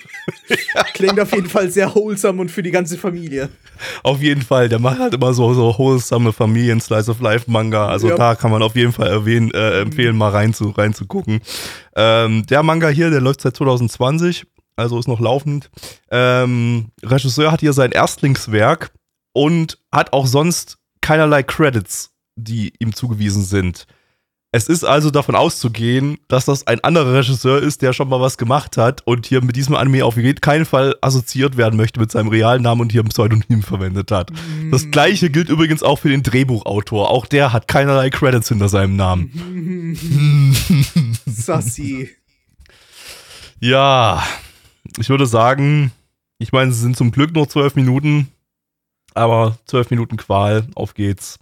Klingt 0.94 1.18
auf 1.20 1.32
jeden 1.32 1.48
Fall 1.48 1.70
sehr 1.70 1.94
wholesome 1.94 2.40
und 2.40 2.50
für 2.50 2.62
die 2.62 2.70
ganze 2.70 2.98
Familie. 2.98 3.48
Auf 4.02 4.20
jeden 4.20 4.42
Fall, 4.42 4.68
der 4.68 4.78
macht 4.78 4.98
halt 4.98 5.14
immer 5.14 5.32
so, 5.34 5.52
so 5.54 5.76
wholesome 5.76 6.32
Familien, 6.32 6.80
Slice 6.80 7.10
of 7.10 7.20
Life 7.20 7.50
Manga. 7.50 7.88
Also 7.88 8.08
Ja. 8.08 8.16
da 8.16 8.34
kann 8.34 8.50
man 8.50 8.62
auf 8.62 8.74
jeden 8.74 8.92
Fall 8.92 9.08
erwähnen, 9.08 9.50
äh, 9.52 9.80
empfehlen, 9.82 10.16
mal 10.16 10.30
rein 10.30 10.54
zu, 10.54 10.70
reinzugucken. 10.70 11.40
Ähm, 11.94 12.44
der 12.46 12.62
Manga 12.62 12.88
hier, 12.88 13.10
der 13.10 13.20
läuft 13.20 13.42
seit 13.42 13.56
2020, 13.56 14.44
also 14.76 14.98
ist 14.98 15.08
noch 15.08 15.20
laufend. 15.20 15.70
Ähm, 16.10 16.86
Regisseur 17.02 17.52
hat 17.52 17.60
hier 17.60 17.72
sein 17.72 17.92
Erstlingswerk 17.92 18.92
und 19.32 19.78
hat 19.92 20.12
auch 20.12 20.26
sonst 20.26 20.78
keinerlei 21.00 21.42
Credits, 21.42 22.10
die 22.36 22.72
ihm 22.78 22.94
zugewiesen 22.94 23.44
sind. 23.44 23.86
Es 24.52 24.68
ist 24.68 24.84
also 24.84 25.10
davon 25.10 25.34
auszugehen, 25.34 26.18
dass 26.28 26.46
das 26.46 26.66
ein 26.66 26.80
anderer 26.80 27.14
Regisseur 27.14 27.60
ist, 27.60 27.82
der 27.82 27.92
schon 27.92 28.08
mal 28.08 28.20
was 28.20 28.38
gemacht 28.38 28.76
hat 28.76 29.02
und 29.04 29.26
hier 29.26 29.42
mit 29.42 29.56
diesem 29.56 29.74
Anime 29.74 30.04
auf 30.04 30.16
jeden 30.16 30.40
keinen 30.40 30.64
Fall 30.64 30.96
assoziiert 31.02 31.56
werden 31.56 31.76
möchte 31.76 32.00
mit 32.00 32.10
seinem 32.10 32.28
realen 32.28 32.62
Namen 32.62 32.80
und 32.80 32.92
hier 32.92 33.02
ein 33.02 33.08
Pseudonym 33.08 33.62
verwendet 33.62 34.10
hat. 34.10 34.30
Das 34.70 34.90
gleiche 34.90 35.30
gilt 35.30 35.48
übrigens 35.48 35.82
auch 35.82 35.98
für 35.98 36.08
den 36.08 36.22
Drehbuchautor. 36.22 37.10
Auch 37.10 37.26
der 37.26 37.52
hat 37.52 37.68
keinerlei 37.68 38.08
Credits 38.08 38.48
hinter 38.48 38.68
seinem 38.68 38.96
Namen. 38.96 39.96
Sassy. 41.26 42.10
Ja, 43.60 44.22
ich 44.98 45.08
würde 45.08 45.26
sagen, 45.26 45.92
ich 46.38 46.52
meine, 46.52 46.70
es 46.70 46.80
sind 46.80 46.96
zum 46.96 47.10
Glück 47.10 47.34
nur 47.34 47.48
zwölf 47.48 47.74
Minuten, 47.74 48.28
aber 49.14 49.58
zwölf 49.66 49.90
Minuten 49.90 50.16
Qual, 50.16 50.66
auf 50.74 50.94
geht's. 50.94 51.38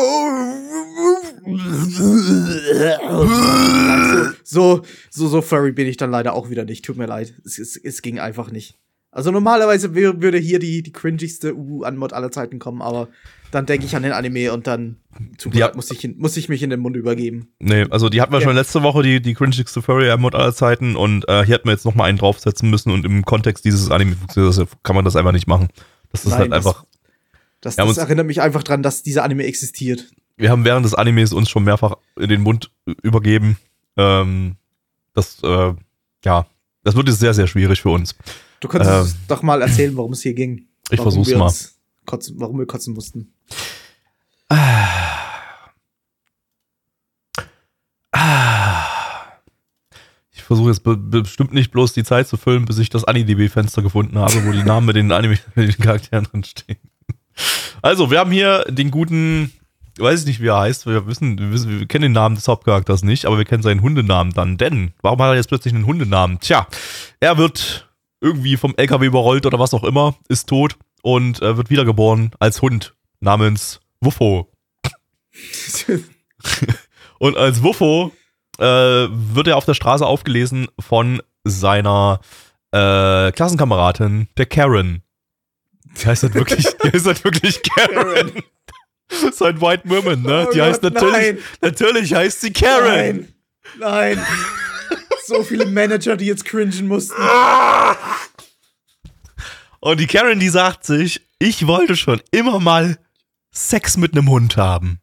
so, 4.45 4.83
so, 5.11 5.29
so 5.29 5.43
furry 5.43 5.73
bin 5.73 5.87
ich 5.87 5.97
dann 5.97 6.11
leider 6.11 6.35
auch 6.35 6.51
wieder 6.51 6.64
nicht. 6.64 6.85
Tut 6.85 6.97
mir 6.97 7.07
leid. 7.07 7.35
Es, 7.45 7.59
es, 7.59 7.77
es 7.77 8.03
ging 8.03 8.19
einfach 8.19 8.51
nicht. 8.51 8.77
Also 9.11 9.31
normalerweise 9.31 9.95
wär- 9.95 10.21
würde 10.21 10.39
hier 10.39 10.59
die, 10.59 10.83
die 10.83 10.93
cringigste 10.93 11.55
UU-Anmod 11.55 12.12
aller 12.12 12.31
Zeiten 12.31 12.59
kommen, 12.59 12.83
aber 12.83 13.09
dann 13.51 13.64
denke 13.64 13.87
ich 13.87 13.97
an 13.97 14.03
den 14.03 14.12
Anime 14.12 14.53
und 14.53 14.66
dann 14.66 14.97
zum 15.39 15.53
Ja. 15.55 15.73
Muss, 15.75 15.91
ich, 15.91 16.16
muss 16.19 16.37
ich 16.37 16.51
mich 16.51 16.62
in 16.62 16.69
den 16.69 16.81
Mund 16.81 16.95
übergeben. 16.95 17.49
Nee, 17.59 17.87
also 17.89 18.11
die 18.11 18.21
hatten 18.21 18.33
wir 18.33 18.41
Ja. 18.41 18.45
schon 18.47 18.55
letzte 18.55 18.83
Woche, 18.83 19.03
die, 19.03 19.23
die 19.23 19.33
cringigste 19.33 19.81
Furry-Mod 19.81 20.35
aller 20.35 20.53
Zeiten 20.55 20.95
und 20.95 21.27
äh, 21.27 21.45
hier 21.47 21.55
hätten 21.55 21.66
wir 21.69 21.73
jetzt 21.73 21.87
nochmal 21.87 22.11
einen 22.11 22.19
draufsetzen 22.19 22.69
müssen 22.69 22.91
und 22.93 23.07
im 23.07 23.25
Kontext 23.25 23.64
dieses 23.64 23.91
Anime 23.91 24.14
funktioniert 24.14 24.55
das, 24.59 24.69
kann 24.83 24.95
man 24.95 25.07
das 25.07 25.16
einfach 25.16 25.33
nicht 25.33 25.47
machen. 25.49 25.69
Das 26.13 26.25
ist 26.25 26.31
Nein, 26.31 26.39
halt 26.41 26.53
das- 26.53 26.67
einfach, 26.67 26.85
Das, 27.61 27.77
das 27.77 27.89
uns- 27.89 27.99
erinnert 27.99 28.27
mich 28.27 28.41
einfach 28.41 28.63
dran, 28.63 28.83
dass 28.83 29.03
dieser 29.03 29.25
Anime 29.25 29.45
existiert. 29.45 30.11
wir 30.37 30.51
haben 30.51 30.65
während 30.65 30.85
des 30.87 30.95
Animes 30.95 31.33
uns 31.33 31.49
schon 31.51 31.65
mehrfach 31.65 31.95
in 32.19 32.29
den 32.29 32.41
Mund 32.43 32.71
übergeben. 33.03 33.57
Ähm, 33.97 34.57
das, 35.15 35.43
äh, 35.43 35.75
ja, 36.25 36.47
das 36.85 36.95
wird 36.95 37.09
jetzt 37.09 37.19
sehr, 37.21 37.35
sehr 37.35 37.47
schwierig 37.49 37.83
für 37.83 37.91
uns. 37.91 38.15
Du 38.61 38.69
könntest 38.69 39.15
Ähm. 39.15 39.21
doch 39.29 39.43
mal 39.43 39.61
erzählen, 39.63 39.97
worum 39.97 40.13
es 40.13 40.23
hier 40.23 40.35
ging. 40.35 40.67
Ich 40.91 40.99
Warum 40.99 41.13
versuch's 41.25 41.37
mal. 41.37 41.53
Kotzen, 42.07 42.37
warum 42.39 42.59
wir 42.59 42.67
kotzen 42.67 42.95
mussten. 42.95 43.33
Ich 44.51 44.57
versuche 50.49 50.71
jetzt 50.71 50.83
be 50.83 50.97
bestimmt 50.97 51.53
nicht 51.53 51.71
bloß 51.71 51.93
die 51.93 52.05
Zeit 52.05 52.27
zu 52.27 52.39
füllen, 52.39 52.65
bis 52.65 52.79
ich 52.79 52.89
das 52.89 53.05
AniDB-Fenster 53.05 53.83
gefunden 53.83 54.19
habe, 54.19 54.47
wo 54.47 54.53
die 54.53 54.63
Namen 54.63 54.87
mit 54.87 54.97
den 54.97 55.13
Anime, 55.13 55.39
mit 55.55 55.69
den 55.69 55.85
Charakteren 55.85 56.25
drin 56.25 56.43
stehen. 56.43 56.79
Also, 57.83 58.11
wir 58.11 58.19
haben 58.19 58.33
hier 58.33 58.65
den 58.67 58.91
guten, 58.91 59.53
weiß 59.99 60.21
ich 60.21 60.27
nicht, 60.27 60.41
wie 60.41 60.49
er 60.49 60.61
heißt. 60.61 60.87
Wir 60.87 61.07
wissen, 61.07 61.39
wir 61.39 61.53
wissen, 61.53 61.79
wir 61.79 61.87
kennen 61.87 62.05
den 62.05 62.13
Namen 62.13 62.35
des 62.35 62.49
Hauptcharakters 62.49 63.03
nicht, 63.03 63.27
aber 63.27 63.37
wir 63.37 63.45
kennen 63.45 63.63
seinen 63.63 63.83
Hundenamen 63.83 64.33
dann. 64.33 64.57
Denn, 64.57 64.93
warum 65.03 65.21
hat 65.21 65.29
er 65.29 65.37
jetzt 65.37 65.49
plötzlich 65.49 65.75
einen 65.75 65.87
Hundenamen? 65.87 66.41
Tja, 66.41 66.67
er 67.21 67.37
wird 67.37 67.87
irgendwie 68.23 68.57
vom 68.57 68.75
LKW 68.75 69.05
überrollt 69.05 69.45
oder 69.45 69.59
was 69.59 69.75
auch 69.75 69.85
immer, 69.85 70.17
ist 70.29 70.49
tot 70.49 70.77
und 71.03 71.43
äh, 71.43 71.59
wird 71.59 71.69
wiedergeboren 71.69 72.31
als 72.41 72.63
Hund 72.63 72.95
namens 73.21 73.81
Wuffo. 74.01 74.51
Und 77.19 77.37
als 77.37 77.63
Wuffo 77.63 78.13
äh, 78.59 78.65
wird 78.65 79.47
er 79.47 79.57
auf 79.57 79.65
der 79.65 79.75
Straße 79.75 80.05
aufgelesen 80.05 80.69
von 80.79 81.23
seiner 81.45 82.21
äh, 82.73 83.33
Klassenkameradin, 83.33 84.29
der 84.37 84.47
Karen. 84.47 85.03
Die 86.01 86.07
heißt 86.07 86.25
halt 86.25 86.35
wirklich, 86.35 86.67
die 86.85 86.93
heißt 86.93 87.07
halt 87.07 87.25
wirklich 87.25 87.63
Karen. 87.63 88.33
Sein 89.33 89.61
White 89.61 89.89
Woman, 89.89 90.23
ne? 90.23 90.47
Oh 90.49 90.53
die 90.53 90.61
heißt 90.61 90.83
Gott, 90.83 90.95
natürlich, 90.95 91.13
nein. 91.13 91.39
natürlich 91.63 92.15
heißt 92.15 92.41
sie 92.41 92.53
Karen. 92.53 93.29
Nein. 93.79 94.17
Nein. 94.17 94.27
so 95.27 95.43
viele 95.43 95.67
Manager, 95.67 96.17
die 96.17 96.27
jetzt 96.27 96.45
cringen 96.45 96.89
mussten. 96.89 97.15
Und 99.81 100.01
die 100.01 100.07
Karen, 100.07 100.41
die 100.41 100.49
sagt 100.49 100.85
sich, 100.85 101.27
ich 101.39 101.67
wollte 101.67 101.97
schon 101.97 102.21
immer 102.33 102.59
mal 102.59 102.99
Sex 103.51 103.97
mit 103.97 104.13
einem 104.13 104.29
Hund 104.29 104.57
haben. 104.57 105.01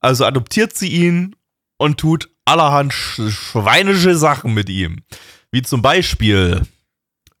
Also 0.00 0.24
adoptiert 0.24 0.76
sie 0.76 0.88
ihn 0.88 1.34
und 1.76 1.98
tut 1.98 2.30
allerhand 2.48 2.92
sch 2.92 3.20
schweinische 3.30 4.16
Sachen 4.16 4.54
mit 4.54 4.68
ihm. 4.68 5.02
Wie 5.50 5.62
zum 5.62 5.82
Beispiel 5.82 6.62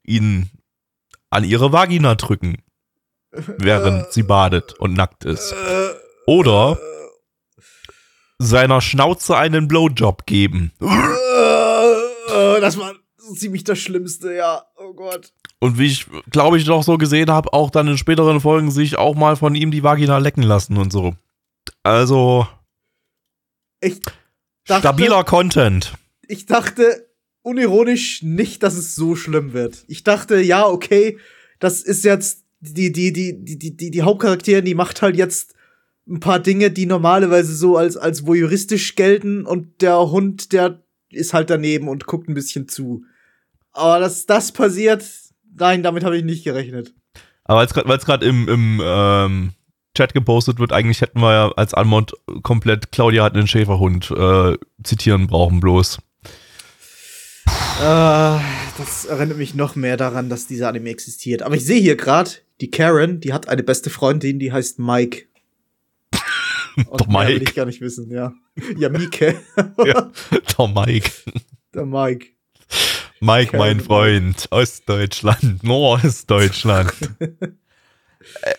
ihn 0.04 0.50
an 1.30 1.44
ihre 1.44 1.72
Vagina 1.72 2.14
drücken, 2.14 2.62
während 3.30 4.12
sie 4.12 4.22
badet 4.22 4.74
und 4.74 4.94
nackt 4.94 5.24
ist. 5.24 5.54
Oder 6.26 6.78
seiner 8.38 8.80
Schnauze 8.80 9.36
einen 9.36 9.68
Blowjob 9.68 10.26
geben. 10.26 10.72
Das 12.60 12.78
war 12.78 12.94
ziemlich 13.34 13.64
das 13.64 13.78
Schlimmste, 13.78 14.34
ja. 14.34 14.64
Oh 14.76 14.92
Gott. 14.94 15.32
Und 15.60 15.78
wie 15.78 15.86
ich, 15.86 16.06
glaube 16.30 16.56
ich, 16.56 16.66
noch 16.66 16.82
so 16.82 16.98
gesehen 16.98 17.30
habe, 17.30 17.52
auch 17.52 17.70
dann 17.70 17.88
in 17.88 17.98
späteren 17.98 18.40
Folgen 18.40 18.70
sich 18.70 18.96
auch 18.96 19.14
mal 19.14 19.36
von 19.36 19.54
ihm 19.54 19.70
die 19.70 19.82
Vagina 19.82 20.18
lecken 20.18 20.42
lassen 20.42 20.76
und 20.76 20.92
so. 20.92 21.14
Also, 21.82 22.46
Ich 23.80 24.00
dachte, 24.68 24.82
stabiler 24.82 25.24
Content. 25.24 25.94
ich 26.26 26.46
dachte 26.46 27.08
unironisch 27.42 28.22
nicht, 28.22 28.62
dass 28.62 28.74
es 28.74 28.94
so 28.94 29.16
schlimm 29.16 29.52
wird. 29.52 29.84
Ich 29.88 30.04
dachte, 30.04 30.40
ja, 30.40 30.66
okay, 30.66 31.18
das 31.58 31.82
ist 31.82 32.04
jetzt 32.04 32.44
die, 32.60 32.92
die, 32.92 33.12
die, 33.12 33.44
die, 33.44 33.58
die, 33.58 33.76
die, 33.76 33.90
die 33.90 34.02
Hauptcharakterin, 34.02 34.64
die 34.64 34.74
macht 34.74 35.02
halt 35.02 35.16
jetzt 35.16 35.54
ein 36.08 36.20
paar 36.20 36.40
Dinge, 36.40 36.70
die 36.70 36.86
normalerweise 36.86 37.54
so 37.54 37.76
als, 37.76 37.96
als 37.96 38.26
voyeuristisch 38.26 38.96
gelten 38.96 39.44
und 39.44 39.82
der 39.82 40.10
Hund, 40.10 40.52
der 40.52 40.82
ist 41.10 41.34
halt 41.34 41.50
daneben 41.50 41.88
und 41.88 42.06
guckt 42.06 42.28
ein 42.28 42.34
bisschen 42.34 42.68
zu. 42.68 43.04
Aber 43.72 44.00
dass 44.00 44.26
das 44.26 44.52
passiert, 44.52 45.04
nein, 45.56 45.82
damit 45.82 46.04
habe 46.04 46.16
ich 46.16 46.24
nicht 46.24 46.44
gerechnet. 46.44 46.94
Aber 47.44 47.60
weil 47.60 47.96
es 47.98 48.04
gerade 48.04 48.26
im, 48.26 48.48
im 48.48 48.80
ähm, 48.84 49.52
Chat 49.98 50.14
gepostet 50.14 50.60
wird, 50.60 50.72
eigentlich 50.72 51.00
hätten 51.00 51.20
wir 51.20 51.32
ja 51.32 51.52
als 51.56 51.74
Anmod 51.74 52.12
komplett 52.44 52.92
Claudia 52.92 53.24
hat 53.24 53.34
einen 53.34 53.48
Schäferhund 53.48 54.12
äh, 54.12 54.56
zitieren 54.84 55.26
brauchen 55.26 55.58
bloß. 55.58 55.98
Äh, 57.80 58.38
das 58.78 59.06
erinnert 59.08 59.38
mich 59.38 59.56
noch 59.56 59.74
mehr 59.74 59.96
daran, 59.96 60.28
dass 60.28 60.46
dieser 60.46 60.68
Anime 60.68 60.90
existiert. 60.90 61.42
Aber 61.42 61.56
ich 61.56 61.64
sehe 61.64 61.80
hier 61.80 61.96
gerade, 61.96 62.30
die 62.60 62.70
Karen, 62.70 63.18
die 63.18 63.32
hat 63.32 63.48
eine 63.48 63.64
beste 63.64 63.90
Freundin, 63.90 64.38
die 64.38 64.52
heißt 64.52 64.78
Mike. 64.78 65.24
Und 66.76 67.00
Doch, 67.00 67.08
mehr 67.08 67.26
will 67.26 67.38
Mike. 67.40 67.50
ich 67.50 67.54
gar 67.56 67.66
nicht 67.66 67.80
wissen, 67.80 68.08
ja. 68.08 68.32
Ja, 68.76 68.90
Mike. 68.90 69.34
Ja, 69.84 70.12
der 70.32 70.68
Mike. 70.68 71.10
Der 71.74 71.86
Mike. 71.86 72.26
Mike, 73.18 73.56
mein 73.56 73.78
Karen. 73.78 73.80
Freund. 73.80 74.46
Ostdeutschland. 74.50 75.64
Norddeutschland. 75.64 76.92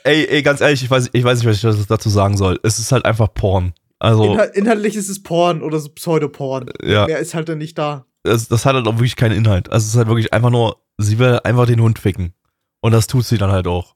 ey, 0.04 0.26
ey, 0.26 0.42
ganz 0.42 0.62
ehrlich, 0.62 0.84
ich 0.84 0.90
weiß, 0.90 1.10
ich 1.14 1.24
weiß 1.24 1.44
nicht, 1.44 1.64
was 1.64 1.80
ich 1.80 1.88
dazu 1.88 2.10
sagen 2.10 2.38
soll. 2.38 2.60
Es 2.64 2.80
ist 2.80 2.92
halt 2.92 3.06
einfach 3.06 3.34
Porn. 3.34 3.74
Also, 4.00 4.24
Inhal 4.24 4.52
inhaltlich 4.54 4.96
ist 4.96 5.10
es 5.10 5.22
Porn 5.24 5.62
oder 5.62 5.80
so 5.80 5.90
Pseudoporn. 5.90 6.70
ja. 6.84 7.06
Mehr 7.06 7.20
ist 7.20 7.34
halt 7.34 7.50
dann 7.50 7.58
nicht 7.58 7.78
da. 7.78 8.06
das, 8.24 8.48
das 8.48 8.66
hat 8.66 8.76
halt 8.76 8.88
auch 8.88 8.96
wirklich 8.96 9.16
keinen 9.16 9.36
Inhalt. 9.38 9.70
Also 9.72 9.86
es 9.86 9.90
ist 9.94 9.98
halt 9.98 10.08
wirklich 10.08 10.34
einfach 10.34 10.50
nur, 10.52 10.78
sie 10.98 11.20
will 11.20 11.40
einfach 11.44 11.66
den 11.66 11.82
Hund 11.82 12.00
ficken. 12.00 12.34
Und 12.82 12.94
das 12.94 13.08
tut 13.08 13.26
sie 13.26 13.38
dann 13.38 13.52
halt 13.52 13.68
auch. 13.68 13.96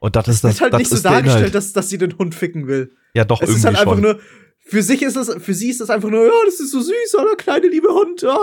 Und 0.00 0.14
das 0.16 0.28
ist 0.28 0.44
das, 0.44 0.50
Es 0.52 0.56
ist 0.56 0.60
halt 0.62 0.72
das 0.74 0.78
nicht 0.78 0.88
so 0.90 0.96
ist 0.96 1.04
der 1.04 1.12
dargestellt, 1.12 1.54
dass, 1.54 1.72
dass 1.72 1.88
sie 1.88 1.98
den 1.98 2.16
Hund 2.18 2.34
ficken 2.34 2.66
will. 2.68 2.92
Ja, 3.14 3.24
doch, 3.24 3.40
Es 3.42 3.48
irgendwie 3.48 3.58
ist 3.58 3.64
halt 3.66 3.76
einfach 3.78 3.92
schon. 3.94 4.00
nur, 4.02 4.20
für 4.64 4.82
sich 4.82 5.02
ist 5.02 5.16
es, 5.16 5.34
für 5.42 5.54
sie 5.54 5.70
ist 5.70 5.80
es 5.80 5.90
einfach 5.90 6.08
nur, 6.08 6.24
ja, 6.24 6.32
das 6.46 6.60
ist 6.60 6.70
so 6.70 6.80
süß, 6.80 7.14
oder 7.20 7.34
kleine 7.36 7.66
liebe 7.68 7.88
Hund, 7.88 8.22
ja, 8.22 8.36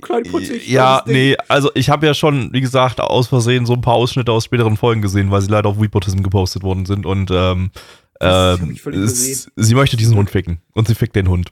klein 0.00 0.24
putzig. 0.24 0.68
Äh, 0.68 0.72
ja, 0.72 1.02
nee, 1.06 1.36
also 1.48 1.70
ich 1.74 1.90
habe 1.90 2.06
ja 2.06 2.14
schon, 2.14 2.52
wie 2.52 2.60
gesagt, 2.60 3.00
aus 3.00 3.28
Versehen 3.28 3.66
so 3.66 3.74
ein 3.74 3.80
paar 3.80 3.94
Ausschnitte 3.94 4.32
aus 4.32 4.44
späteren 4.44 4.76
Folgen 4.76 5.02
gesehen, 5.02 5.30
weil 5.30 5.42
sie 5.42 5.50
leider 5.50 5.68
auf 5.68 5.80
Weepotism 5.80 6.22
gepostet 6.22 6.62
worden 6.62 6.86
sind 6.86 7.06
und 7.06 7.30
ähm, 7.32 7.70
Das 8.18 8.60
ähm, 8.60 8.76
es, 8.92 9.50
sie 9.56 9.74
möchte 9.74 9.96
diesen 9.96 10.16
Hund 10.16 10.30
ficken 10.30 10.60
und 10.74 10.86
sie 10.88 10.94
fickt 10.94 11.16
den 11.16 11.28
Hund. 11.28 11.50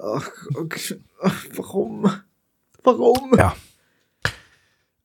Ach, 0.00 0.28
okay. 0.54 0.96
Ach, 1.22 1.44
warum? 1.54 2.10
Warum? 2.82 3.32
Ja. 3.36 3.56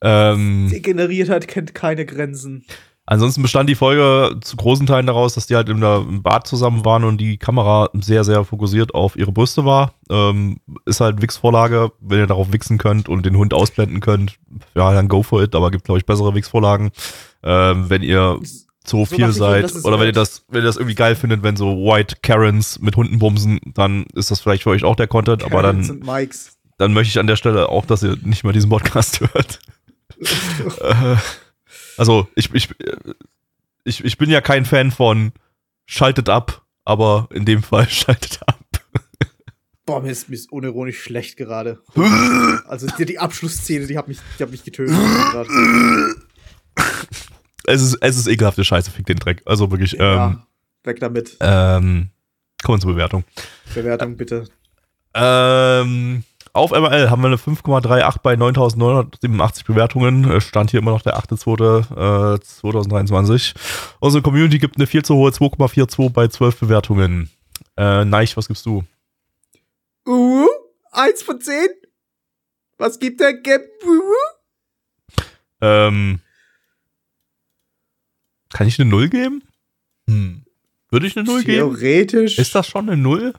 Ähm, 0.02 0.70
Degeneriertheit 0.72 1.48
kennt 1.48 1.74
keine 1.74 2.06
Grenzen. 2.06 2.66
Ansonsten 3.08 3.42
bestand 3.42 3.68
die 3.70 3.76
Folge 3.76 4.38
zu 4.42 4.56
großen 4.56 4.86
Teilen 4.86 5.08
daraus, 5.08 5.34
dass 5.34 5.48
die 5.48 5.56
halt 5.56 5.68
in 5.70 5.82
der, 5.82 5.98
im 6.08 6.22
Bad 6.24 6.48
zusammen 6.48 6.86
waren 6.86 7.04
und 7.04 7.18
die 7.18 7.38
Kamera 7.38 7.90
sehr, 7.94 8.24
sehr 8.24 8.46
fokussiert 8.46 8.94
auf 8.94 9.16
ihre 9.18 9.32
Brüste 9.32 9.66
war. 9.66 9.94
Ähm, 10.10 10.60
ist 10.86 11.02
halt 11.02 11.22
Wix-Vorlage, 11.22 11.92
wenn 12.00 12.20
ihr 12.20 12.28
darauf 12.28 12.54
wichsen 12.54 12.78
könnt 12.78 13.10
und 13.10 13.26
den 13.26 13.36
Hund 13.38 13.54
ausblenden 13.54 14.00
könnt, 14.00 14.38
ja, 14.76 14.94
dann 14.94 15.08
go 15.10 15.24
for 15.24 15.42
it, 15.44 15.56
aber 15.56 15.72
gibt, 15.72 15.84
glaube 15.86 15.98
ich, 16.00 16.06
bessere 16.06 16.34
Wix-Vorlagen. 16.36 16.92
Ähm, 17.44 17.90
wenn 17.90 18.04
ihr 18.04 18.40
So 18.86 19.04
zu 19.04 19.16
viel 19.16 19.32
seid 19.32 19.74
oder 19.84 19.96
wenn 20.00 20.04
ihr 20.04 20.06
halt- 20.08 20.18
das, 20.18 20.46
wenn 20.50 20.62
ihr 20.62 20.66
das 20.68 20.78
irgendwie 20.78 20.96
geil 20.96 21.16
findet, 21.16 21.44
wenn 21.44 21.56
so 21.58 21.68
White 21.78 22.18
Karens 22.22 22.80
mit 22.80 22.96
Hunden 22.96 23.20
bumsen, 23.20 23.60
dann 23.74 24.06
ist 24.14 24.32
das 24.32 24.40
vielleicht 24.42 24.64
für 24.64 24.70
euch 24.70 24.84
auch 24.84 24.96
der 24.96 25.08
Content, 25.08 25.44
aber 25.44 25.62
Karens 25.64 25.88
dann, 25.88 25.98
und 25.98 26.06
Mikes. 26.06 26.58
dann 26.78 26.94
möchte 26.94 27.10
ich 27.10 27.20
an 27.20 27.28
der 27.28 27.36
Stelle 27.36 27.68
auch, 27.68 27.86
dass 27.86 28.04
ihr 28.04 28.16
nicht 28.24 28.44
mehr 28.44 28.54
diesen 28.54 28.70
Podcast 28.70 29.20
hört. 29.34 29.60
Also, 31.98 32.28
ich, 32.36 32.54
ich, 32.54 32.70
ich, 33.84 34.04
ich 34.04 34.18
bin 34.18 34.30
ja 34.30 34.42
kein 34.42 34.66
Fan 34.66 34.92
von 34.92 35.32
schaltet 35.86 36.30
ab, 36.30 36.64
aber 36.86 37.28
in 37.32 37.46
dem 37.46 37.64
Fall 37.64 37.88
schaltet 37.90 38.40
ab. 38.46 38.60
Boah, 39.86 40.02
mir 40.02 40.12
ist, 40.12 40.30
mir 40.30 40.36
ist 40.36 40.52
unironisch 40.52 41.02
schlecht 41.02 41.38
gerade. 41.38 41.82
Also 42.68 42.88
die, 42.98 43.06
die 43.06 43.20
Abschlussszene, 43.20 43.86
die 43.88 43.98
hat 43.98 44.08
mich, 44.08 44.20
die 44.40 44.44
hat 44.44 44.52
mich 44.52 44.64
getötet. 44.64 44.96
Es 47.66 47.82
ist, 47.82 47.98
es 48.02 48.18
ist 48.18 48.28
ekelhafte 48.28 48.64
Scheiße, 48.64 48.90
fick 48.92 49.06
den 49.06 49.18
Dreck. 49.18 49.42
Also 49.46 49.70
wirklich, 49.72 49.94
ähm, 49.96 50.00
ja, 50.00 50.48
weg 50.84 51.00
damit. 51.00 51.38
ähm, 51.42 52.10
kommen 52.64 52.78
wir 52.78 52.82
zur 52.82 52.92
Bewertung. 52.94 53.24
Bewertung 53.74 54.16
bitte. 54.16 54.48
Ähm, 55.14 56.24
auf 56.54 56.72
MRL 56.72 57.10
haben 57.10 57.22
wir 57.22 57.28
eine 57.28 57.38
5,38 57.38 58.22
bei 58.22 58.34
9.987 58.34 59.66
Bewertungen. 59.66 60.30
Äh, 60.30 60.42
Stand 60.42 60.72
hier 60.72 60.80
immer 60.80 60.92
noch 60.92 61.02
der 61.02 61.18
8.2. 61.18 62.36
Äh, 62.36 62.40
2023. 62.40 63.54
Unsere 64.00 64.22
Community 64.22 64.60
gibt 64.60 64.78
eine 64.78 64.88
viel 64.88 65.04
zu 65.04 65.16
hohe 65.16 65.32
2,42 65.32 66.10
bei 66.10 66.28
12 66.28 66.60
Bewertungen. 66.60 67.30
Äh, 67.78 68.06
Neich, 68.06 68.36
was 68.38 68.48
gibst 68.48 68.66
du? 68.66 68.84
Uh, 70.06 70.48
eins 70.92 71.24
von 71.24 71.40
zehn? 71.40 71.70
Was 72.78 73.00
gibt 73.00 73.20
der 73.20 73.34
Gap? 73.34 73.62
Ähm, 75.62 76.20
kann 78.50 78.68
ich 78.68 78.80
eine 78.80 78.90
Null 78.90 79.10
geben? 79.10 79.44
Hm. 80.08 80.44
Würde 80.90 81.08
ich 81.08 81.16
eine 81.16 81.26
Null 81.26 81.44
geben? 81.44 81.76
Theoretisch. 81.76 82.40
Ist 82.40 82.56
das 82.56 82.68
schon 82.68 82.90
eine 82.90 83.00
Null? 83.00 83.34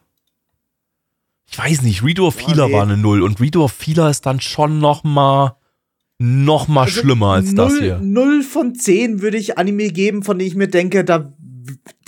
Ich 1.52 1.58
weiß 1.58 1.82
nicht. 1.82 2.02
Redo 2.02 2.26
of 2.26 2.36
Boah, 2.38 2.48
Healer 2.48 2.68
nee. 2.68 2.72
war 2.74 2.82
eine 2.82 2.96
Null 2.96 3.22
und 3.22 3.40
Redo 3.40 3.64
of 3.64 3.74
Healer 3.84 4.08
ist 4.10 4.24
dann 4.26 4.40
schon 4.40 4.78
noch 4.78 5.04
mal 5.04 5.56
noch 6.18 6.68
mal 6.68 6.84
Also 6.84 7.00
schlimmer 7.00 7.32
als 7.32 7.54
das 7.54 7.72
null, 7.72 7.80
hier. 7.82 7.98
Null 7.98 8.42
von 8.42 8.74
zehn 8.74 9.22
würde 9.22 9.36
ich 9.38 9.58
Anime 9.58 9.90
geben, 9.90 10.22
von 10.22 10.38
denen 10.38 10.48
ich 10.48 10.54
mir 10.56 10.68
denke, 10.68 11.04
da 11.04 11.32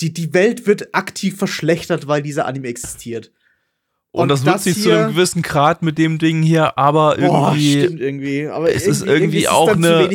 die, 0.00 0.12
die 0.12 0.32
Welt 0.34 0.66
wird 0.66 0.94
aktiv 0.94 1.36
verschlechtert, 1.36 2.06
weil 2.06 2.22
dieser 2.22 2.46
Anime 2.46 2.68
existiert. 2.68 3.32
Und, 4.12 4.22
Und 4.22 4.28
das 4.28 4.44
wird 4.44 4.54
das 4.54 4.64
sie 4.64 4.74
zu 4.74 4.90
einem 4.92 5.10
gewissen 5.14 5.42
Grad 5.42 5.82
mit 5.82 5.98
dem 5.98 6.18
Ding 6.18 6.42
hier, 6.42 6.78
aber 6.78 7.16
Boah, 7.16 7.48
irgendwie. 7.52 7.72
stimmt 7.82 8.00
irgendwie. 8.00 8.46
Aber 8.46 8.72
es 8.72 8.86
ist 8.86 9.02
irgendwie 9.04 9.48
auch 9.48 9.66
dann 9.68 9.82
zu 9.82 9.88
eine- 9.88 10.08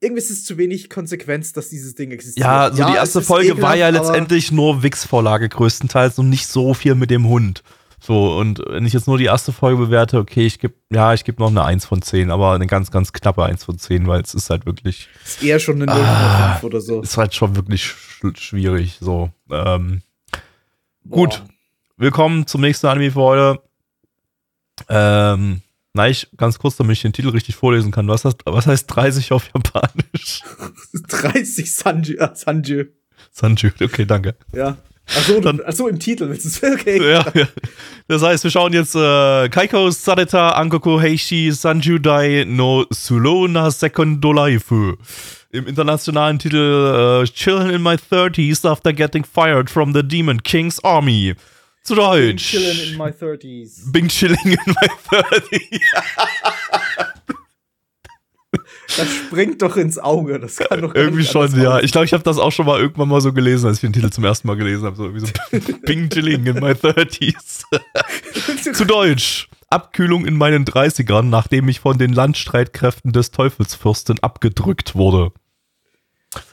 irgendwie 0.00 0.18
ist 0.18 0.30
es 0.30 0.44
zu 0.44 0.58
wenig 0.58 0.90
Konsequenz, 0.90 1.52
dass 1.52 1.68
dieses 1.70 1.94
Ding 1.94 2.10
existiert. 2.10 2.44
ja, 2.44 2.70
so 2.72 2.84
die 2.84 2.90
es 2.90 2.96
erste 2.96 3.18
ist 3.20 3.26
Folge 3.26 3.60
war 3.62 3.76
ja 3.76 3.88
ekelhaft, 3.88 4.08
letztendlich 4.08 4.50
nur 4.52 4.82
Wix-Vorlage 4.82 5.48
größtenteils 5.48 6.18
und 6.18 6.28
nicht 6.28 6.46
so 6.48 6.74
viel 6.74 6.94
mit 6.96 7.10
dem 7.10 7.26
Hund. 7.28 7.62
So, 8.00 8.38
und 8.38 8.62
wenn 8.68 8.86
ich 8.86 8.92
jetzt 8.92 9.06
nur 9.08 9.18
die 9.18 9.24
erste 9.24 9.52
Folge 9.52 9.84
bewerte, 9.86 10.18
okay, 10.18 10.46
ich 10.46 10.58
gebe, 10.60 10.74
ja, 10.90 11.12
ich 11.14 11.24
gebe 11.24 11.42
noch 11.42 11.50
eine 11.50 11.64
1 11.64 11.84
von 11.84 12.00
10, 12.00 12.30
aber 12.30 12.52
eine 12.52 12.66
ganz, 12.66 12.90
ganz 12.90 13.12
knappe 13.12 13.44
1 13.44 13.64
von 13.64 13.78
10, 13.78 14.06
weil 14.06 14.20
es 14.22 14.34
ist 14.34 14.50
halt 14.50 14.66
wirklich, 14.66 15.08
Ist 15.24 15.42
eher 15.42 15.58
schon 15.58 15.82
eine 15.82 15.92
0,5 15.92 15.98
Ah. 16.06 16.60
oder 16.62 16.80
so. 16.80 17.02
ist 17.02 17.16
halt 17.16 17.34
schon 17.34 17.56
wirklich 17.56 17.84
sch 17.84 18.22
schwierig. 18.36 18.98
So, 19.00 19.30
ähm, 19.50 20.02
gut. 21.08 21.42
Willkommen 21.96 22.46
zum 22.46 22.60
nächsten 22.60 22.86
Anime 22.86 23.10
für 23.10 23.20
heute. 23.20 23.62
Ähm, 24.88 25.62
na, 25.92 26.08
ich 26.08 26.28
ganz 26.36 26.60
kurz, 26.60 26.76
damit 26.76 26.92
ich 26.96 27.02
den 27.02 27.12
Titel 27.12 27.30
richtig 27.30 27.56
vorlesen 27.56 27.90
kann. 27.90 28.06
Was 28.06 28.24
heißt, 28.24 28.42
was 28.44 28.66
heißt 28.68 28.86
30 28.94 29.32
auf 29.32 29.50
Japanisch? 29.52 30.42
30 31.08 31.74
Sanju. 31.74 32.14
Äh, 32.18 32.30
Sanju. 32.34 32.84
Sanju, 33.32 33.70
okay, 33.82 34.04
danke. 34.06 34.36
Ja. 34.52 34.76
Achso, 35.16 35.40
Dann- 35.40 35.60
achso, 35.64 35.88
im 35.88 35.98
Titel. 35.98 36.28
willst 36.28 36.44
du's- 36.44 36.62
Okay. 36.80 36.98
Ja, 37.10 37.24
ja. 37.34 37.48
Das 38.08 38.22
heißt, 38.22 38.44
wir 38.44 38.50
schauen 38.50 38.72
jetzt 38.72 38.94
äh, 38.94 39.48
Kaiko 39.48 39.90
Sareta 39.90 40.50
Ankoku 40.50 41.00
Heishi 41.00 41.50
Sanjudai 41.52 42.44
no 42.46 42.84
Sulona 42.90 43.70
Secondo 43.70 44.32
Life. 44.32 44.96
Im 45.50 45.66
internationalen 45.66 46.38
Titel 46.38 47.22
äh, 47.24 47.26
Chilling 47.26 47.70
in 47.70 47.82
my 47.82 47.94
30s 47.94 48.68
after 48.68 48.92
getting 48.92 49.24
fired 49.24 49.70
from 49.70 49.94
the 49.94 50.02
Demon 50.02 50.42
King's 50.42 50.78
Army. 50.84 51.34
Zu 51.84 51.94
Deutsch. 51.94 52.50
Chilling 52.50 52.92
in 52.92 52.98
my 52.98 53.10
30s. 53.10 53.90
Bing 53.90 54.08
chilling 54.08 54.36
in 54.44 54.58
my 54.66 54.88
30s. 55.10 55.80
Das 58.96 59.06
springt 59.12 59.60
doch 59.62 59.76
ins 59.76 59.98
Auge. 59.98 60.40
Das 60.40 60.56
kann 60.56 60.80
doch 60.80 60.94
Irgendwie 60.94 61.18
nicht 61.18 61.30
schon, 61.30 61.42
ja. 61.60 61.68
aussehen. 61.72 61.84
Ich 61.84 61.92
glaube, 61.92 62.06
ich 62.06 62.12
habe 62.14 62.22
das 62.24 62.38
auch 62.38 62.50
schon 62.52 62.64
mal 62.66 62.80
irgendwann 62.80 63.08
mal 63.08 63.20
so 63.20 63.32
gelesen, 63.32 63.66
als 63.66 63.76
ich 63.76 63.80
den 63.82 63.92
Titel 63.92 64.10
zum 64.10 64.24
ersten 64.24 64.48
Mal 64.48 64.56
gelesen 64.56 64.84
habe. 64.86 64.96
So, 64.96 65.04
irgendwie 65.04 65.26
so 65.26 65.78
Bing 65.82 66.08
chilling 66.08 66.46
in 66.46 66.54
my 66.54 66.70
30s. 66.72 67.64
Zu 68.74 68.84
Deutsch. 68.86 69.48
Abkühlung 69.70 70.24
in 70.24 70.36
meinen 70.36 70.64
30ern, 70.64 71.24
nachdem 71.24 71.68
ich 71.68 71.80
von 71.80 71.98
den 71.98 72.12
Landstreitkräften 72.14 73.12
des 73.12 73.30
Teufelsfürsten 73.30 74.18
abgedrückt 74.20 74.94
wurde. 74.94 75.32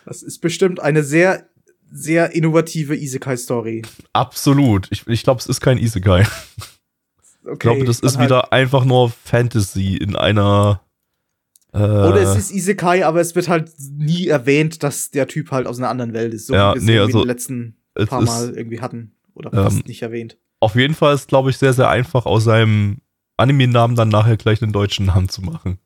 Das 0.05 0.21
ist 0.21 0.39
bestimmt 0.41 0.81
eine 0.81 1.03
sehr, 1.03 1.45
sehr 1.89 2.36
innovative 2.36 2.95
Isekai-Story. 2.97 3.83
Absolut. 4.11 4.88
Ich, 4.91 5.07
ich 5.07 5.23
glaube, 5.23 5.39
es 5.39 5.45
ist 5.47 5.61
kein 5.61 5.77
Isekai. 5.77 6.25
Okay, 7.43 7.53
Ich 7.53 7.59
glaube, 7.59 7.86
das 7.86 7.99
ist 8.01 8.17
halt- 8.17 8.27
wieder 8.27 8.51
einfach 8.51 8.83
nur 8.83 9.09
Fantasy 9.23 9.95
in 9.95 10.15
einer. 10.17 10.81
Äh, 11.76 11.78
Oder 11.78 12.21
es 12.21 12.38
ist 12.38 12.51
Isekai, 12.51 13.05
aber 13.05 13.19
es 13.19 13.36
wird 13.36 13.49
halt 13.49 13.71
nie 13.91 14.28
erwähnt, 14.28 14.82
dass 14.82 15.11
der 15.11 15.28
Typ 15.28 15.51
halt 15.51 15.67
aus 15.67 15.78
einer 15.78 15.89
anderen 15.89 16.13
Welt 16.13 16.34
ist. 16.34 16.47
So 16.47 16.53
Ja, 16.53 16.71
wie 16.71 16.76
wir 16.76 16.80
es 16.82 16.86
nee, 16.86 16.99
also, 16.99 17.23
letzten 17.26 17.76
paar 18.07 18.21
ist- 18.21 18.28
Mal 18.28 18.53
irgendwie 18.55 18.80
hatten. 18.80 19.11
Oder 19.34 19.51
Ähm, 19.53 19.63
fast 19.63 19.86
nicht 19.88 20.01
erwähnt. 20.01 20.38
auf 20.61 20.76
jeden 20.76 20.93
Fall 20.95 21.13
ist, 21.13 21.28
glaube 21.28 21.49
ich, 21.49 21.57
sehr, 21.57 21.73
sehr 21.73 21.89
einfach 21.89 22.26
aus 22.26 22.45
seinem 22.45 23.01
Anime-Namen 23.38 23.95
dann 23.97 24.07
nachher 24.09 24.38
gleich 24.38 24.61
einen 24.63 24.71
deutschen 24.71 25.07
Namen 25.07 25.28
zu 25.28 25.41
machen. 25.41 25.78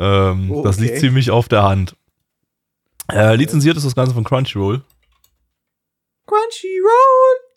Ähm, 0.00 0.50
Oh, 0.50 0.62
Das 0.64 0.80
liegt 0.80 0.92
okay. 0.92 1.00
ziemlich 1.00 1.30
auf 1.30 1.48
der 1.48 1.62
Hand. 1.62 1.94
Äh, 3.10 3.36
lizenziert 3.36 3.76
ist 3.76 3.86
das 3.86 3.94
Ganze 3.94 4.12
von 4.14 4.24
Crunchyroll. 4.24 4.82
Crunchyroll! 6.26 7.47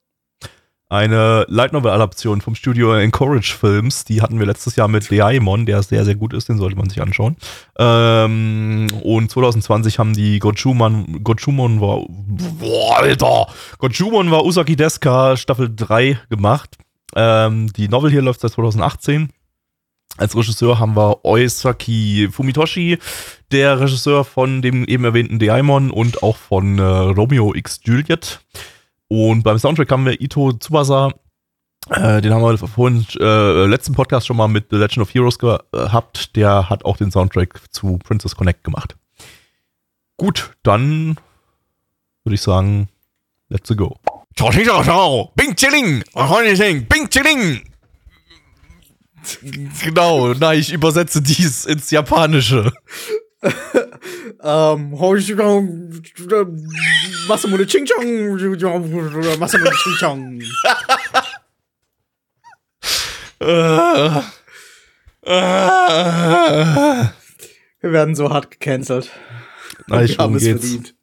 Eine 0.92 1.46
Light 1.48 1.72
Novel-Adaption 1.72 2.42
vom 2.42 2.54
Studio 2.54 2.94
Encourage 2.94 3.56
Films. 3.58 4.04
Die 4.04 4.22
hatten 4.22 4.40
wir 4.40 4.46
letztes 4.46 4.76
Jahr 4.76 4.90
mit 4.90 5.10
Daimon, 5.10 5.66
der 5.66 5.84
sehr, 5.84 6.04
sehr 6.04 6.16
gut 6.16 6.34
ist, 6.34 6.50
den 6.50 6.58
sollte 6.58 6.76
man 6.76 6.90
sich 6.90 7.02
anschauen. 7.02 7.38
Ähm, 7.80 8.88
und 9.02 9.32
2020 9.32 10.00
haben 10.00 10.12
die 10.12 10.40
Gochumon, 10.40 11.24
Gochumon 11.24 11.80
war, 11.80 12.04
boah, 12.10 12.98
Alter, 12.98 13.48
Gochumon 13.78 14.32
war 14.32 14.44
Usagi 14.44 14.76
Deska 14.76 15.38
Staffel 15.38 15.74
3 15.74 16.20
gemacht. 16.30 16.78
Ähm, 17.16 17.72
die 17.72 17.88
Novel 17.88 18.12
hier 18.12 18.22
läuft 18.22 18.42
seit 18.42 18.52
2018. 18.52 19.30
Als 20.18 20.36
Regisseur 20.36 20.78
haben 20.78 20.98
wir 20.98 21.24
Oisaki 21.24 22.28
Fumitoshi, 22.30 23.00
der 23.54 23.80
Regisseur 23.80 24.26
von 24.26 24.62
dem 24.62 24.84
eben 24.84 25.06
erwähnten 25.06 25.40
Daimon 25.40 25.90
und 25.90 26.22
auch 26.22 26.36
von 26.36 26.80
äh, 26.80 26.84
Romeo 26.84 27.56
X 27.56 27.80
Juliet. 27.86 28.42
Und 29.12 29.44
beim 29.44 29.60
Soundtrack 29.60 29.92
haben 29.92 30.06
wir 30.06 30.22
Ito 30.22 30.54
Tsubasa. 30.54 31.12
Äh, 31.90 32.22
den 32.22 32.34
haben 32.34 32.44
wir 32.44 32.58
vorhin 32.58 33.06
äh, 33.20 33.66
letzten 33.66 33.94
Podcast 33.94 34.26
schon 34.26 34.38
mal 34.38 34.48
mit 34.48 34.68
The 34.70 34.78
Legend 34.78 35.00
of 35.00 35.14
Heroes 35.14 35.38
gehabt. 35.38 36.34
Der 36.38 36.70
hat 36.70 36.86
auch 36.86 36.96
den 36.96 37.12
Soundtrack 37.12 37.60
zu 37.72 37.98
Princess 37.98 38.38
Connect 38.38 38.64
gemacht. 38.64 38.96
Gut, 40.16 40.54
dann 40.64 41.18
würde 42.24 42.36
ich 42.36 42.42
sagen, 42.42 42.88
let's 43.50 43.76
go. 43.76 43.98
Bing 45.36 45.58
Chilling! 45.58 46.06
Bing 46.86 47.10
Chilling! 47.10 47.64
Genau, 49.84 50.34
na, 50.36 50.54
ich 50.54 50.72
übersetze 50.72 51.22
dies 51.22 51.66
ins 51.66 51.92
Japanische. 51.92 52.72
Ähm, 54.44 54.92
Masamune 57.28 57.68
Ching 57.68 57.86
Chong, 57.86 58.38
Masamune 59.40 59.72
Ching 59.84 59.96
Chong. 60.00 60.42
Wir 67.82 67.92
werden 67.92 68.16
so 68.16 68.30
hart 68.30 68.52
gecancelt. 68.52 69.12
na, 69.88 70.04
ich 70.04 70.12
wir 70.12 70.18
haben 70.18 70.36
es 70.36 70.44
geht's. 70.44 70.62
verdient. 70.62 70.96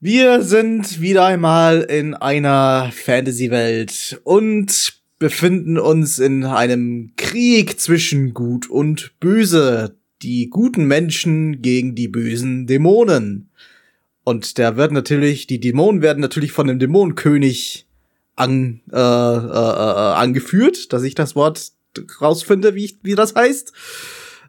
Wir 0.00 0.42
sind 0.42 1.00
wieder 1.00 1.24
einmal 1.26 1.82
in 1.82 2.14
einer 2.14 2.90
Fantasy-Welt 2.92 4.20
und 4.24 4.94
befinden 5.20 5.78
uns 5.78 6.18
in 6.18 6.44
einem 6.44 7.12
Krieg 7.16 7.78
zwischen 7.78 8.34
Gut 8.34 8.68
und 8.68 9.12
Böse. 9.20 9.96
Die 10.22 10.48
guten 10.50 10.86
Menschen 10.86 11.62
gegen 11.62 11.94
die 11.94 12.08
bösen 12.08 12.66
Dämonen. 12.66 13.50
Und 14.24 14.56
der 14.58 14.76
wird 14.76 14.92
natürlich, 14.92 15.46
die 15.46 15.58
Dämonen 15.58 16.00
werden 16.00 16.20
natürlich 16.20 16.52
von 16.52 16.68
dem 16.68 16.78
Dämonenkönig 16.78 17.86
an, 18.36 18.80
äh, 18.92 18.96
äh, 18.96 19.00
äh, 19.00 20.14
angeführt, 20.14 20.92
dass 20.92 21.02
ich 21.02 21.14
das 21.14 21.34
Wort 21.34 21.72
rausfinde, 22.20 22.74
wie, 22.74 22.84
ich, 22.84 22.98
wie 23.02 23.14
das 23.14 23.34
heißt. 23.34 23.72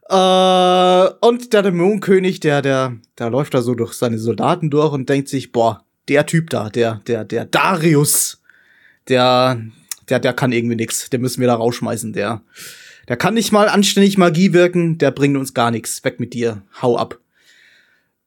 Äh, 0.09 1.26
und 1.26 1.53
der 1.53 1.63
Dämonenkönig, 1.63 2.39
der, 2.39 2.61
der, 2.61 2.97
der 3.17 3.30
läuft 3.30 3.53
da 3.53 3.61
so 3.61 3.74
durch 3.74 3.93
seine 3.93 4.19
Soldaten 4.19 4.69
durch 4.69 4.93
und 4.93 5.09
denkt 5.09 5.28
sich, 5.28 5.51
boah, 5.51 5.84
der 6.07 6.26
Typ 6.26 6.49
da, 6.49 6.69
der, 6.69 7.01
der, 7.07 7.26
der 7.26 7.45
Darius, 7.45 8.41
der, 9.07 9.59
der, 10.09 10.19
der 10.19 10.34
kann 10.34 10.51
irgendwie 10.51 10.76
nix. 10.76 11.09
Den 11.09 11.21
müssen 11.21 11.41
wir 11.41 11.47
da 11.47 11.55
rausschmeißen, 11.55 12.13
der, 12.13 12.41
der 13.08 13.18
kann 13.18 13.34
nicht 13.34 13.51
mal 13.51 13.68
anständig 13.68 14.18
Magie 14.18 14.54
wirken, 14.54 14.97
der 14.97 15.12
bringt 15.12 15.38
uns 15.38 15.54
gar 15.54 15.72
nichts. 15.72 16.04
Weg 16.04 16.20
mit 16.20 16.34
dir, 16.34 16.64
hau 16.82 16.97
ab. 16.97 17.20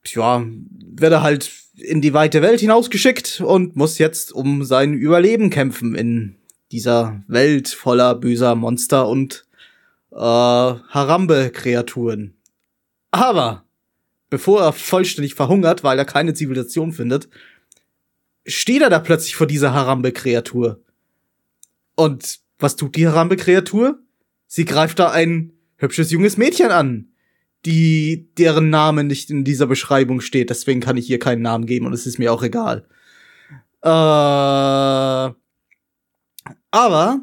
Tja, 0.05 0.45
wird 0.45 1.13
er 1.13 1.23
halt 1.23 1.51
in 1.77 2.01
die 2.01 2.15
weite 2.15 2.43
Welt 2.43 2.61
hinausgeschickt 2.61 3.41
und 3.41 3.77
muss 3.77 3.99
jetzt 3.99 4.33
um 4.33 4.65
sein 4.65 4.95
Überleben 4.95 5.51
kämpfen 5.51 5.95
in 5.95 6.37
dieser 6.73 7.23
Welt 7.27 7.69
voller 7.69 8.15
böser 8.15 8.55
Monster 8.55 9.09
und 9.09 9.45
äh, 10.13 10.17
Harambe-Kreaturen. 10.17 12.35
Aber 13.11 13.65
bevor 14.31 14.63
er 14.63 14.73
vollständig 14.73 15.35
verhungert, 15.35 15.85
weil 15.85 15.99
er 15.99 16.05
keine 16.05 16.35
Zivilisation 16.35 16.93
findet, 16.93 17.29
steht 18.47 18.83
er 18.83 18.91
da 18.91 18.99
plötzlich 18.99 19.37
vor 19.37 19.47
dieser 19.47 19.75
Harambe-Kreatur. 19.75 20.81
Und 21.95 22.41
was 22.59 22.77
tut 22.77 22.97
die 22.97 23.07
Harambe-Kreatur? 23.07 23.99
Sie 24.57 24.65
greift 24.65 24.99
da 24.99 25.11
ein 25.11 25.53
hübsches 25.77 26.11
junges 26.11 26.39
Mädchen 26.39 26.71
an, 26.71 27.11
die 27.67 28.31
deren 28.39 28.71
Name 28.71 29.05
nicht 29.05 29.29
in 29.29 29.45
dieser 29.45 29.67
Beschreibung 29.67 30.23
steht. 30.23 30.49
Deswegen 30.49 30.81
kann 30.81 30.97
ich 30.97 31.11
ihr 31.11 31.19
keinen 31.19 31.43
Namen 31.43 31.67
geben 31.67 31.85
und 31.85 31.93
es 31.93 32.07
ist 32.07 32.19
mir 32.19 32.33
auch 32.33 32.43
egal. 32.43 32.87
Äh, 33.83 33.89
aber 36.71 37.21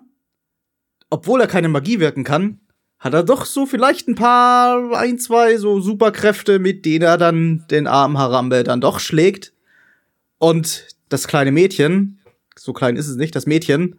obwohl 1.10 1.42
er 1.42 1.48
keine 1.48 1.70
Magie 1.70 2.00
wirken 2.00 2.24
kann, 2.24 2.60
hat 3.00 3.16
er 3.16 3.24
doch 3.24 3.46
so 3.46 3.66
vielleicht 3.66 4.08
ein 4.08 4.14
paar, 4.14 4.96
ein, 4.96 5.18
zwei 5.18 5.58
so 5.58 5.82
Superkräfte, 5.82 6.60
mit 6.60 6.86
denen 6.86 7.02
er 7.02 7.18
dann 7.18 7.66
den 7.72 7.88
armen 7.88 8.20
Harambe 8.20 8.64
dann 8.64 8.80
doch 8.80 9.00
schlägt. 9.00 9.54
Und 10.38 10.86
das 11.10 11.28
kleine 11.28 11.52
Mädchen, 11.52 12.20
so 12.56 12.74
klein 12.74 12.96
ist 12.96 13.08
es 13.08 13.16
nicht, 13.16 13.36
das 13.36 13.48
Mädchen, 13.48 13.96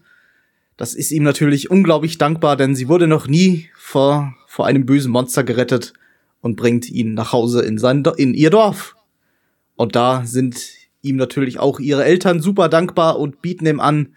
das 0.77 0.95
ist 0.95 1.11
ihm 1.13 1.23
natürlich 1.23 1.71
unglaublich 1.71 2.19
dankbar, 2.19 2.57
denn 2.57 2.75
sie 2.75 2.89
wurde 2.89 3.07
noch 3.07 3.27
nie 3.29 3.69
vor, 3.77 4.35
vor 4.47 4.67
einem 4.67 4.87
bösen 4.87 5.13
Monster 5.13 5.45
gerettet 5.45 5.93
und 6.41 6.57
bringt 6.57 6.89
ihn 6.91 7.15
nach 7.15 7.33
Hause 7.33 7.63
in 7.63 7.79
sein, 7.79 8.03
in 8.17 8.35
ihr 8.35 8.51
Dorf. 8.51 8.97
Und 9.77 9.95
da 9.97 10.25
sind 10.25 10.61
ihm 11.03 11.17
natürlich 11.17 11.59
auch 11.59 11.81
ihre 11.81 12.05
Eltern 12.05 12.41
super 12.41 12.69
dankbar 12.69 13.19
und 13.19 13.43
bieten 13.43 13.67
ihm 13.67 13.81
an, 13.81 14.15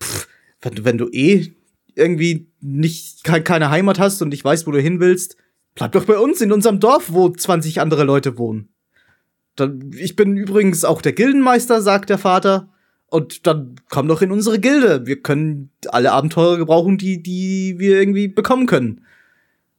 pff, 0.00 0.28
wenn, 0.60 0.74
du- 0.74 0.84
wenn 0.84 0.98
du 0.98 1.08
eh 1.10 1.52
irgendwie 1.94 2.46
nicht 2.60 3.24
ke 3.24 3.42
keine 3.42 3.70
Heimat 3.70 3.98
hast 3.98 4.22
und 4.22 4.30
nicht 4.30 4.44
weißt, 4.44 4.66
wo 4.66 4.70
du 4.70 4.80
hin 4.80 4.98
willst, 5.00 5.36
bleib 5.74 5.92
doch 5.92 6.04
bei 6.04 6.18
uns 6.18 6.40
in 6.40 6.52
unserem 6.52 6.80
Dorf, 6.80 7.12
wo 7.12 7.28
20 7.28 7.80
andere 7.80 8.04
Leute 8.04 8.38
wohnen. 8.38 8.68
Dann, 9.56 9.90
ich 9.98 10.16
bin 10.16 10.36
übrigens 10.36 10.84
auch 10.84 11.02
der 11.02 11.12
Gildenmeister, 11.12 11.82
sagt 11.82 12.08
der 12.10 12.18
Vater. 12.18 12.70
Und 13.12 13.46
dann 13.46 13.74
komm 13.90 14.08
doch 14.08 14.22
in 14.22 14.32
unsere 14.32 14.58
Gilde. 14.58 15.04
Wir 15.04 15.20
können 15.20 15.70
alle 15.88 16.12
Abenteuer 16.12 16.56
gebrauchen, 16.56 16.96
die, 16.96 17.22
die 17.22 17.74
wir 17.76 18.00
irgendwie 18.00 18.26
bekommen 18.26 18.66
können. 18.66 19.04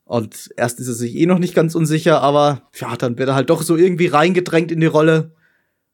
Und 0.05 0.51
erst 0.55 0.79
ist 0.79 0.87
er 0.87 0.93
sich 0.93 1.15
eh 1.15 1.25
noch 1.25 1.39
nicht 1.39 1.55
ganz 1.55 1.73
unsicher, 1.73 2.21
aber 2.21 2.69
ja, 2.75 2.95
dann 2.95 3.17
wird 3.17 3.29
er 3.29 3.33
halt 3.33 3.49
doch 3.49 3.63
so 3.63 3.75
irgendwie 3.75 4.05
reingedrängt 4.05 4.71
in 4.71 4.81
die 4.81 4.85
Rolle. 4.85 5.33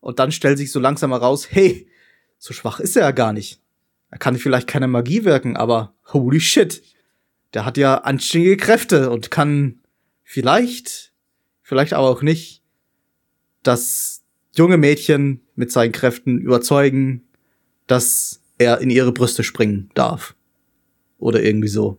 Und 0.01 0.19
dann 0.19 0.33
stellt 0.33 0.57
sich 0.57 0.73
so 0.73 0.81
langsam 0.81 1.11
heraus, 1.11 1.47
hey, 1.49 1.87
so 2.39 2.53
schwach 2.53 2.81
ist 2.81 2.97
er 2.97 3.03
ja 3.03 3.11
gar 3.11 3.31
nicht. 3.31 3.61
Er 4.11 4.17
kann 4.17 4.35
vielleicht 4.35 4.67
keine 4.67 4.89
Magie 4.89 5.23
wirken, 5.23 5.55
aber 5.55 5.93
holy 6.11 6.41
shit. 6.41 6.83
Der 7.53 7.63
hat 7.63 7.77
ja 7.77 7.99
anständige 7.99 8.57
Kräfte 8.57 9.09
und 9.11 9.31
kann 9.31 9.79
vielleicht, 10.23 11.13
vielleicht 11.61 11.93
aber 11.93 12.09
auch 12.09 12.21
nicht, 12.21 12.63
das 13.63 14.23
junge 14.57 14.75
Mädchen 14.75 15.47
mit 15.55 15.71
seinen 15.71 15.93
Kräften 15.93 16.39
überzeugen, 16.39 17.28
dass 17.89 18.41
er 18.57 18.79
in 18.81 18.89
ihre 18.89 19.11
Brüste 19.11 19.43
springen 19.43 19.89
darf. 19.95 20.35
Oder 21.17 21.43
irgendwie 21.43 21.67
so. 21.67 21.97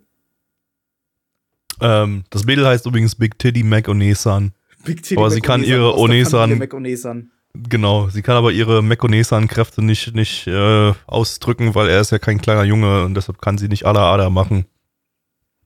Ähm, 1.81 2.25
das 2.31 2.45
Mädel 2.45 2.67
heißt 2.67 2.87
übrigens 2.87 3.15
Big 3.15 3.39
Titty 3.39 3.63
Mac 3.63 3.89
Onesan. 3.89 4.53
Big 4.85 5.03
Titty 5.03 5.17
Aber 5.17 5.31
sie 5.31 5.41
Mac 5.41 5.47
kann 5.47 5.65
ihre 5.65 5.97
Onesan-. 5.97 7.31
Genau, 7.55 8.09
sie 8.09 8.23
kann 8.23 8.37
aber 8.37 8.53
ihre 8.53 8.81
Mekonesan-Kräfte 8.81 9.83
nicht, 9.83 10.15
nicht 10.15 10.47
äh, 10.47 10.93
ausdrücken, 11.07 11.75
weil 11.75 11.89
er 11.89 12.01
ist 12.01 12.13
ja 12.13 12.21
kein 12.21 12.41
kleiner 12.41 12.63
Junge 12.63 13.05
und 13.05 13.15
deshalb 13.15 13.43
kann 13.43 13.59
sie 13.59 13.67
nicht 13.67 13.87
Ada 13.87 14.13
Ada 14.13 14.31
machen. 14.31 14.67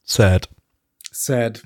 Sad. 0.02 0.48
Sad. 1.12 1.62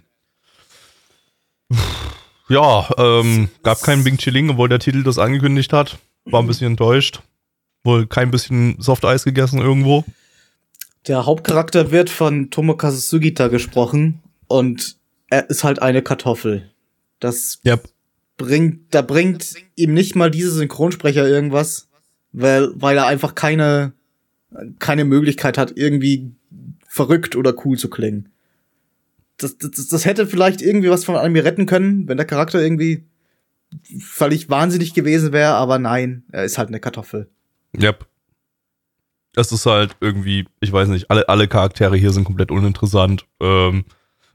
Ja, 2.48 2.88
ähm, 2.96 3.48
gab 3.62 3.80
keinen 3.82 4.02
Bing 4.02 4.16
Chiling, 4.16 4.50
obwohl 4.50 4.68
der 4.68 4.80
Titel 4.80 5.04
das 5.04 5.18
angekündigt 5.18 5.72
hat. 5.72 5.98
War 6.24 6.42
ein 6.42 6.46
bisschen 6.48 6.68
enttäuscht. 6.68 7.20
Wohl 7.88 8.06
kein 8.06 8.30
bisschen 8.30 8.76
Softeis 8.78 9.24
gegessen 9.24 9.60
irgendwo. 9.60 10.04
Der 11.06 11.24
Hauptcharakter 11.24 11.90
wird 11.90 12.10
von 12.10 12.50
Tomokazu 12.50 12.98
Sugita 12.98 13.48
gesprochen 13.48 14.20
und 14.46 14.96
er 15.30 15.48
ist 15.48 15.64
halt 15.64 15.80
eine 15.80 16.02
Kartoffel. 16.02 16.70
Das 17.18 17.60
Ja. 17.62 17.78
bringt, 18.36 18.94
da 18.94 19.00
bringt 19.00 19.54
ihm 19.74 19.94
nicht 19.94 20.16
mal 20.16 20.30
diese 20.30 20.50
Synchronsprecher 20.50 21.26
irgendwas, 21.26 21.88
weil, 22.32 22.68
weil 22.74 22.98
er 22.98 23.06
einfach 23.06 23.34
keine, 23.34 23.94
keine 24.78 25.06
Möglichkeit 25.06 25.56
hat, 25.56 25.72
irgendwie 25.74 26.30
verrückt 26.86 27.36
oder 27.36 27.54
cool 27.64 27.78
zu 27.78 27.88
klingen. 27.88 28.28
Das, 29.38 29.56
das, 29.56 29.88
das 29.88 30.04
hätte 30.04 30.26
vielleicht 30.26 30.60
irgendwie 30.60 30.90
was 30.90 31.06
von 31.06 31.16
Anime 31.16 31.42
retten 31.42 31.64
können, 31.64 32.06
wenn 32.06 32.18
der 32.18 32.26
Charakter 32.26 32.60
irgendwie 32.60 33.04
völlig 33.98 34.50
wahnsinnig 34.50 34.92
gewesen 34.92 35.32
wäre, 35.32 35.54
aber 35.54 35.78
nein, 35.78 36.24
er 36.32 36.44
ist 36.44 36.58
halt 36.58 36.68
eine 36.68 36.80
Kartoffel. 36.80 37.28
Yep. 37.76 38.06
Es 39.36 39.52
ist 39.52 39.66
halt 39.66 39.96
irgendwie, 40.00 40.46
ich 40.60 40.72
weiß 40.72 40.88
nicht, 40.88 41.10
alle, 41.10 41.28
alle 41.28 41.48
Charaktere 41.48 41.96
hier 41.96 42.12
sind 42.12 42.24
komplett 42.24 42.50
uninteressant. 42.50 43.26
Ähm, 43.40 43.84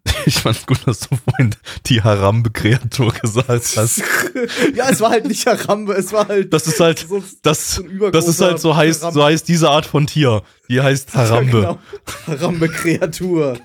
ich 0.26 0.40
fand's 0.40 0.66
gut, 0.66 0.80
dass 0.86 1.02
du 1.02 1.16
vorhin 1.16 1.56
die 1.86 2.02
Harambe-Kreatur 2.02 3.14
gesagt 3.14 3.78
hast. 3.78 4.04
ja, 4.76 4.90
es 4.90 5.00
war 5.02 5.12
halt 5.12 5.26
nicht 5.26 5.46
Harambe, 5.46 5.94
es 5.94 6.12
war 6.12 6.28
halt. 6.28 6.54
Das 6.54 6.68
ist 6.68 6.80
halt, 6.80 7.00
so, 7.00 7.24
das, 7.42 7.76
so 7.76 8.10
das 8.12 8.28
ist 8.28 8.42
halt 8.42 8.60
so 8.60 8.76
heißt, 8.76 9.02
Harambe. 9.02 9.20
so 9.20 9.26
heißt 9.26 9.48
diese 9.48 9.70
Art 9.70 9.86
von 9.86 10.08
Tier. 10.08 10.44
Die 10.70 10.82
heißt 10.82 11.14
Harambe. 11.16 11.62
Ja, 11.62 11.78
genau. 11.78 11.80
Harambe-Kreatur. 12.28 13.58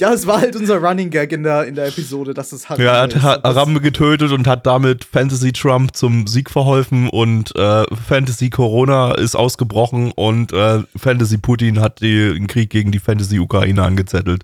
Ja, 0.00 0.12
es 0.12 0.26
war 0.26 0.40
halt 0.40 0.56
unser 0.56 0.78
Running 0.78 1.10
Gag 1.10 1.32
in 1.32 1.42
der, 1.42 1.64
in 1.64 1.74
der 1.74 1.86
Episode, 1.86 2.34
dass 2.34 2.52
es 2.52 2.68
Harambe 2.68 2.84
Ja, 2.84 3.06
er 3.06 3.22
hat 3.22 3.44
Harambe 3.44 3.80
getötet 3.80 4.32
und 4.32 4.46
hat 4.46 4.66
damit 4.66 5.04
Fantasy 5.04 5.52
Trump 5.52 5.94
zum 5.96 6.26
Sieg 6.26 6.50
verholfen 6.50 7.08
und 7.08 7.54
äh, 7.56 7.84
Fantasy 7.94 8.50
Corona 8.50 9.12
ist 9.14 9.36
ausgebrochen 9.36 10.12
und 10.12 10.52
äh, 10.52 10.82
Fantasy 10.96 11.38
Putin 11.38 11.80
hat 11.80 12.00
den 12.00 12.46
Krieg 12.46 12.70
gegen 12.70 12.90
die 12.92 12.98
Fantasy 12.98 13.38
Ukraine 13.38 13.82
angezettelt. 13.82 14.42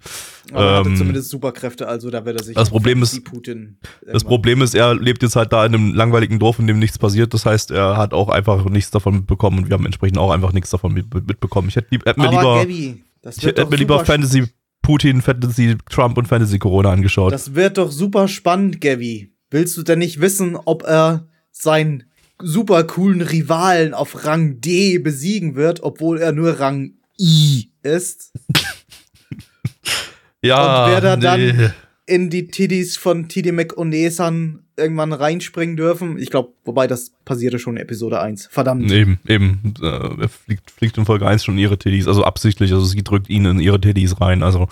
Aber 0.52 0.64
er 0.64 0.76
hatte 0.78 0.88
ähm, 0.90 0.96
zumindest 0.96 1.30
Superkräfte, 1.30 1.86
also 1.86 2.10
da 2.10 2.24
wird 2.24 2.40
er 2.40 2.44
sich. 2.44 2.56
das 2.56 2.70
Problem 2.70 3.02
ist- 3.02 3.22
Putin 3.24 3.78
Das 4.10 4.24
Problem 4.24 4.62
ist, 4.62 4.74
er 4.74 4.94
lebt 4.94 5.22
jetzt 5.22 5.36
halt 5.36 5.52
da 5.52 5.64
in 5.64 5.74
einem 5.74 5.94
langweiligen 5.94 6.38
Dorf, 6.38 6.58
in 6.58 6.66
dem 6.66 6.78
nichts 6.78 6.98
passiert. 6.98 7.32
Das 7.34 7.46
heißt, 7.46 7.70
er 7.70 7.96
hat 7.96 8.12
auch 8.14 8.28
einfach 8.28 8.64
nichts 8.64 8.90
davon 8.90 9.14
mitbekommen 9.16 9.58
und 9.58 9.68
wir 9.68 9.74
haben 9.74 9.86
entsprechend 9.86 10.18
auch 10.18 10.30
einfach 10.32 10.52
nichts 10.52 10.70
davon 10.70 10.92
mit, 10.92 11.12
mitbekommen. 11.14 11.68
Ich 11.68 11.76
hätte, 11.76 11.88
hätte 12.04 12.20
mir 12.20 12.30
lieber, 12.30 12.56
Gabby, 12.58 13.04
ich 13.36 13.44
hätte 13.46 13.66
mir 13.66 13.76
lieber 13.76 14.04
Fantasy 14.04 14.44
Putin, 14.82 15.22
Fantasy 15.22 15.76
Trump 15.88 16.16
und 16.18 16.26
Fantasy 16.26 16.58
Corona 16.58 16.90
angeschaut. 16.90 17.32
das 17.32 17.54
wird 17.54 17.78
doch 17.78 17.90
super 17.92 18.28
spannend, 18.28 18.80
Gabby. 18.80 19.32
Willst 19.50 19.76
du 19.76 19.82
denn 19.82 19.98
nicht 19.98 20.20
wissen, 20.20 20.56
ob 20.56 20.82
er 20.84 21.26
seinen 21.50 22.04
super 22.42 22.84
coolen 22.84 23.20
Rivalen 23.20 23.94
auf 23.94 24.24
Rang 24.24 24.60
D 24.60 24.98
besiegen 24.98 25.54
wird, 25.56 25.82
obwohl 25.82 26.18
er 26.18 26.32
nur 26.32 26.58
Rang 26.60 26.92
I 27.18 27.70
ist? 27.82 28.32
ja, 30.42 30.84
und 30.86 30.90
wer 30.92 31.00
da 31.00 31.16
dann- 31.16 31.40
nee. 31.40 31.68
in 32.06 32.30
die 32.30 32.48
Tiddies 32.48 32.96
von 32.96 33.28
Tidi 33.28 33.52
McOnesan 33.52 34.60
irgendwann 34.80 35.12
reinspringen 35.12 35.76
dürfen. 35.76 36.18
Ich 36.18 36.30
glaube, 36.30 36.52
wobei 36.64 36.86
das 36.88 37.12
passierte 37.24 37.58
schon 37.60 37.76
in 37.76 37.82
Episode 37.82 38.20
1. 38.20 38.48
Verdammt. 38.50 38.90
Eben, 38.90 39.20
eben. 39.28 39.74
Äh, 39.80 40.22
er 40.22 40.28
fliegt, 40.28 40.70
fliegt 40.70 40.98
in 40.98 41.04
Folge 41.04 41.26
1 41.28 41.44
schon 41.44 41.54
in 41.54 41.60
ihre 41.60 41.78
Titties, 41.78 42.08
also 42.08 42.24
absichtlich, 42.24 42.72
also 42.72 42.84
sie 42.84 43.04
drückt 43.04 43.28
ihn 43.30 43.44
in 43.44 43.60
ihre 43.60 43.80
Titties 43.80 44.20
rein. 44.20 44.42
Also, 44.42 44.68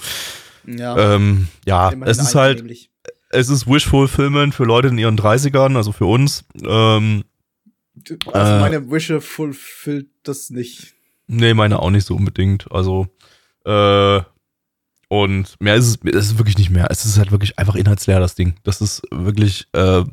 Ja, 0.67 1.15
ähm, 1.15 1.49
ja, 1.67 1.93
es 2.05 2.19
ist 2.19 2.35
halt, 2.35 2.59
nämlich. 2.59 2.91
es 3.31 3.49
ist 3.49 3.67
Wish-Fulfillment 3.69 4.55
für 4.55 4.65
Leute 4.65 4.89
in 4.89 4.99
ihren 4.99 5.17
30ern, 5.19 5.77
also 5.77 5.93
für 5.93 6.07
uns. 6.07 6.45
Ähm, 6.65 7.25
Also 8.33 8.53
äh, 8.53 8.61
meine 8.61 8.91
Wishe 8.91 9.21
fulfillt 9.21 10.09
das 10.23 10.51
nicht. 10.51 10.95
nee, 11.27 11.55
meine 11.55 11.79
auch 11.81 11.91
nicht 11.91 12.07
so 12.07 12.17
unbedingt. 12.17 12.71
Also, 12.73 13.07
äh, 13.65 14.21
und 15.09 15.57
mehr 15.61 15.75
ist 15.77 15.87
es, 15.87 15.99
es 16.15 16.27
ist 16.27 16.39
wirklich 16.39 16.59
nicht 16.59 16.71
mehr. 16.71 16.89
Es 16.91 17.05
ist 17.05 17.19
halt 17.19 17.31
wirklich 17.31 17.59
einfach 17.59 17.75
inhaltsleer, 17.75 18.21
das 18.21 18.35
Ding. 18.35 18.55
Das 18.63 18.81
ist 18.81 19.03
wirklich 19.11 19.67
äh, 19.73 20.05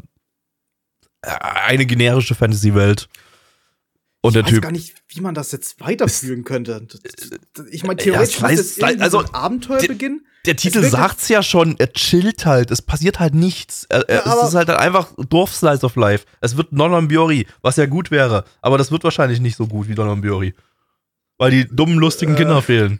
eine 1.22 1.86
generische 1.86 2.36
Fantasy-Welt. 2.36 3.08
Und 4.22 4.34
der 4.34 4.41
ich 4.41 4.48
weiß 4.48 4.54
Typ. 4.56 4.64
gar 4.64 4.72
nicht, 4.72 4.96
wie 5.10 5.22
man 5.22 5.36
das 5.36 5.52
jetzt 5.52 5.80
weiterführen 5.82 6.43
könnte. 6.43 6.82
Das- 6.82 7.02
das- 7.54 7.68
Ich 7.68 7.84
meine, 7.84 8.00
Ja, 8.00 8.06
theoretisch 8.06 8.36
es 8.38 8.41
muss 8.41 8.52
weiß- 8.52 8.89
jetzt 8.89 9.02
also, 9.02 9.20
so 9.22 9.26
ein 9.28 9.34
Abenteuer 9.36 9.78
die- 9.80 9.88
beginnen. 9.88 10.26
Der 10.48 10.56
Titel 10.56 10.84
sagt's 10.84 11.28
ja 11.28 11.41
schon, 11.41 11.76
er 11.80 11.91
chillt 11.93 12.46
halt, 12.46 12.70
es 12.70 12.82
passiert 12.84 13.20
halt 13.20 13.34
nichts. 13.34 13.86
Er, 13.89 14.06
Ja, 14.08 14.41
es 14.43 14.50
ist 14.50 14.56
halt 14.56 14.70
einfach 14.70 15.12
Dorf-Slice 15.18 15.84
of 15.84 15.96
Life. 15.96 16.26
Es 16.39 16.56
wird 16.56 16.72
Non 16.72 17.08
Biori, 17.08 17.48
was 17.64 17.78
ja 17.78 17.88
gut 17.88 18.12
wäre, 18.12 18.46
aber 18.62 18.78
das 18.78 18.91
wird 18.91 19.04
wahrscheinlich 19.04 19.39
nicht 19.39 19.56
so 19.58 19.66
gut 19.68 19.88
wie 19.88 19.93
Non 19.96 20.22
Biori. 20.22 20.54
Weil 21.39 21.50
die 21.52 21.66
dummen, 21.68 21.98
lustigen 21.98 22.34
Äh, 22.36 22.38
Kinder 22.38 22.62
fehlen. 22.62 23.00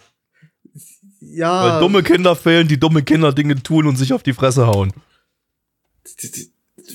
Ja. 1.34 1.74
Weil 1.76 1.80
dumme 1.82 2.04
Kinder 2.04 2.36
fehlen, 2.36 2.68
die 2.68 2.80
dumme 2.80 3.04
Kinder 3.04 3.34
Dinge 3.34 3.62
tun 3.62 3.88
und 3.88 3.96
sich 3.98 4.14
auf 4.14 4.24
die 4.24 4.34
Fresse 4.34 4.68
hauen. 4.68 4.92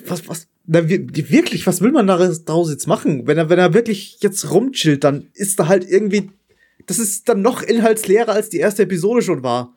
Was, 0.06 0.28
was, 0.28 0.46
na, 0.66 0.88
wirklich, 0.88 1.66
was 1.66 1.80
will 1.80 1.90
man 1.92 2.06
daraus 2.06 2.70
jetzt 2.70 2.86
machen? 2.86 3.26
Wenn 3.26 3.38
er, 3.38 3.48
wenn 3.48 3.58
er 3.58 3.74
wirklich 3.74 4.18
jetzt 4.20 4.50
rumchillt, 4.50 5.02
dann 5.04 5.26
ist 5.34 5.58
da 5.58 5.66
halt 5.68 5.88
irgendwie, 5.88 6.30
das 6.86 6.98
ist 6.98 7.28
dann 7.28 7.42
noch 7.42 7.62
inhaltsleerer, 7.62 8.32
als 8.32 8.50
die 8.50 8.58
erste 8.58 8.84
Episode 8.84 9.22
schon 9.22 9.42
war. 9.42 9.74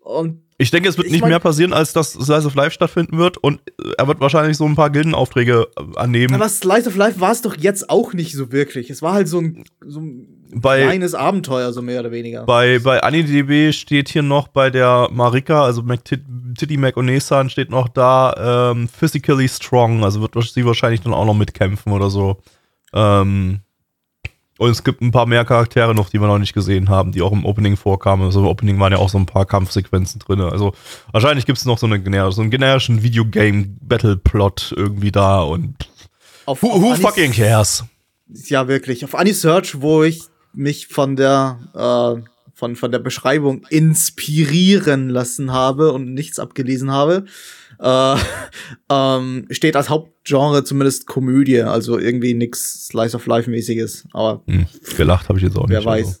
Und 0.00 0.42
Ich 0.58 0.70
denke, 0.70 0.88
es 0.88 0.96
wird 0.96 1.06
Ich 1.08 1.12
nicht 1.12 1.20
mein- 1.22 1.30
mehr 1.30 1.40
passieren, 1.40 1.72
als 1.72 1.92
dass 1.92 2.12
Slice 2.12 2.46
of 2.46 2.54
Life 2.54 2.70
stattfinden 2.70 3.18
wird 3.18 3.36
und 3.38 3.60
äh, 3.80 3.92
er 3.98 4.06
wird 4.08 4.20
wahrscheinlich 4.20 4.56
so 4.56 4.64
ein 4.64 4.76
paar 4.76 4.90
Gildenaufträge 4.90 5.66
äh, 5.76 5.96
annehmen. 5.98 6.34
aber 6.34 6.48
Slice 6.48 6.88
of 6.88 6.96
Life 6.96 7.20
war 7.20 7.32
es 7.32 7.42
doch 7.42 7.56
jetzt 7.56 7.90
auch 7.90 8.12
nicht 8.14 8.32
so 8.34 8.52
wirklich. 8.52 8.90
Es 8.90 9.02
war 9.02 9.14
halt 9.14 9.28
so 9.28 9.40
ein, 9.40 9.64
so 9.84 10.00
ein 10.00 10.37
Bei- 10.54 10.82
kleines 10.82 11.14
Abenteuer, 11.14 11.72
so 11.72 11.82
mehr 11.82 12.00
oder 12.00 12.10
weniger. 12.10 12.44
Bei, 12.44 12.78
bei 12.78 13.02
AniDB 13.02 13.72
steht 13.72 14.08
hier 14.08 14.22
noch 14.22 14.48
bei 14.48 14.70
der 14.70 15.08
Marika, 15.12 15.62
also 15.62 15.82
Titty 15.82 16.76
Mac 16.76 16.96
Onesan 16.96 17.50
steht 17.50 17.70
noch 17.70 17.88
da, 17.88 18.72
ähm, 18.72 18.88
physically 18.88 19.48
strong, 19.48 20.04
also 20.04 20.20
wird 20.20 20.32
sie 20.42 20.64
wahrscheinlich 20.64 21.02
dann 21.02 21.12
auch 21.12 21.26
noch 21.26 21.34
mitkämpfen 21.34 21.92
oder 21.92 22.08
so. 22.10 22.38
Ähm, 22.94 23.60
und 24.58 24.70
es 24.70 24.82
gibt 24.82 25.02
ein 25.02 25.12
paar 25.12 25.26
mehr 25.26 25.44
Charaktere 25.44 25.94
noch, 25.94 26.10
die 26.10 26.20
wir 26.20 26.26
noch 26.26 26.38
nicht 26.38 26.52
gesehen 26.52 26.88
haben, 26.88 27.12
die 27.12 27.22
auch 27.22 27.30
im 27.30 27.46
Opening 27.46 27.76
vorkamen. 27.76 28.24
Also 28.24 28.40
im 28.40 28.46
Opening 28.46 28.80
waren 28.80 28.90
ja 28.92 28.98
auch 28.98 29.08
so 29.08 29.16
ein 29.16 29.26
paar 29.26 29.46
Kampfsequenzen 29.46 30.18
drin. 30.18 30.40
Also 30.40 30.72
wahrscheinlich 31.12 31.46
gibt 31.46 31.58
es 31.58 31.64
noch 31.64 31.78
so, 31.78 31.86
eine, 31.86 32.32
so 32.32 32.40
einen 32.40 32.50
generischen 32.50 33.04
Videogame-Battle-Plot 33.04 34.74
irgendwie 34.76 35.12
da 35.12 35.42
und 35.42 35.88
Auf, 36.44 36.62
who, 36.62 36.82
who 36.82 36.94
fucking 36.96 37.30
cares? 37.32 37.84
Ja, 38.48 38.66
wirklich. 38.66 39.04
Auf 39.04 39.14
Anisearch, 39.14 39.80
wo 39.80 40.02
ich 40.02 40.22
mich 40.52 40.86
von 40.88 41.16
der, 41.16 41.58
äh, 41.74 42.28
von, 42.54 42.76
von 42.76 42.90
der 42.90 42.98
Beschreibung 42.98 43.64
inspirieren 43.70 45.08
lassen 45.08 45.52
habe 45.52 45.92
und 45.92 46.12
nichts 46.12 46.38
abgelesen 46.38 46.90
habe, 46.90 47.24
äh, 47.80 48.16
ähm, 48.90 49.46
steht 49.50 49.76
als 49.76 49.88
Hauptgenre 49.88 50.64
zumindest 50.64 51.06
Komödie, 51.06 51.62
also 51.62 51.98
irgendwie 51.98 52.34
nix 52.34 52.86
Slice 52.88 53.16
of 53.16 53.26
Life 53.26 53.48
mäßiges, 53.48 54.06
aber 54.12 54.42
Hm, 54.46 54.66
gelacht 54.96 55.28
habe 55.28 55.38
ich 55.38 55.44
jetzt 55.44 55.56
auch 55.56 55.68
wer 55.68 55.78
nicht. 55.78 55.86
weiß. 55.86 56.06
Also. 56.06 56.18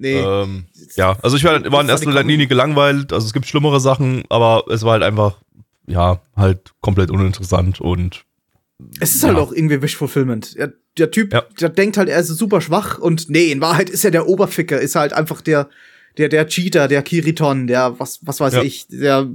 Nee, 0.00 0.20
Ähm, 0.20 0.66
ja, 0.94 1.18
also 1.22 1.36
ich 1.36 1.42
war, 1.42 1.60
war 1.72 1.80
in 1.80 1.88
erster 1.88 2.22
Linie 2.22 2.46
gelangweilt. 2.46 3.12
Also 3.12 3.26
es 3.26 3.32
gibt 3.32 3.46
schlimmere 3.46 3.80
Sachen, 3.80 4.22
aber 4.28 4.64
es 4.72 4.84
war 4.84 4.92
halt 4.92 5.02
einfach, 5.02 5.42
ja, 5.88 6.20
halt 6.36 6.72
komplett 6.80 7.10
uninteressant 7.10 7.80
und 7.80 8.24
es 9.00 9.14
ist 9.16 9.24
halt 9.24 9.36
ja. 9.36 9.42
auch 9.42 9.52
irgendwie 9.52 9.82
Wish 9.82 9.96
Fulfillment. 9.96 10.54
Ja, 10.54 10.68
der 10.98 11.10
Typ, 11.10 11.32
Ja. 11.32 11.44
der 11.60 11.68
denkt 11.70 11.96
halt, 11.96 12.08
er 12.08 12.18
ist 12.20 12.28
super 12.28 12.60
schwach 12.60 12.98
und 12.98 13.28
nee, 13.30 13.50
in 13.50 13.60
Wahrheit 13.60 13.90
ist 13.90 14.04
er 14.04 14.10
der 14.10 14.26
Oberficker, 14.28 14.80
ist 14.80 14.94
halt 14.94 15.12
einfach 15.12 15.40
der, 15.40 15.68
der, 16.16 16.28
der 16.28 16.46
Cheater, 16.46 16.88
der 16.88 17.02
Kiriton, 17.02 17.66
der, 17.66 17.98
was, 17.98 18.20
was 18.22 18.40
weiß 18.40 18.54
Ja. 18.54 18.62
ich, 18.62 18.86
der, 18.88 19.28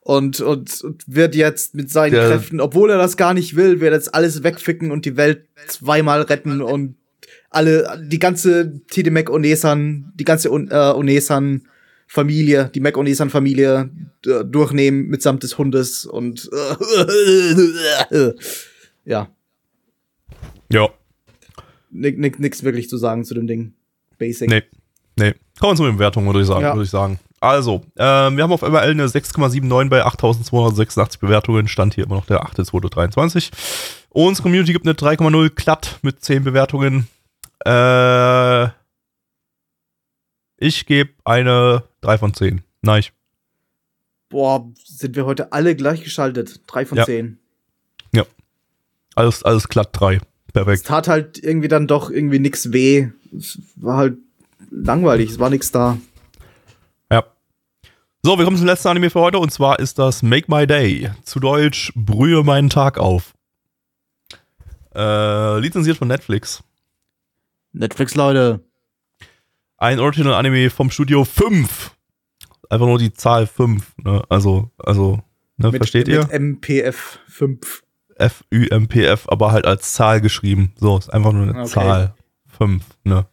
und, 0.00 0.40
und, 0.40 0.80
und 0.82 1.02
wird 1.08 1.34
jetzt 1.34 1.74
mit 1.74 1.90
seinen 1.90 2.12
Der- 2.12 2.28
Kräften, 2.28 2.60
obwohl 2.60 2.90
er 2.90 2.98
das 2.98 3.16
gar 3.16 3.34
nicht 3.34 3.56
will, 3.56 3.80
wird 3.80 3.92
jetzt 3.92 4.14
alles 4.14 4.42
wegficken 4.44 4.90
und 4.92 5.04
die 5.04 5.16
Welt 5.16 5.42
zweimal 5.66 6.22
retten 6.22 6.62
und 6.62 6.94
alle, 7.50 8.00
die 8.04 8.18
ganze 8.18 8.80
TD 8.88 9.10
Mac 9.10 9.30
Onesan, 9.30 10.12
die 10.14 10.24
ganze 10.24 10.48
äh, 10.48 10.92
Onesan 10.94 11.62
Familie, 12.06 12.70
die 12.72 12.78
Mac 12.80 12.96
Onesan 12.96 13.30
Familie 13.30 13.90
äh, 14.26 14.44
durchnehmen 14.44 15.08
mitsamt 15.08 15.42
des 15.42 15.58
Hundes 15.58 16.06
und 16.06 16.48
äh, 16.52 18.32
ja, 19.04 19.28
Ja. 20.70 20.88
nix, 21.90 22.62
wirklich 22.62 22.88
zu 22.88 22.96
sagen 22.96 23.24
zu 23.24 23.34
dem 23.34 23.46
Ding. 23.46 23.74
Basic. 24.18 24.48
Nee. 24.50 24.62
Nee. 25.18 25.34
Kommen 25.60 25.72
wir 25.72 25.76
zu 25.76 25.84
den 25.84 25.94
Bewertungen, 25.96 26.26
würde 26.26 26.40
ich 26.40 26.46
sagen. 26.46 26.62
Ja. 26.62 26.74
Würde 26.74 26.84
ich 26.84 26.90
sagen. 26.90 27.18
Also, 27.40 27.82
ähm, 27.96 28.36
wir 28.36 28.42
haben 28.44 28.52
auf 28.52 28.62
MRL 28.62 28.90
eine 28.90 29.06
6,79 29.06 29.88
bei 29.88 30.04
8286 30.04 31.20
Bewertungen. 31.20 31.68
Stand 31.68 31.94
hier 31.94 32.04
immer 32.04 32.16
noch 32.16 32.26
der 32.26 32.42
8.223. 32.44 33.50
Unsere 34.10 34.42
Community 34.42 34.72
gibt 34.72 34.86
eine 34.86 34.94
3,0 34.94 35.50
glatt 35.50 35.98
mit 36.02 36.22
10 36.24 36.44
Bewertungen. 36.44 37.08
Äh, 37.64 38.68
ich 40.58 40.86
gebe 40.86 41.10
eine 41.24 41.82
3 42.00 42.18
von 42.18 42.34
10. 42.34 42.62
Nein. 42.82 43.04
Boah, 44.28 44.66
sind 44.84 45.14
wir 45.14 45.24
heute 45.26 45.52
alle 45.52 45.76
gleichgeschaltet. 45.76 46.60
Drei 46.66 46.84
von 46.86 46.98
Ja. 46.98 47.04
zehn. 47.04 47.38
Alles, 49.14 49.42
alles 49.44 49.68
glatt 49.68 49.88
3. 49.92 50.20
Es 50.56 50.64
Perfekt. 50.64 50.86
tat 50.86 51.08
halt 51.08 51.42
irgendwie 51.42 51.68
dann 51.68 51.86
doch 51.86 52.10
irgendwie 52.10 52.38
nix 52.38 52.72
weh. 52.72 53.08
Es 53.36 53.58
war 53.76 53.98
halt 53.98 54.16
langweilig, 54.70 55.30
es 55.30 55.38
war 55.38 55.50
nix 55.50 55.70
da. 55.70 55.98
Ja. 57.10 57.24
So, 58.22 58.38
wir 58.38 58.44
kommen 58.46 58.56
zum 58.56 58.66
letzten 58.66 58.88
Anime 58.88 59.10
für 59.10 59.20
heute 59.20 59.38
und 59.38 59.52
zwar 59.52 59.78
ist 59.78 59.98
das 59.98 60.22
Make 60.22 60.46
My 60.48 60.66
Day. 60.66 61.10
Zu 61.24 61.40
Deutsch 61.40 61.92
Brühe 61.94 62.42
meinen 62.42 62.70
Tag 62.70 62.96
auf. 62.96 63.34
Äh, 64.94 65.58
lizenziert 65.58 65.98
von 65.98 66.08
Netflix. 66.08 66.64
Netflix, 67.72 68.14
Leute. 68.14 68.64
Ein 69.76 70.00
Original 70.00 70.32
Anime 70.32 70.70
vom 70.70 70.90
Studio 70.90 71.24
5. 71.24 71.94
Einfach 72.70 72.86
nur 72.86 72.98
die 72.98 73.12
Zahl 73.12 73.46
5. 73.46 73.92
Ne? 73.98 74.22
Also, 74.30 74.70
also, 74.78 75.20
ne, 75.58 75.70
versteht 75.70 76.08
ihr? 76.08 76.20
Mit 76.20 76.32
MPF 76.32 77.18
5. 77.28 77.82
F-U-M-P-F, 78.18 79.26
aber 79.28 79.52
halt 79.52 79.66
als 79.66 79.92
Zahl 79.92 80.20
geschrieben. 80.20 80.72
So, 80.76 80.96
ist 80.98 81.12
einfach 81.12 81.32
nur 81.32 81.42
eine 81.44 81.60
Okay. 81.60 81.68
Zahl. 81.68 82.14
5, 82.58 82.82
ne? 83.04 83.26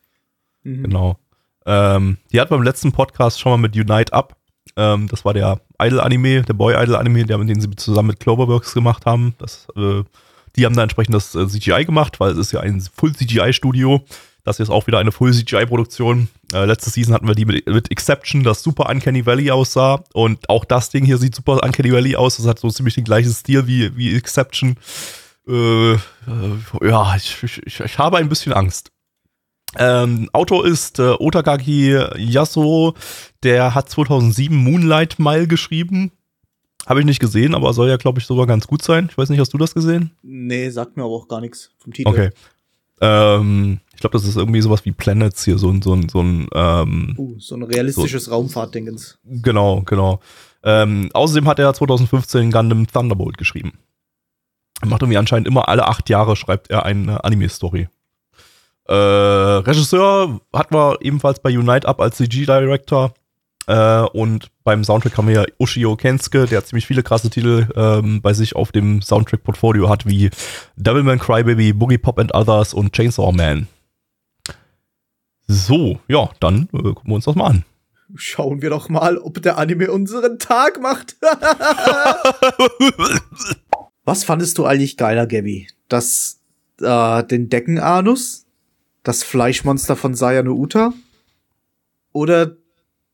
Mhm. 0.64 0.84
Genau. 0.84 1.20
Ähm, 1.66 2.18
die 2.32 2.42
hat 2.42 2.50
beim 2.50 2.62
letzten 2.64 2.92
Podcast 2.92 3.40
schon 3.40 3.54
mal 3.54 3.58
mit 3.58 3.76
Unite 3.76 4.12
Up. 4.12 4.36
Ähm, 4.76 5.08
das 5.08 5.24
war 5.24 5.34
der 5.34 5.62
Idol-Anime, 5.80 6.42
der 6.42 6.54
Boy-Idol-Anime, 6.54 7.26
den 7.26 7.62
sie 7.62 7.70
zusammen 7.76 8.10
mit 8.10 8.20
Cloverworks 8.20 8.74
gemacht 8.74 9.06
haben. 9.06 9.36
Das, 9.38 9.68
äh, 9.78 10.04
die 10.56 10.66
haben 10.66 10.76
da 10.76 10.84
entsprechend 10.84 11.16
das 11.16 11.36
äh, 11.36 11.48
CGI 11.48 11.86
gemacht, 11.86 12.20
weil 12.20 12.32
es 12.32 12.38
ist 12.38 12.52
ja 12.52 12.60
ein 12.60 12.82
Full-CGI-Studio. 12.82 14.04
Das 14.44 14.58
hier 14.58 14.66
ist 14.66 14.70
auch 14.70 14.88
wieder 14.88 15.00
eine 15.00 15.14
Full-CGI-Produktion. 15.14 16.28
Äh, 16.54 16.66
letzte 16.66 16.90
Season 16.90 17.14
hatten 17.14 17.28
wir 17.28 17.36
die 17.36 17.46
mit, 17.46 17.66
mit 17.66 17.92
Exception, 17.92 18.44
das 18.44 18.62
super 18.62 18.90
Uncanny 18.90 19.26
Valley 19.26 19.52
aussah. 19.52 20.04
Und 20.14 20.50
auch 20.50 20.66
das 20.66 20.90
Ding 20.90 21.06
hier 21.06 21.18
sieht 21.18 21.34
super 21.34 21.64
Uncanny 21.64 21.94
Valley 21.94 22.18
aus. 22.18 22.38
Das 22.38 22.46
hat 22.46 22.60
so 22.60 22.70
ziemlich 22.70 22.96
den 22.96 23.06
gleichen 23.06 23.32
Stil 23.32 23.68
wie, 23.68 23.96
wie 23.96 24.16
Exception. 24.16 24.76
Äh, 25.48 25.94
äh, 25.94 25.98
ja, 26.82 27.16
ich, 27.16 27.42
ich, 27.42 27.80
ich, 27.80 27.98
habe 27.98 28.18
ein 28.18 28.28
bisschen 28.28 28.52
Angst. 28.52 28.92
Ähm, 29.78 30.30
Autor 30.34 30.68
ist 30.68 31.00
äh, 31.00 31.16
Otagaki 31.18 31.98
Yasuo, 32.18 32.94
der 33.42 33.74
hat 33.74 33.90
2007 33.90 34.56
Moonlight 34.56 35.20
Mile 35.20 35.48
geschrieben. 35.48 36.12
Habe 36.86 37.00
ich 37.00 37.06
nicht 37.06 37.20
gesehen, 37.20 37.56
aber 37.56 37.74
soll 37.74 37.88
ja, 37.88 37.96
glaube 37.96 38.20
ich, 38.20 38.26
sogar 38.26 38.46
ganz 38.46 38.68
gut 38.68 38.84
sein. 38.84 39.08
Ich 39.10 39.18
weiß 39.18 39.30
nicht, 39.30 39.40
hast 39.40 39.54
du 39.54 39.58
das 39.58 39.74
gesehen? 39.74 40.12
Nee, 40.22 40.70
sagt 40.70 40.98
mir 40.98 41.04
aber 41.04 41.14
auch 41.14 41.30
gar 41.30 41.40
nichts 41.40 41.72
vom 41.80 41.94
Titel. 41.94 42.10
Okay. 42.10 42.30
Ähm, 43.04 43.80
ich 43.94 44.00
glaube, 44.00 44.18
das 44.18 44.26
ist 44.26 44.38
irgendwie 44.38 44.62
sowas 44.62 44.86
wie 44.86 44.94
Planets 44.94 45.44
hier, 45.44 45.58
so 45.58 45.70
ein, 45.70 45.82
so 45.82 45.94
ein, 45.94 46.08
so 46.08 46.22
ein 46.22 46.48
ähm, 46.54 47.16
Uh, 47.18 47.36
so 47.38 47.56
ein 47.56 47.64
realistisches 47.64 48.32
Raumfahrtdingens. 48.32 49.20
Genau, 49.26 49.82
genau. 49.82 50.22
Ähm, 50.64 51.10
außerdem 51.14 51.48
hat 51.48 51.60
er 51.60 51.74
2015 51.74 52.50
Gundam 52.50 52.88
Thunderbolt 52.88 53.38
geschrieben. 53.38 53.74
Er 54.82 54.88
macht 54.88 55.02
irgendwie 55.02 55.18
anscheinend 55.18 55.48
immer 55.48 55.68
alle 55.68 55.86
acht 55.88 56.10
Jahre 56.10 56.38
schreibt 56.38 56.70
er 56.70 56.86
eine 56.86 57.24
Anime-Story. 57.24 57.90
Äh, 58.86 58.94
Regisseur 58.94 60.40
hatten 60.54 60.76
wir 60.76 60.98
ebenfalls 61.02 61.42
bei 61.42 61.58
Unite 61.58 61.88
Up 61.88 62.00
als 62.00 62.18
CG-Director. 62.18 63.14
Äh, 63.68 64.02
und 64.14 64.52
beim 64.64 64.84
Soundtrack 64.84 65.18
haben 65.18 65.28
wir 65.28 65.36
ja 65.36 65.46
Ushio 65.60 65.96
Kensuke, 65.96 66.46
der 66.46 66.66
ziemlich 66.66 66.86
viele 66.86 67.04
krasse 67.04 67.30
Titel 67.30 67.68
ähm, 67.76 68.22
bei 68.22 68.34
sich 68.34 68.56
auf 68.56 68.72
dem 68.72 69.02
Soundtrack-Portfolio 69.02 69.90
hat, 69.90 70.06
wie 70.06 70.30
Devilman 70.76 71.20
Crybaby, 71.20 71.74
Boogie 71.74 71.98
Pop 71.98 72.20
and 72.20 72.34
Others 72.34 72.74
und 72.74 72.94
Chainsaw 72.94 73.32
Man. 73.32 73.68
So, 75.48 76.00
ja, 76.08 76.30
dann 76.40 76.70
äh, 76.74 76.78
gucken 76.82 77.10
wir 77.12 77.16
uns 77.16 77.26
das 77.26 77.36
mal 77.36 77.48
an. 77.48 77.66
Schauen 78.16 78.62
wir 78.62 78.70
doch 78.70 78.90
mal, 78.90 79.18
ob 79.18 79.42
der 79.42 79.58
Anime 79.58 79.92
unseren 79.92 80.38
Tag 80.40 80.80
macht. 80.82 81.16
Was 84.06 84.24
fandest 84.24 84.58
du 84.58 84.66
eigentlich 84.66 84.98
geiler, 84.98 85.26
Gabby? 85.26 85.68
Das, 85.88 86.40
äh, 86.82 87.24
den 87.24 87.50
Deckenanus? 87.50 88.46
Das 89.04 89.24
Fleischmonster 89.24 89.96
von 89.96 90.14
Sayano 90.16 90.54
Uta? 90.54 90.94
Oder 92.12 92.58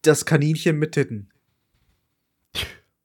das 0.02 0.26
Kaninchen 0.26 0.78
mit 0.78 0.94
Titten? 0.94 1.30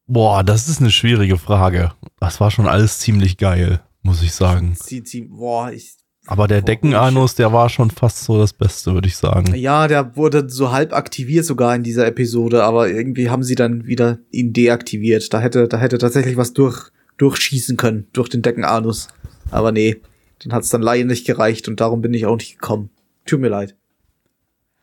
Boah, 0.06 0.44
das 0.44 0.68
ist 0.68 0.80
eine 0.80 0.90
schwierige 0.90 1.38
Frage. 1.38 1.92
Das 2.20 2.40
war 2.40 2.50
schon 2.50 2.68
alles 2.68 2.98
ziemlich 2.98 3.38
geil, 3.38 3.80
muss 4.02 4.22
ich 4.22 4.32
sagen. 4.32 4.76
Sie, 4.78 5.02
sie, 5.04 5.22
boah, 5.22 5.72
ich, 5.72 5.94
Aber 6.26 6.46
der 6.46 6.60
Deckenanus, 6.60 7.34
der 7.34 7.52
war 7.54 7.70
schon 7.70 7.90
fast 7.90 8.24
so 8.24 8.38
das 8.38 8.52
Beste, 8.52 8.92
würde 8.92 9.08
ich 9.08 9.16
sagen. 9.16 9.54
ja, 9.54 9.88
der 9.88 10.14
wurde 10.14 10.48
so 10.50 10.72
halb 10.72 10.92
aktiviert 10.92 11.46
sogar 11.46 11.74
in 11.74 11.82
dieser 11.82 12.06
Episode, 12.06 12.64
aber 12.64 12.90
irgendwie 12.90 13.30
haben 13.30 13.42
sie 13.42 13.54
dann 13.54 13.86
wieder 13.86 14.18
ihn 14.30 14.52
deaktiviert. 14.52 15.32
Da 15.32 15.40
hätte, 15.40 15.68
da 15.68 15.78
hätte 15.78 15.96
tatsächlich 15.96 16.36
was 16.36 16.52
durch, 16.52 16.90
durchschießen 17.16 17.78
können, 17.78 18.06
durch 18.12 18.28
den 18.28 18.42
Deckenanus. 18.42 19.08
Aber 19.50 19.72
nee, 19.72 20.02
dann 20.42 20.52
hat's 20.52 20.68
dann 20.68 20.82
leider 20.82 21.06
nicht 21.06 21.26
gereicht 21.26 21.66
und 21.66 21.80
darum 21.80 22.02
bin 22.02 22.12
ich 22.12 22.26
auch 22.26 22.36
nicht 22.36 22.58
gekommen. 22.60 22.90
Tut 23.24 23.40
mir 23.40 23.48
leid. 23.48 23.74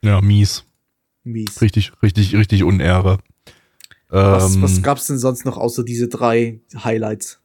Ja, 0.04 0.20
mies. 0.20 0.66
Mies. 1.24 1.62
Richtig, 1.62 1.92
richtig, 2.02 2.36
richtig 2.36 2.64
Unehre. 2.64 3.20
Was, 4.10 4.56
Ähm, 4.56 4.62
was 4.62 4.82
gab's 4.82 5.08
denn 5.08 5.18
sonst 5.18 5.46
noch 5.46 5.58
außer 5.58 5.84
diese 5.84 6.08
drei 6.08 6.60
Highlights? 6.84 7.40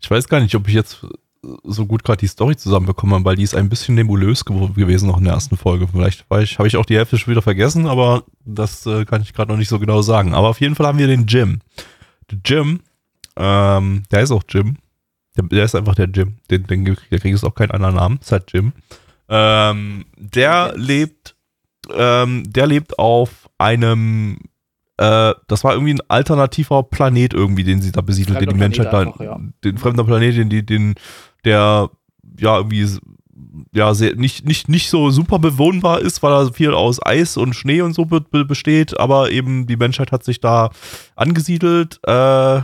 ich 0.00 0.10
weiß 0.10 0.28
gar 0.28 0.40
nicht, 0.40 0.54
ob 0.54 0.68
ich 0.68 0.74
jetzt 0.74 1.04
so 1.64 1.86
gut 1.86 2.04
gerade 2.04 2.18
die 2.20 2.26
Story 2.26 2.56
zusammenbekomme, 2.56 3.24
weil 3.24 3.36
die 3.36 3.42
ist 3.42 3.54
ein 3.54 3.68
bisschen 3.68 3.94
nebulös 3.94 4.44
gew 4.44 4.68
gewesen 4.74 5.08
noch 5.08 5.18
in 5.18 5.24
der 5.24 5.34
ersten 5.34 5.56
Folge. 5.56 5.86
Vielleicht 5.88 6.26
habe 6.30 6.66
ich 6.68 6.76
auch 6.76 6.84
die 6.86 6.96
Hälfte 6.96 7.18
schon 7.18 7.30
wieder 7.32 7.42
vergessen, 7.42 7.86
aber 7.86 8.24
das 8.44 8.86
äh, 8.86 9.04
kann 9.04 9.22
ich 9.22 9.34
gerade 9.34 9.50
noch 9.50 9.58
nicht 9.58 9.68
so 9.68 9.78
genau 9.78 10.02
sagen. 10.02 10.34
Aber 10.34 10.48
auf 10.48 10.60
jeden 10.60 10.74
Fall 10.74 10.86
haben 10.86 10.98
wir 10.98 11.06
den 11.06 11.26
Jim. 11.26 11.60
Der 12.30 12.38
Jim, 12.44 12.80
ähm, 13.36 14.02
der 14.10 14.22
ist 14.22 14.30
auch 14.30 14.42
Jim. 14.48 14.76
Der, 15.36 15.44
der 15.44 15.64
ist 15.64 15.74
einfach 15.74 15.94
der 15.94 16.08
Jim. 16.08 16.36
Den, 16.50 16.66
den, 16.66 16.84
der 16.84 16.96
kriegt 16.96 17.24
jetzt 17.24 17.44
auch 17.44 17.54
keinen 17.54 17.70
anderen 17.72 17.94
Namen. 17.96 18.18
Ist 18.20 18.32
halt 18.32 18.52
Jim. 18.52 18.72
Ähm, 19.28 20.06
der 20.16 20.74
lebt, 20.76 21.36
ähm, 21.94 22.42
der 22.46 22.66
lebt 22.66 22.98
auf 22.98 23.48
einem, 23.58 24.38
äh, 24.96 25.34
das 25.46 25.64
war 25.64 25.72
irgendwie 25.74 25.94
ein 25.94 26.00
alternativer 26.08 26.82
Planet 26.82 27.34
irgendwie, 27.34 27.64
den 27.64 27.80
sie 27.82 27.92
da 27.92 28.00
besiedelt, 28.00 28.40
den 28.40 28.48
die 28.50 28.54
Menschheit 28.58 28.92
da, 28.92 29.24
ja. 29.24 29.40
den 29.64 29.78
fremder 29.78 30.04
Planet, 30.04 30.36
den, 30.36 30.48
die- 30.50 30.66
den, 30.66 30.94
der, 31.44 31.90
ja, 32.38 32.56
irgendwie, 32.56 32.86
ja, 33.72 33.94
sehr, 33.94 34.14
nicht, 34.16 34.44
nicht, 34.46 34.68
nicht 34.68 34.90
so 34.90 35.10
super 35.10 35.38
bewohnbar 35.38 36.00
ist, 36.00 36.22
weil 36.22 36.32
er 36.32 36.52
viel 36.52 36.72
aus 36.74 36.98
Eis 37.04 37.36
und 37.36 37.54
Schnee 37.54 37.80
und 37.82 37.94
so 37.94 38.04
be 38.04 38.20
besteht, 38.44 38.98
aber 38.98 39.30
eben 39.30 39.66
die 39.66 39.76
Menschheit 39.76 40.12
hat 40.12 40.24
sich 40.24 40.40
da 40.40 40.70
angesiedelt, 41.16 42.00
äh, 42.06 42.62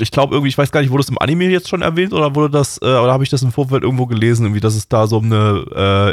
ich 0.00 0.10
glaube 0.12 0.34
irgendwie, 0.34 0.48
ich 0.48 0.56
weiß 0.58 0.70
gar 0.70 0.80
nicht, 0.80 0.90
wurde 0.90 1.02
das 1.02 1.08
im 1.10 1.18
Anime 1.18 1.44
jetzt 1.46 1.68
schon 1.68 1.82
erwähnt 1.82 2.12
oder 2.12 2.34
wurde 2.36 2.50
das, 2.50 2.78
äh, 2.80 2.84
oder 2.84 3.12
habe 3.12 3.24
ich 3.24 3.30
das 3.30 3.42
im 3.42 3.50
Vorfeld 3.52 3.82
irgendwo 3.82 4.06
gelesen, 4.06 4.44
irgendwie, 4.46 4.60
dass 4.60 4.74
es 4.76 4.88
da 4.88 5.06
so 5.08 5.18
um 5.18 5.24
eine 5.26 5.64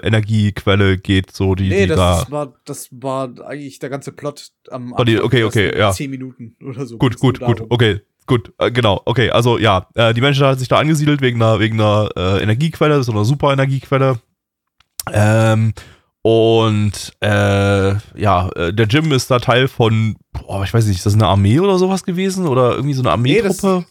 äh, 0.04 0.08
Energiequelle 0.08 0.98
geht, 0.98 1.32
so 1.32 1.54
die, 1.56 1.70
Nee, 1.70 1.82
die 1.84 1.88
das, 1.90 1.98
da. 1.98 2.22
ist- 2.24 2.32
war, 2.32 2.54
das 2.66 2.90
war 2.92 3.30
eigentlich 3.46 3.78
der 3.80 3.90
ganze 3.90 4.12
Plot 4.12 4.50
am 4.72 4.94
Oh, 4.98 5.04
die- 5.04 5.22
okay, 5.22 5.44
okay, 5.44 5.78
ja. 5.78 5.92
Zehn 5.92 6.10
Minuten 6.10 6.56
oder 6.66 6.86
so. 6.86 6.98
Gut, 6.98 7.20
gut, 7.20 7.40
gut, 7.40 7.62
okay, 7.70 8.02
gut, 8.26 8.52
äh, 8.58 8.72
genau, 8.72 9.02
okay, 9.06 9.30
also 9.30 9.58
ja, 9.60 9.88
äh, 9.94 10.14
die 10.16 10.22
Menschheit 10.22 10.48
hat 10.54 10.60
sich 10.60 10.68
da 10.68 10.78
angesiedelt 10.80 11.22
wegen 11.22 11.42
einer, 11.42 11.60
wegen 11.60 11.80
einer 11.80 12.10
äh, 12.16 12.42
Energiequelle, 12.42 13.04
so 13.04 13.12
einer 13.12 13.24
super 13.26 13.54
Energiequelle. 13.54 14.20
Ähm, 15.14 15.74
und 16.26 16.92
äh, 17.20 17.94
ja, 18.20 18.50
äh, 18.56 18.74
der 18.74 18.88
Jim 18.88 19.12
ist 19.12 19.30
da 19.30 19.38
Teil 19.38 19.68
von, 19.68 20.16
boah, 20.34 20.64
ich 20.64 20.74
weiß 20.74 20.88
nicht, 20.88 20.98
ist 20.98 21.06
das 21.06 21.14
eine 21.14 21.28
Armee 21.28 21.60
oder 21.60 21.78
sowas 21.78 22.04
gewesen? 22.04 22.48
Oder 22.48 22.72
irgendwie 22.74 22.96
so 22.96 23.08
eine 23.08 23.22
Nee, 23.22 23.44
das- 23.44 23.64
Armeetruppe? 23.64 23.88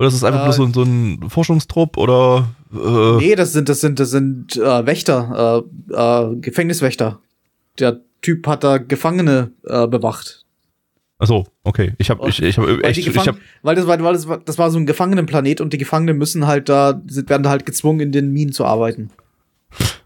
Oder 0.00 0.08
ist 0.08 0.14
es 0.14 0.24
einfach 0.24 0.40
Äh, 0.42 0.44
nur 0.46 0.52
so, 0.52 0.64
ein- 0.64 0.72
so 0.74 0.82
ein 0.82 1.30
Forschungstrupp 1.30 1.96
oder 1.96 2.48
äh, 2.74 3.16
Nee, 3.18 3.36
das 3.36 3.52
sind, 3.52 3.68
das 3.68 3.80
sind, 3.80 4.00
das 4.00 4.10
sind 4.10 4.56
äh, 4.56 4.84
Wächter, 4.84 5.64
äh, 5.88 5.94
äh, 6.32 6.36
Gefängniswächter. 6.40 7.20
Der 7.78 8.00
Typ 8.20 8.48
hat 8.48 8.64
da 8.64 8.78
Gefangene 8.78 9.52
äh, 9.64 9.86
bewacht. 9.86 10.44
Achso, 11.18 11.46
okay. 11.62 11.94
Ich 11.98 12.10
habe 12.10 12.28
ich, 12.28 12.42
ich 12.42 12.58
hab 12.58 12.66
Weil, 12.66 12.84
echt 12.84 12.98
ich 12.98 13.16
hab, 13.16 13.36
weil, 13.62 13.76
das 13.76 13.86
war, 13.86 14.02
weil 14.02 14.12
das, 14.12 14.26
war, 14.26 14.38
das 14.38 14.58
war 14.58 14.72
so 14.72 14.78
ein 14.78 14.86
Gefangenenplanet 14.86 15.60
und 15.60 15.72
die 15.72 15.78
Gefangenen 15.78 16.18
müssen 16.18 16.48
halt 16.48 16.68
da, 16.68 17.00
sind, 17.06 17.30
werden 17.30 17.44
da 17.44 17.50
halt 17.50 17.64
gezwungen, 17.64 18.00
in 18.00 18.10
den 18.12 18.32
Minen 18.32 18.52
zu 18.52 18.64
arbeiten. 18.64 19.10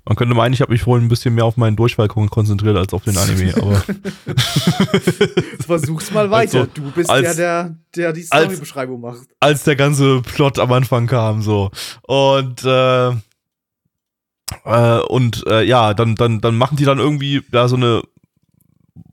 Man 0.05 0.17
könnte 0.17 0.35
meinen, 0.35 0.53
ich 0.55 0.61
habe 0.61 0.73
mich 0.73 0.83
vorhin 0.83 1.07
ein 1.07 1.09
bisschen 1.09 1.35
mehr 1.35 1.45
auf 1.45 1.57
meinen 1.57 1.77
Durchfall 1.77 2.09
kon- 2.09 2.31
konzentriert 2.31 2.77
als 2.77 2.93
auf 2.93 3.05
den 3.05 3.17
Anime, 3.17 3.55
aber 3.57 3.83
Versuch's 5.67 6.11
mal 6.11 6.31
weiter. 6.31 6.61
Also, 6.61 6.71
du 6.75 6.91
bist 6.91 7.11
als- 7.11 7.37
der, 7.37 7.65
der, 7.65 7.77
der 7.97 8.13
die 8.13 8.23
Storybeschreibung 8.23 9.01
macht. 9.01 9.21
als 9.41 9.65
der 9.65 9.77
ganze 9.77 10.23
Plot 10.23 10.59
am 10.59 10.73
Anfang 10.73 11.07
kam 11.07 11.43
so 11.43 11.71
und 12.03 12.65
äh, 12.65 13.11
äh, 14.65 15.01
und 15.09 15.45
äh, 15.47 15.63
ja, 15.63 15.95
dann 15.95 16.17
dann 16.17 16.41
dann 16.41 16.57
machen 16.57 16.77
die 16.77 16.85
dann 16.85 16.99
irgendwie 16.99 17.43
da 17.51 17.69
so 17.69 17.77
eine 17.77 18.03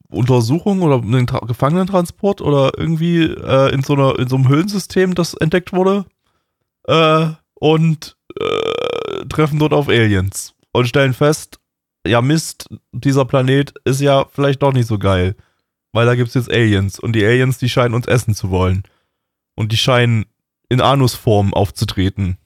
Untersuchung 0.09 0.81
oder 0.81 0.95
einen 1.01 1.27
Tra 1.27 1.39
Gefangenentransport 1.45 2.41
oder 2.41 2.71
irgendwie 2.77 3.23
äh, 3.23 3.73
in 3.73 3.83
so 3.83 3.93
einer 3.93 4.17
in 4.19 4.27
so 4.29 4.35
einem 4.37 4.47
Höhlensystem, 4.47 5.13
das 5.15 5.33
entdeckt 5.33 5.73
wurde 5.73 6.05
äh, 6.87 7.27
und 7.55 8.15
äh, 8.39 8.45
treffen 9.29 9.59
dort 9.59 9.73
auf 9.73 9.87
Aliens 9.87 10.53
und 10.71 10.87
stellen 10.87 11.13
fest, 11.13 11.59
ja 12.05 12.21
Mist, 12.21 12.69
dieser 12.91 13.25
Planet 13.25 13.73
ist 13.85 14.01
ja 14.01 14.25
vielleicht 14.31 14.61
doch 14.61 14.73
nicht 14.73 14.87
so 14.87 14.97
geil, 14.99 15.35
weil 15.93 16.05
da 16.05 16.15
gibt's 16.15 16.33
jetzt 16.35 16.51
Aliens 16.51 16.99
und 16.99 17.13
die 17.13 17.25
Aliens, 17.25 17.57
die 17.57 17.69
scheinen 17.69 17.93
uns 17.95 18.07
essen 18.07 18.33
zu 18.35 18.49
wollen 18.49 18.83
und 19.55 19.71
die 19.71 19.77
scheinen 19.77 20.25
in 20.69 20.81
Anusform 20.81 21.53
aufzutreten. 21.53 22.37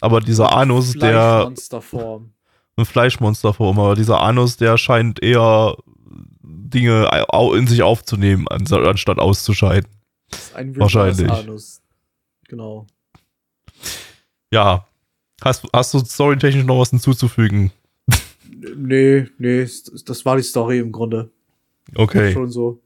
Aber 0.00 0.20
dieser 0.20 0.54
Anus, 0.56 0.92
der 0.92 1.10
Fleischmonsterform. 1.12 2.32
eine 2.76 2.84
Fleischmonsterform, 2.86 3.78
aber 3.78 3.94
dieser 3.94 4.20
Anus, 4.20 4.56
der 4.56 4.76
scheint 4.78 5.22
eher 5.22 5.76
Dinge 6.42 7.08
in 7.54 7.66
sich 7.66 7.82
aufzunehmen, 7.82 8.46
ans- 8.48 8.72
anstatt 8.72 9.18
auszuscheiden. 9.18 9.88
Das 10.30 10.40
ist 10.40 10.54
ein 10.56 10.76
Wahrscheinlich. 10.76 11.30
Anus. 11.30 11.80
Genau. 12.48 12.86
Ja. 14.52 14.86
Hast, 15.42 15.64
hast 15.72 15.92
du 15.94 15.98
storytechnisch 16.00 16.64
noch 16.64 16.78
was 16.80 16.90
hinzuzufügen? 16.90 17.72
Nee, 18.76 19.26
nee, 19.38 19.66
das 20.06 20.24
war 20.24 20.36
die 20.36 20.42
Story 20.42 20.78
im 20.78 20.92
Grunde. 20.92 21.30
Okay, 21.94 22.32
Schon 22.32 22.50
so. 22.50 22.80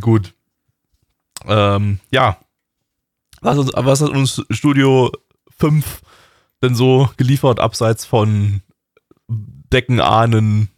gut. 0.00 0.34
Ähm, 1.46 2.00
ja. 2.10 2.38
Was, 3.40 3.58
uns- 3.58 3.72
was 3.74 4.00
hat 4.00 4.10
uns 4.10 4.42
Studio 4.50 5.12
5 5.58 6.02
denn 6.62 6.74
so 6.74 7.08
geliefert, 7.16 7.60
abseits 7.60 8.04
von 8.04 8.62
Deckenahnen, 9.28 10.68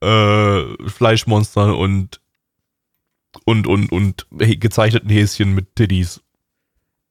äh, 0.00 0.62
Fleischmonstern 0.88 1.72
und 1.72 2.20
und 3.44 3.66
und 3.66 3.90
und 3.92 4.26
gezeichneten 4.30 5.10
Häschen 5.10 5.54
mit 5.54 5.74
Tiddies. 5.76 6.20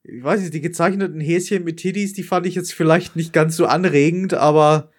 Ich 0.09 0.23
weiß 0.23 0.39
nicht, 0.39 0.53
die 0.53 0.61
gezeichneten 0.61 1.19
Häschen 1.19 1.65
mit 1.65 1.77
Tiddies, 1.77 2.13
die 2.13 2.23
fand 2.23 2.45
ich 2.45 2.55
jetzt 2.55 2.73
vielleicht 2.73 3.17
nicht 3.17 3.33
ganz 3.33 3.57
so 3.57 3.65
anregend, 3.65 4.33
aber 4.33 4.89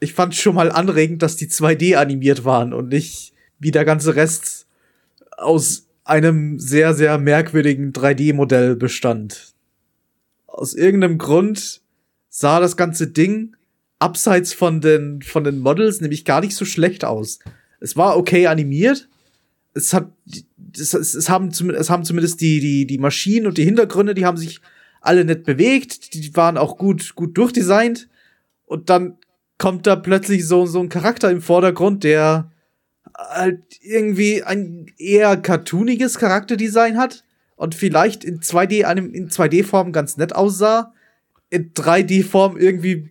ich 0.00 0.12
fand 0.12 0.34
schon 0.34 0.54
mal 0.54 0.70
anregend, 0.70 1.22
dass 1.22 1.36
die 1.36 1.48
2D 1.48 1.96
animiert 1.96 2.44
waren 2.44 2.74
und 2.74 2.88
nicht 2.88 3.32
wie 3.58 3.70
der 3.70 3.86
ganze 3.86 4.16
Rest 4.16 4.66
aus 5.38 5.86
einem 6.04 6.58
sehr, 6.58 6.92
sehr 6.92 7.16
merkwürdigen 7.16 7.92
3D-Modell 7.92 8.76
bestand. 8.76 9.54
Aus 10.46 10.74
irgendeinem 10.74 11.16
Grund 11.16 11.80
sah 12.28 12.60
das 12.60 12.76
ganze 12.76 13.06
Ding 13.06 13.56
abseits 13.98 14.52
von 14.52 14.82
den, 14.82 15.22
von 15.22 15.44
den 15.44 15.60
Models 15.60 16.02
nämlich 16.02 16.24
gar 16.26 16.40
nicht 16.42 16.54
so 16.54 16.66
schlecht 16.66 17.04
aus. 17.04 17.38
Es 17.80 17.96
war 17.96 18.16
okay 18.18 18.46
animiert. 18.46 19.08
Es 19.72 19.94
hat, 19.94 20.10
es, 20.74 20.94
es, 20.94 21.14
es 21.14 21.28
haben, 21.28 21.48
es 21.48 21.90
haben 21.90 22.04
zumindest 22.04 22.40
die, 22.40 22.60
die, 22.60 22.86
die 22.86 22.98
Maschinen 22.98 23.46
und 23.46 23.58
die 23.58 23.64
Hintergründe, 23.64 24.14
die 24.14 24.26
haben 24.26 24.36
sich 24.36 24.60
alle 25.00 25.24
nett 25.24 25.44
bewegt. 25.44 26.14
Die 26.14 26.34
waren 26.36 26.58
auch 26.58 26.76
gut, 26.76 27.14
gut 27.14 27.36
durchdesignt. 27.36 28.08
Und 28.66 28.90
dann 28.90 29.18
kommt 29.58 29.86
da 29.86 29.96
plötzlich 29.96 30.46
so, 30.46 30.66
so 30.66 30.80
ein 30.80 30.88
Charakter 30.88 31.30
im 31.30 31.42
Vordergrund, 31.42 32.04
der 32.04 32.50
halt 33.16 33.62
irgendwie 33.82 34.42
ein 34.42 34.86
eher 34.98 35.36
cartooniges 35.36 36.18
Charakterdesign 36.18 36.96
hat 36.96 37.24
und 37.56 37.74
vielleicht 37.74 38.24
in 38.24 38.40
2D, 38.40 38.84
einem, 38.84 39.12
in 39.12 39.28
2D-Form 39.28 39.92
ganz 39.92 40.16
nett 40.16 40.34
aussah. 40.34 40.94
In 41.50 41.74
3D-Form 41.74 42.56
irgendwie, 42.56 43.10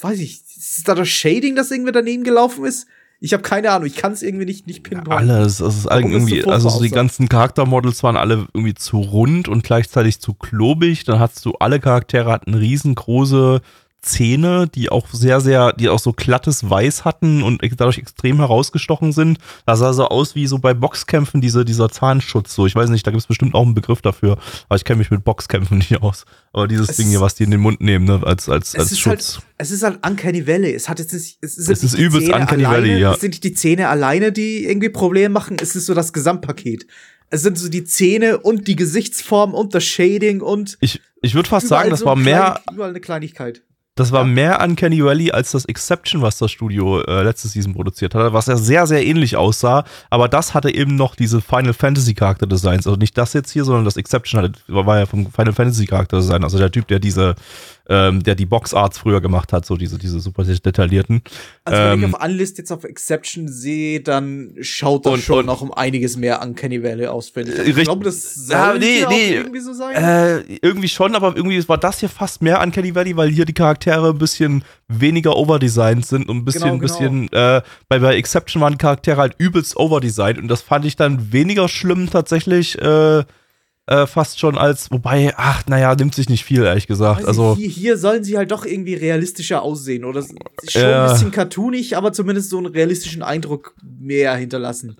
weiß 0.00 0.20
ich, 0.20 0.42
ist 0.56 0.86
da 0.86 0.94
das 0.94 1.08
Shading, 1.08 1.56
das 1.56 1.70
irgendwie 1.70 1.92
daneben 1.92 2.24
gelaufen 2.24 2.64
ist? 2.64 2.86
Ich 3.24 3.32
habe 3.32 3.42
keine 3.42 3.70
Ahnung, 3.70 3.86
ich 3.86 3.96
kann 3.96 4.12
es 4.12 4.22
irgendwie 4.22 4.44
nicht, 4.44 4.66
nicht 4.66 4.82
pinpointen. 4.82 5.30
Alles, 5.30 5.62
also 5.62 5.68
es 5.68 5.76
ist 5.76 5.84
Warum 5.86 6.12
irgendwie, 6.12 6.42
so 6.42 6.50
also 6.50 6.68
so 6.68 6.82
die 6.82 6.90
ganzen 6.90 7.26
Charaktermodels 7.26 8.02
waren 8.02 8.18
alle 8.18 8.46
irgendwie 8.52 8.74
zu 8.74 9.00
rund 9.00 9.48
und 9.48 9.64
gleichzeitig 9.64 10.20
zu 10.20 10.34
klobig. 10.34 11.04
Dann 11.04 11.20
hast 11.20 11.42
du 11.46 11.52
alle 11.52 11.80
Charaktere 11.80 12.30
hatten 12.30 12.52
riesengroße 12.52 13.62
Zähne, 14.04 14.68
die 14.72 14.90
auch 14.90 15.08
sehr, 15.12 15.40
sehr, 15.40 15.72
die 15.72 15.88
auch 15.88 15.98
so 15.98 16.12
glattes 16.12 16.68
Weiß 16.68 17.04
hatten 17.04 17.42
und 17.42 17.62
dadurch 17.62 17.98
extrem 17.98 18.36
herausgestochen 18.36 19.12
sind. 19.12 19.38
Das 19.66 19.78
sah 19.78 19.92
so 19.92 20.06
aus 20.06 20.34
wie 20.34 20.46
so 20.46 20.58
bei 20.58 20.74
Boxkämpfen 20.74 21.40
diese, 21.40 21.64
dieser 21.64 21.88
Zahnschutz. 21.88 22.54
So, 22.54 22.66
ich 22.66 22.74
weiß 22.74 22.90
nicht, 22.90 23.06
da 23.06 23.10
gibt 23.10 23.22
es 23.22 23.26
bestimmt 23.26 23.54
auch 23.54 23.62
einen 23.62 23.74
Begriff 23.74 24.02
dafür, 24.02 24.38
aber 24.68 24.76
ich 24.76 24.84
kenne 24.84 24.98
mich 24.98 25.10
mit 25.10 25.24
Boxkämpfen 25.24 25.78
nicht 25.78 26.00
aus. 26.02 26.24
Aber 26.52 26.68
dieses 26.68 26.90
Es 26.90 26.96
Ding 26.96 27.08
hier, 27.08 27.20
was 27.20 27.34
die 27.34 27.44
in 27.44 27.50
den 27.50 27.60
Mund 27.60 27.80
nehmen, 27.80 28.04
ne, 28.04 28.20
als, 28.24 28.48
als, 28.48 28.74
es 28.74 28.80
als 28.80 28.92
ist 28.92 29.00
Schutz. 29.00 29.34
halt, 29.36 29.46
es 29.58 29.70
ist 29.70 29.82
halt 29.82 30.06
Uncanny 30.06 30.46
Valley. 30.46 30.74
Es 30.74 30.88
hat 30.88 30.98
jetzt 30.98 31.12
nicht, 31.12 31.38
es, 31.40 31.56
sind 31.56 31.72
Es 31.72 31.82
ist 31.82 31.94
übelst 31.94 32.26
Zähne 32.26 32.40
Uncanny 32.40 32.64
alleine, 32.64 32.88
Valley, 32.88 33.00
ja. 33.00 33.12
Es 33.14 33.20
sind 33.20 33.30
nicht 33.30 33.44
die 33.44 33.54
Zähne 33.54 33.88
alleine, 33.88 34.32
die 34.32 34.66
irgendwie 34.66 34.90
Probleme 34.90 35.30
machen. 35.30 35.56
Es 35.60 35.74
ist 35.74 35.86
so 35.86 35.94
das 35.94 36.12
Gesamtpaket. 36.12 36.86
Es 37.30 37.42
sind 37.42 37.58
so 37.58 37.68
die 37.68 37.84
Zähne 37.84 38.38
und 38.38 38.68
die 38.68 38.76
Gesichtsform 38.76 39.54
und 39.54 39.74
das 39.74 39.84
Shading 39.84 40.40
und 40.40 40.76
ich 40.80 41.00
ich 41.24 41.34
würde 41.34 41.48
fast 41.48 41.68
sagen, 41.68 41.90
das 41.90 42.00
so 42.00 42.06
war 42.06 42.16
mehr, 42.16 42.60
überall 42.70 42.90
eine 42.90 43.00
Kleinigkeit. 43.00 43.62
Das 43.96 44.10
war 44.10 44.24
mehr 44.24 44.60
Uncanny 44.60 45.04
Valley 45.04 45.30
als 45.30 45.52
das 45.52 45.66
Exception, 45.66 46.20
was 46.20 46.38
das 46.38 46.50
Studio 46.50 47.00
äh, 47.02 47.22
letzte 47.22 47.46
Season 47.46 47.74
produziert 47.74 48.16
hatte, 48.16 48.32
was 48.32 48.46
ja 48.46 48.56
sehr, 48.56 48.88
sehr 48.88 49.06
ähnlich 49.06 49.36
aussah. 49.36 49.84
Aber 50.10 50.26
das 50.26 50.52
hatte 50.52 50.74
eben 50.74 50.96
noch 50.96 51.14
diese 51.14 51.40
Final 51.40 51.74
Fantasy 51.74 52.12
Charakterdesigns. 52.12 52.88
Also 52.88 52.96
nicht 52.98 53.16
das 53.16 53.34
jetzt 53.34 53.52
hier, 53.52 53.64
sondern 53.64 53.84
das 53.84 53.96
Exception 53.96 54.42
hatte, 54.42 54.52
war 54.66 54.98
ja 54.98 55.06
vom 55.06 55.30
Final 55.30 55.52
Fantasy 55.52 55.86
Charakterdesign. 55.86 56.42
Also 56.42 56.58
der 56.58 56.72
Typ, 56.72 56.88
der 56.88 56.98
diese, 56.98 57.36
ähm, 57.88 58.22
der 58.22 58.34
die 58.34 58.46
Boxarts 58.46 58.98
früher 58.98 59.20
gemacht 59.20 59.52
hat, 59.52 59.66
so 59.66 59.76
diese, 59.76 59.98
diese 59.98 60.18
super 60.20 60.44
detaillierten. 60.44 61.22
Also 61.64 61.78
wenn 61.82 61.92
Ähm, 62.02 62.08
ich 62.10 62.14
auf 62.14 62.24
Unlist 62.24 62.58
jetzt 62.58 62.72
auf 62.72 62.84
Exception 62.84 63.48
sehe, 63.48 64.00
dann 64.00 64.54
schaut 64.60 65.04
das 65.06 65.12
Und- 65.14 65.22
schon 65.22 65.38
und- 65.40 65.46
noch 65.46 65.60
um 65.60 65.72
einiges 65.72 66.16
mehr 66.16 66.40
Uncanny 66.42 66.82
Valley 66.82 67.06
aus, 67.06 67.28
finde 67.28 67.52
ich. 67.52 67.58
Äh, 67.58 67.70
Ich 67.80 67.84
glaube, 67.84 68.04
das 68.04 68.34
soll 68.34 68.56
Ja, 68.56 68.74
nee, 68.78 69.04
nee. 69.08 69.34
irgendwie 69.34 69.60
so 69.60 69.72
sein. 69.74 69.94
Äh, 69.96 70.40
irgendwie 70.62 70.88
schon, 70.88 71.14
aber 71.14 71.36
irgendwie 71.36 71.66
war 71.68 71.78
das 71.78 72.00
hier 72.00 72.08
fast 72.08 72.40
mehr 72.40 72.60
Uncanny 72.62 72.94
Valley, 72.94 73.16
weil 73.16 73.28
hier 73.30 73.44
die 73.44 73.52
Charaktere 73.52 74.10
ein 74.10 74.18
bisschen 74.18 74.64
weniger 74.88 75.36
overdesigned 75.36 76.06
sind 76.06 76.28
und 76.28 76.38
ein 76.38 76.44
bisschen, 76.44 76.62
Genau, 76.62 76.74
ein 76.74 76.80
bisschen, 76.80 77.32
äh, 77.32 77.60
bei, 77.88 77.98
bei 77.98 78.16
Exception 78.16 78.62
waren 78.62 78.78
Charaktere 78.78 79.16
halt 79.18 79.34
übelst 79.38 79.76
overdesigned 79.76 80.38
und 80.38 80.48
das 80.48 80.62
fand 80.62 80.84
ich 80.84 80.96
dann 80.96 81.32
weniger 81.32 81.68
schlimm 81.68 82.08
tatsächlich, 82.10 82.78
äh, 82.80 83.24
äh, 83.86 84.06
fast 84.06 84.38
schon 84.40 84.56
als, 84.56 84.90
wobei, 84.90 85.34
ach, 85.36 85.64
naja, 85.66 85.94
nimmt 85.94 86.14
sich 86.14 86.28
nicht 86.28 86.44
viel, 86.44 86.62
ehrlich 86.64 86.86
gesagt. 86.86 87.20
Weiß 87.20 87.26
Also, 87.28 87.54
hier, 87.56 87.68
hier 87.68 87.98
sollen 87.98 88.24
sie 88.24 88.36
halt 88.38 88.50
doch 88.50 88.64
irgendwie 88.64 88.94
realistischer 88.94 89.62
aussehen 89.62 90.04
oder 90.04 90.22
schon 90.22 90.36
Ja. 90.82 91.04
ein 91.06 91.12
bisschen 91.12 91.30
cartoonig, 91.30 91.96
aber 91.96 92.12
zumindest 92.12 92.48
so 92.50 92.56
einen 92.58 92.66
realistischen 92.66 93.22
Eindruck 93.22 93.74
mehr 93.82 94.34
hinterlassen. 94.36 94.96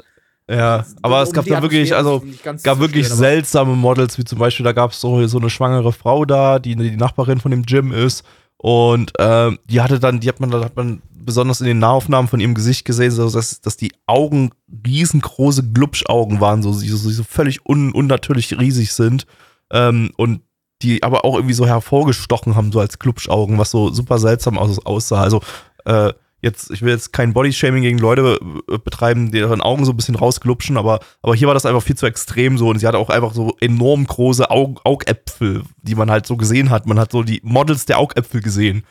ja, 0.51 0.85
aber 1.01 1.23
es 1.23 1.33
gab 1.33 1.47
da 1.47 1.63
wirklich, 1.63 1.95
also, 1.95 2.23
gab 2.63 2.79
wirklich 2.79 3.07
aber- 3.07 3.15
seltsame 3.17 3.75
Models, 3.75 4.19
wie 4.19 4.25
zum 4.25 4.39
Beispiel, 4.39 4.65
da 4.65 4.73
gab 4.73 4.91
es 4.93 5.01
so, 5.01 5.27
so 5.27 5.39
eine 5.39 5.49
schwangere 5.49 5.93
Frau 5.93 6.27
da, 6.27 6.59
die 6.59 6.77
die 6.77 6.97
Nachbarin 6.97 7.41
von 7.41 7.51
dem 7.51 7.63
Gym 7.65 7.91
ist. 7.93 8.25
Und 8.65 9.13
ähm, 9.19 9.59
die 9.67 9.83
hatte 9.83 10.01
dann, 10.01 10.21
die 10.21 10.29
hat 10.31 10.41
man, 10.41 10.51
hat 10.51 10.75
man 10.75 11.03
besonders 11.13 11.61
in 11.61 11.67
den 11.67 11.81
Nahaufnahmen 11.81 12.29
von 12.29 12.41
ihrem 12.41 12.55
Gesicht 12.55 12.87
gesehen, 12.87 13.11
so 13.11 13.29
dass, 13.29 13.61
dass 13.61 13.77
die 13.77 13.93
Augen 14.07 14.53
riesengroße 14.87 15.71
Glubschaugen 15.75 16.41
waren, 16.41 16.63
so, 16.63 16.73
so, 16.73 16.97
so 16.97 17.25
völlig 17.25 17.69
un, 17.69 17.93
unnatürlich 17.93 18.59
riesig 18.59 18.95
sind. 18.95 19.27
Ähm, 19.71 20.13
und 20.17 20.41
die 20.81 21.03
aber 21.03 21.27
auch 21.27 21.35
irgendwie 21.35 21.53
so 21.53 21.67
hervorgestochen 21.67 22.57
haben, 22.57 22.73
so 22.73 22.81
als 22.81 22.99
Glubschaugen, 22.99 23.59
was 23.59 23.71
so 23.71 23.93
super 23.93 24.19
seltsam 24.19 24.57
aus, 24.57 24.79
aussah. 24.87 25.21
Also, 25.21 25.43
äh, 25.85 26.15
jetzt, 26.45 26.71
ich 26.71 26.83
will 26.83 26.93
jetzt 26.93 27.13
kein 27.13 27.33
Bodyshaming 27.33 27.83
gegen 27.83 27.99
Leute 27.99 28.39
äh, 28.71 28.79
betreiben, 28.79 29.33
deren 29.33 29.61
Augen 29.61 29.85
so 29.85 29.93
ein 29.93 29.97
bisschen 29.97 30.15
rausglupschen, 30.15 30.77
aber, 30.77 31.01
aber 31.23 31.35
hier 31.35 31.49
war 31.49 31.55
das 31.55 31.67
einfach 31.67 31.83
viel 31.83 31.97
zu 31.97 32.07
extrem 32.07 32.59
so 32.59 32.69
und 32.69 32.79
sie 32.79 32.87
hatte 32.87 32.99
auch 32.99 33.11
einfach 33.11 33.35
so 33.35 33.57
enorm 33.61 34.07
große 34.07 34.51
Aug 34.51 34.81
Augäpfel, 34.85 35.63
die 35.83 35.95
man 35.95 36.11
halt 36.11 36.27
so 36.27 36.37
gesehen 36.37 36.71
hat. 36.71 36.87
Man 36.87 36.99
hat 37.01 37.11
so 37.11 37.23
die 37.23 37.41
Models 37.43 37.87
der 37.87 37.99
Augäpfel 37.99 38.41
gesehen. 38.43 38.85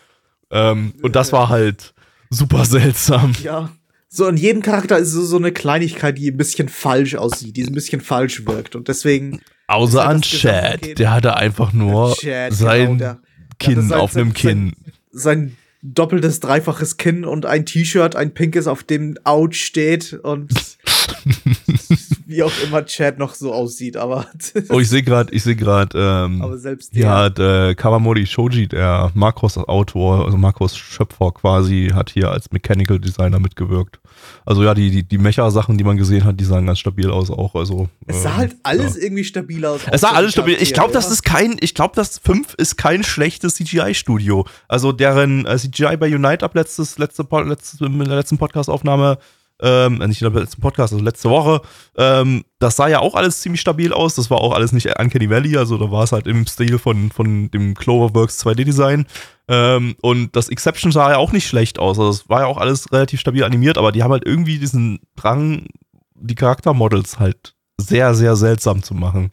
Ähm, 0.51 0.93
und 1.01 1.15
das 1.15 1.31
war 1.31 1.49
halt 1.49 1.93
super 2.29 2.65
seltsam. 2.65 3.33
Ja. 3.41 3.69
So, 4.09 4.27
in 4.27 4.37
jedem 4.37 4.61
Charakter 4.61 4.97
ist 4.99 5.11
so, 5.11 5.23
so 5.23 5.37
eine 5.37 5.51
Kleinigkeit, 5.51 6.17
die 6.17 6.29
ein 6.29 6.37
bisschen 6.37 6.69
falsch 6.69 7.15
aussieht, 7.15 7.57
die 7.57 7.63
ein 7.63 7.73
bisschen 7.73 8.01
falsch 8.01 8.45
wirkt. 8.45 8.75
Und 8.75 8.87
deswegen 8.87 9.41
Außer 9.67 10.05
an 10.07 10.21
Chad. 10.21 10.99
Der 10.99 11.11
hatte 11.11 11.35
einfach 11.37 11.73
nur 11.73 12.13
Chad, 12.15 12.53
sein 12.53 12.85
genau, 12.85 12.97
der- 12.99 13.19
Kinn 13.59 13.91
auf 13.93 14.15
einem 14.15 14.33
Kinn. 14.33 14.73
Sein, 15.11 15.49
sein 15.49 15.57
doppeltes, 15.83 16.39
dreifaches 16.39 16.97
Kinn 16.97 17.25
und 17.25 17.45
ein 17.45 17.65
T-Shirt, 17.65 18.15
ein 18.15 18.33
pinkes, 18.33 18.67
auf 18.67 18.83
dem 18.83 19.17
Out 19.25 19.55
steht 19.55 20.13
und 20.13 20.51
wie 22.33 22.43
auch 22.43 22.51
immer 22.63 22.83
Chad 22.85 23.19
noch 23.19 23.35
so 23.35 23.53
aussieht, 23.53 23.95
aber, 23.95 24.25
Oh, 24.69 24.79
ich 24.79 24.89
sehe 24.89 25.03
gerade, 25.03 25.33
ich 25.33 25.43
sehe 25.43 25.55
gerade, 25.55 25.97
ähm, 25.97 26.41
aber 26.41 26.57
selbst 26.57 26.91
hier 26.93 27.03
der. 27.03 27.15
hat 27.15 27.39
äh, 27.39 27.75
Kawamori 27.75 28.25
Shoji, 28.25 28.67
der 28.67 29.11
Makros-Autor, 29.13 30.25
also 30.25 30.37
Makros-Schöpfer 30.37 31.31
quasi, 31.31 31.91
hat 31.93 32.09
hier 32.09 32.31
als 32.31 32.51
Mechanical 32.51 32.99
Designer 32.99 33.39
mitgewirkt. 33.39 33.99
Also 34.45 34.63
ja, 34.63 34.73
die, 34.73 34.89
die, 34.89 35.03
die 35.03 35.17
Mecha-Sachen, 35.17 35.77
die 35.77 35.83
man 35.83 35.97
gesehen 35.97 36.23
hat, 36.23 36.39
die 36.39 36.45
sahen 36.45 36.65
ganz 36.65 36.79
stabil 36.79 37.09
aus 37.09 37.29
auch. 37.29 37.55
Also, 37.55 37.89
es 38.07 38.23
sah 38.23 38.31
ähm, 38.31 38.37
halt 38.37 38.55
alles 38.63 38.95
ja. 38.95 39.03
irgendwie 39.03 39.23
stabil 39.23 39.63
aus. 39.65 39.81
Es 39.91 40.01
sah 40.01 40.11
alles 40.11 40.31
stabil. 40.31 40.57
Ich 40.59 40.73
glaube, 40.73 40.93
das 40.93 41.11
ist 41.11 41.23
kein, 41.23 41.57
ich 41.59 41.75
glaube, 41.75 41.95
das 41.95 42.17
5 42.17 42.55
ist 42.55 42.77
kein 42.77 43.03
schlechtes 43.03 43.55
CGI-Studio. 43.55 44.45
Also 44.67 44.91
deren 44.91 45.45
äh, 45.45 45.57
CGI 45.57 45.97
bei 45.97 46.13
Unite 46.13 46.43
ab 46.43 46.55
letztes, 46.55 46.97
letzte, 46.97 47.25
letzte, 47.45 47.85
in 47.85 47.99
der 47.99 48.15
letzten 48.15 48.37
Podcast-Aufnahme, 48.37 49.19
ähm, 49.63 49.97
nicht 49.99 50.21
in 50.21 50.31
der 50.31 50.41
letzten 50.41 50.61
Podcast, 50.61 50.93
also 50.93 51.03
letzte 51.03 51.29
Woche, 51.29 51.61
ähm, 51.97 52.43
das 52.59 52.75
sah 52.75 52.87
ja 52.89 52.99
auch 52.99 53.15
alles 53.15 53.39
ziemlich 53.41 53.61
stabil 53.61 53.93
aus. 53.93 54.15
Das 54.15 54.29
war 54.29 54.41
auch 54.41 54.53
alles 54.53 54.73
nicht 54.73 54.99
Uncanny 54.99 55.29
Valley, 55.29 55.57
also 55.57 55.77
da 55.77 55.89
war 55.89 56.03
es 56.03 56.11
halt 56.11 56.27
im 56.27 56.45
Stil 56.45 56.77
von, 56.77 57.11
von 57.11 57.49
dem 57.49 57.73
Cloverworks 57.73 58.45
2D-Design. 58.45 59.05
Ähm, 59.47 59.95
und 60.01 60.35
das 60.35 60.49
Exception 60.49 60.91
sah 60.91 61.11
ja 61.11 61.17
auch 61.17 61.31
nicht 61.31 61.47
schlecht 61.47 61.79
aus. 61.79 61.97
Also 61.97 62.11
es 62.11 62.29
war 62.29 62.41
ja 62.41 62.47
auch 62.47 62.57
alles 62.57 62.91
relativ 62.91 63.19
stabil 63.21 63.43
animiert, 63.43 63.77
aber 63.77 63.91
die 63.91 64.03
haben 64.03 64.11
halt 64.11 64.25
irgendwie 64.25 64.59
diesen 64.59 64.99
Drang, 65.15 65.67
die 66.15 66.35
Charaktermodels 66.35 67.19
halt 67.19 67.55
sehr, 67.79 68.13
sehr 68.15 68.35
seltsam 68.35 68.83
zu 68.83 68.93
machen. 68.93 69.31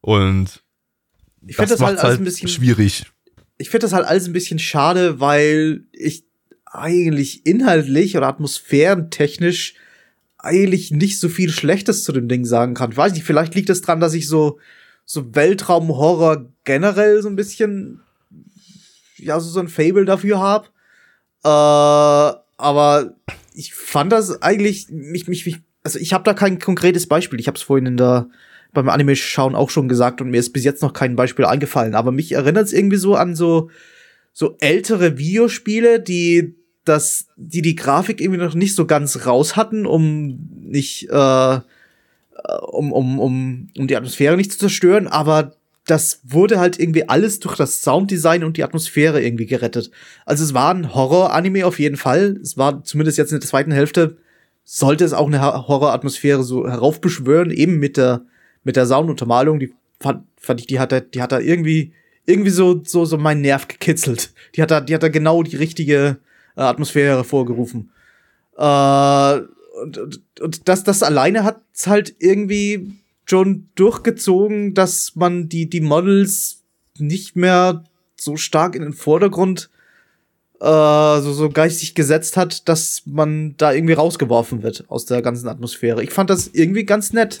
Und 0.00 0.62
Ich 1.46 1.56
finde 1.56 1.70
das, 1.70 1.80
halt 1.80 1.94
macht's 1.96 2.04
alles 2.04 2.18
ein 2.18 2.24
bisschen 2.24 2.48
schwierig. 2.48 3.06
ich 3.58 3.70
finde 3.70 3.84
das 3.86 3.92
halt 3.92 4.06
alles 4.06 4.26
ein 4.26 4.32
bisschen 4.32 4.58
schade, 4.58 5.20
weil 5.20 5.84
ich 5.92 6.24
eigentlich 6.72 7.46
inhaltlich 7.46 8.16
oder 8.16 8.28
atmosphärentechnisch 8.28 9.74
eigentlich 10.38 10.90
nicht 10.90 11.20
so 11.20 11.28
viel 11.28 11.50
Schlechtes 11.50 12.02
zu 12.02 12.12
dem 12.12 12.28
Ding 12.28 12.44
sagen 12.44 12.74
kann. 12.74 12.96
Weiß 12.96 13.12
nicht, 13.12 13.24
vielleicht 13.24 13.54
liegt 13.54 13.70
es 13.70 13.82
dran, 13.82 14.00
dass 14.00 14.14
ich 14.14 14.26
so, 14.26 14.58
so 15.04 15.34
Weltraumhorror 15.34 16.50
generell 16.64 17.22
so 17.22 17.28
ein 17.28 17.36
bisschen, 17.36 18.00
ja, 19.18 19.38
so, 19.38 19.50
so 19.50 19.60
ein 19.60 19.68
Fable 19.68 20.04
dafür 20.04 20.40
habe. 20.40 20.68
Äh, 21.44 22.38
aber 22.58 23.14
ich 23.54 23.74
fand 23.74 24.10
das 24.10 24.42
eigentlich, 24.42 24.88
mich, 24.90 25.28
mich, 25.28 25.46
mich 25.46 25.60
also 25.84 25.98
ich 25.98 26.12
habe 26.12 26.24
da 26.24 26.34
kein 26.34 26.58
konkretes 26.58 27.06
Beispiel. 27.06 27.38
Ich 27.38 27.46
habe 27.46 27.56
es 27.56 27.62
vorhin 27.62 27.86
in 27.86 27.96
der 27.96 28.28
beim 28.72 28.88
Anime-Schauen 28.88 29.54
auch 29.54 29.68
schon 29.68 29.86
gesagt 29.86 30.22
und 30.22 30.30
mir 30.30 30.38
ist 30.38 30.54
bis 30.54 30.64
jetzt 30.64 30.80
noch 30.80 30.94
kein 30.94 31.14
Beispiel 31.14 31.44
eingefallen. 31.44 31.94
Aber 31.94 32.10
mich 32.10 32.32
erinnert 32.32 32.64
es 32.64 32.72
irgendwie 32.72 32.96
so 32.96 33.14
an 33.14 33.34
so, 33.34 33.70
so 34.32 34.56
ältere 34.60 35.18
Videospiele, 35.18 36.00
die 36.00 36.56
das, 36.84 37.26
die 37.36 37.62
die 37.62 37.76
Grafik 37.76 38.20
irgendwie 38.20 38.40
noch 38.40 38.54
nicht 38.54 38.74
so 38.74 38.86
ganz 38.86 39.26
raus 39.26 39.56
hatten, 39.56 39.86
um 39.86 40.48
nicht, 40.60 41.08
äh, 41.10 41.60
um, 42.70 42.92
um, 42.92 43.20
um, 43.20 43.68
um 43.76 43.86
die 43.86 43.96
Atmosphäre 43.96 44.36
nicht 44.36 44.52
zu 44.52 44.58
zerstören, 44.58 45.06
aber 45.06 45.56
das 45.86 46.20
wurde 46.24 46.60
halt 46.60 46.78
irgendwie 46.78 47.08
alles 47.08 47.40
durch 47.40 47.56
das 47.56 47.82
Sounddesign 47.82 48.44
und 48.44 48.56
die 48.56 48.64
Atmosphäre 48.64 49.22
irgendwie 49.22 49.46
gerettet. 49.46 49.90
Also 50.24 50.44
es 50.44 50.54
war 50.54 50.72
ein 50.72 50.94
Horror-Anime 50.94 51.66
auf 51.66 51.78
jeden 51.78 51.96
Fall. 51.96 52.38
Es 52.40 52.56
war 52.56 52.84
zumindest 52.84 53.18
jetzt 53.18 53.32
in 53.32 53.40
der 53.40 53.48
zweiten 53.48 53.72
Hälfte, 53.72 54.16
sollte 54.64 55.04
es 55.04 55.12
auch 55.12 55.26
eine 55.26 55.42
Horror-Atmosphäre 55.42 56.44
so 56.44 56.68
heraufbeschwören, 56.68 57.50
eben 57.50 57.78
mit 57.78 57.96
der, 57.96 58.24
mit 58.62 58.76
der 58.76 58.86
Sounduntermalung. 58.86 59.58
Die 59.58 59.72
fand, 59.98 60.24
fand 60.36 60.60
ich, 60.60 60.66
die 60.68 60.78
hat 60.78 60.92
da, 60.92 61.00
die 61.00 61.20
hat 61.20 61.32
da 61.32 61.40
irgendwie, 61.40 61.92
irgendwie 62.26 62.50
so, 62.50 62.80
so, 62.84 63.04
so 63.04 63.18
meinen 63.18 63.40
Nerv 63.40 63.66
gekitzelt. 63.66 64.32
Die 64.54 64.62
hat 64.62 64.70
da, 64.70 64.80
die 64.80 64.94
hat 64.94 65.02
da 65.02 65.08
genau 65.08 65.42
die 65.42 65.56
richtige 65.56 66.18
äh, 66.56 66.62
Atmosphäre 66.62 67.16
hervorgerufen. 67.16 67.90
Äh, 68.56 69.40
und, 69.82 69.98
und, 69.98 70.22
und 70.40 70.68
das, 70.68 70.84
das 70.84 71.02
alleine 71.02 71.44
hat's 71.44 71.86
halt 71.86 72.14
irgendwie 72.18 72.92
schon 73.24 73.68
durchgezogen, 73.74 74.74
dass 74.74 75.16
man 75.16 75.48
die, 75.48 75.68
die 75.68 75.80
Models 75.80 76.62
nicht 76.98 77.36
mehr 77.36 77.84
so 78.16 78.36
stark 78.36 78.74
in 78.74 78.82
den 78.82 78.92
Vordergrund 78.92 79.70
äh, 80.60 81.20
so, 81.20 81.32
so 81.32 81.48
geistig 81.48 81.94
gesetzt 81.94 82.36
hat, 82.36 82.68
dass 82.68 83.02
man 83.04 83.56
da 83.56 83.72
irgendwie 83.72 83.94
rausgeworfen 83.94 84.62
wird 84.62 84.84
aus 84.88 85.06
der 85.06 85.22
ganzen 85.22 85.48
Atmosphäre. 85.48 86.02
Ich 86.02 86.10
fand 86.10 86.30
das 86.30 86.48
irgendwie 86.48 86.84
ganz 86.84 87.12
nett. 87.12 87.40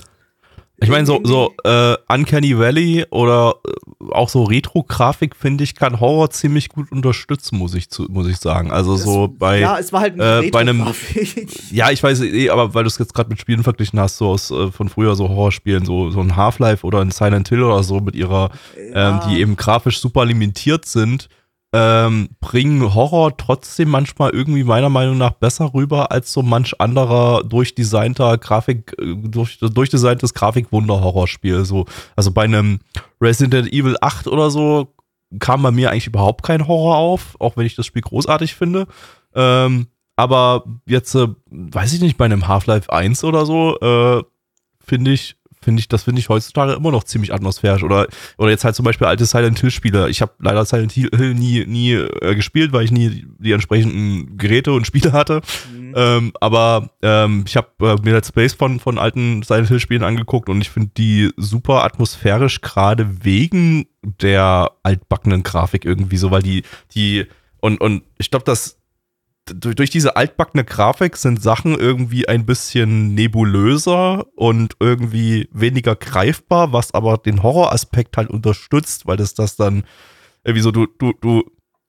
Ich 0.82 0.88
meine, 0.90 1.06
so, 1.06 1.20
so 1.24 1.52
äh, 1.64 1.96
Uncanny 2.08 2.58
Valley 2.58 3.04
oder 3.10 3.54
äh, 3.66 4.12
auch 4.12 4.28
so 4.28 4.42
Retro-Grafik, 4.44 5.36
finde 5.36 5.64
ich, 5.64 5.74
kann 5.74 6.00
Horror 6.00 6.30
ziemlich 6.30 6.68
gut 6.68 6.90
unterstützen, 6.92 7.56
muss 7.58 7.74
ich, 7.74 7.88
zu, 7.90 8.04
muss 8.10 8.26
ich 8.28 8.36
sagen. 8.38 8.70
Also 8.72 8.96
so 8.96 9.26
Es- 9.26 9.38
bei. 9.38 9.60
ja, 9.60 9.78
es 9.78 9.92
war 9.92 10.00
halt 10.00 10.18
äh, 10.20 10.50
bei 10.50 10.60
einem-. 10.60 10.86
Ja, 11.70 11.90
ich 11.90 12.02
weiß 12.02 12.20
eh, 12.22 12.50
aber 12.50 12.74
weil 12.74 12.84
du 12.84 12.88
es 12.88 12.98
jetzt 12.98 13.14
gerade 13.14 13.30
mit 13.30 13.40
Spielen 13.40 13.62
verglichen 13.62 13.98
hast, 14.00 14.18
so 14.18 14.28
aus 14.28 14.50
äh, 14.50 14.70
von 14.72 14.88
früher 14.88 15.14
so 15.14 15.28
Horrorspielen, 15.28 15.84
so, 15.84 16.10
so 16.10 16.20
ein 16.20 16.36
Half-Life 16.36 16.86
oder 16.86 17.00
ein 17.00 17.10
Silent 17.10 17.48
Hill 17.48 17.62
oder 17.62 17.82
so 17.82 18.00
mit 18.00 18.14
ihrer, 18.14 18.50
ähm, 18.94 19.20
die 19.28 19.40
eben 19.40 19.56
grafisch 19.56 20.00
super 20.00 20.24
limitiert 20.24 20.84
sind, 20.84 21.28
ähm, 21.74 22.28
bringen 22.40 22.94
Horror 22.94 23.36
trotzdem 23.36 23.88
manchmal 23.88 24.30
irgendwie 24.30 24.62
meiner 24.62 24.90
Meinung 24.90 25.16
nach 25.16 25.32
besser 25.32 25.72
rüber 25.72 26.12
als 26.12 26.32
so 26.32 26.42
manch 26.42 26.78
anderer 26.80 27.42
durchdesignter 27.44 28.36
Grafik, 28.36 28.94
äh, 28.98 29.14
durch, 29.16 29.58
durchdesigntes 29.58 30.34
Grafikwunder-Horrorspiel. 30.34 31.64
So, 31.64 31.86
also 32.14 32.30
bei 32.30 32.42
einem 32.44 32.80
Resident 33.20 33.72
Evil 33.72 33.96
8 34.00 34.26
oder 34.26 34.50
so 34.50 34.94
kam 35.38 35.62
bei 35.62 35.70
mir 35.70 35.90
eigentlich 35.90 36.08
überhaupt 36.08 36.42
kein 36.42 36.68
Horror 36.68 36.96
auf, 36.96 37.36
auch 37.38 37.56
wenn 37.56 37.64
ich 37.64 37.74
das 37.74 37.86
Spiel 37.86 38.02
großartig 38.02 38.54
finde. 38.54 38.86
Ähm, 39.34 39.86
aber 40.14 40.64
jetzt, 40.86 41.14
äh, 41.14 41.28
weiß 41.50 41.94
ich 41.94 42.02
nicht, 42.02 42.18
bei 42.18 42.26
einem 42.26 42.48
Half-Life 42.48 42.92
1 42.92 43.24
oder 43.24 43.46
so, 43.46 43.78
äh, 43.80 44.22
finde 44.84 45.12
ich, 45.12 45.36
finde 45.62 45.80
ich, 45.80 45.88
das 45.88 46.02
finde 46.04 46.20
ich 46.20 46.28
heutzutage 46.28 46.72
immer 46.72 46.90
noch 46.90 47.04
ziemlich 47.04 47.32
atmosphärisch. 47.32 47.82
Oder, 47.82 48.08
oder 48.38 48.50
jetzt 48.50 48.64
halt 48.64 48.74
zum 48.74 48.84
Beispiel 48.84 49.06
alte 49.06 49.24
Silent 49.24 49.58
Hill-Spiele. 49.58 50.10
Ich 50.10 50.20
habe 50.20 50.32
leider 50.40 50.64
Silent 50.64 50.92
Hill 50.92 51.34
nie, 51.34 51.64
nie 51.66 51.92
äh, 51.92 52.34
gespielt, 52.34 52.72
weil 52.72 52.84
ich 52.84 52.92
nie 52.92 53.26
die 53.38 53.52
entsprechenden 53.52 54.36
Geräte 54.36 54.72
und 54.72 54.86
Spiele 54.86 55.12
hatte. 55.12 55.40
Ähm, 55.94 56.32
aber 56.40 56.90
ähm, 57.02 57.44
ich 57.46 57.56
habe 57.56 57.68
äh, 57.80 57.96
mir 58.02 58.14
Let's 58.14 58.32
Plays 58.32 58.54
von, 58.54 58.80
von 58.80 58.98
alten 58.98 59.42
Silent 59.42 59.68
Hill-Spielen 59.68 60.02
angeguckt 60.02 60.48
und 60.48 60.60
ich 60.60 60.70
finde 60.70 60.90
die 60.96 61.30
super 61.36 61.84
atmosphärisch, 61.84 62.60
gerade 62.60 63.24
wegen 63.24 63.86
der 64.02 64.72
altbackenen 64.82 65.42
Grafik 65.42 65.84
irgendwie 65.84 66.16
so, 66.16 66.30
weil 66.30 66.42
die, 66.42 66.62
die, 66.94 67.26
und, 67.60 67.80
und 67.80 68.02
ich 68.18 68.30
glaube, 68.30 68.44
dass 68.44 68.81
durch, 69.46 69.74
durch 69.74 69.90
diese 69.90 70.16
altbackene 70.16 70.64
Grafik 70.64 71.16
sind 71.16 71.42
Sachen 71.42 71.78
irgendwie 71.78 72.28
ein 72.28 72.46
bisschen 72.46 73.14
nebulöser 73.14 74.26
und 74.36 74.76
irgendwie 74.80 75.48
weniger 75.52 75.96
greifbar, 75.96 76.72
was 76.72 76.94
aber 76.94 77.18
den 77.18 77.42
Horroraspekt 77.42 78.16
halt 78.16 78.30
unterstützt, 78.30 79.06
weil 79.06 79.16
das 79.16 79.34
das 79.34 79.56
dann 79.56 79.84
irgendwie 80.44 80.62
so, 80.62 80.70
du, 80.70 80.86
du, 80.98 81.12
du, 81.20 81.44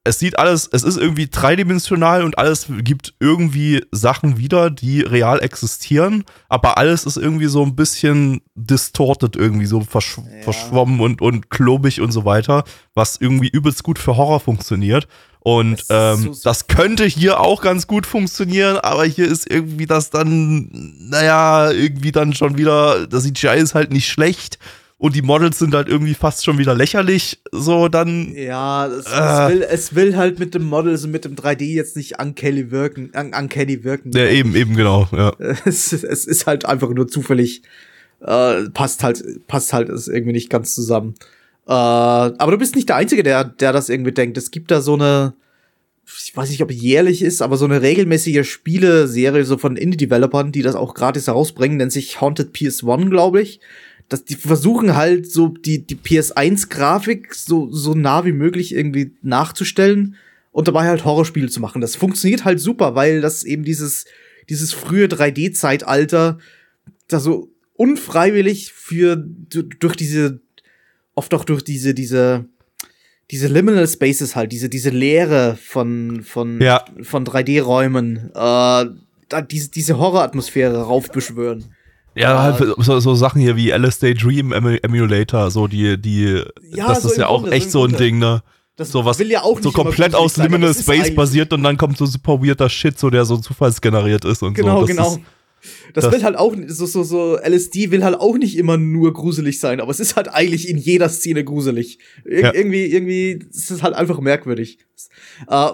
es 0.05 0.19
sieht 0.19 0.37
alles, 0.37 0.67
es 0.71 0.83
ist 0.83 0.97
irgendwie 0.97 1.27
dreidimensional 1.27 2.23
und 2.23 2.37
alles 2.37 2.67
gibt 2.69 3.13
irgendwie 3.21 3.85
Sachen 3.91 4.37
wieder, 4.37 4.69
die 4.69 5.01
real 5.01 5.41
existieren, 5.41 6.25
aber 6.49 6.77
alles 6.77 7.05
ist 7.05 7.15
irgendwie 7.15 7.45
so 7.45 7.63
ein 7.63 7.75
bisschen 7.75 8.41
distorted 8.53 9.37
irgendwie, 9.37 9.65
so 9.65 9.81
verschw 9.81 10.21
verschwommen 10.43 10.99
und, 10.99 11.21
und 11.21 11.49
klobig 11.49 12.01
und 12.01 12.11
so 12.11 12.25
weiter, 12.25 12.65
was 12.93 13.17
irgendwie 13.21 13.47
übelst 13.47 13.83
gut 13.83 13.97
für 13.97 14.17
Horror 14.17 14.41
funktioniert. 14.41 15.07
Und 15.43 15.81
ist 15.81 15.87
ähm, 15.89 16.17
so- 16.23 16.33
so- 16.33 16.41
das 16.43 16.67
könnte 16.67 17.05
hier 17.05 17.39
auch 17.41 17.61
ganz 17.61 17.85
gut 17.87 18.05
funktionieren, 18.05 18.77
aber 18.77 19.03
hier 19.05 19.27
ist 19.27 19.49
irgendwie 19.51 19.85
das 19.85 20.09
dann, 20.09 20.69
naja, 20.99 21.69
irgendwie 21.71 22.11
dann 22.13 22.33
schon 22.33 22.57
wieder, 22.57 23.07
das 23.07 23.23
CGI 23.25 23.57
ist 23.59 23.75
halt 23.75 23.91
nicht 23.91 24.07
schlecht 24.07 24.57
und 24.97 25.15
die 25.17 25.21
Models 25.21 25.59
sind 25.59 25.75
halt 25.75 25.89
irgendwie 25.89 26.13
fast 26.13 26.45
schon 26.45 26.57
wieder 26.59 26.73
lächerlich, 26.75 27.41
so 27.51 27.89
dann, 27.89 28.33
Ja, 28.35 28.87
es, 28.87 29.05
Äh. 29.05 29.09
es, 29.09 29.49
will, 29.51 29.61
es 29.69 29.95
will 29.95 30.15
halt 30.15 30.39
mit 30.39 30.55
dem 30.55 30.63
Model, 30.63 30.95
so 30.97 31.09
mit 31.09 31.25
dem 31.25 31.35
3D 31.35 31.65
jetzt 31.73 31.97
nicht 31.97 32.21
uncanny 32.21 32.71
wirken. 32.71 33.11
Un 33.13 33.33
uncanny 33.33 33.83
wirken. 33.83 34.11
ja 34.13 34.25
eben, 34.27 34.55
eben 34.55 34.77
genau, 34.77 35.09
ja. 35.11 35.33
es, 35.65 35.91
es 35.91 36.23
ist 36.25 36.47
halt 36.47 36.63
einfach 36.63 36.89
nur 36.91 37.09
zufällig. 37.09 37.63
Äh, 38.21 38.69
passt 38.69 39.03
halt, 39.03 39.45
passt 39.47 39.73
halt 39.73 39.89
ist 39.89 40.07
irgendwie 40.07 40.31
nicht 40.31 40.49
ganz 40.49 40.73
zusammen. 40.73 41.15
Äh, 41.65 41.71
aber 41.71 42.51
du 42.51 42.57
bist 42.57 42.75
nicht 42.75 42.89
der 42.89 42.97
Einzige, 42.97 43.23
der, 43.23 43.43
der 43.43 43.71
das 43.71 43.89
irgendwie 43.89 44.11
denkt. 44.11 44.37
Es 44.37 44.51
gibt 44.51 44.69
da 44.71 44.81
so 44.81 44.95
eine, 44.95 45.33
ich 46.05 46.35
weiß 46.35 46.49
nicht, 46.49 46.61
ob 46.61 46.71
jährlich 46.71 47.21
ist, 47.21 47.41
aber 47.41 47.57
so 47.57 47.65
eine 47.65 47.81
regelmäßige 47.81 48.49
Spieleserie 48.49 49.45
so 49.45 49.57
von 49.57 49.77
Indie-Developern, 49.77 50.51
die 50.51 50.61
das 50.61 50.75
auch 50.75 50.93
gratis 50.93 51.27
herausbringen, 51.27 51.77
nennt 51.77 51.91
sich 51.93 52.19
Haunted 52.19 52.53
PS1, 52.55 53.09
glaube 53.09 53.41
ich. 53.41 53.59
Das, 54.09 54.25
die 54.25 54.35
versuchen 54.35 54.95
halt 54.95 55.31
so 55.31 55.47
die, 55.47 55.85
die 55.87 55.95
PS1-Grafik 55.95 57.33
so, 57.33 57.71
so 57.71 57.93
nah 57.93 58.25
wie 58.25 58.33
möglich 58.33 58.75
irgendwie 58.75 59.15
nachzustellen 59.21 60.15
und 60.51 60.67
dabei 60.67 60.87
halt 60.87 61.05
Horrorspiele 61.05 61.47
zu 61.47 61.61
machen. 61.61 61.81
Das 61.81 61.95
funktioniert 61.95 62.43
halt 62.43 62.59
super, 62.59 62.95
weil 62.95 63.21
das 63.21 63.45
eben 63.45 63.63
dieses, 63.63 64.05
dieses 64.49 64.73
frühe 64.73 65.05
3D-Zeitalter 65.07 66.37
da 67.07 67.19
so 67.21 67.49
unfreiwillig 67.75 68.73
für 68.73 69.15
du- 69.15 69.63
durch 69.63 69.95
diese 69.95 70.41
oft 71.15 71.33
auch 71.33 71.45
durch 71.45 71.63
diese 71.63 71.93
diese 71.93 72.45
diese 73.31 73.47
Liminal 73.47 73.87
Spaces 73.87 74.35
halt, 74.35 74.51
diese 74.51 74.69
diese 74.69 74.89
Leere 74.89 75.57
von 75.61 76.23
von 76.23 76.61
Ja. 76.61 76.83
von 77.01 77.25
3D-Räumen, 77.25 78.31
äh, 78.35 78.85
diese 79.49 79.71
diese 79.71 79.97
Horroratmosphäre 79.97 80.83
raufbeschwören. 80.83 81.65
Ja, 82.15 82.35
Ah. 82.37 82.43
halt 82.59 82.75
so, 82.77 82.99
so 82.99 83.15
Sachen 83.15 83.41
hier 83.41 83.55
wie 83.55 83.71
LSD 83.71 84.13
Dream 84.13 84.53
Emu- 84.53 84.77
Emulator, 84.83 85.49
so 85.49 85.67
die, 85.67 85.99
die, 85.99 86.43
Ja, 86.75 86.89
das 86.89 87.01
so 87.03 87.09
ist 87.09 87.17
ja 87.17 87.27
auch 87.27 87.41
Grunde, 87.41 87.55
echt 87.55 87.71
so 87.71 87.79
ein 87.85 87.89
Grunde. 87.91 87.97
Ding, 88.03 88.19
ne? 88.19 88.43
Das 88.75 88.91
So 88.91 89.03
was 89.05 89.17
will 89.19 89.31
ja 89.31 89.41
auch 89.41 89.59
so 89.61 89.71
komplett 89.71 90.13
aus 90.15 90.37
Liminal 90.37 90.73
Space 90.75 91.13
basiert 91.15 91.53
und 91.53 91.63
dann 91.63 91.77
kommt 91.77 91.97
so 91.97 92.05
super 92.05 92.39
weirder 92.43 92.69
Shit, 92.69 92.99
so 92.99 93.09
der 93.09 93.23
so 93.25 93.37
zufallsgeneriert 93.37 94.25
ist 94.25 94.43
und 94.43 94.53
Genau, 94.55 94.81
so. 94.81 94.87
Das 94.87 94.95
genau. 94.95 95.11
Ist, 95.13 95.19
das, 95.93 96.05
das- 96.05 96.13
will 96.13 96.23
halt 96.23 96.35
auch 96.35 96.55
so 96.67 96.85
so 96.85 97.03
so 97.03 97.37
LSD 97.37 97.91
will 97.91 98.03
halt 98.03 98.15
auch 98.15 98.37
nicht 98.37 98.57
immer 98.57 98.77
nur 98.77 99.13
gruselig 99.13 99.59
sein, 99.59 99.79
aber 99.79 99.91
es 99.91 99.99
ist 99.99 100.15
halt 100.15 100.27
eigentlich 100.29 100.69
in 100.69 100.77
jeder 100.77 101.09
Szene 101.09 101.43
gruselig. 101.43 101.99
Ir 102.25 102.41
Ja. 102.41 102.53
Irgendwie 102.53 102.85
irgendwie 102.85 103.39
ist 103.49 103.71
es 103.71 103.81
halt 103.83 103.95
einfach 103.95 104.19
merkwürdig. 104.19 104.79
Äh, 105.47 105.69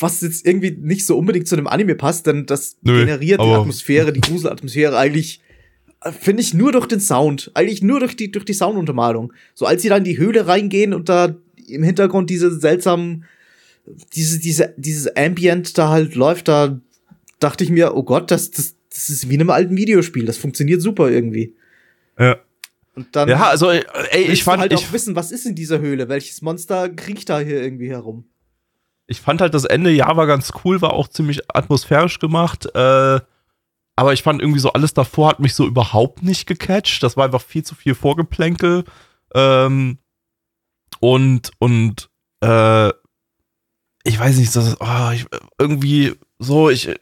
was 0.00 0.20
jetzt 0.22 0.46
irgendwie 0.46 0.72
nicht 0.72 1.06
so 1.06 1.16
unbedingt 1.16 1.46
zu 1.46 1.56
dem 1.56 1.66
Anime 1.66 1.94
passt, 1.94 2.26
denn 2.26 2.46
das 2.46 2.76
Nö, 2.82 3.00
generiert 3.04 3.40
die 3.40 3.46
Atmosphäre, 3.46 4.12
die 4.12 4.20
Gruselatmosphäre 4.20 4.96
eigentlich 4.96 5.40
äh, 6.02 6.12
finde 6.12 6.42
ich 6.42 6.54
nur 6.54 6.72
durch 6.72 6.86
den 6.86 7.00
Sound, 7.00 7.50
eigentlich 7.54 7.82
nur 7.82 8.00
durch 8.00 8.16
die 8.16 8.30
durch 8.30 8.44
die 8.44 8.54
Sounduntermalung. 8.54 9.32
So 9.54 9.66
als 9.66 9.82
sie 9.82 9.88
dann 9.88 9.98
in 9.98 10.04
die 10.04 10.18
Höhle 10.18 10.46
reingehen 10.46 10.94
und 10.94 11.08
da 11.08 11.36
im 11.68 11.82
Hintergrund 11.82 12.30
diese 12.30 12.58
seltsamen 12.58 13.24
diese 14.14 14.38
diese 14.38 14.74
dieses 14.76 15.16
Ambient 15.16 15.76
da 15.78 15.88
halt 15.90 16.14
läuft, 16.14 16.48
da 16.48 16.80
dachte 17.40 17.62
ich 17.64 17.70
mir, 17.70 17.94
oh 17.96 18.02
Gott, 18.02 18.30
das 18.30 18.50
das 18.50 18.74
das 18.98 19.10
ist 19.10 19.28
wie 19.28 19.34
in 19.34 19.40
einem 19.40 19.50
alten 19.50 19.76
Videospiel, 19.76 20.26
das 20.26 20.38
funktioniert 20.38 20.82
super 20.82 21.10
irgendwie. 21.10 21.56
ja. 22.18 22.36
Und 22.94 23.14
dann 23.14 23.28
ja, 23.28 23.48
also, 23.48 23.70
ey, 23.70 23.84
willst 24.12 24.32
ich 24.32 24.42
fand, 24.42 24.60
halt 24.60 24.72
ich, 24.72 24.80
auch 24.80 24.92
wissen, 24.92 25.14
was 25.14 25.30
ist 25.30 25.46
in 25.46 25.54
dieser 25.54 25.78
Höhle, 25.78 26.08
welches 26.08 26.42
Monster 26.42 26.88
kriecht 26.88 27.28
da 27.28 27.38
hier 27.38 27.62
irgendwie 27.62 27.90
herum. 27.90 28.24
ich 29.06 29.20
fand 29.20 29.40
halt 29.40 29.54
das 29.54 29.64
Ende, 29.64 29.90
ja, 29.90 30.16
war 30.16 30.26
ganz 30.26 30.52
cool, 30.64 30.82
war 30.82 30.94
auch 30.94 31.06
ziemlich 31.06 31.40
atmosphärisch 31.54 32.18
gemacht, 32.18 32.66
äh, 32.74 33.20
aber 33.98 34.12
ich 34.12 34.22
fand 34.22 34.40
irgendwie 34.40 34.60
so 34.60 34.72
alles 34.72 34.94
davor 34.94 35.28
hat 35.28 35.40
mich 35.40 35.54
so 35.54 35.66
überhaupt 35.66 36.22
nicht 36.22 36.46
gecatcht. 36.46 37.02
Das 37.02 37.16
war 37.16 37.24
einfach 37.24 37.42
viel 37.42 37.64
zu 37.64 37.74
viel 37.74 37.96
Vorgeplänkel. 37.96 38.84
Ähm, 39.34 39.98
und, 41.00 41.50
und, 41.58 42.08
äh, 42.40 42.90
ich 44.04 44.18
weiß 44.18 44.36
nicht, 44.36 44.54
das 44.54 44.68
ist, 44.68 44.76
oh, 44.78 45.10
ich, 45.12 45.26
irgendwie 45.58 46.14
so, 46.38 46.70
ich, 46.70 46.94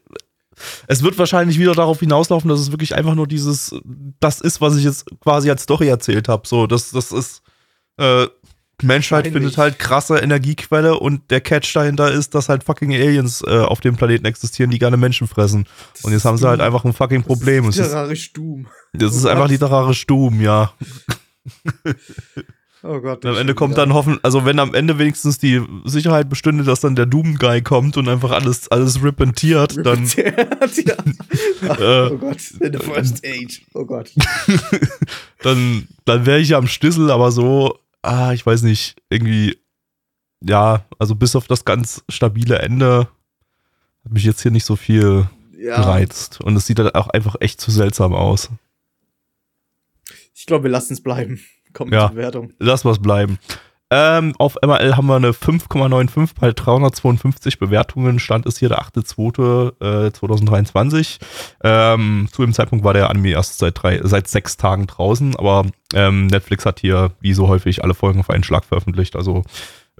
es 0.86 1.02
wird 1.02 1.18
wahrscheinlich 1.18 1.58
wieder 1.58 1.74
darauf 1.74 2.00
hinauslaufen, 2.00 2.48
dass 2.48 2.60
es 2.60 2.70
wirklich 2.70 2.94
einfach 2.94 3.14
nur 3.14 3.26
dieses, 3.26 3.74
das 4.20 4.40
ist, 4.40 4.60
was 4.60 4.76
ich 4.76 4.84
jetzt 4.84 5.06
quasi 5.20 5.50
als 5.50 5.62
Story 5.62 5.88
erzählt 5.88 6.28
habe. 6.28 6.46
So, 6.46 6.66
das, 6.66 6.90
das 6.90 7.12
ist, 7.12 7.42
äh, 7.98 8.26
Menschheit 8.82 9.28
findet 9.28 9.56
halt 9.56 9.78
krasse 9.78 10.18
Energiequelle 10.18 10.98
und 10.98 11.30
der 11.30 11.40
Catch 11.40 11.74
dahinter 11.74 12.12
ist, 12.12 12.34
dass 12.34 12.50
halt 12.50 12.62
fucking 12.62 12.92
Aliens 12.92 13.42
äh, 13.46 13.60
auf 13.60 13.80
dem 13.80 13.96
Planeten 13.96 14.26
existieren, 14.26 14.70
die 14.70 14.78
gerne 14.78 14.98
Menschen 14.98 15.26
fressen. 15.28 15.66
und 16.02 16.12
jetzt 16.12 16.26
haben 16.26 16.36
sie 16.36 16.46
halt 16.46 16.60
einfach 16.60 16.84
ein 16.84 16.92
fucking 16.92 17.22
Problem. 17.22 17.64
Das 17.64 17.76
ist 17.76 17.86
literarisch 17.86 18.32
Doom. 18.34 18.66
das 18.92 19.16
ist 19.16 19.24
einfach 19.24 19.48
literarisch 19.48 20.06
Doom, 20.06 20.42
ja. 20.42 20.72
Oh 22.82 23.00
Gott. 23.00 23.24
Am 23.24 23.36
Ende 23.36 23.54
kommt 23.54 23.78
dann 23.78 23.94
hoffen, 23.94 24.18
also 24.22 24.44
wenn 24.44 24.58
am 24.58 24.74
Ende 24.74 24.98
wenigstens 24.98 25.38
die 25.38 25.62
Sicherheit 25.84 26.28
bestünde, 26.28 26.62
dass 26.62 26.80
dann 26.80 26.94
der 26.94 27.06
Doom-Guy 27.06 27.62
kommt 27.62 27.96
und 27.96 28.08
einfach 28.08 28.30
alles, 28.30 28.68
alles 28.70 29.02
repentiert, 29.02 29.84
dann, 29.84 30.06
ja. 30.06 30.22
Äh, 31.78 32.10
oh 32.12 32.18
Gott, 32.18 32.38
in 32.60 32.72
the 32.72 32.78
first 32.78 33.24
age. 33.26 33.62
Oh 33.74 33.84
Gott. 33.84 34.12
dann, 35.42 35.88
dann 36.04 36.26
wäre 36.26 36.38
ich 36.38 36.50
ja 36.50 36.58
am 36.58 36.66
Schlüssel, 36.68 37.10
aber 37.10 37.32
so, 37.32 37.78
ah, 38.02 38.32
ich 38.32 38.44
weiß 38.44 38.62
nicht, 38.62 38.96
irgendwie, 39.08 39.58
ja, 40.42 40.84
also 40.98 41.14
bis 41.14 41.34
auf 41.34 41.46
das 41.48 41.64
ganz 41.64 42.04
stabile 42.10 42.58
Ende 42.58 43.08
hat 44.04 44.12
mich 44.12 44.24
jetzt 44.24 44.42
hier 44.42 44.50
nicht 44.52 44.64
so 44.66 44.76
viel 44.76 45.28
Ja. 45.58 45.76
gereizt. 45.76 46.40
Und 46.42 46.54
es 46.56 46.66
sieht 46.66 46.78
halt 46.78 46.94
auch 46.94 47.08
einfach 47.08 47.36
echt 47.40 47.60
zu 47.60 47.70
seltsam 47.70 48.14
aus. 48.14 48.50
Ich 50.34 50.46
glaube, 50.46 50.64
wir 50.64 50.70
lassen 50.70 50.92
es 50.92 51.02
bleiben. 51.02 51.40
Kommt 51.76 51.92
Ja. 51.92 52.08
Bewertung. 52.08 52.52
Lass 52.58 52.84
was 52.84 52.98
bleiben. 52.98 53.38
Ähm, 53.88 54.34
auf 54.38 54.56
MRL 54.64 54.96
haben 54.96 55.06
wir 55.06 55.14
eine 55.14 55.30
5,95 55.30 56.30
bei 56.40 56.50
352 56.50 57.58
Bewertungen. 57.58 58.18
Stand 58.18 58.46
ist 58.46 58.58
hier 58.58 58.70
der 58.70 58.80
8.2. 58.80 60.06
Äh, 60.06 60.12
2023. 60.12 61.18
Ähm, 61.62 62.28
zu 62.32 62.42
dem 62.42 62.52
Zeitpunkt 62.52 62.84
war 62.84 62.94
der 62.94 63.10
Anime 63.10 63.30
erst 63.30 63.58
seit, 63.58 63.80
drei, 63.80 64.00
seit 64.02 64.26
sechs 64.26 64.56
Tagen 64.56 64.86
draußen, 64.86 65.36
aber 65.36 65.66
ähm, 65.94 66.26
Netflix 66.26 66.66
hat 66.66 66.80
hier, 66.80 67.12
wie 67.20 67.34
so 67.34 67.46
häufig, 67.46 67.84
alle 67.84 67.94
Folgen 67.94 68.18
auf 68.20 68.30
einen 68.30 68.42
Schlag 68.42 68.64
veröffentlicht. 68.64 69.14
Also 69.14 69.44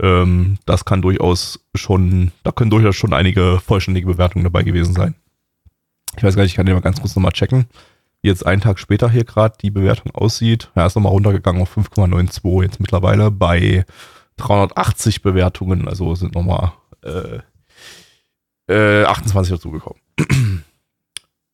ähm, 0.00 0.58
das 0.64 0.84
kann 0.84 1.02
durchaus 1.02 1.60
schon, 1.76 2.32
da 2.42 2.50
können 2.52 2.70
durchaus 2.70 2.96
schon 2.96 3.12
einige 3.12 3.60
vollständige 3.64 4.06
Bewertungen 4.08 4.44
dabei 4.44 4.62
gewesen 4.64 4.94
sein. 4.94 5.14
Ich 6.16 6.24
weiß 6.24 6.34
gar 6.34 6.42
nicht, 6.42 6.52
ich 6.52 6.56
kann 6.56 6.66
den 6.66 6.74
mal 6.74 6.80
ganz 6.80 7.00
kurz 7.00 7.14
nochmal 7.14 7.32
checken 7.32 7.66
wie 8.22 8.28
jetzt 8.28 8.46
einen 8.46 8.60
Tag 8.60 8.78
später 8.78 9.10
hier 9.10 9.24
gerade 9.24 9.56
die 9.60 9.70
Bewertung 9.70 10.12
aussieht. 10.12 10.70
Er 10.74 10.86
ist 10.86 10.94
nochmal 10.96 11.12
runtergegangen 11.12 11.62
auf 11.62 11.76
5,92 11.76 12.62
jetzt 12.62 12.80
mittlerweile 12.80 13.30
bei 13.30 13.84
380 14.36 15.22
Bewertungen, 15.22 15.88
also 15.88 16.14
sind 16.14 16.34
nochmal 16.34 16.72
äh, 17.02 17.40
äh, 18.68 19.04
28 19.04 19.52
dazugekommen. 19.52 20.00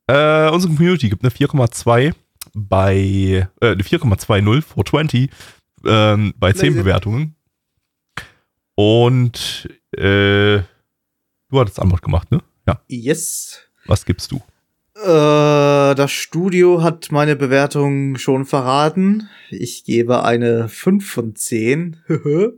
äh, 0.07 0.49
unsere 0.51 0.75
Community 0.75 1.09
gibt 1.09 1.25
eine 1.25 1.33
4,2 1.33 2.15
bei 2.55 3.49
äh, 3.61 3.67
eine 3.67 3.83
4,20 3.83 4.63
420 4.63 5.31
ähm, 5.85 6.35
bei 6.37 6.53
10 6.53 6.69
Lazy. 6.69 6.79
Bewertungen. 6.79 7.37
Und 8.75 9.69
äh, 9.93 10.63
du 11.49 11.61
hattest 11.61 11.81
Antwort 11.81 12.03
gemacht, 12.03 12.31
ne? 12.31 12.41
Ja. 12.67 12.81
Yes. 12.89 13.61
Was 13.87 14.05
gibst 14.05 14.31
du? 14.33 14.41
Äh, 15.03 15.95
das 15.97 16.13
Studio 16.13 16.83
hat 16.83 17.11
meine 17.11 17.35
Bewertung 17.35 18.17
schon 18.17 18.45
verraten. 18.45 19.29
Ich 19.51 19.85
gebe 19.85 20.23
eine 20.23 20.69
5 20.69 21.11
von 21.11 21.35
10. 21.35 21.97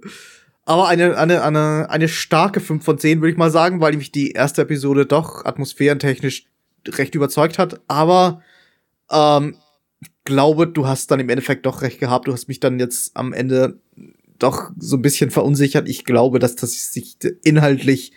Aber 0.66 0.88
eine, 0.88 1.16
eine, 1.16 1.42
eine, 1.42 1.88
eine 1.88 2.08
starke 2.08 2.60
5 2.60 2.84
von 2.84 2.98
10, 2.98 3.20
würde 3.20 3.32
ich 3.32 3.38
mal 3.38 3.50
sagen, 3.50 3.80
weil 3.80 3.96
mich 3.96 4.12
die 4.12 4.32
erste 4.32 4.62
Episode 4.62 5.06
doch 5.06 5.44
atmosphärentechnisch 5.44 6.46
recht 6.86 7.14
überzeugt 7.14 7.58
hat. 7.58 7.80
Aber 7.88 8.42
ähm, 9.10 9.56
glaube, 10.24 10.66
du 10.66 10.86
hast 10.86 11.10
dann 11.10 11.20
im 11.20 11.30
Endeffekt 11.30 11.64
doch 11.64 11.80
recht 11.80 11.98
gehabt. 11.98 12.28
Du 12.28 12.32
hast 12.32 12.48
mich 12.48 12.60
dann 12.60 12.78
jetzt 12.78 13.16
am 13.16 13.32
Ende 13.32 13.78
doch 14.38 14.70
so 14.78 14.96
ein 14.96 15.02
bisschen 15.02 15.30
verunsichert. 15.30 15.88
Ich 15.88 16.04
glaube, 16.04 16.38
dass 16.38 16.56
das 16.56 16.92
sich 16.92 17.16
inhaltlich 17.42 18.12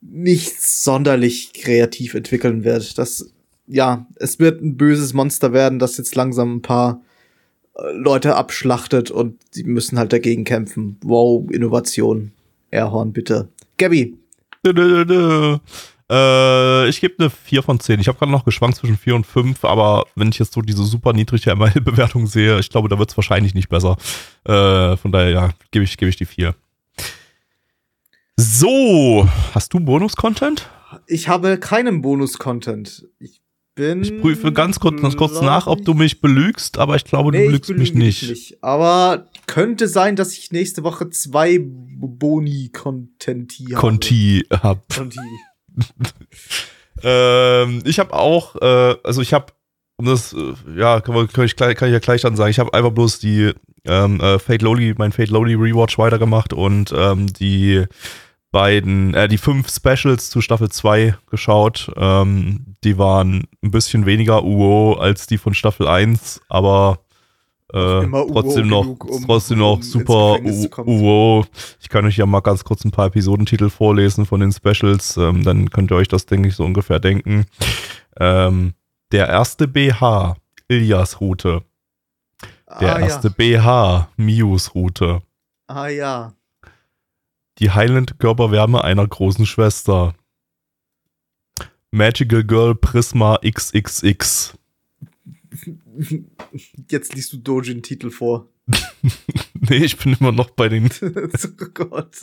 nicht 0.00 0.60
sonderlich 0.60 1.52
kreativ 1.52 2.14
entwickeln 2.14 2.64
wird. 2.64 2.98
Das, 2.98 3.30
ja, 3.70 4.06
es 4.16 4.38
wird 4.38 4.60
ein 4.60 4.76
böses 4.76 5.14
Monster 5.14 5.52
werden, 5.52 5.78
das 5.78 5.96
jetzt 5.96 6.14
langsam 6.14 6.56
ein 6.56 6.62
paar 6.62 7.00
äh, 7.76 7.92
Leute 7.92 8.36
abschlachtet 8.36 9.10
und 9.10 9.38
sie 9.50 9.64
müssen 9.64 9.98
halt 9.98 10.12
dagegen 10.12 10.44
kämpfen. 10.44 10.98
Wow, 11.02 11.50
Innovation. 11.50 12.32
Airhorn, 12.70 13.12
bitte. 13.12 13.48
Gabby. 13.78 14.16
Dö, 14.64 14.72
dö, 14.72 15.04
dö. 15.04 15.58
Äh, 16.10 16.88
ich 16.88 17.00
gebe 17.00 17.14
eine 17.18 17.30
4 17.30 17.62
von 17.62 17.78
10. 17.78 18.00
Ich 18.00 18.08
habe 18.08 18.18
gerade 18.18 18.32
noch 18.32 18.44
geschwankt 18.44 18.76
zwischen 18.76 18.98
4 18.98 19.14
und 19.14 19.26
5, 19.26 19.64
aber 19.64 20.04
wenn 20.16 20.28
ich 20.28 20.38
jetzt 20.38 20.52
so 20.52 20.60
diese 20.60 20.84
super 20.84 21.12
niedrige 21.12 21.54
ML-Bewertung 21.54 22.26
sehe, 22.26 22.58
ich 22.58 22.68
glaube, 22.68 22.88
da 22.88 22.98
wird 22.98 23.10
es 23.10 23.16
wahrscheinlich 23.16 23.54
nicht 23.54 23.68
besser. 23.68 23.96
Äh, 24.44 24.96
von 24.96 25.12
daher, 25.12 25.30
ja, 25.30 25.50
gebe 25.70 25.84
ich, 25.84 25.96
gebe 25.96 26.08
ich 26.08 26.16
die 26.16 26.26
4. 26.26 26.54
So, 28.36 29.28
hast 29.54 29.72
du 29.72 29.80
Bonus-Content? 29.80 30.68
Ich 31.06 31.28
habe 31.28 31.58
keinen 31.58 32.02
Bonus-Content. 32.02 33.06
Ich 33.20 33.39
bin. 33.80 34.02
Ich 34.02 34.20
prüfe 34.20 34.52
ganz 34.52 34.78
kurz, 34.78 35.00
ganz 35.00 35.16
kurz 35.16 35.40
nach, 35.40 35.66
ob 35.66 35.82
du 35.84 35.94
mich 35.94 36.20
belügst, 36.20 36.78
aber 36.78 36.94
ich 36.96 37.04
glaube, 37.04 37.30
Nee, 37.30 37.38
du 37.38 37.46
belügst 37.46 37.70
mich 37.70 37.94
dich 37.94 38.28
nicht. 38.28 38.62
Aber 38.62 39.30
könnte 39.46 39.88
sein, 39.88 40.16
dass 40.16 40.36
ich 40.36 40.52
nächste 40.52 40.84
Woche 40.84 41.08
zwei 41.08 41.58
Boni-Contenti 41.60 43.68
habe. 43.70 43.80
Conti 43.80 44.44
hab. 44.50 44.86
Conti. 44.94 45.18
Ähm, 47.02 47.80
ich 47.86 47.98
habe 47.98 48.12
auch, 48.12 48.56
äh, 48.56 48.94
also 49.02 49.22
ich 49.22 49.32
habe, 49.32 49.54
um 49.96 50.04
das, 50.04 50.34
äh, 50.34 50.52
ja, 50.76 51.00
kann, 51.00 51.14
man, 51.14 51.28
kann, 51.28 51.46
ich, 51.46 51.56
kann 51.56 51.70
ich 51.70 51.80
ja 51.80 51.98
gleich 51.98 52.20
dann 52.20 52.36
sagen, 52.36 52.50
ich 52.50 52.58
habe 52.58 52.74
einfach 52.74 52.90
bloß 52.90 53.20
die 53.20 53.52
ähm, 53.86 54.20
äh, 54.20 54.38
Fate 54.38 54.60
Lowly, 54.60 54.94
mein 54.98 55.12
Fate 55.12 55.30
Lowly 55.30 55.54
Rewatch 55.54 55.96
weitergemacht 55.96 56.52
und 56.52 56.92
ähm, 56.94 57.32
die 57.32 57.86
beiden, 58.50 59.14
äh, 59.14 59.28
die 59.28 59.38
fünf 59.38 59.68
Specials 59.70 60.30
zu 60.30 60.40
Staffel 60.40 60.70
2 60.70 61.14
geschaut. 61.30 61.90
Ähm, 61.96 62.76
die 62.84 62.98
waren 62.98 63.44
ein 63.62 63.70
bisschen 63.70 64.06
weniger 64.06 64.44
UO 64.44 64.94
als 64.94 65.26
die 65.26 65.38
von 65.38 65.54
Staffel 65.54 65.86
1, 65.86 66.40
aber 66.48 67.00
äh, 67.72 68.06
trotzdem 68.08 68.68
noch, 68.68 68.82
genug, 68.82 69.04
um- 69.04 69.26
trotzdem 69.26 69.58
noch 69.58 69.82
super. 69.82 70.38
UO. 70.84 71.44
Ich 71.80 71.88
kann 71.88 72.04
euch 72.04 72.16
ja 72.16 72.26
mal 72.26 72.40
ganz 72.40 72.64
kurz 72.64 72.84
ein 72.84 72.90
paar 72.90 73.06
Episodentitel 73.06 73.70
vorlesen 73.70 74.26
von 74.26 74.40
den 74.40 74.52
Specials, 74.52 75.16
ähm, 75.16 75.44
dann 75.44 75.70
könnt 75.70 75.92
ihr 75.92 75.96
euch 75.96 76.08
das, 76.08 76.26
denke 76.26 76.48
ich, 76.48 76.56
so 76.56 76.64
ungefähr 76.64 76.98
denken. 76.98 77.46
Ähm, 78.18 78.74
der 79.12 79.28
erste 79.28 79.68
BH, 79.68 80.36
Ilias 80.68 81.20
Route. 81.20 81.62
Der 82.80 82.96
ah, 82.96 83.00
erste 83.00 83.28
ja. 83.28 83.34
BH, 83.36 84.08
Mius 84.16 84.74
Route. 84.74 85.22
Ah 85.66 85.88
ja. 85.88 86.32
Die 87.60 87.70
heilende 87.70 88.14
Körperwärme 88.14 88.82
einer 88.82 89.06
großen 89.06 89.44
Schwester. 89.44 90.14
Magical 91.90 92.42
Girl 92.42 92.74
Prisma 92.74 93.38
XXX. 93.38 94.54
Jetzt 96.88 97.14
liest 97.14 97.32
du 97.32 97.36
Dojin-Titel 97.36 98.10
vor. 98.10 98.48
nee, 99.52 99.76
ich 99.76 99.96
bin 99.98 100.16
immer 100.18 100.32
noch 100.32 100.50
bei 100.50 100.68
den. 100.68 100.88
oh 101.02 101.66
Gott. 101.74 102.16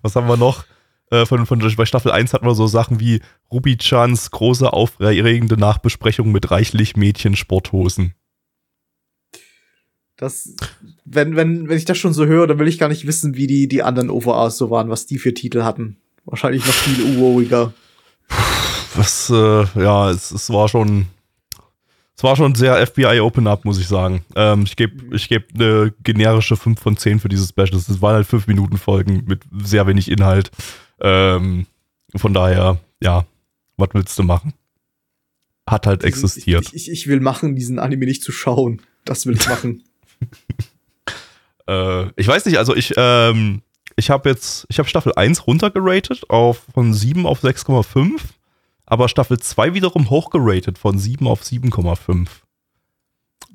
Was 0.00 0.16
haben 0.16 0.28
wir 0.28 0.36
noch? 0.36 0.64
Äh, 1.10 1.26
von, 1.26 1.44
von, 1.44 1.58
bei 1.76 1.86
Staffel 1.86 2.12
1 2.12 2.32
hatten 2.32 2.46
wir 2.46 2.54
so 2.54 2.66
Sachen 2.66 3.00
wie 3.00 3.20
Ruby-Chans 3.52 4.30
große, 4.30 4.72
aufregende 4.72 5.56
Nachbesprechung 5.56 6.32
mit 6.32 6.50
reichlich 6.50 6.96
Mädchen-Sporthosen. 6.96 8.14
Das, 10.18 10.52
wenn, 11.04 11.36
wenn, 11.36 11.68
wenn 11.68 11.76
ich 11.78 11.84
das 11.84 11.96
schon 11.96 12.12
so 12.12 12.26
höre, 12.26 12.48
dann 12.48 12.58
will 12.58 12.66
ich 12.66 12.78
gar 12.78 12.88
nicht 12.88 13.06
wissen, 13.06 13.36
wie 13.36 13.46
die, 13.46 13.68
die 13.68 13.84
anderen 13.84 14.10
OVAs 14.10 14.58
so 14.58 14.68
waren, 14.68 14.90
was 14.90 15.06
die 15.06 15.18
für 15.18 15.32
Titel 15.32 15.62
hatten. 15.62 15.96
Wahrscheinlich 16.24 16.66
noch 16.66 16.74
viel 16.74 17.16
uroiger. 17.16 17.72
Was, 18.96 19.30
äh, 19.30 19.64
ja, 19.80 20.10
es, 20.10 20.32
es 20.32 20.50
war 20.50 20.68
schon. 20.68 21.06
Es 22.16 22.24
war 22.24 22.34
schon 22.34 22.56
sehr 22.56 22.84
FBI 22.84 23.20
Open 23.20 23.46
Up, 23.46 23.64
muss 23.64 23.78
ich 23.78 23.86
sagen. 23.86 24.24
Ähm, 24.34 24.64
ich 24.64 24.74
gebe 24.74 25.14
ich 25.14 25.28
geb 25.28 25.54
eine 25.54 25.94
generische 26.02 26.56
5 26.56 26.80
von 26.80 26.96
10 26.96 27.20
für 27.20 27.28
dieses 27.28 27.50
Special. 27.50 27.76
Es 27.76 28.02
waren 28.02 28.16
halt 28.16 28.26
5 28.26 28.48
Minuten 28.48 28.76
Folgen 28.76 29.22
mit 29.28 29.42
sehr 29.62 29.86
wenig 29.86 30.10
Inhalt. 30.10 30.50
Ähm, 31.00 31.66
von 32.16 32.34
daher, 32.34 32.80
ja, 33.00 33.24
was 33.76 33.90
willst 33.92 34.18
du 34.18 34.24
machen? 34.24 34.52
Hat 35.64 35.86
halt 35.86 36.02
existiert. 36.02 36.66
Ich, 36.72 36.88
ich, 36.88 36.90
ich 36.90 37.06
will 37.06 37.20
machen, 37.20 37.54
diesen 37.54 37.78
Anime 37.78 38.06
nicht 38.06 38.24
zu 38.24 38.32
schauen. 38.32 38.82
Das 39.04 39.24
will 39.24 39.36
ich 39.36 39.48
machen. 39.48 39.84
Äh, 41.68 42.06
ich 42.16 42.26
weiß 42.26 42.46
nicht, 42.46 42.56
also 42.56 42.74
ich, 42.74 42.94
ähm, 42.96 43.60
ich 43.96 44.08
habe 44.10 44.30
jetzt, 44.30 44.66
ich 44.70 44.78
habe 44.78 44.88
Staffel 44.88 45.12
1 45.14 45.46
runtergeratet 45.46 46.30
auf 46.30 46.64
von 46.72 46.94
7 46.94 47.26
auf 47.26 47.44
6,5, 47.44 48.20
aber 48.86 49.08
Staffel 49.08 49.38
2 49.38 49.74
wiederum 49.74 50.08
hochgeratet 50.08 50.78
von 50.78 50.98
7 50.98 51.26
auf 51.26 51.42
7,5. 51.42 52.26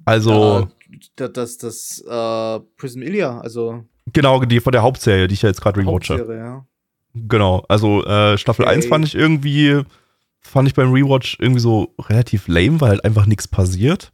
Also, 0.06 0.68
Äh, 0.92 0.98
das, 1.16 1.34
das, 1.34 1.58
das 1.58 2.04
äh, 2.08 2.60
Prism 2.78 3.02
Ilia, 3.02 3.40
also 3.40 3.84
genau, 4.12 4.44
die 4.46 4.60
von 4.60 4.74
der 4.74 4.84
Hauptserie, 4.84 5.28
die 5.28 5.34
ich 5.34 5.42
ja 5.42 5.50
jetzt 5.50 5.62
gerade 5.62 5.80
rewatche. 5.80 6.14
Hauptserie, 6.20 6.38
ja. 6.38 6.66
Genau, 7.16 7.64
also 7.68 8.04
äh, 8.06 8.38
Staffel 8.38 8.66
Okay. 8.66 8.76
1 8.76 8.86
fand 8.86 9.06
ich 9.06 9.16
irgendwie, 9.16 9.82
fand 10.40 10.68
ich 10.68 10.76
beim 10.76 10.92
Rewatch 10.92 11.38
irgendwie 11.40 11.62
so 11.62 11.96
relativ 12.00 12.48
lame, 12.48 12.80
weil 12.80 12.90
halt 12.90 13.06
einfach 13.06 13.26
nichts 13.26 13.48
passiert. 13.48 14.12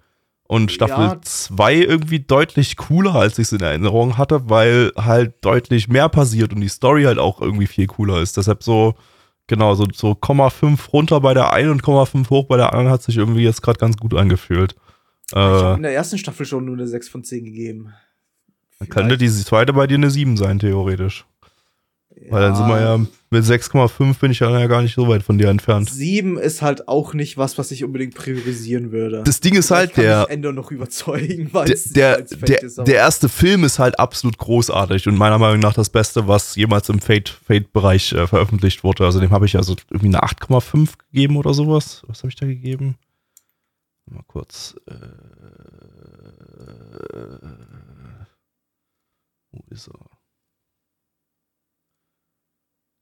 Und 0.52 0.72
Staffel 0.72 0.98
Ja. 0.98 1.22
2 1.22 1.76
irgendwie 1.76 2.22
deutlich 2.22 2.76
cooler, 2.76 3.14
als 3.14 3.38
ich 3.38 3.44
es 3.44 3.52
in 3.52 3.60
Erinnerung 3.62 4.18
hatte, 4.18 4.50
weil 4.50 4.92
halt 4.98 5.36
deutlich 5.42 5.88
mehr 5.90 6.10
passiert 6.10 6.54
und 6.54 6.62
die 6.62 6.70
Story 6.70 7.04
halt 7.04 7.20
auch 7.20 7.40
irgendwie 7.40 7.68
viel 7.68 7.86
cooler 7.86 8.20
ist. 8.20 8.36
Deshalb 8.36 8.64
so, 8.64 8.96
genau, 9.46 9.76
so, 9.76 9.86
so 9.94 10.14
0,5 10.14 10.90
runter 10.90 11.22
bei 11.22 11.36
der 11.36 11.54
einen 11.54 11.70
und 11.70 11.84
0,5 11.84 12.32
hoch 12.32 12.46
bei 12.48 12.58
der 12.58 12.74
anderen 12.74 12.90
hat 12.92 13.04
sich 13.04 13.18
irgendwie 13.18 13.44
jetzt 13.44 13.62
gerade 13.62 13.78
ganz 13.78 13.96
gut 13.98 14.16
angefühlt. 14.16 14.76
Ich 15.30 15.36
habe 15.36 15.74
Äh, 15.74 15.76
in 15.76 15.84
der 15.84 15.94
ersten 15.94 16.18
Staffel 16.18 16.48
schon 16.48 16.66
nur 16.66 16.74
eine 16.78 16.88
6 16.88 17.10
von 17.10 17.24
10 17.24 17.46
gegeben. 17.46 17.94
dann 18.80 18.90
könnte 18.90 19.18
die 19.20 19.30
zweite 19.30 19.74
bei 19.74 19.86
dir 19.86 19.96
eine 20.00 20.10
7 20.10 20.36
sein, 20.36 20.58
theoretisch. 20.58 21.28
Weil 22.30 22.42
dann 22.42 22.56
sind 22.56 22.68
wir 22.68 22.82
ja 22.82 22.98
mit 23.32 23.44
6,5 23.44 24.20
bin 24.20 24.32
ich 24.32 24.40
ja 24.40 24.68
gar 24.68 24.82
nicht 24.82 24.96
so 24.96 25.08
weit 25.08 25.24
von 25.24 25.38
dir 25.38 25.50
entfernt. 25.50 25.90
7 25.90 26.38
ist 26.38 26.62
halt 26.62 26.88
auch 26.88 27.14
nicht 27.14 27.38
was, 27.38 27.58
was 27.58 27.72
ich 27.72 27.84
unbedingt 27.84 28.16
priorisieren 28.16 28.92
würde. 28.92 29.24
Das 29.24 29.40
Ding 29.40 29.56
ist 29.56 29.68
Vielleicht 29.68 29.80
halt, 29.80 29.94
kann 29.96 30.04
der, 30.04 30.20
mich 30.22 30.30
Endo 30.30 30.52
noch 30.52 30.72
überzeugen, 30.72 31.50
weil 31.54 31.66
der, 31.66 31.76
es 31.76 31.84
der, 31.94 32.16
Fate 32.28 32.50
der, 32.50 32.64
ist, 32.64 32.78
der 32.80 32.96
erste 32.96 33.30
Film 33.30 33.64
ist 33.64 33.80
halt 33.80 34.00
absolut 34.00 34.38
großartig 34.38 35.08
und 35.08 35.18
meiner 35.18 35.38
Meinung 35.38 35.60
nach 35.60 35.74
das 35.74 35.90
Beste, 35.90 36.28
was 36.28 36.56
jemals 36.56 36.90
im 36.90 37.00
Fate- 37.00 37.30
Fate-Bereich 37.46 38.12
äh, 38.14 38.28
veröffentlicht 38.28 38.84
wurde. 38.84 39.06
Also 39.06 39.20
dem 39.20 39.32
habe 39.32 39.46
ich 39.46 39.56
also 39.56 39.76
irgendwie 39.90 40.08
eine 40.08 40.24
8,5 40.24 40.90
gegeben 41.12 41.38
oder 41.38 41.54
sowas. 41.54 42.04
Was 42.08 42.20
habe 42.20 42.30
ich 42.30 42.36
da 42.36 42.46
gegeben? 42.48 42.98
Mal 44.08 44.24
kurz. 44.28 44.76
Äh, 44.88 44.94
wo 49.52 49.64
ist 49.70 49.88
er? 49.88 50.09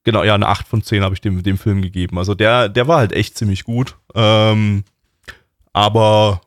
Genau, 0.08 0.24
ja, 0.24 0.34
eine 0.34 0.48
8 0.48 0.66
von 0.66 0.82
10 0.82 1.02
habe 1.02 1.14
ich 1.14 1.20
dem, 1.20 1.42
dem 1.42 1.58
Film 1.58 1.82
gegeben. 1.82 2.16
Also 2.16 2.34
der, 2.34 2.70
der 2.70 2.88
war 2.88 2.96
halt 2.96 3.12
echt 3.12 3.36
ziemlich 3.36 3.64
gut. 3.64 3.94
Ähm, 4.14 4.84
aber 5.74 6.40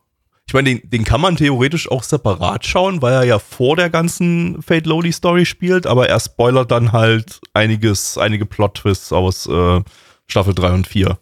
ich 0.47 0.55
meine, 0.55 0.69
den, 0.69 0.89
den 0.89 1.03
kann 1.03 1.21
man 1.21 1.35
theoretisch 1.35 1.91
auch 1.91 2.01
separat 2.01 2.65
schauen, 2.65 3.03
weil 3.03 3.13
er 3.13 3.23
ja 3.23 3.37
vor 3.37 3.75
der 3.75 3.91
ganzen 3.91 4.63
Fate 4.63 4.87
Lowly 4.87 5.11
Story 5.11 5.45
spielt, 5.45 5.85
aber 5.85 6.09
er 6.09 6.19
spoilert 6.19 6.71
dann 6.71 6.91
halt 6.91 7.39
einiges, 7.53 8.17
einige 8.17 8.47
Plot-Twists 8.47 9.13
aus 9.13 9.45
äh, 9.45 9.83
Staffel 10.25 10.55
3 10.55 10.71
und 10.73 10.87
4. 10.87 11.19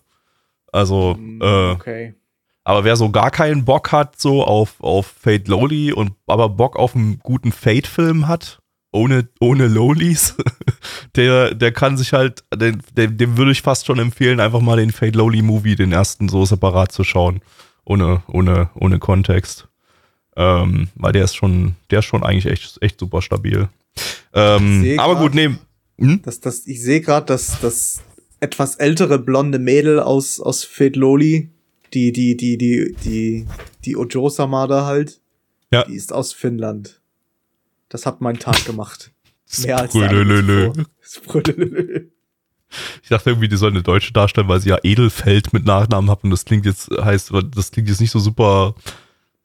Also, 0.71 1.15
Mm, 1.19 1.41
äh, 1.41 1.71
okay. 1.71 2.15
aber 2.63 2.85
wer 2.85 2.95
so 2.95 3.09
gar 3.09 3.31
keinen 3.31 3.65
Bock 3.65 3.91
hat, 3.91 4.17
so 4.17 4.45
auf, 4.45 4.75
auf 4.79 5.07
Fate 5.07 5.49
Lowly 5.49 5.91
und 5.91 6.13
aber 6.25 6.47
Bock 6.47 6.77
auf 6.77 6.95
einen 6.95 7.19
guten 7.19 7.51
Fate-Film 7.51 8.29
hat, 8.29 8.58
ohne, 8.91 9.27
ohne 9.39 9.67
Lowlies, 9.67 10.35
der, 11.15 11.53
der 11.53 11.71
kann 11.71 11.97
sich 11.97 12.13
halt, 12.13 12.43
den, 12.55 12.81
dem, 12.97 13.17
dem 13.17 13.37
würde 13.37 13.51
ich 13.51 13.61
fast 13.61 13.85
schon 13.85 13.99
empfehlen, 13.99 14.39
einfach 14.39 14.61
mal 14.61 14.77
den 14.77 14.91
Fate 14.91 15.15
Lowly 15.15 15.41
Movie, 15.41 15.75
den 15.75 15.91
ersten, 15.91 16.29
so 16.29 16.45
separat 16.45 16.91
zu 16.91 17.03
schauen. 17.03 17.41
Ohne, 17.85 18.21
ohne, 18.27 18.69
ohne 18.75 18.99
Kontext. 18.99 19.67
Ähm, 20.35 20.89
weil 20.95 21.11
der 21.11 21.23
ist 21.23 21.35
schon, 21.35 21.75
der 21.89 21.99
ist 21.99 22.05
schon 22.05 22.23
eigentlich 22.23 22.45
echt, 22.45 22.77
echt 22.81 22.99
super 22.99 23.21
stabil. 23.21 23.67
Ähm, 24.33 24.95
aber 24.99 25.13
grad- 25.15 25.23
gut, 25.23 25.33
nee. 25.35 25.49
Hm? 25.97 26.21
Das, 26.23 26.39
das, 26.39 26.65
ich 26.67 26.81
sehe 26.81 27.01
gerade, 27.01 27.25
dass 27.25 27.59
das 27.61 28.01
etwas 28.39 28.75
ältere 28.75 29.19
blonde 29.19 29.59
Mädel 29.59 29.99
aus, 29.99 30.39
aus 30.39 30.63
Fate 30.63 30.95
Loli, 30.95 31.49
die, 31.93 32.11
die, 32.13 32.37
die, 32.37 32.57
die, 32.57 32.95
die, 33.03 33.47
die 33.85 33.97
Ojo-sama 33.97 34.67
da 34.67 34.85
halt, 34.85 35.19
Ja. 35.73 35.83
die 35.83 35.95
ist 35.95 36.13
aus 36.13 36.31
Finnland. 36.31 36.98
Das 37.89 38.05
hat 38.05 38.21
meinen 38.21 38.39
Tag 38.39 38.65
gemacht. 38.65 39.11
Mehr 39.59 39.77
als 39.77 39.91
Sprödelölö. 39.91 40.71
Sprödelölö. 41.01 42.05
Ich 43.01 43.09
dachte 43.09 43.31
irgendwie, 43.31 43.47
die 43.47 43.57
soll 43.57 43.71
eine 43.71 43.81
Deutsche 43.81 44.13
darstellen, 44.13 44.47
weil 44.47 44.59
sie 44.59 44.69
ja 44.69 44.77
Edelfeld 44.83 45.53
mit 45.53 45.65
Nachnamen 45.65 46.09
hat 46.09 46.23
und 46.23 46.29
das 46.29 46.45
klingt 46.45 46.67
jetzt, 46.67 46.91
heißt, 46.91 47.31
das 47.55 47.71
klingt 47.71 47.89
jetzt 47.89 47.99
nicht 47.99 48.11
so 48.11 48.19
super, 48.19 48.75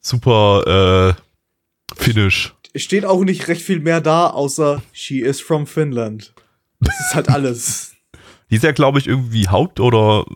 super, 0.01 1.17
äh, 1.17 1.95
finnisch. 1.97 2.55
Es 2.75 2.83
steht 2.83 3.07
auch 3.07 3.25
nicht 3.25 3.49
recht 3.49 3.63
viel 3.63 3.81
mehr 3.81 4.03
da, 4.03 4.29
außer 4.29 4.83
she 4.93 5.21
is 5.21 5.41
from 5.41 5.67
Finland. 5.67 6.35
Das 6.81 6.95
ist 7.01 7.15
halt 7.15 7.31
alles. 7.31 7.93
Die 8.51 8.57
ist 8.57 8.65
ja, 8.65 8.73
glaube 8.73 8.99
ich, 8.99 9.07
irgendwie 9.07 9.49
Haupt- 9.49 9.81
oder 9.81 10.27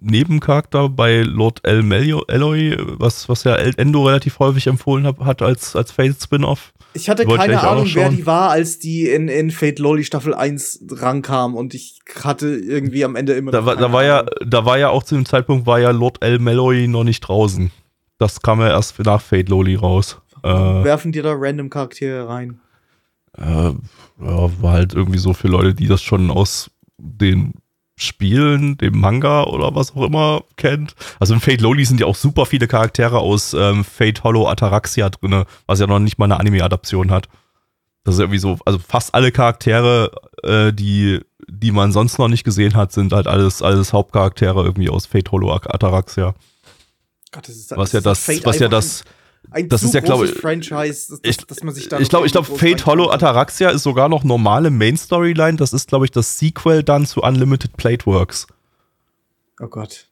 Nebencharakter 0.00 0.88
bei 0.88 1.22
Lord 1.22 1.60
El 1.64 1.82
Melio, 1.82 2.24
Eloy, 2.28 2.76
was, 2.98 3.28
was 3.28 3.44
ja 3.44 3.54
El 3.56 3.74
Endo 3.76 4.04
relativ 4.06 4.38
häufig 4.38 4.66
empfohlen 4.66 5.06
hat, 5.06 5.18
hat 5.20 5.42
als, 5.42 5.76
als 5.76 5.92
Fate-Spin-Off. 5.92 6.72
Ich 6.94 7.08
hatte 7.08 7.26
Wollte 7.26 7.44
keine 7.44 7.62
Ahnung, 7.62 7.88
wer 7.94 8.10
die 8.10 8.26
war, 8.26 8.50
als 8.50 8.78
die 8.78 9.08
in, 9.08 9.28
in 9.28 9.50
Fate 9.50 9.78
Loli 9.78 10.04
Staffel 10.04 10.34
1 10.34 10.86
rankam 10.90 11.54
und 11.54 11.74
ich 11.74 12.00
hatte 12.22 12.48
irgendwie 12.48 13.04
am 13.04 13.16
Ende 13.16 13.32
immer 13.32 13.50
Da 13.50 13.64
war, 13.64 13.76
da 13.76 13.92
war 13.92 14.04
ja, 14.04 14.24
da 14.46 14.64
war 14.64 14.78
ja 14.78 14.90
auch 14.90 15.02
zu 15.02 15.14
dem 15.14 15.24
Zeitpunkt 15.24 15.66
war 15.66 15.80
ja 15.80 15.90
Lord 15.90 16.22
El 16.22 16.38
Meloy 16.38 16.88
noch 16.88 17.04
nicht 17.04 17.20
draußen. 17.20 17.70
Das 18.18 18.40
kam 18.42 18.60
ja 18.60 18.68
erst 18.68 18.98
nach 19.00 19.22
Fate 19.22 19.48
Loli 19.48 19.74
raus. 19.74 20.20
Äh, 20.42 20.48
Werfen 20.48 21.12
dir 21.12 21.22
da 21.22 21.32
random 21.34 21.70
Charaktere 21.70 22.28
rein. 22.28 22.60
äh, 23.38 23.42
ja, 23.42 24.62
war 24.62 24.72
halt 24.72 24.94
irgendwie 24.94 25.18
so 25.18 25.32
für 25.32 25.48
Leute, 25.48 25.74
die 25.74 25.86
das 25.86 26.02
schon 26.02 26.30
aus 26.30 26.70
den 26.98 27.54
Spielen, 28.02 28.76
dem 28.78 28.98
Manga 28.98 29.44
oder 29.44 29.74
was 29.74 29.94
auch 29.94 30.02
immer 30.02 30.44
kennt. 30.56 30.94
Also 31.20 31.34
in 31.34 31.40
Fate 31.40 31.60
Loli 31.60 31.84
sind 31.84 32.00
ja 32.00 32.06
auch 32.06 32.16
super 32.16 32.46
viele 32.46 32.68
Charaktere 32.68 33.18
aus 33.18 33.54
ähm, 33.54 33.84
Fate 33.84 34.24
Hollow 34.24 34.48
Ataraxia 34.48 35.10
drinne, 35.10 35.46
was 35.66 35.80
ja 35.80 35.86
noch 35.86 35.98
nicht 35.98 36.18
mal 36.18 36.26
eine 36.26 36.38
Anime-Adaption 36.38 37.10
hat. 37.10 37.28
Das 38.04 38.14
ist 38.16 38.20
irgendwie 38.20 38.38
so, 38.38 38.58
also 38.64 38.78
fast 38.78 39.14
alle 39.14 39.30
Charaktere, 39.30 40.10
äh, 40.42 40.72
die, 40.72 41.20
die 41.48 41.70
man 41.70 41.92
sonst 41.92 42.18
noch 42.18 42.28
nicht 42.28 42.44
gesehen 42.44 42.74
hat, 42.74 42.92
sind 42.92 43.12
halt 43.12 43.26
alles, 43.26 43.62
alles 43.62 43.92
Hauptcharaktere 43.92 44.62
irgendwie 44.62 44.90
aus 44.90 45.06
Fate 45.06 45.30
Hollow 45.30 45.52
Ataraxia. 45.52 46.34
Gott, 47.30 47.48
das 47.48 47.56
ist, 47.56 47.76
Was 47.76 47.92
ja 47.92 47.98
ist 47.98 48.06
das, 48.06 48.28
was 48.44 48.58
ja 48.58 48.68
das, 48.68 49.04
ein, 49.50 49.68
das 49.68 49.80
zu 49.80 49.88
ist 49.88 49.94
ja, 49.94 50.00
glaube 50.00 50.20
großes 50.24 50.36
ich- 50.36 50.40
Franchise, 50.40 51.10
dass, 51.10 51.20
ich- 51.22 51.36
dass 51.46 51.62
man 51.62 51.74
sich 51.74 51.88
da 51.88 51.98
ich 51.98 52.08
glaube, 52.08 52.26
ich 52.26 52.32
glaube, 52.32 52.56
Fate 52.56 52.86
Hollow. 52.86 53.10
Ataraxia 53.10 53.70
ist 53.70 53.82
sogar 53.82 54.08
noch 54.08 54.24
normale 54.24 54.70
Main 54.70 54.96
Storyline. 54.96 55.56
Das 55.56 55.72
ist, 55.72 55.88
glaube 55.88 56.04
ich, 56.06 56.10
das 56.10 56.38
Sequel 56.38 56.82
dann 56.82 57.04
zu 57.06 57.20
Unlimited 57.22 57.76
Plateworks. 57.76 58.46
Oh 59.60 59.66
Gott. 59.66 60.06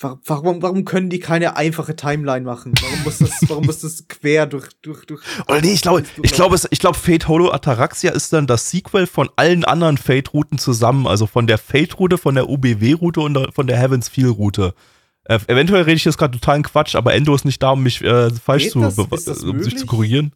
Wa- 0.00 0.20
warum, 0.26 0.62
warum 0.62 0.84
können 0.84 1.10
die 1.10 1.18
keine 1.18 1.56
einfache 1.56 1.96
Timeline 1.96 2.44
machen? 2.44 2.72
Warum 2.80 3.02
muss 3.02 3.18
das, 3.18 3.30
warum 3.48 3.66
muss 3.66 3.80
das 3.80 4.06
quer 4.06 4.46
durch, 4.46 4.68
durch, 4.82 5.04
durch. 5.06 5.22
Oder 5.48 5.60
nee, 5.60 5.72
ich 5.72 5.82
glaube, 5.82 6.04
ich 6.22 6.30
glaube, 6.32 6.56
ich 6.70 6.78
glaube, 6.78 6.96
Fate 6.96 7.26
Hollow 7.26 7.50
Ataraxia 7.50 8.12
ist 8.12 8.32
dann 8.32 8.46
das 8.46 8.70
Sequel 8.70 9.08
von 9.08 9.28
allen 9.34 9.64
anderen 9.64 9.96
Fate-Routen 9.98 10.58
zusammen. 10.58 11.08
Also 11.08 11.26
von 11.26 11.48
der 11.48 11.58
Fate-Route, 11.58 12.16
von 12.16 12.36
der 12.36 12.48
UBW-Route 12.48 13.20
und 13.20 13.52
von 13.52 13.66
der 13.66 13.76
Heavens 13.78 14.08
Feel-Route. 14.08 14.72
Äh, 15.28 15.38
eventuell 15.46 15.82
rede 15.82 15.96
ich 15.96 16.04
jetzt 16.04 16.18
gerade 16.18 16.32
totalen 16.38 16.62
Quatsch, 16.62 16.96
aber 16.96 17.14
Endo 17.14 17.34
ist 17.34 17.44
nicht 17.44 17.62
da, 17.62 17.70
um 17.70 17.82
mich 17.82 18.02
äh, 18.02 18.30
falsch 18.30 18.64
Geht 18.64 18.72
zu, 18.72 18.80
das? 18.80 18.96
das 19.24 19.44
um 19.44 19.62
sich 19.62 19.76
zu 19.76 19.86
korrigieren. 19.86 20.32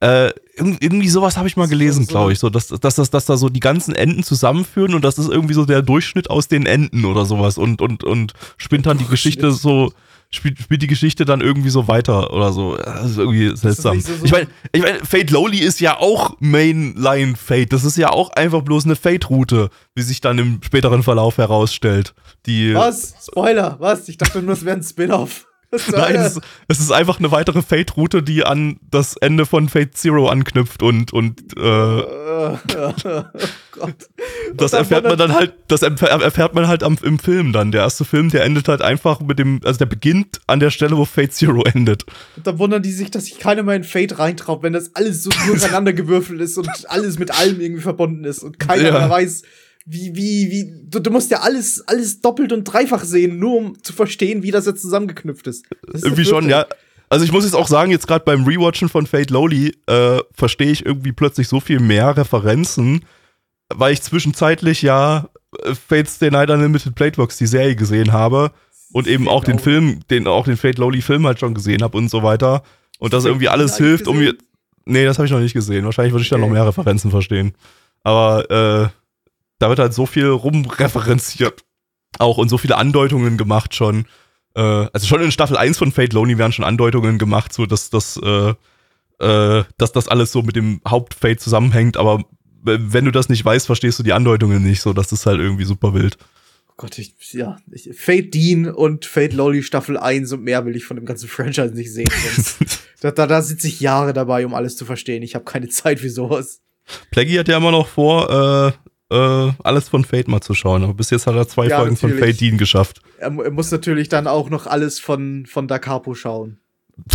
Äh, 0.00 0.32
irg- 0.58 0.76
irgendwie 0.80 1.08
sowas 1.08 1.36
habe 1.36 1.48
ich 1.48 1.56
mal 1.56 1.68
gelesen, 1.68 2.06
glaube 2.06 2.32
ich, 2.32 2.40
so, 2.40 2.50
dass, 2.50 2.66
dass, 2.66 2.96
dass, 2.96 3.10
dass 3.10 3.24
da 3.26 3.36
so 3.36 3.48
die 3.48 3.60
ganzen 3.60 3.94
Enden 3.94 4.22
zusammenführen 4.24 4.92
und 4.92 5.02
das 5.04 5.18
ist 5.18 5.30
irgendwie 5.30 5.54
so 5.54 5.64
der 5.64 5.82
Durchschnitt 5.82 6.28
aus 6.28 6.48
den 6.48 6.66
Enden 6.66 7.04
oder 7.04 7.24
sowas 7.24 7.56
und, 7.56 7.80
und, 7.80 8.02
und 8.04 8.32
spinnt 8.58 8.86
dann 8.86 8.98
die 8.98 9.06
Geschichte 9.06 9.52
so, 9.52 9.92
spielt, 10.34 10.58
spielt 10.58 10.82
die 10.82 10.86
Geschichte 10.86 11.24
dann 11.24 11.40
irgendwie 11.40 11.70
so 11.70 11.88
weiter 11.88 12.32
oder 12.32 12.52
so. 12.52 12.76
Das 12.76 13.10
ist 13.10 13.18
irgendwie 13.18 13.56
seltsam. 13.56 13.98
so- 14.00 14.12
ich 14.22 14.32
meine, 14.32 14.46
ich 14.72 14.82
mein, 14.82 15.04
Fate 15.04 15.30
Lowly 15.30 15.58
ist 15.58 15.80
ja 15.80 15.98
auch 15.98 16.36
Mainline 16.40 17.34
Fate. 17.36 17.72
Das 17.72 17.84
ist 17.84 17.96
ja 17.96 18.10
auch 18.10 18.30
einfach 18.30 18.62
bloß 18.62 18.84
eine 18.84 18.96
Fate-Route, 18.96 19.70
wie 19.94 20.02
sich 20.02 20.20
dann 20.20 20.38
im 20.38 20.60
späteren 20.62 21.02
Verlauf 21.02 21.38
herausstellt. 21.38 22.14
Die, 22.46 22.74
Was? 22.74 23.14
Spoiler, 23.30 23.76
was? 23.80 24.08
Ich 24.08 24.18
dachte 24.18 24.42
nur, 24.42 24.52
es 24.54 24.64
wäre 24.64 24.76
ein 24.76 24.82
Spin-off. 24.82 25.46
Nein, 25.92 26.16
es, 26.16 26.40
es 26.68 26.80
ist 26.80 26.90
einfach 26.92 27.18
eine 27.18 27.30
weitere 27.30 27.62
Fate-Route, 27.62 28.22
die 28.22 28.44
an 28.44 28.78
das 28.90 29.16
Ende 29.16 29.46
von 29.46 29.68
Fate 29.68 29.96
Zero 29.96 30.28
anknüpft 30.28 30.82
und, 30.82 31.12
und 31.12 31.40
äh, 31.56 31.60
oh 31.60 32.58
Gott. 33.72 34.08
das 34.54 34.72
erfährt 34.72 35.04
man 35.04 35.18
dann 35.18 35.32
halt, 35.32 35.54
das 35.68 35.82
erfährt 35.82 36.22
erfährt 36.22 36.54
man 36.54 36.68
halt 36.68 36.82
am, 36.82 36.98
im 37.02 37.18
Film 37.18 37.52
dann. 37.52 37.72
Der 37.72 37.82
erste 37.82 38.04
Film, 38.04 38.30
der 38.30 38.44
endet 38.44 38.68
halt 38.68 38.82
einfach 38.82 39.20
mit 39.20 39.38
dem, 39.38 39.60
also 39.64 39.78
der 39.78 39.86
beginnt 39.86 40.40
an 40.46 40.60
der 40.60 40.70
Stelle, 40.70 40.96
wo 40.96 41.04
Fate 41.04 41.32
Zero 41.32 41.62
endet. 41.64 42.04
Und 42.36 42.46
dann 42.46 42.58
wundern 42.58 42.82
die 42.82 42.92
sich, 42.92 43.10
dass 43.10 43.26
sich 43.26 43.38
keiner 43.38 43.62
mehr 43.62 43.76
in 43.76 43.84
Fate 43.84 44.18
reintraut, 44.18 44.62
wenn 44.62 44.72
das 44.72 44.94
alles 44.94 45.22
so 45.22 45.30
durcheinander 45.46 45.92
gewürfelt 45.92 46.40
ist 46.40 46.56
und 46.58 46.68
alles 46.88 47.18
mit 47.18 47.30
allem 47.38 47.60
irgendwie 47.60 47.82
verbunden 47.82 48.24
ist 48.24 48.42
und 48.42 48.58
keiner 48.58 48.84
Ja. 48.84 48.92
mehr 48.98 49.10
weiß, 49.10 49.42
wie, 49.84 50.14
wie, 50.14 50.50
wie. 50.50 50.72
Du, 50.88 50.98
du 50.98 51.10
musst 51.10 51.30
ja 51.30 51.40
alles, 51.40 51.82
alles 51.86 52.20
doppelt 52.20 52.52
und 52.52 52.64
dreifach 52.64 53.04
sehen, 53.04 53.38
nur 53.38 53.56
um 53.56 53.82
zu 53.82 53.92
verstehen, 53.92 54.42
wie 54.42 54.50
das 54.50 54.66
jetzt 54.66 54.82
zusammengeknüpft 54.82 55.46
ist. 55.46 55.66
Irgendwie 55.92 56.24
schon, 56.24 56.48
ja. 56.48 56.66
Also 57.10 57.24
ich 57.24 57.32
muss 57.32 57.44
jetzt 57.44 57.54
auch 57.54 57.68
sagen, 57.68 57.90
jetzt 57.90 58.06
gerade 58.06 58.24
beim 58.24 58.44
Rewatchen 58.44 58.88
von 58.88 59.06
Fate 59.06 59.30
Lowly 59.30 59.74
äh, 59.86 60.18
verstehe 60.32 60.70
ich 60.70 60.84
irgendwie 60.86 61.12
plötzlich 61.12 61.48
so 61.48 61.60
viel 61.60 61.78
mehr 61.78 62.16
Referenzen, 62.16 63.04
weil 63.72 63.92
ich 63.92 64.02
zwischenzeitlich 64.02 64.82
ja 64.82 65.28
äh, 65.62 65.74
Fates 65.74 66.16
Stay 66.16 66.30
Night 66.30 66.50
Unlimited 66.50 66.94
Platebox, 66.94 67.36
die 67.36 67.46
Serie 67.46 67.76
gesehen 67.76 68.12
habe 68.12 68.52
und 68.92 69.06
eben 69.06 69.28
auch 69.28 69.44
den 69.44 69.58
Lowly. 69.58 69.62
Film, 69.62 70.00
den 70.10 70.26
auch 70.26 70.46
den 70.46 70.56
Fate 70.56 70.78
Lowly 70.78 71.02
Film 71.02 71.26
halt 71.26 71.38
schon 71.38 71.54
gesehen 71.54 71.82
habe 71.82 71.96
und 71.98 72.10
so 72.10 72.22
weiter. 72.22 72.62
Und 72.98 73.12
das 73.12 73.24
Fate 73.24 73.32
irgendwie 73.32 73.48
alles 73.48 73.76
hilft, 73.76 74.08
um 74.08 74.18
mir. 74.18 74.34
Nee, 74.86 75.04
das 75.04 75.18
habe 75.18 75.26
ich 75.26 75.32
noch 75.32 75.40
nicht 75.40 75.54
gesehen. 75.54 75.84
Wahrscheinlich 75.84 76.12
würde 76.12 76.22
ich 76.22 76.28
da 76.30 76.36
Okay. 76.36 76.44
noch 76.46 76.52
mehr 76.52 76.66
Referenzen 76.66 77.10
verstehen. 77.10 77.52
Aber 78.02 78.50
äh, 78.50 78.88
da 79.64 79.70
wird 79.70 79.78
halt 79.78 79.94
so 79.94 80.04
viel 80.04 80.26
rumreferenziert. 80.26 81.64
Auch 82.18 82.36
und 82.36 82.50
so 82.50 82.58
viele 82.58 82.76
Andeutungen 82.76 83.38
gemacht 83.38 83.74
schon. 83.74 84.04
Äh, 84.54 84.60
also 84.60 85.06
schon 85.06 85.22
in 85.22 85.32
Staffel 85.32 85.56
1 85.56 85.78
von 85.78 85.90
Fate 85.90 86.12
Lonely 86.12 86.36
werden 86.36 86.52
schon 86.52 86.66
Andeutungen 86.66 87.18
gemacht, 87.18 87.54
so 87.54 87.64
dass 87.64 87.88
das, 87.88 88.20
äh, 88.22 88.54
äh, 89.24 89.64
dass 89.78 89.92
das 89.92 90.08
alles 90.08 90.32
so 90.32 90.42
mit 90.42 90.54
dem 90.54 90.82
Hauptfate 90.86 91.38
zusammenhängt, 91.38 91.96
aber 91.96 92.24
wenn 92.62 93.06
du 93.06 93.10
das 93.10 93.30
nicht 93.30 93.42
weißt, 93.42 93.64
verstehst 93.64 93.98
du 93.98 94.02
die 94.02 94.12
Andeutungen 94.12 94.62
nicht, 94.62 94.82
so 94.82 94.92
das 94.92 95.12
ist 95.12 95.24
halt 95.24 95.40
irgendwie 95.40 95.64
super 95.64 95.94
wild. 95.94 96.18
Oh 96.68 96.74
Gott, 96.76 96.98
ich, 96.98 97.14
ja. 97.32 97.56
Ich, 97.72 97.88
Fate 97.94 98.34
Dean 98.34 98.66
und 98.66 99.06
Fate 99.06 99.32
Lolly 99.32 99.62
Staffel 99.62 99.96
1 99.96 100.30
und 100.32 100.42
mehr 100.42 100.66
will 100.66 100.76
ich 100.76 100.84
von 100.84 100.96
dem 100.96 101.06
ganzen 101.06 101.28
Franchise 101.30 101.74
nicht 101.74 101.92
sehen. 101.92 102.08
Da, 103.00 103.10
da, 103.10 103.26
da 103.26 103.42
sitze 103.42 103.68
ich 103.68 103.80
Jahre 103.80 104.14
dabei, 104.14 104.46
um 104.46 104.54
alles 104.54 104.78
zu 104.78 104.86
verstehen. 104.86 105.22
Ich 105.22 105.34
habe 105.34 105.44
keine 105.44 105.68
Zeit 105.68 106.00
für 106.00 106.08
sowas. 106.08 106.62
Plaggy 107.10 107.34
hat 107.34 107.48
ja 107.48 107.58
immer 107.58 107.70
noch 107.70 107.86
vor, 107.86 108.30
äh, 108.30 108.72
äh, 109.14 109.52
alles 109.62 109.88
von 109.88 110.04
Fate 110.04 110.28
mal 110.28 110.40
zu 110.40 110.54
schauen, 110.54 110.82
aber 110.82 110.94
bis 110.94 111.10
jetzt 111.10 111.26
hat 111.26 111.36
er 111.36 111.46
zwei 111.46 111.68
Ja, 111.68 111.78
Folgen 111.78 111.96
von 111.96 112.10
natürlich. 112.10 112.36
Fate 112.36 112.40
Dean 112.40 112.58
geschafft. 112.58 113.00
Er, 113.18 113.32
er 113.38 113.50
muss 113.50 113.70
natürlich 113.70 114.08
dann 114.08 114.26
auch 114.26 114.50
noch 114.50 114.66
alles 114.66 114.98
von, 114.98 115.46
von 115.46 115.68
Da 115.68 115.78
Capo 115.78 116.14
schauen. 116.14 116.58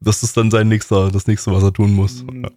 Das 0.00 0.22
ist 0.22 0.36
dann 0.36 0.48
sein 0.48 0.68
nächster, 0.68 1.10
das 1.10 1.26
nächste, 1.26 1.50
was 1.50 1.64
er 1.64 1.72
tun 1.72 1.92
muss. 1.92 2.22
Mhm. 2.22 2.44
Ja. 2.44 2.50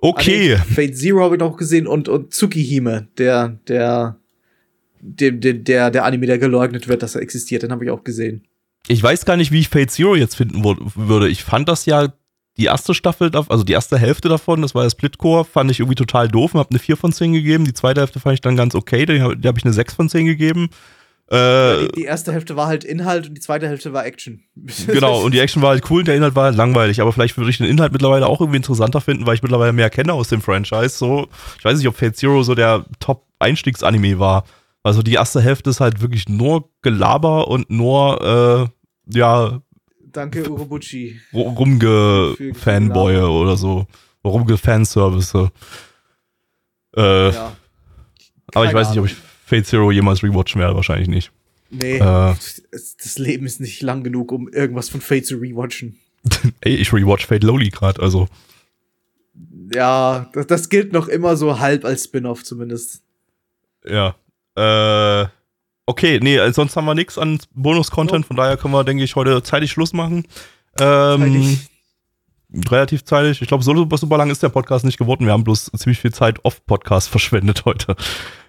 Okay. 0.00 0.50
Nee, 0.50 0.74
Fate 0.74 0.94
Zero 0.94 1.22
habe 1.22 1.36
ich 1.36 1.40
noch 1.40 1.56
gesehen 1.56 1.86
und, 1.86 2.10
und 2.10 2.34
Tsukihime, 2.34 3.08
der, 3.16 3.58
der, 3.66 4.18
dem, 5.00 5.40
dem, 5.40 5.64
der, 5.64 5.90
der 5.90 6.04
Anime, 6.04 6.26
der 6.26 6.38
geleugnet 6.38 6.88
wird, 6.88 7.02
dass 7.02 7.14
er 7.14 7.22
existiert, 7.22 7.62
den 7.62 7.72
habe 7.72 7.86
ich 7.86 7.90
auch 7.90 8.04
gesehen. 8.04 8.44
Ich 8.86 9.02
weiß 9.02 9.24
gar 9.24 9.38
nicht, 9.38 9.50
wie 9.50 9.60
ich 9.60 9.70
Fate 9.70 9.90
Zero 9.90 10.14
jetzt 10.14 10.36
finden 10.36 10.62
würde. 10.62 11.28
Ich 11.30 11.42
fand 11.42 11.70
das 11.70 11.86
ja 11.86 12.12
die 12.56 12.64
erste 12.64 12.94
Staffel, 12.94 13.30
also 13.34 13.64
die 13.64 13.72
erste 13.72 13.98
Hälfte 13.98 14.28
davon, 14.28 14.62
das 14.62 14.74
war 14.74 14.82
der 14.82 14.90
Splitcore, 14.90 15.44
fand 15.44 15.70
ich 15.70 15.80
irgendwie 15.80 15.94
total 15.94 16.28
doof 16.28 16.54
und 16.54 16.60
habe 16.60 16.70
eine 16.70 16.78
4 16.78 16.96
von 16.96 17.12
10 17.12 17.32
gegeben. 17.32 17.64
Die 17.64 17.72
zweite 17.72 18.00
Hälfte 18.00 18.20
fand 18.20 18.34
ich 18.34 18.40
dann 18.40 18.56
ganz 18.56 18.74
okay, 18.74 19.06
die 19.06 19.22
habe 19.22 19.36
hab 19.44 19.56
ich 19.56 19.64
eine 19.64 19.72
6 19.72 19.94
von 19.94 20.08
10 20.08 20.26
gegeben. 20.26 20.68
Äh, 21.30 21.86
die, 21.86 21.92
die 22.00 22.04
erste 22.04 22.32
Hälfte 22.32 22.56
war 22.56 22.66
halt 22.66 22.82
Inhalt 22.82 23.28
und 23.28 23.34
die 23.34 23.40
zweite 23.40 23.68
Hälfte 23.68 23.92
war 23.92 24.04
Action. 24.04 24.42
genau, 24.86 25.22
und 25.22 25.32
die 25.32 25.38
Action 25.38 25.62
war 25.62 25.70
halt 25.70 25.88
cool, 25.88 26.02
der 26.02 26.16
Inhalt 26.16 26.34
war 26.34 26.44
halt 26.44 26.56
langweilig, 26.56 27.00
aber 27.00 27.12
vielleicht 27.12 27.36
würde 27.36 27.50
ich 27.50 27.58
den 27.58 27.68
Inhalt 27.68 27.92
mittlerweile 27.92 28.26
auch 28.26 28.40
irgendwie 28.40 28.56
interessanter 28.56 29.00
finden, 29.00 29.26
weil 29.26 29.36
ich 29.36 29.42
mittlerweile 29.42 29.72
mehr 29.72 29.90
kenne 29.90 30.12
aus 30.12 30.28
dem 30.28 30.42
Franchise. 30.42 30.98
So, 30.98 31.28
ich 31.56 31.64
weiß 31.64 31.78
nicht, 31.78 31.86
ob 31.86 31.96
Fate 31.96 32.16
Zero 32.16 32.42
so 32.42 32.56
der 32.56 32.84
Top-Einstiegsanime 32.98 34.18
war. 34.18 34.44
Also 34.82 35.02
die 35.02 35.14
erste 35.14 35.40
Hälfte 35.40 35.70
ist 35.70 35.80
halt 35.80 36.00
wirklich 36.00 36.28
nur 36.28 36.68
Gelaber 36.82 37.46
und 37.46 37.70
nur, 37.70 38.70
äh, 39.06 39.16
ja, 39.16 39.60
Danke, 40.12 40.48
Urobuchi. 40.50 41.20
rumge-Fanboye 41.32 43.22
oder 43.28 43.56
so. 43.56 43.86
Rumge-Fanservice. 44.24 45.50
Äh, 46.96 47.30
Ja. 47.32 47.56
aber 48.54 48.66
ich 48.66 48.74
weiß 48.74 48.90
nicht, 48.90 48.98
ob 48.98 49.06
ich 49.06 49.14
Fate 49.14 49.66
Zero 49.66 49.90
jemals 49.92 50.22
rewatchen 50.22 50.60
werde, 50.60 50.74
wahrscheinlich 50.74 51.08
nicht. 51.08 51.30
Nee, 51.70 51.98
Äh. 51.98 52.34
das 52.72 53.18
Leben 53.18 53.46
ist 53.46 53.60
nicht 53.60 53.80
lang 53.82 54.02
genug, 54.02 54.32
um 54.32 54.48
irgendwas 54.48 54.88
von 54.88 55.00
Fate 55.00 55.24
zu 55.26 55.36
rewatchen. 55.36 55.98
Ey, 56.60 56.74
ich 56.74 56.92
rewatch 56.92 57.26
Fate 57.26 57.44
Lowly 57.44 57.68
gerade, 57.70 58.02
also. 58.02 58.26
Ja, 59.72 60.28
das, 60.32 60.46
das 60.48 60.68
gilt 60.68 60.92
noch 60.92 61.06
immer 61.08 61.36
so 61.36 61.60
halb 61.60 61.84
als 61.84 62.04
Spin-off 62.04 62.42
zumindest. 62.44 63.02
Ja. 63.86 64.16
Äh, 64.56 65.28
okay, 65.90 66.18
nee, 66.22 66.36
äh, 66.36 66.52
sonst 66.52 66.76
haben 66.76 66.86
wir 66.86 66.94
nichts 66.94 67.18
an 67.18 67.38
Bonus-Content, 67.54 68.24
von 68.26 68.36
daher 68.36 68.56
können 68.56 68.72
wir, 68.74 68.84
denke 68.84 69.04
ich, 69.04 69.16
heute 69.16 69.42
zeitig 69.42 69.70
Schluss 69.70 69.92
machen. 69.92 70.24
Ähm, 70.80 71.20
Zeitig. 71.20 71.68
Relativ 72.70 73.04
zeitig. 73.04 73.40
Ich 73.42 73.48
glaube, 73.48 73.62
so 73.62 73.72
super, 73.96 74.16
lang 74.18 74.30
ist 74.30 74.42
der 74.42 74.48
Podcast 74.48 74.84
nicht 74.84 74.98
geworden. 74.98 75.24
Wir 75.26 75.32
haben 75.32 75.44
bloß 75.44 75.70
ziemlich 75.76 76.00
viel 76.00 76.12
Zeit 76.12 76.44
off-Podcast 76.44 77.08
verschwendet 77.14 77.64
heute. 77.64 77.94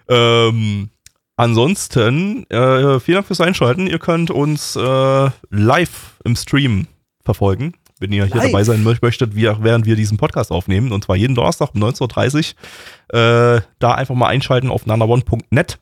Ähm, 0.08 0.90
ansonsten, 1.36 2.50
äh, 2.50 3.00
vielen 3.00 3.16
Dank 3.18 3.28
fürs 3.28 3.42
Einschalten. 3.42 3.86
Ihr 3.88 4.00
könnt 4.00 4.32
uns 4.32 4.76
äh, 4.76 5.30
live 5.52 6.16
im 6.24 6.36
Stream 6.36 6.88
verfolgen, 7.24 7.74
wenn 8.00 8.12
ihr 8.12 8.26
hier 8.26 8.36
Live? 8.36 8.46
dabei 8.46 8.64
sein 8.64 8.84
mö- 8.84 8.98
möchtet, 9.04 9.36
wie, 9.36 9.44
während 9.60 9.86
wir 9.86 9.96
diesen 9.96 10.18
Podcast 10.18 10.52
aufnehmen. 10.52 10.92
Und 10.92 11.04
zwar 11.04 11.16
jeden 11.16 11.36
Donnerstag 11.36 11.76
um 11.76 11.84
19.30 11.84 12.54
Uhr. 13.14 13.20
Äh, 13.20 13.62
da 13.78 13.94
einfach 13.94 14.16
mal 14.16 14.28
einschalten 14.28 14.72
auf 14.72 14.88
nanaone.net. 14.88 15.78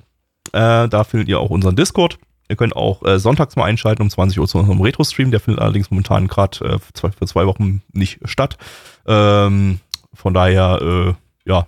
Äh, 0.54 0.88
da 0.90 1.04
findet 1.04 1.30
ihr 1.30 1.40
auch 1.40 1.50
unseren 1.50 1.76
Discord. 1.76 2.18
Ihr 2.50 2.56
könnt 2.56 2.76
auch 2.76 3.04
äh, 3.04 3.20
sonntags 3.20 3.56
mal 3.56 3.66
einschalten 3.66 4.02
um 4.02 4.10
20 4.10 4.40
Uhr 4.40 4.48
zu 4.48 4.58
unserem 4.58 4.82
Retro-Stream. 4.82 5.30
Der 5.32 5.40
findet 5.40 5.62
allerdings 5.62 5.92
momentan 5.92 6.28
gerade 6.28 6.66
äh, 6.66 6.80
für, 6.80 7.26
zwei, 7.28 7.46
Wochen 7.46 7.84
nicht 7.94 8.20
statt. 8.26 8.58
Ähm, 9.06 9.80
von 10.14 10.34
daher, 10.34 10.80
äh, 10.82 11.14
ja, 11.50 11.68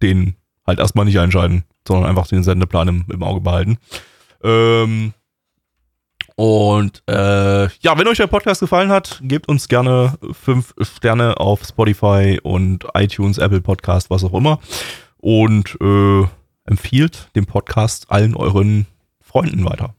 den 0.00 0.36
halt 0.66 0.78
erstmal 0.78 1.04
nicht 1.04 1.18
einschalten, 1.18 1.64
sondern 1.86 2.08
einfach 2.08 2.26
den 2.26 2.42
Sendeplan 2.42 2.88
im, 2.88 3.04
im 3.12 3.22
Auge 3.22 3.40
behalten. 3.40 3.76
Ähm, 4.42 5.12
und 6.36 7.02
äh, 7.06 7.64
ja, 7.64 7.98
wenn 7.98 8.08
euch 8.08 8.16
der 8.16 8.26
Podcast 8.26 8.60
gefallen 8.60 8.90
hat, 8.90 9.20
gebt 9.22 9.48
uns 9.48 9.68
gerne 9.68 10.18
fünf 10.32 10.74
Sterne 10.80 11.38
auf 11.38 11.62
Spotify 11.64 12.40
und 12.42 12.86
iTunes, 12.94 13.38
Apple 13.38 13.60
Podcast, 13.60 14.08
was 14.08 14.24
auch 14.24 14.32
immer. 14.32 14.58
Und 15.18 15.76
äh, 15.80 16.24
empfiehlt 16.64 17.28
den 17.34 17.46
Podcast 17.46 18.10
allen 18.10 18.34
euren 18.34 18.86
Freunden 19.20 19.64
weiter. 19.64 19.94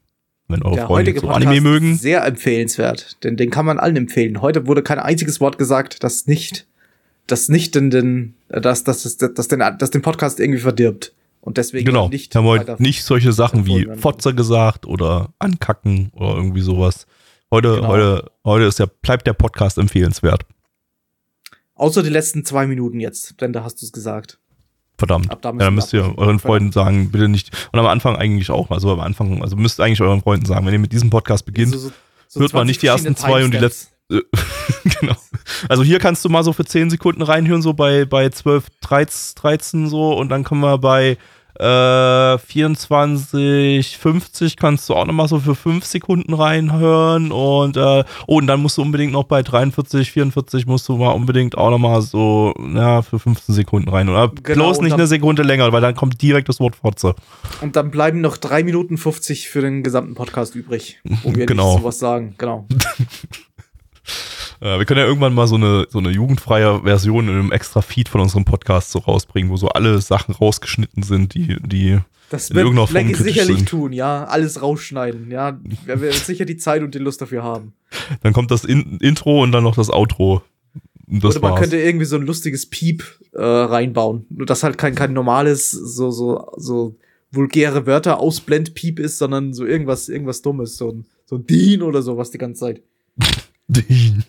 Wenn 0.47 0.61
eure 0.61 0.75
Der 0.75 0.87
Freunde 0.87 1.17
so 1.19 1.29
Anime 1.29 1.61
mögen. 1.61 1.95
sehr 1.95 2.23
empfehlenswert, 2.25 3.23
denn 3.23 3.37
den 3.37 3.49
kann 3.49 3.65
man 3.65 3.79
allen 3.79 3.95
empfehlen. 3.95 4.41
Heute 4.41 4.67
wurde 4.67 4.83
kein 4.83 4.99
einziges 4.99 5.39
Wort 5.39 5.57
gesagt, 5.57 6.03
das 6.03 6.27
nicht, 6.27 6.67
das 7.27 7.47
nicht 7.49 7.75
den, 7.75 7.89
den 7.89 8.35
das, 8.49 8.83
das, 8.83 9.03
das, 9.03 9.33
das, 9.33 9.47
den, 9.47 9.63
das 9.79 9.89
den 9.91 10.01
Podcast 10.01 10.39
irgendwie 10.39 10.59
verdirbt. 10.59 11.13
Und 11.41 11.57
deswegen 11.57 11.85
Genau, 11.85 12.07
nicht 12.09 12.33
wir 12.33 12.39
haben 12.39 12.47
heute 12.47 12.75
nicht 12.79 13.03
solche 13.03 13.33
Sachen 13.33 13.65
wie 13.65 13.71
empfohlen 13.71 13.87
werden. 13.89 14.01
Fotze 14.01 14.35
gesagt 14.35 14.85
oder 14.85 15.33
ankacken 15.39 16.11
oder 16.13 16.35
irgendwie 16.35 16.61
sowas. 16.61 17.07
Heute, 17.51 17.75
Genau. 17.75 17.87
heute, 17.87 18.31
heute 18.45 18.65
ist 18.65 18.79
der, 18.79 18.87
bleibt 18.87 19.25
der 19.27 19.33
Podcast 19.33 19.77
empfehlenswert. 19.77 20.43
Außer 21.75 22.03
die 22.03 22.09
letzten 22.09 22.45
zwei 22.45 22.67
Minuten 22.67 22.99
jetzt, 22.99 23.41
denn 23.41 23.51
da 23.53 23.63
hast 23.63 23.81
du 23.81 23.85
es 23.85 23.91
gesagt. 23.91 24.39
Verdammt. 24.97 25.29
Ab 25.31 25.41
da 25.41 25.49
ja, 25.49 25.55
dann 25.57 25.75
müsst 25.75 25.91
ihr 25.93 26.17
euren 26.17 26.39
Freunden 26.39 26.71
sagen, 26.71 27.11
bitte 27.11 27.27
nicht. 27.27 27.51
Und 27.71 27.79
am 27.79 27.87
Anfang 27.87 28.15
eigentlich 28.15 28.49
auch. 28.51 28.69
Also 28.71 28.91
am 28.91 28.99
Anfang, 28.99 29.41
also 29.41 29.55
müsst 29.55 29.79
ihr 29.79 29.83
eigentlich 29.85 30.01
euren 30.01 30.21
Freunden 30.21 30.45
sagen, 30.45 30.65
wenn 30.65 30.73
ihr 30.73 30.79
mit 30.79 30.91
diesem 30.91 31.09
Podcast 31.09 31.45
beginnt, 31.45 31.71
So- 31.73 31.77
so- 31.79 31.91
so 32.27 32.39
hört 32.39 32.53
man 32.53 32.61
20 32.61 32.67
nicht 32.67 32.81
die 32.83 32.87
ersten 32.87 33.15
zwei 33.15 33.43
und 33.43 33.51
die 33.53 33.57
letzten. 33.57 33.91
genau. 34.99 35.15
Also 35.69 35.83
hier 35.83 35.99
kannst 35.99 36.23
du 36.25 36.29
mal 36.29 36.43
so 36.43 36.53
für 36.53 36.65
10 36.65 36.89
Sekunden 36.89 37.21
reinhören, 37.21 37.61
so 37.61 37.73
bei, 37.73 38.05
bei 38.05 38.29
12, 38.29 38.65
13, 38.81 39.35
13 39.41 39.87
so 39.87 40.13
und 40.17 40.29
dann 40.29 40.43
kommen 40.43 40.61
wir 40.61 40.77
bei 40.77 41.17
Äh, 41.59 42.37
24, 42.37 43.97
50 43.97 44.57
kannst 44.57 44.89
du 44.89 44.95
auch 44.95 45.05
nochmal 45.05 45.27
so 45.27 45.39
für 45.39 45.55
5 45.55 45.85
Sekunden 45.85 46.33
reinhören. 46.33 47.31
Und, 47.31 47.77
äh, 47.77 48.03
oh, 48.27 48.37
und 48.37 48.47
dann 48.47 48.61
musst 48.61 48.77
du 48.77 48.81
unbedingt 48.81 49.13
noch 49.13 49.25
bei 49.25 49.43
43, 49.43 50.11
44 50.11 50.65
musst 50.65 50.87
du 50.89 50.97
mal 50.97 51.11
unbedingt 51.11 51.57
auch 51.57 51.69
nochmal 51.69 52.01
so, 52.01 52.53
ja, 52.73 53.01
für 53.01 53.19
15 53.19 53.53
Sekunden 53.53 53.89
rein. 53.89 54.09
Oder 54.09 54.29
Genau, 54.29 54.65
bloß 54.65 54.81
nicht 54.81 54.93
eine 54.93 55.07
Sekunde 55.07 55.43
länger, 55.43 55.71
weil 55.71 55.81
dann 55.81 55.95
kommt 55.95 56.21
direkt 56.21 56.49
das 56.49 56.59
Wort 56.59 56.75
Fotze. 56.75 57.15
Und 57.61 57.75
dann 57.75 57.91
bleiben 57.91 58.21
noch 58.21 58.37
3 58.37 58.63
Minuten 58.63 58.97
50 58.97 59.49
für 59.49 59.61
den 59.61 59.83
gesamten 59.83 60.15
Podcast 60.15 60.55
übrig, 60.55 60.99
wo 61.23 61.35
wir 61.35 61.45
Genau. 61.53 61.73
nicht 61.73 61.81
sowas 61.81 61.99
sagen. 61.99 62.35
Genau. 62.37 62.65
Äh, 64.63 64.79
wir 64.79 64.85
können 64.85 65.01
ja 65.01 65.05
irgendwann 65.05 65.33
mal 65.33 65.45
so 65.45 65.55
eine, 65.55 65.87
so 65.89 65.99
eine 65.99 66.09
jugendfreie 66.09 66.83
Version 66.83 67.27
in 67.27 67.33
einem 67.35 67.51
extra 67.51 67.81
Feed 67.81 68.07
von 68.07 68.21
unserem 68.21 68.45
Podcast 68.45 68.91
so 68.91 68.99
rausbringen, 68.99 69.51
wo 69.51 69.57
so 69.57 69.67
alle 69.67 69.99
Sachen 69.99 70.33
rausgeschnitten 70.33 71.03
sind, 71.03 71.33
die, 71.33 71.57
die 71.61 71.99
Das 72.29 72.49
In 72.49 72.55
wird 72.55 72.89
kritisch 72.89 73.17
sicherlich 73.17 73.57
sind. 73.57 73.69
tun, 73.69 73.91
ja. 73.91 74.23
Alles 74.23 74.61
rausschneiden, 74.61 75.29
ja. 75.29 75.59
Wer 75.85 75.99
wird 75.99 76.13
sicher 76.13 76.45
die 76.45 76.55
Zeit 76.55 76.81
und 76.81 76.95
die 76.95 76.99
Lust 76.99 77.21
dafür 77.21 77.43
haben. 77.43 77.73
dann 78.21 78.31
kommt 78.31 78.51
das 78.51 78.63
In 78.63 78.99
Intro 78.99 79.43
und 79.43 79.51
dann 79.51 79.65
noch 79.65 79.75
das 79.75 79.89
Outro. 79.89 80.41
Das 81.07 81.35
Oder 81.35 81.41
man 81.41 81.51
war's. 81.51 81.59
könnte 81.59 81.77
irgendwie 81.77 82.05
so 82.05 82.15
ein 82.15 82.21
lustiges 82.25 82.65
Piep 82.65 83.03
äh, 83.33 83.43
reinbauen. 83.43 84.25
Nur 84.29 84.45
dass 84.45 84.63
halt 84.63 84.77
kein, 84.77 84.95
kein 84.95 85.11
normales, 85.11 85.71
so, 85.71 86.09
so, 86.09 86.53
so 86.55 86.95
vulgäre 87.31 87.85
Wörter 87.85 88.21
ausblend-Piep 88.21 88.99
ist, 88.99 89.17
sondern 89.17 89.53
so 89.53 89.65
irgendwas, 89.65 90.07
irgendwas 90.07 90.41
Dummes. 90.41 90.77
So 90.77 90.89
ein, 90.89 91.05
so 91.25 91.35
ein 91.35 91.45
Dean 91.45 91.81
oder 91.81 92.01
sowas 92.01 92.31
die 92.31 92.37
ganze 92.37 92.61
Zeit. 92.61 92.81
Den. 93.67 94.23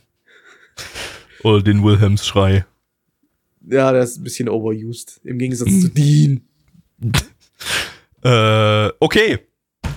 Oder 1.45 1.63
den 1.63 1.85
Wilhelms-Schrei. 1.85 2.65
Ja, 3.69 3.93
der 3.93 4.03
ist 4.03 4.19
ein 4.19 4.25
bisschen 4.25 4.49
overused. 4.49 5.21
Im 5.25 5.39
Gegensatz 5.39 5.69
Mhm. 5.71 5.81
zu 5.81 5.89
Dean. 5.91 6.41
Äh, 8.23 8.89
okay. 9.01 9.39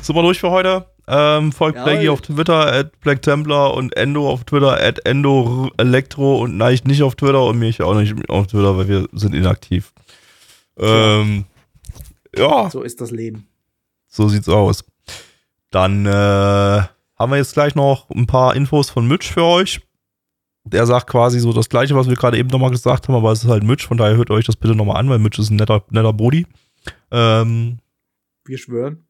Sind 0.01 0.15
wir 0.15 0.21
durch 0.21 0.39
für 0.39 0.51
heute? 0.51 0.85
Ähm, 1.07 1.53
folgt 1.53 1.77
Ja, 1.77 1.85
Blackie 1.85 2.09
auf 2.09 2.19
Twitter, 2.19 2.73
at 2.73 2.99
Black 2.99 3.21
Templar 3.21 3.73
und 3.73 3.95
Endo 3.95 4.29
auf 4.29 4.43
Twitter, 4.43 4.81
at 4.83 4.99
Endo 5.05 5.71
Elektro 5.77 6.41
und 6.41 6.57
Neich 6.57 6.83
nicht 6.83 7.03
auf 7.03 7.15
Twitter 7.15 7.45
und 7.45 7.57
mich 7.57 7.81
auch 7.81 7.95
nicht 7.95 8.13
auf 8.29 8.47
Twitter, 8.47 8.75
weil 8.77 8.89
wir 8.89 9.07
sind 9.13 9.33
inaktiv. 9.33 9.93
Ähm, 10.77 11.45
ja, 12.37 12.69
So 12.69 12.81
ist 12.81 12.99
das 12.99 13.11
Leben. 13.11 13.47
so 14.09 14.27
sieht's 14.27 14.49
aus. 14.49 14.83
Dann 15.71 16.05
äh, 16.05 16.09
haben 16.09 17.31
wir 17.31 17.37
jetzt 17.37 17.53
gleich 17.53 17.75
noch 17.75 18.09
ein 18.09 18.27
paar 18.27 18.55
Infos 18.57 18.89
von 18.89 19.07
Mitch 19.07 19.31
für 19.31 19.43
euch. 19.43 19.79
Der 20.71 20.85
sagt 20.85 21.07
quasi 21.07 21.39
so 21.39 21.53
das 21.53 21.69
gleiche, 21.69 21.95
was 21.95 22.07
wir 22.09 22.15
gerade 22.15 22.37
eben 22.37 22.49
nochmal 22.49 22.71
gesagt 22.71 23.07
haben, 23.07 23.15
aber 23.15 23.31
es 23.31 23.43
ist 23.43 23.49
halt 23.49 23.63
Mitch, 23.63 23.87
von 23.87 23.97
daher 23.97 24.17
hört 24.17 24.29
euch 24.31 24.45
das 24.45 24.55
bitte 24.55 24.75
nochmal 24.75 24.97
an, 24.97 25.09
weil 25.09 25.19
Mitch 25.19 25.41
ist 25.41 25.49
ein 25.49 25.55
netter, 25.57 25.83
netter 25.89 26.13
Body. 26.13 26.45
Ähm, 27.11 27.79
Wir 28.45 28.57
schwören. 28.57 29.03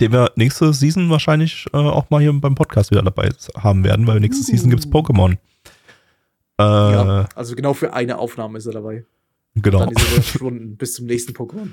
den 0.00 0.12
wir 0.12 0.32
nächste 0.36 0.72
Season 0.72 1.08
wahrscheinlich 1.10 1.66
äh, 1.72 1.76
auch 1.76 2.10
mal 2.10 2.20
hier 2.20 2.32
beim 2.32 2.54
Podcast 2.54 2.90
wieder 2.90 3.02
dabei 3.02 3.30
haben 3.56 3.82
werden, 3.84 4.06
weil 4.06 4.20
nächste 4.20 4.44
Season 4.44 4.70
gibt's 4.70 4.86
Pokémon. 4.86 5.32
Äh, 6.58 6.62
Ja. 6.62 7.28
Also 7.34 7.54
genau 7.54 7.74
für 7.74 7.92
eine 7.92 8.18
Aufnahme 8.18 8.58
ist 8.58 8.66
er 8.66 8.72
dabei. 8.72 9.04
Genau, 9.54 9.78
Dann 9.80 9.90
ist 9.90 10.00
er 10.02 10.22
verschwunden. 10.22 10.76
Bis 10.78 10.94
zum 10.94 11.06
nächsten 11.06 11.32
Pokémon. 11.32 11.68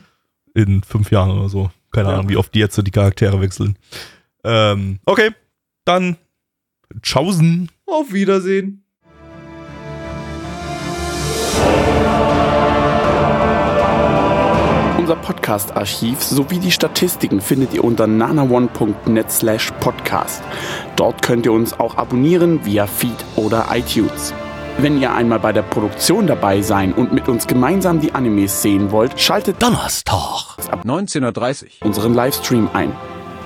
in 0.53 0.83
fünf 0.83 1.11
Jahren 1.11 1.31
oder 1.37 1.49
so. 1.49 1.69
Keine 1.91 2.09
Ja. 2.09 2.13
Ahnung, 2.15 2.29
wie 2.29 2.37
oft 2.37 2.53
die 2.53 2.59
jetzt 2.59 2.75
so 2.75 2.81
die 2.81 2.91
Charaktere 2.91 3.41
wechseln. 3.41 3.77
Ähm, 4.43 4.99
okay, 5.05 5.31
dann 5.85 6.17
tschaußen. 7.01 7.69
Auf 7.85 8.13
Wiedersehen. 8.13 8.83
Unser 15.03 15.15
Podcast-Archiv 15.17 16.23
sowie 16.23 16.59
die 16.59 16.71
Statistiken 16.71 17.41
findet 17.41 17.73
ihr 17.73 17.83
unter 17.83 18.07
nanaone.net 18.07 19.29
slash 19.29 19.71
podcast. 19.81 20.41
Dort 20.95 21.21
könnt 21.21 21.45
ihr 21.45 21.51
uns 21.51 21.77
auch 21.77 21.97
abonnieren 21.97 22.65
via 22.65 22.87
Feed 22.87 23.25
oder 23.35 23.67
iTunes. 23.73 24.33
Wenn 24.77 25.01
ihr 25.01 25.13
einmal 25.13 25.39
bei 25.39 25.51
der 25.51 25.61
Produktion 25.61 26.25
dabei 26.25 26.61
sein 26.61 26.93
und 26.93 27.11
mit 27.13 27.27
uns 27.27 27.47
gemeinsam 27.47 27.99
die 27.99 28.13
Animes 28.13 28.61
sehen 28.61 28.91
wollt, 28.91 29.19
schaltet 29.19 29.61
Donnerstag. 29.61 30.57
1930. 30.71 31.81
unseren 31.83 32.13
Livestream 32.13 32.69
ein. 32.73 32.91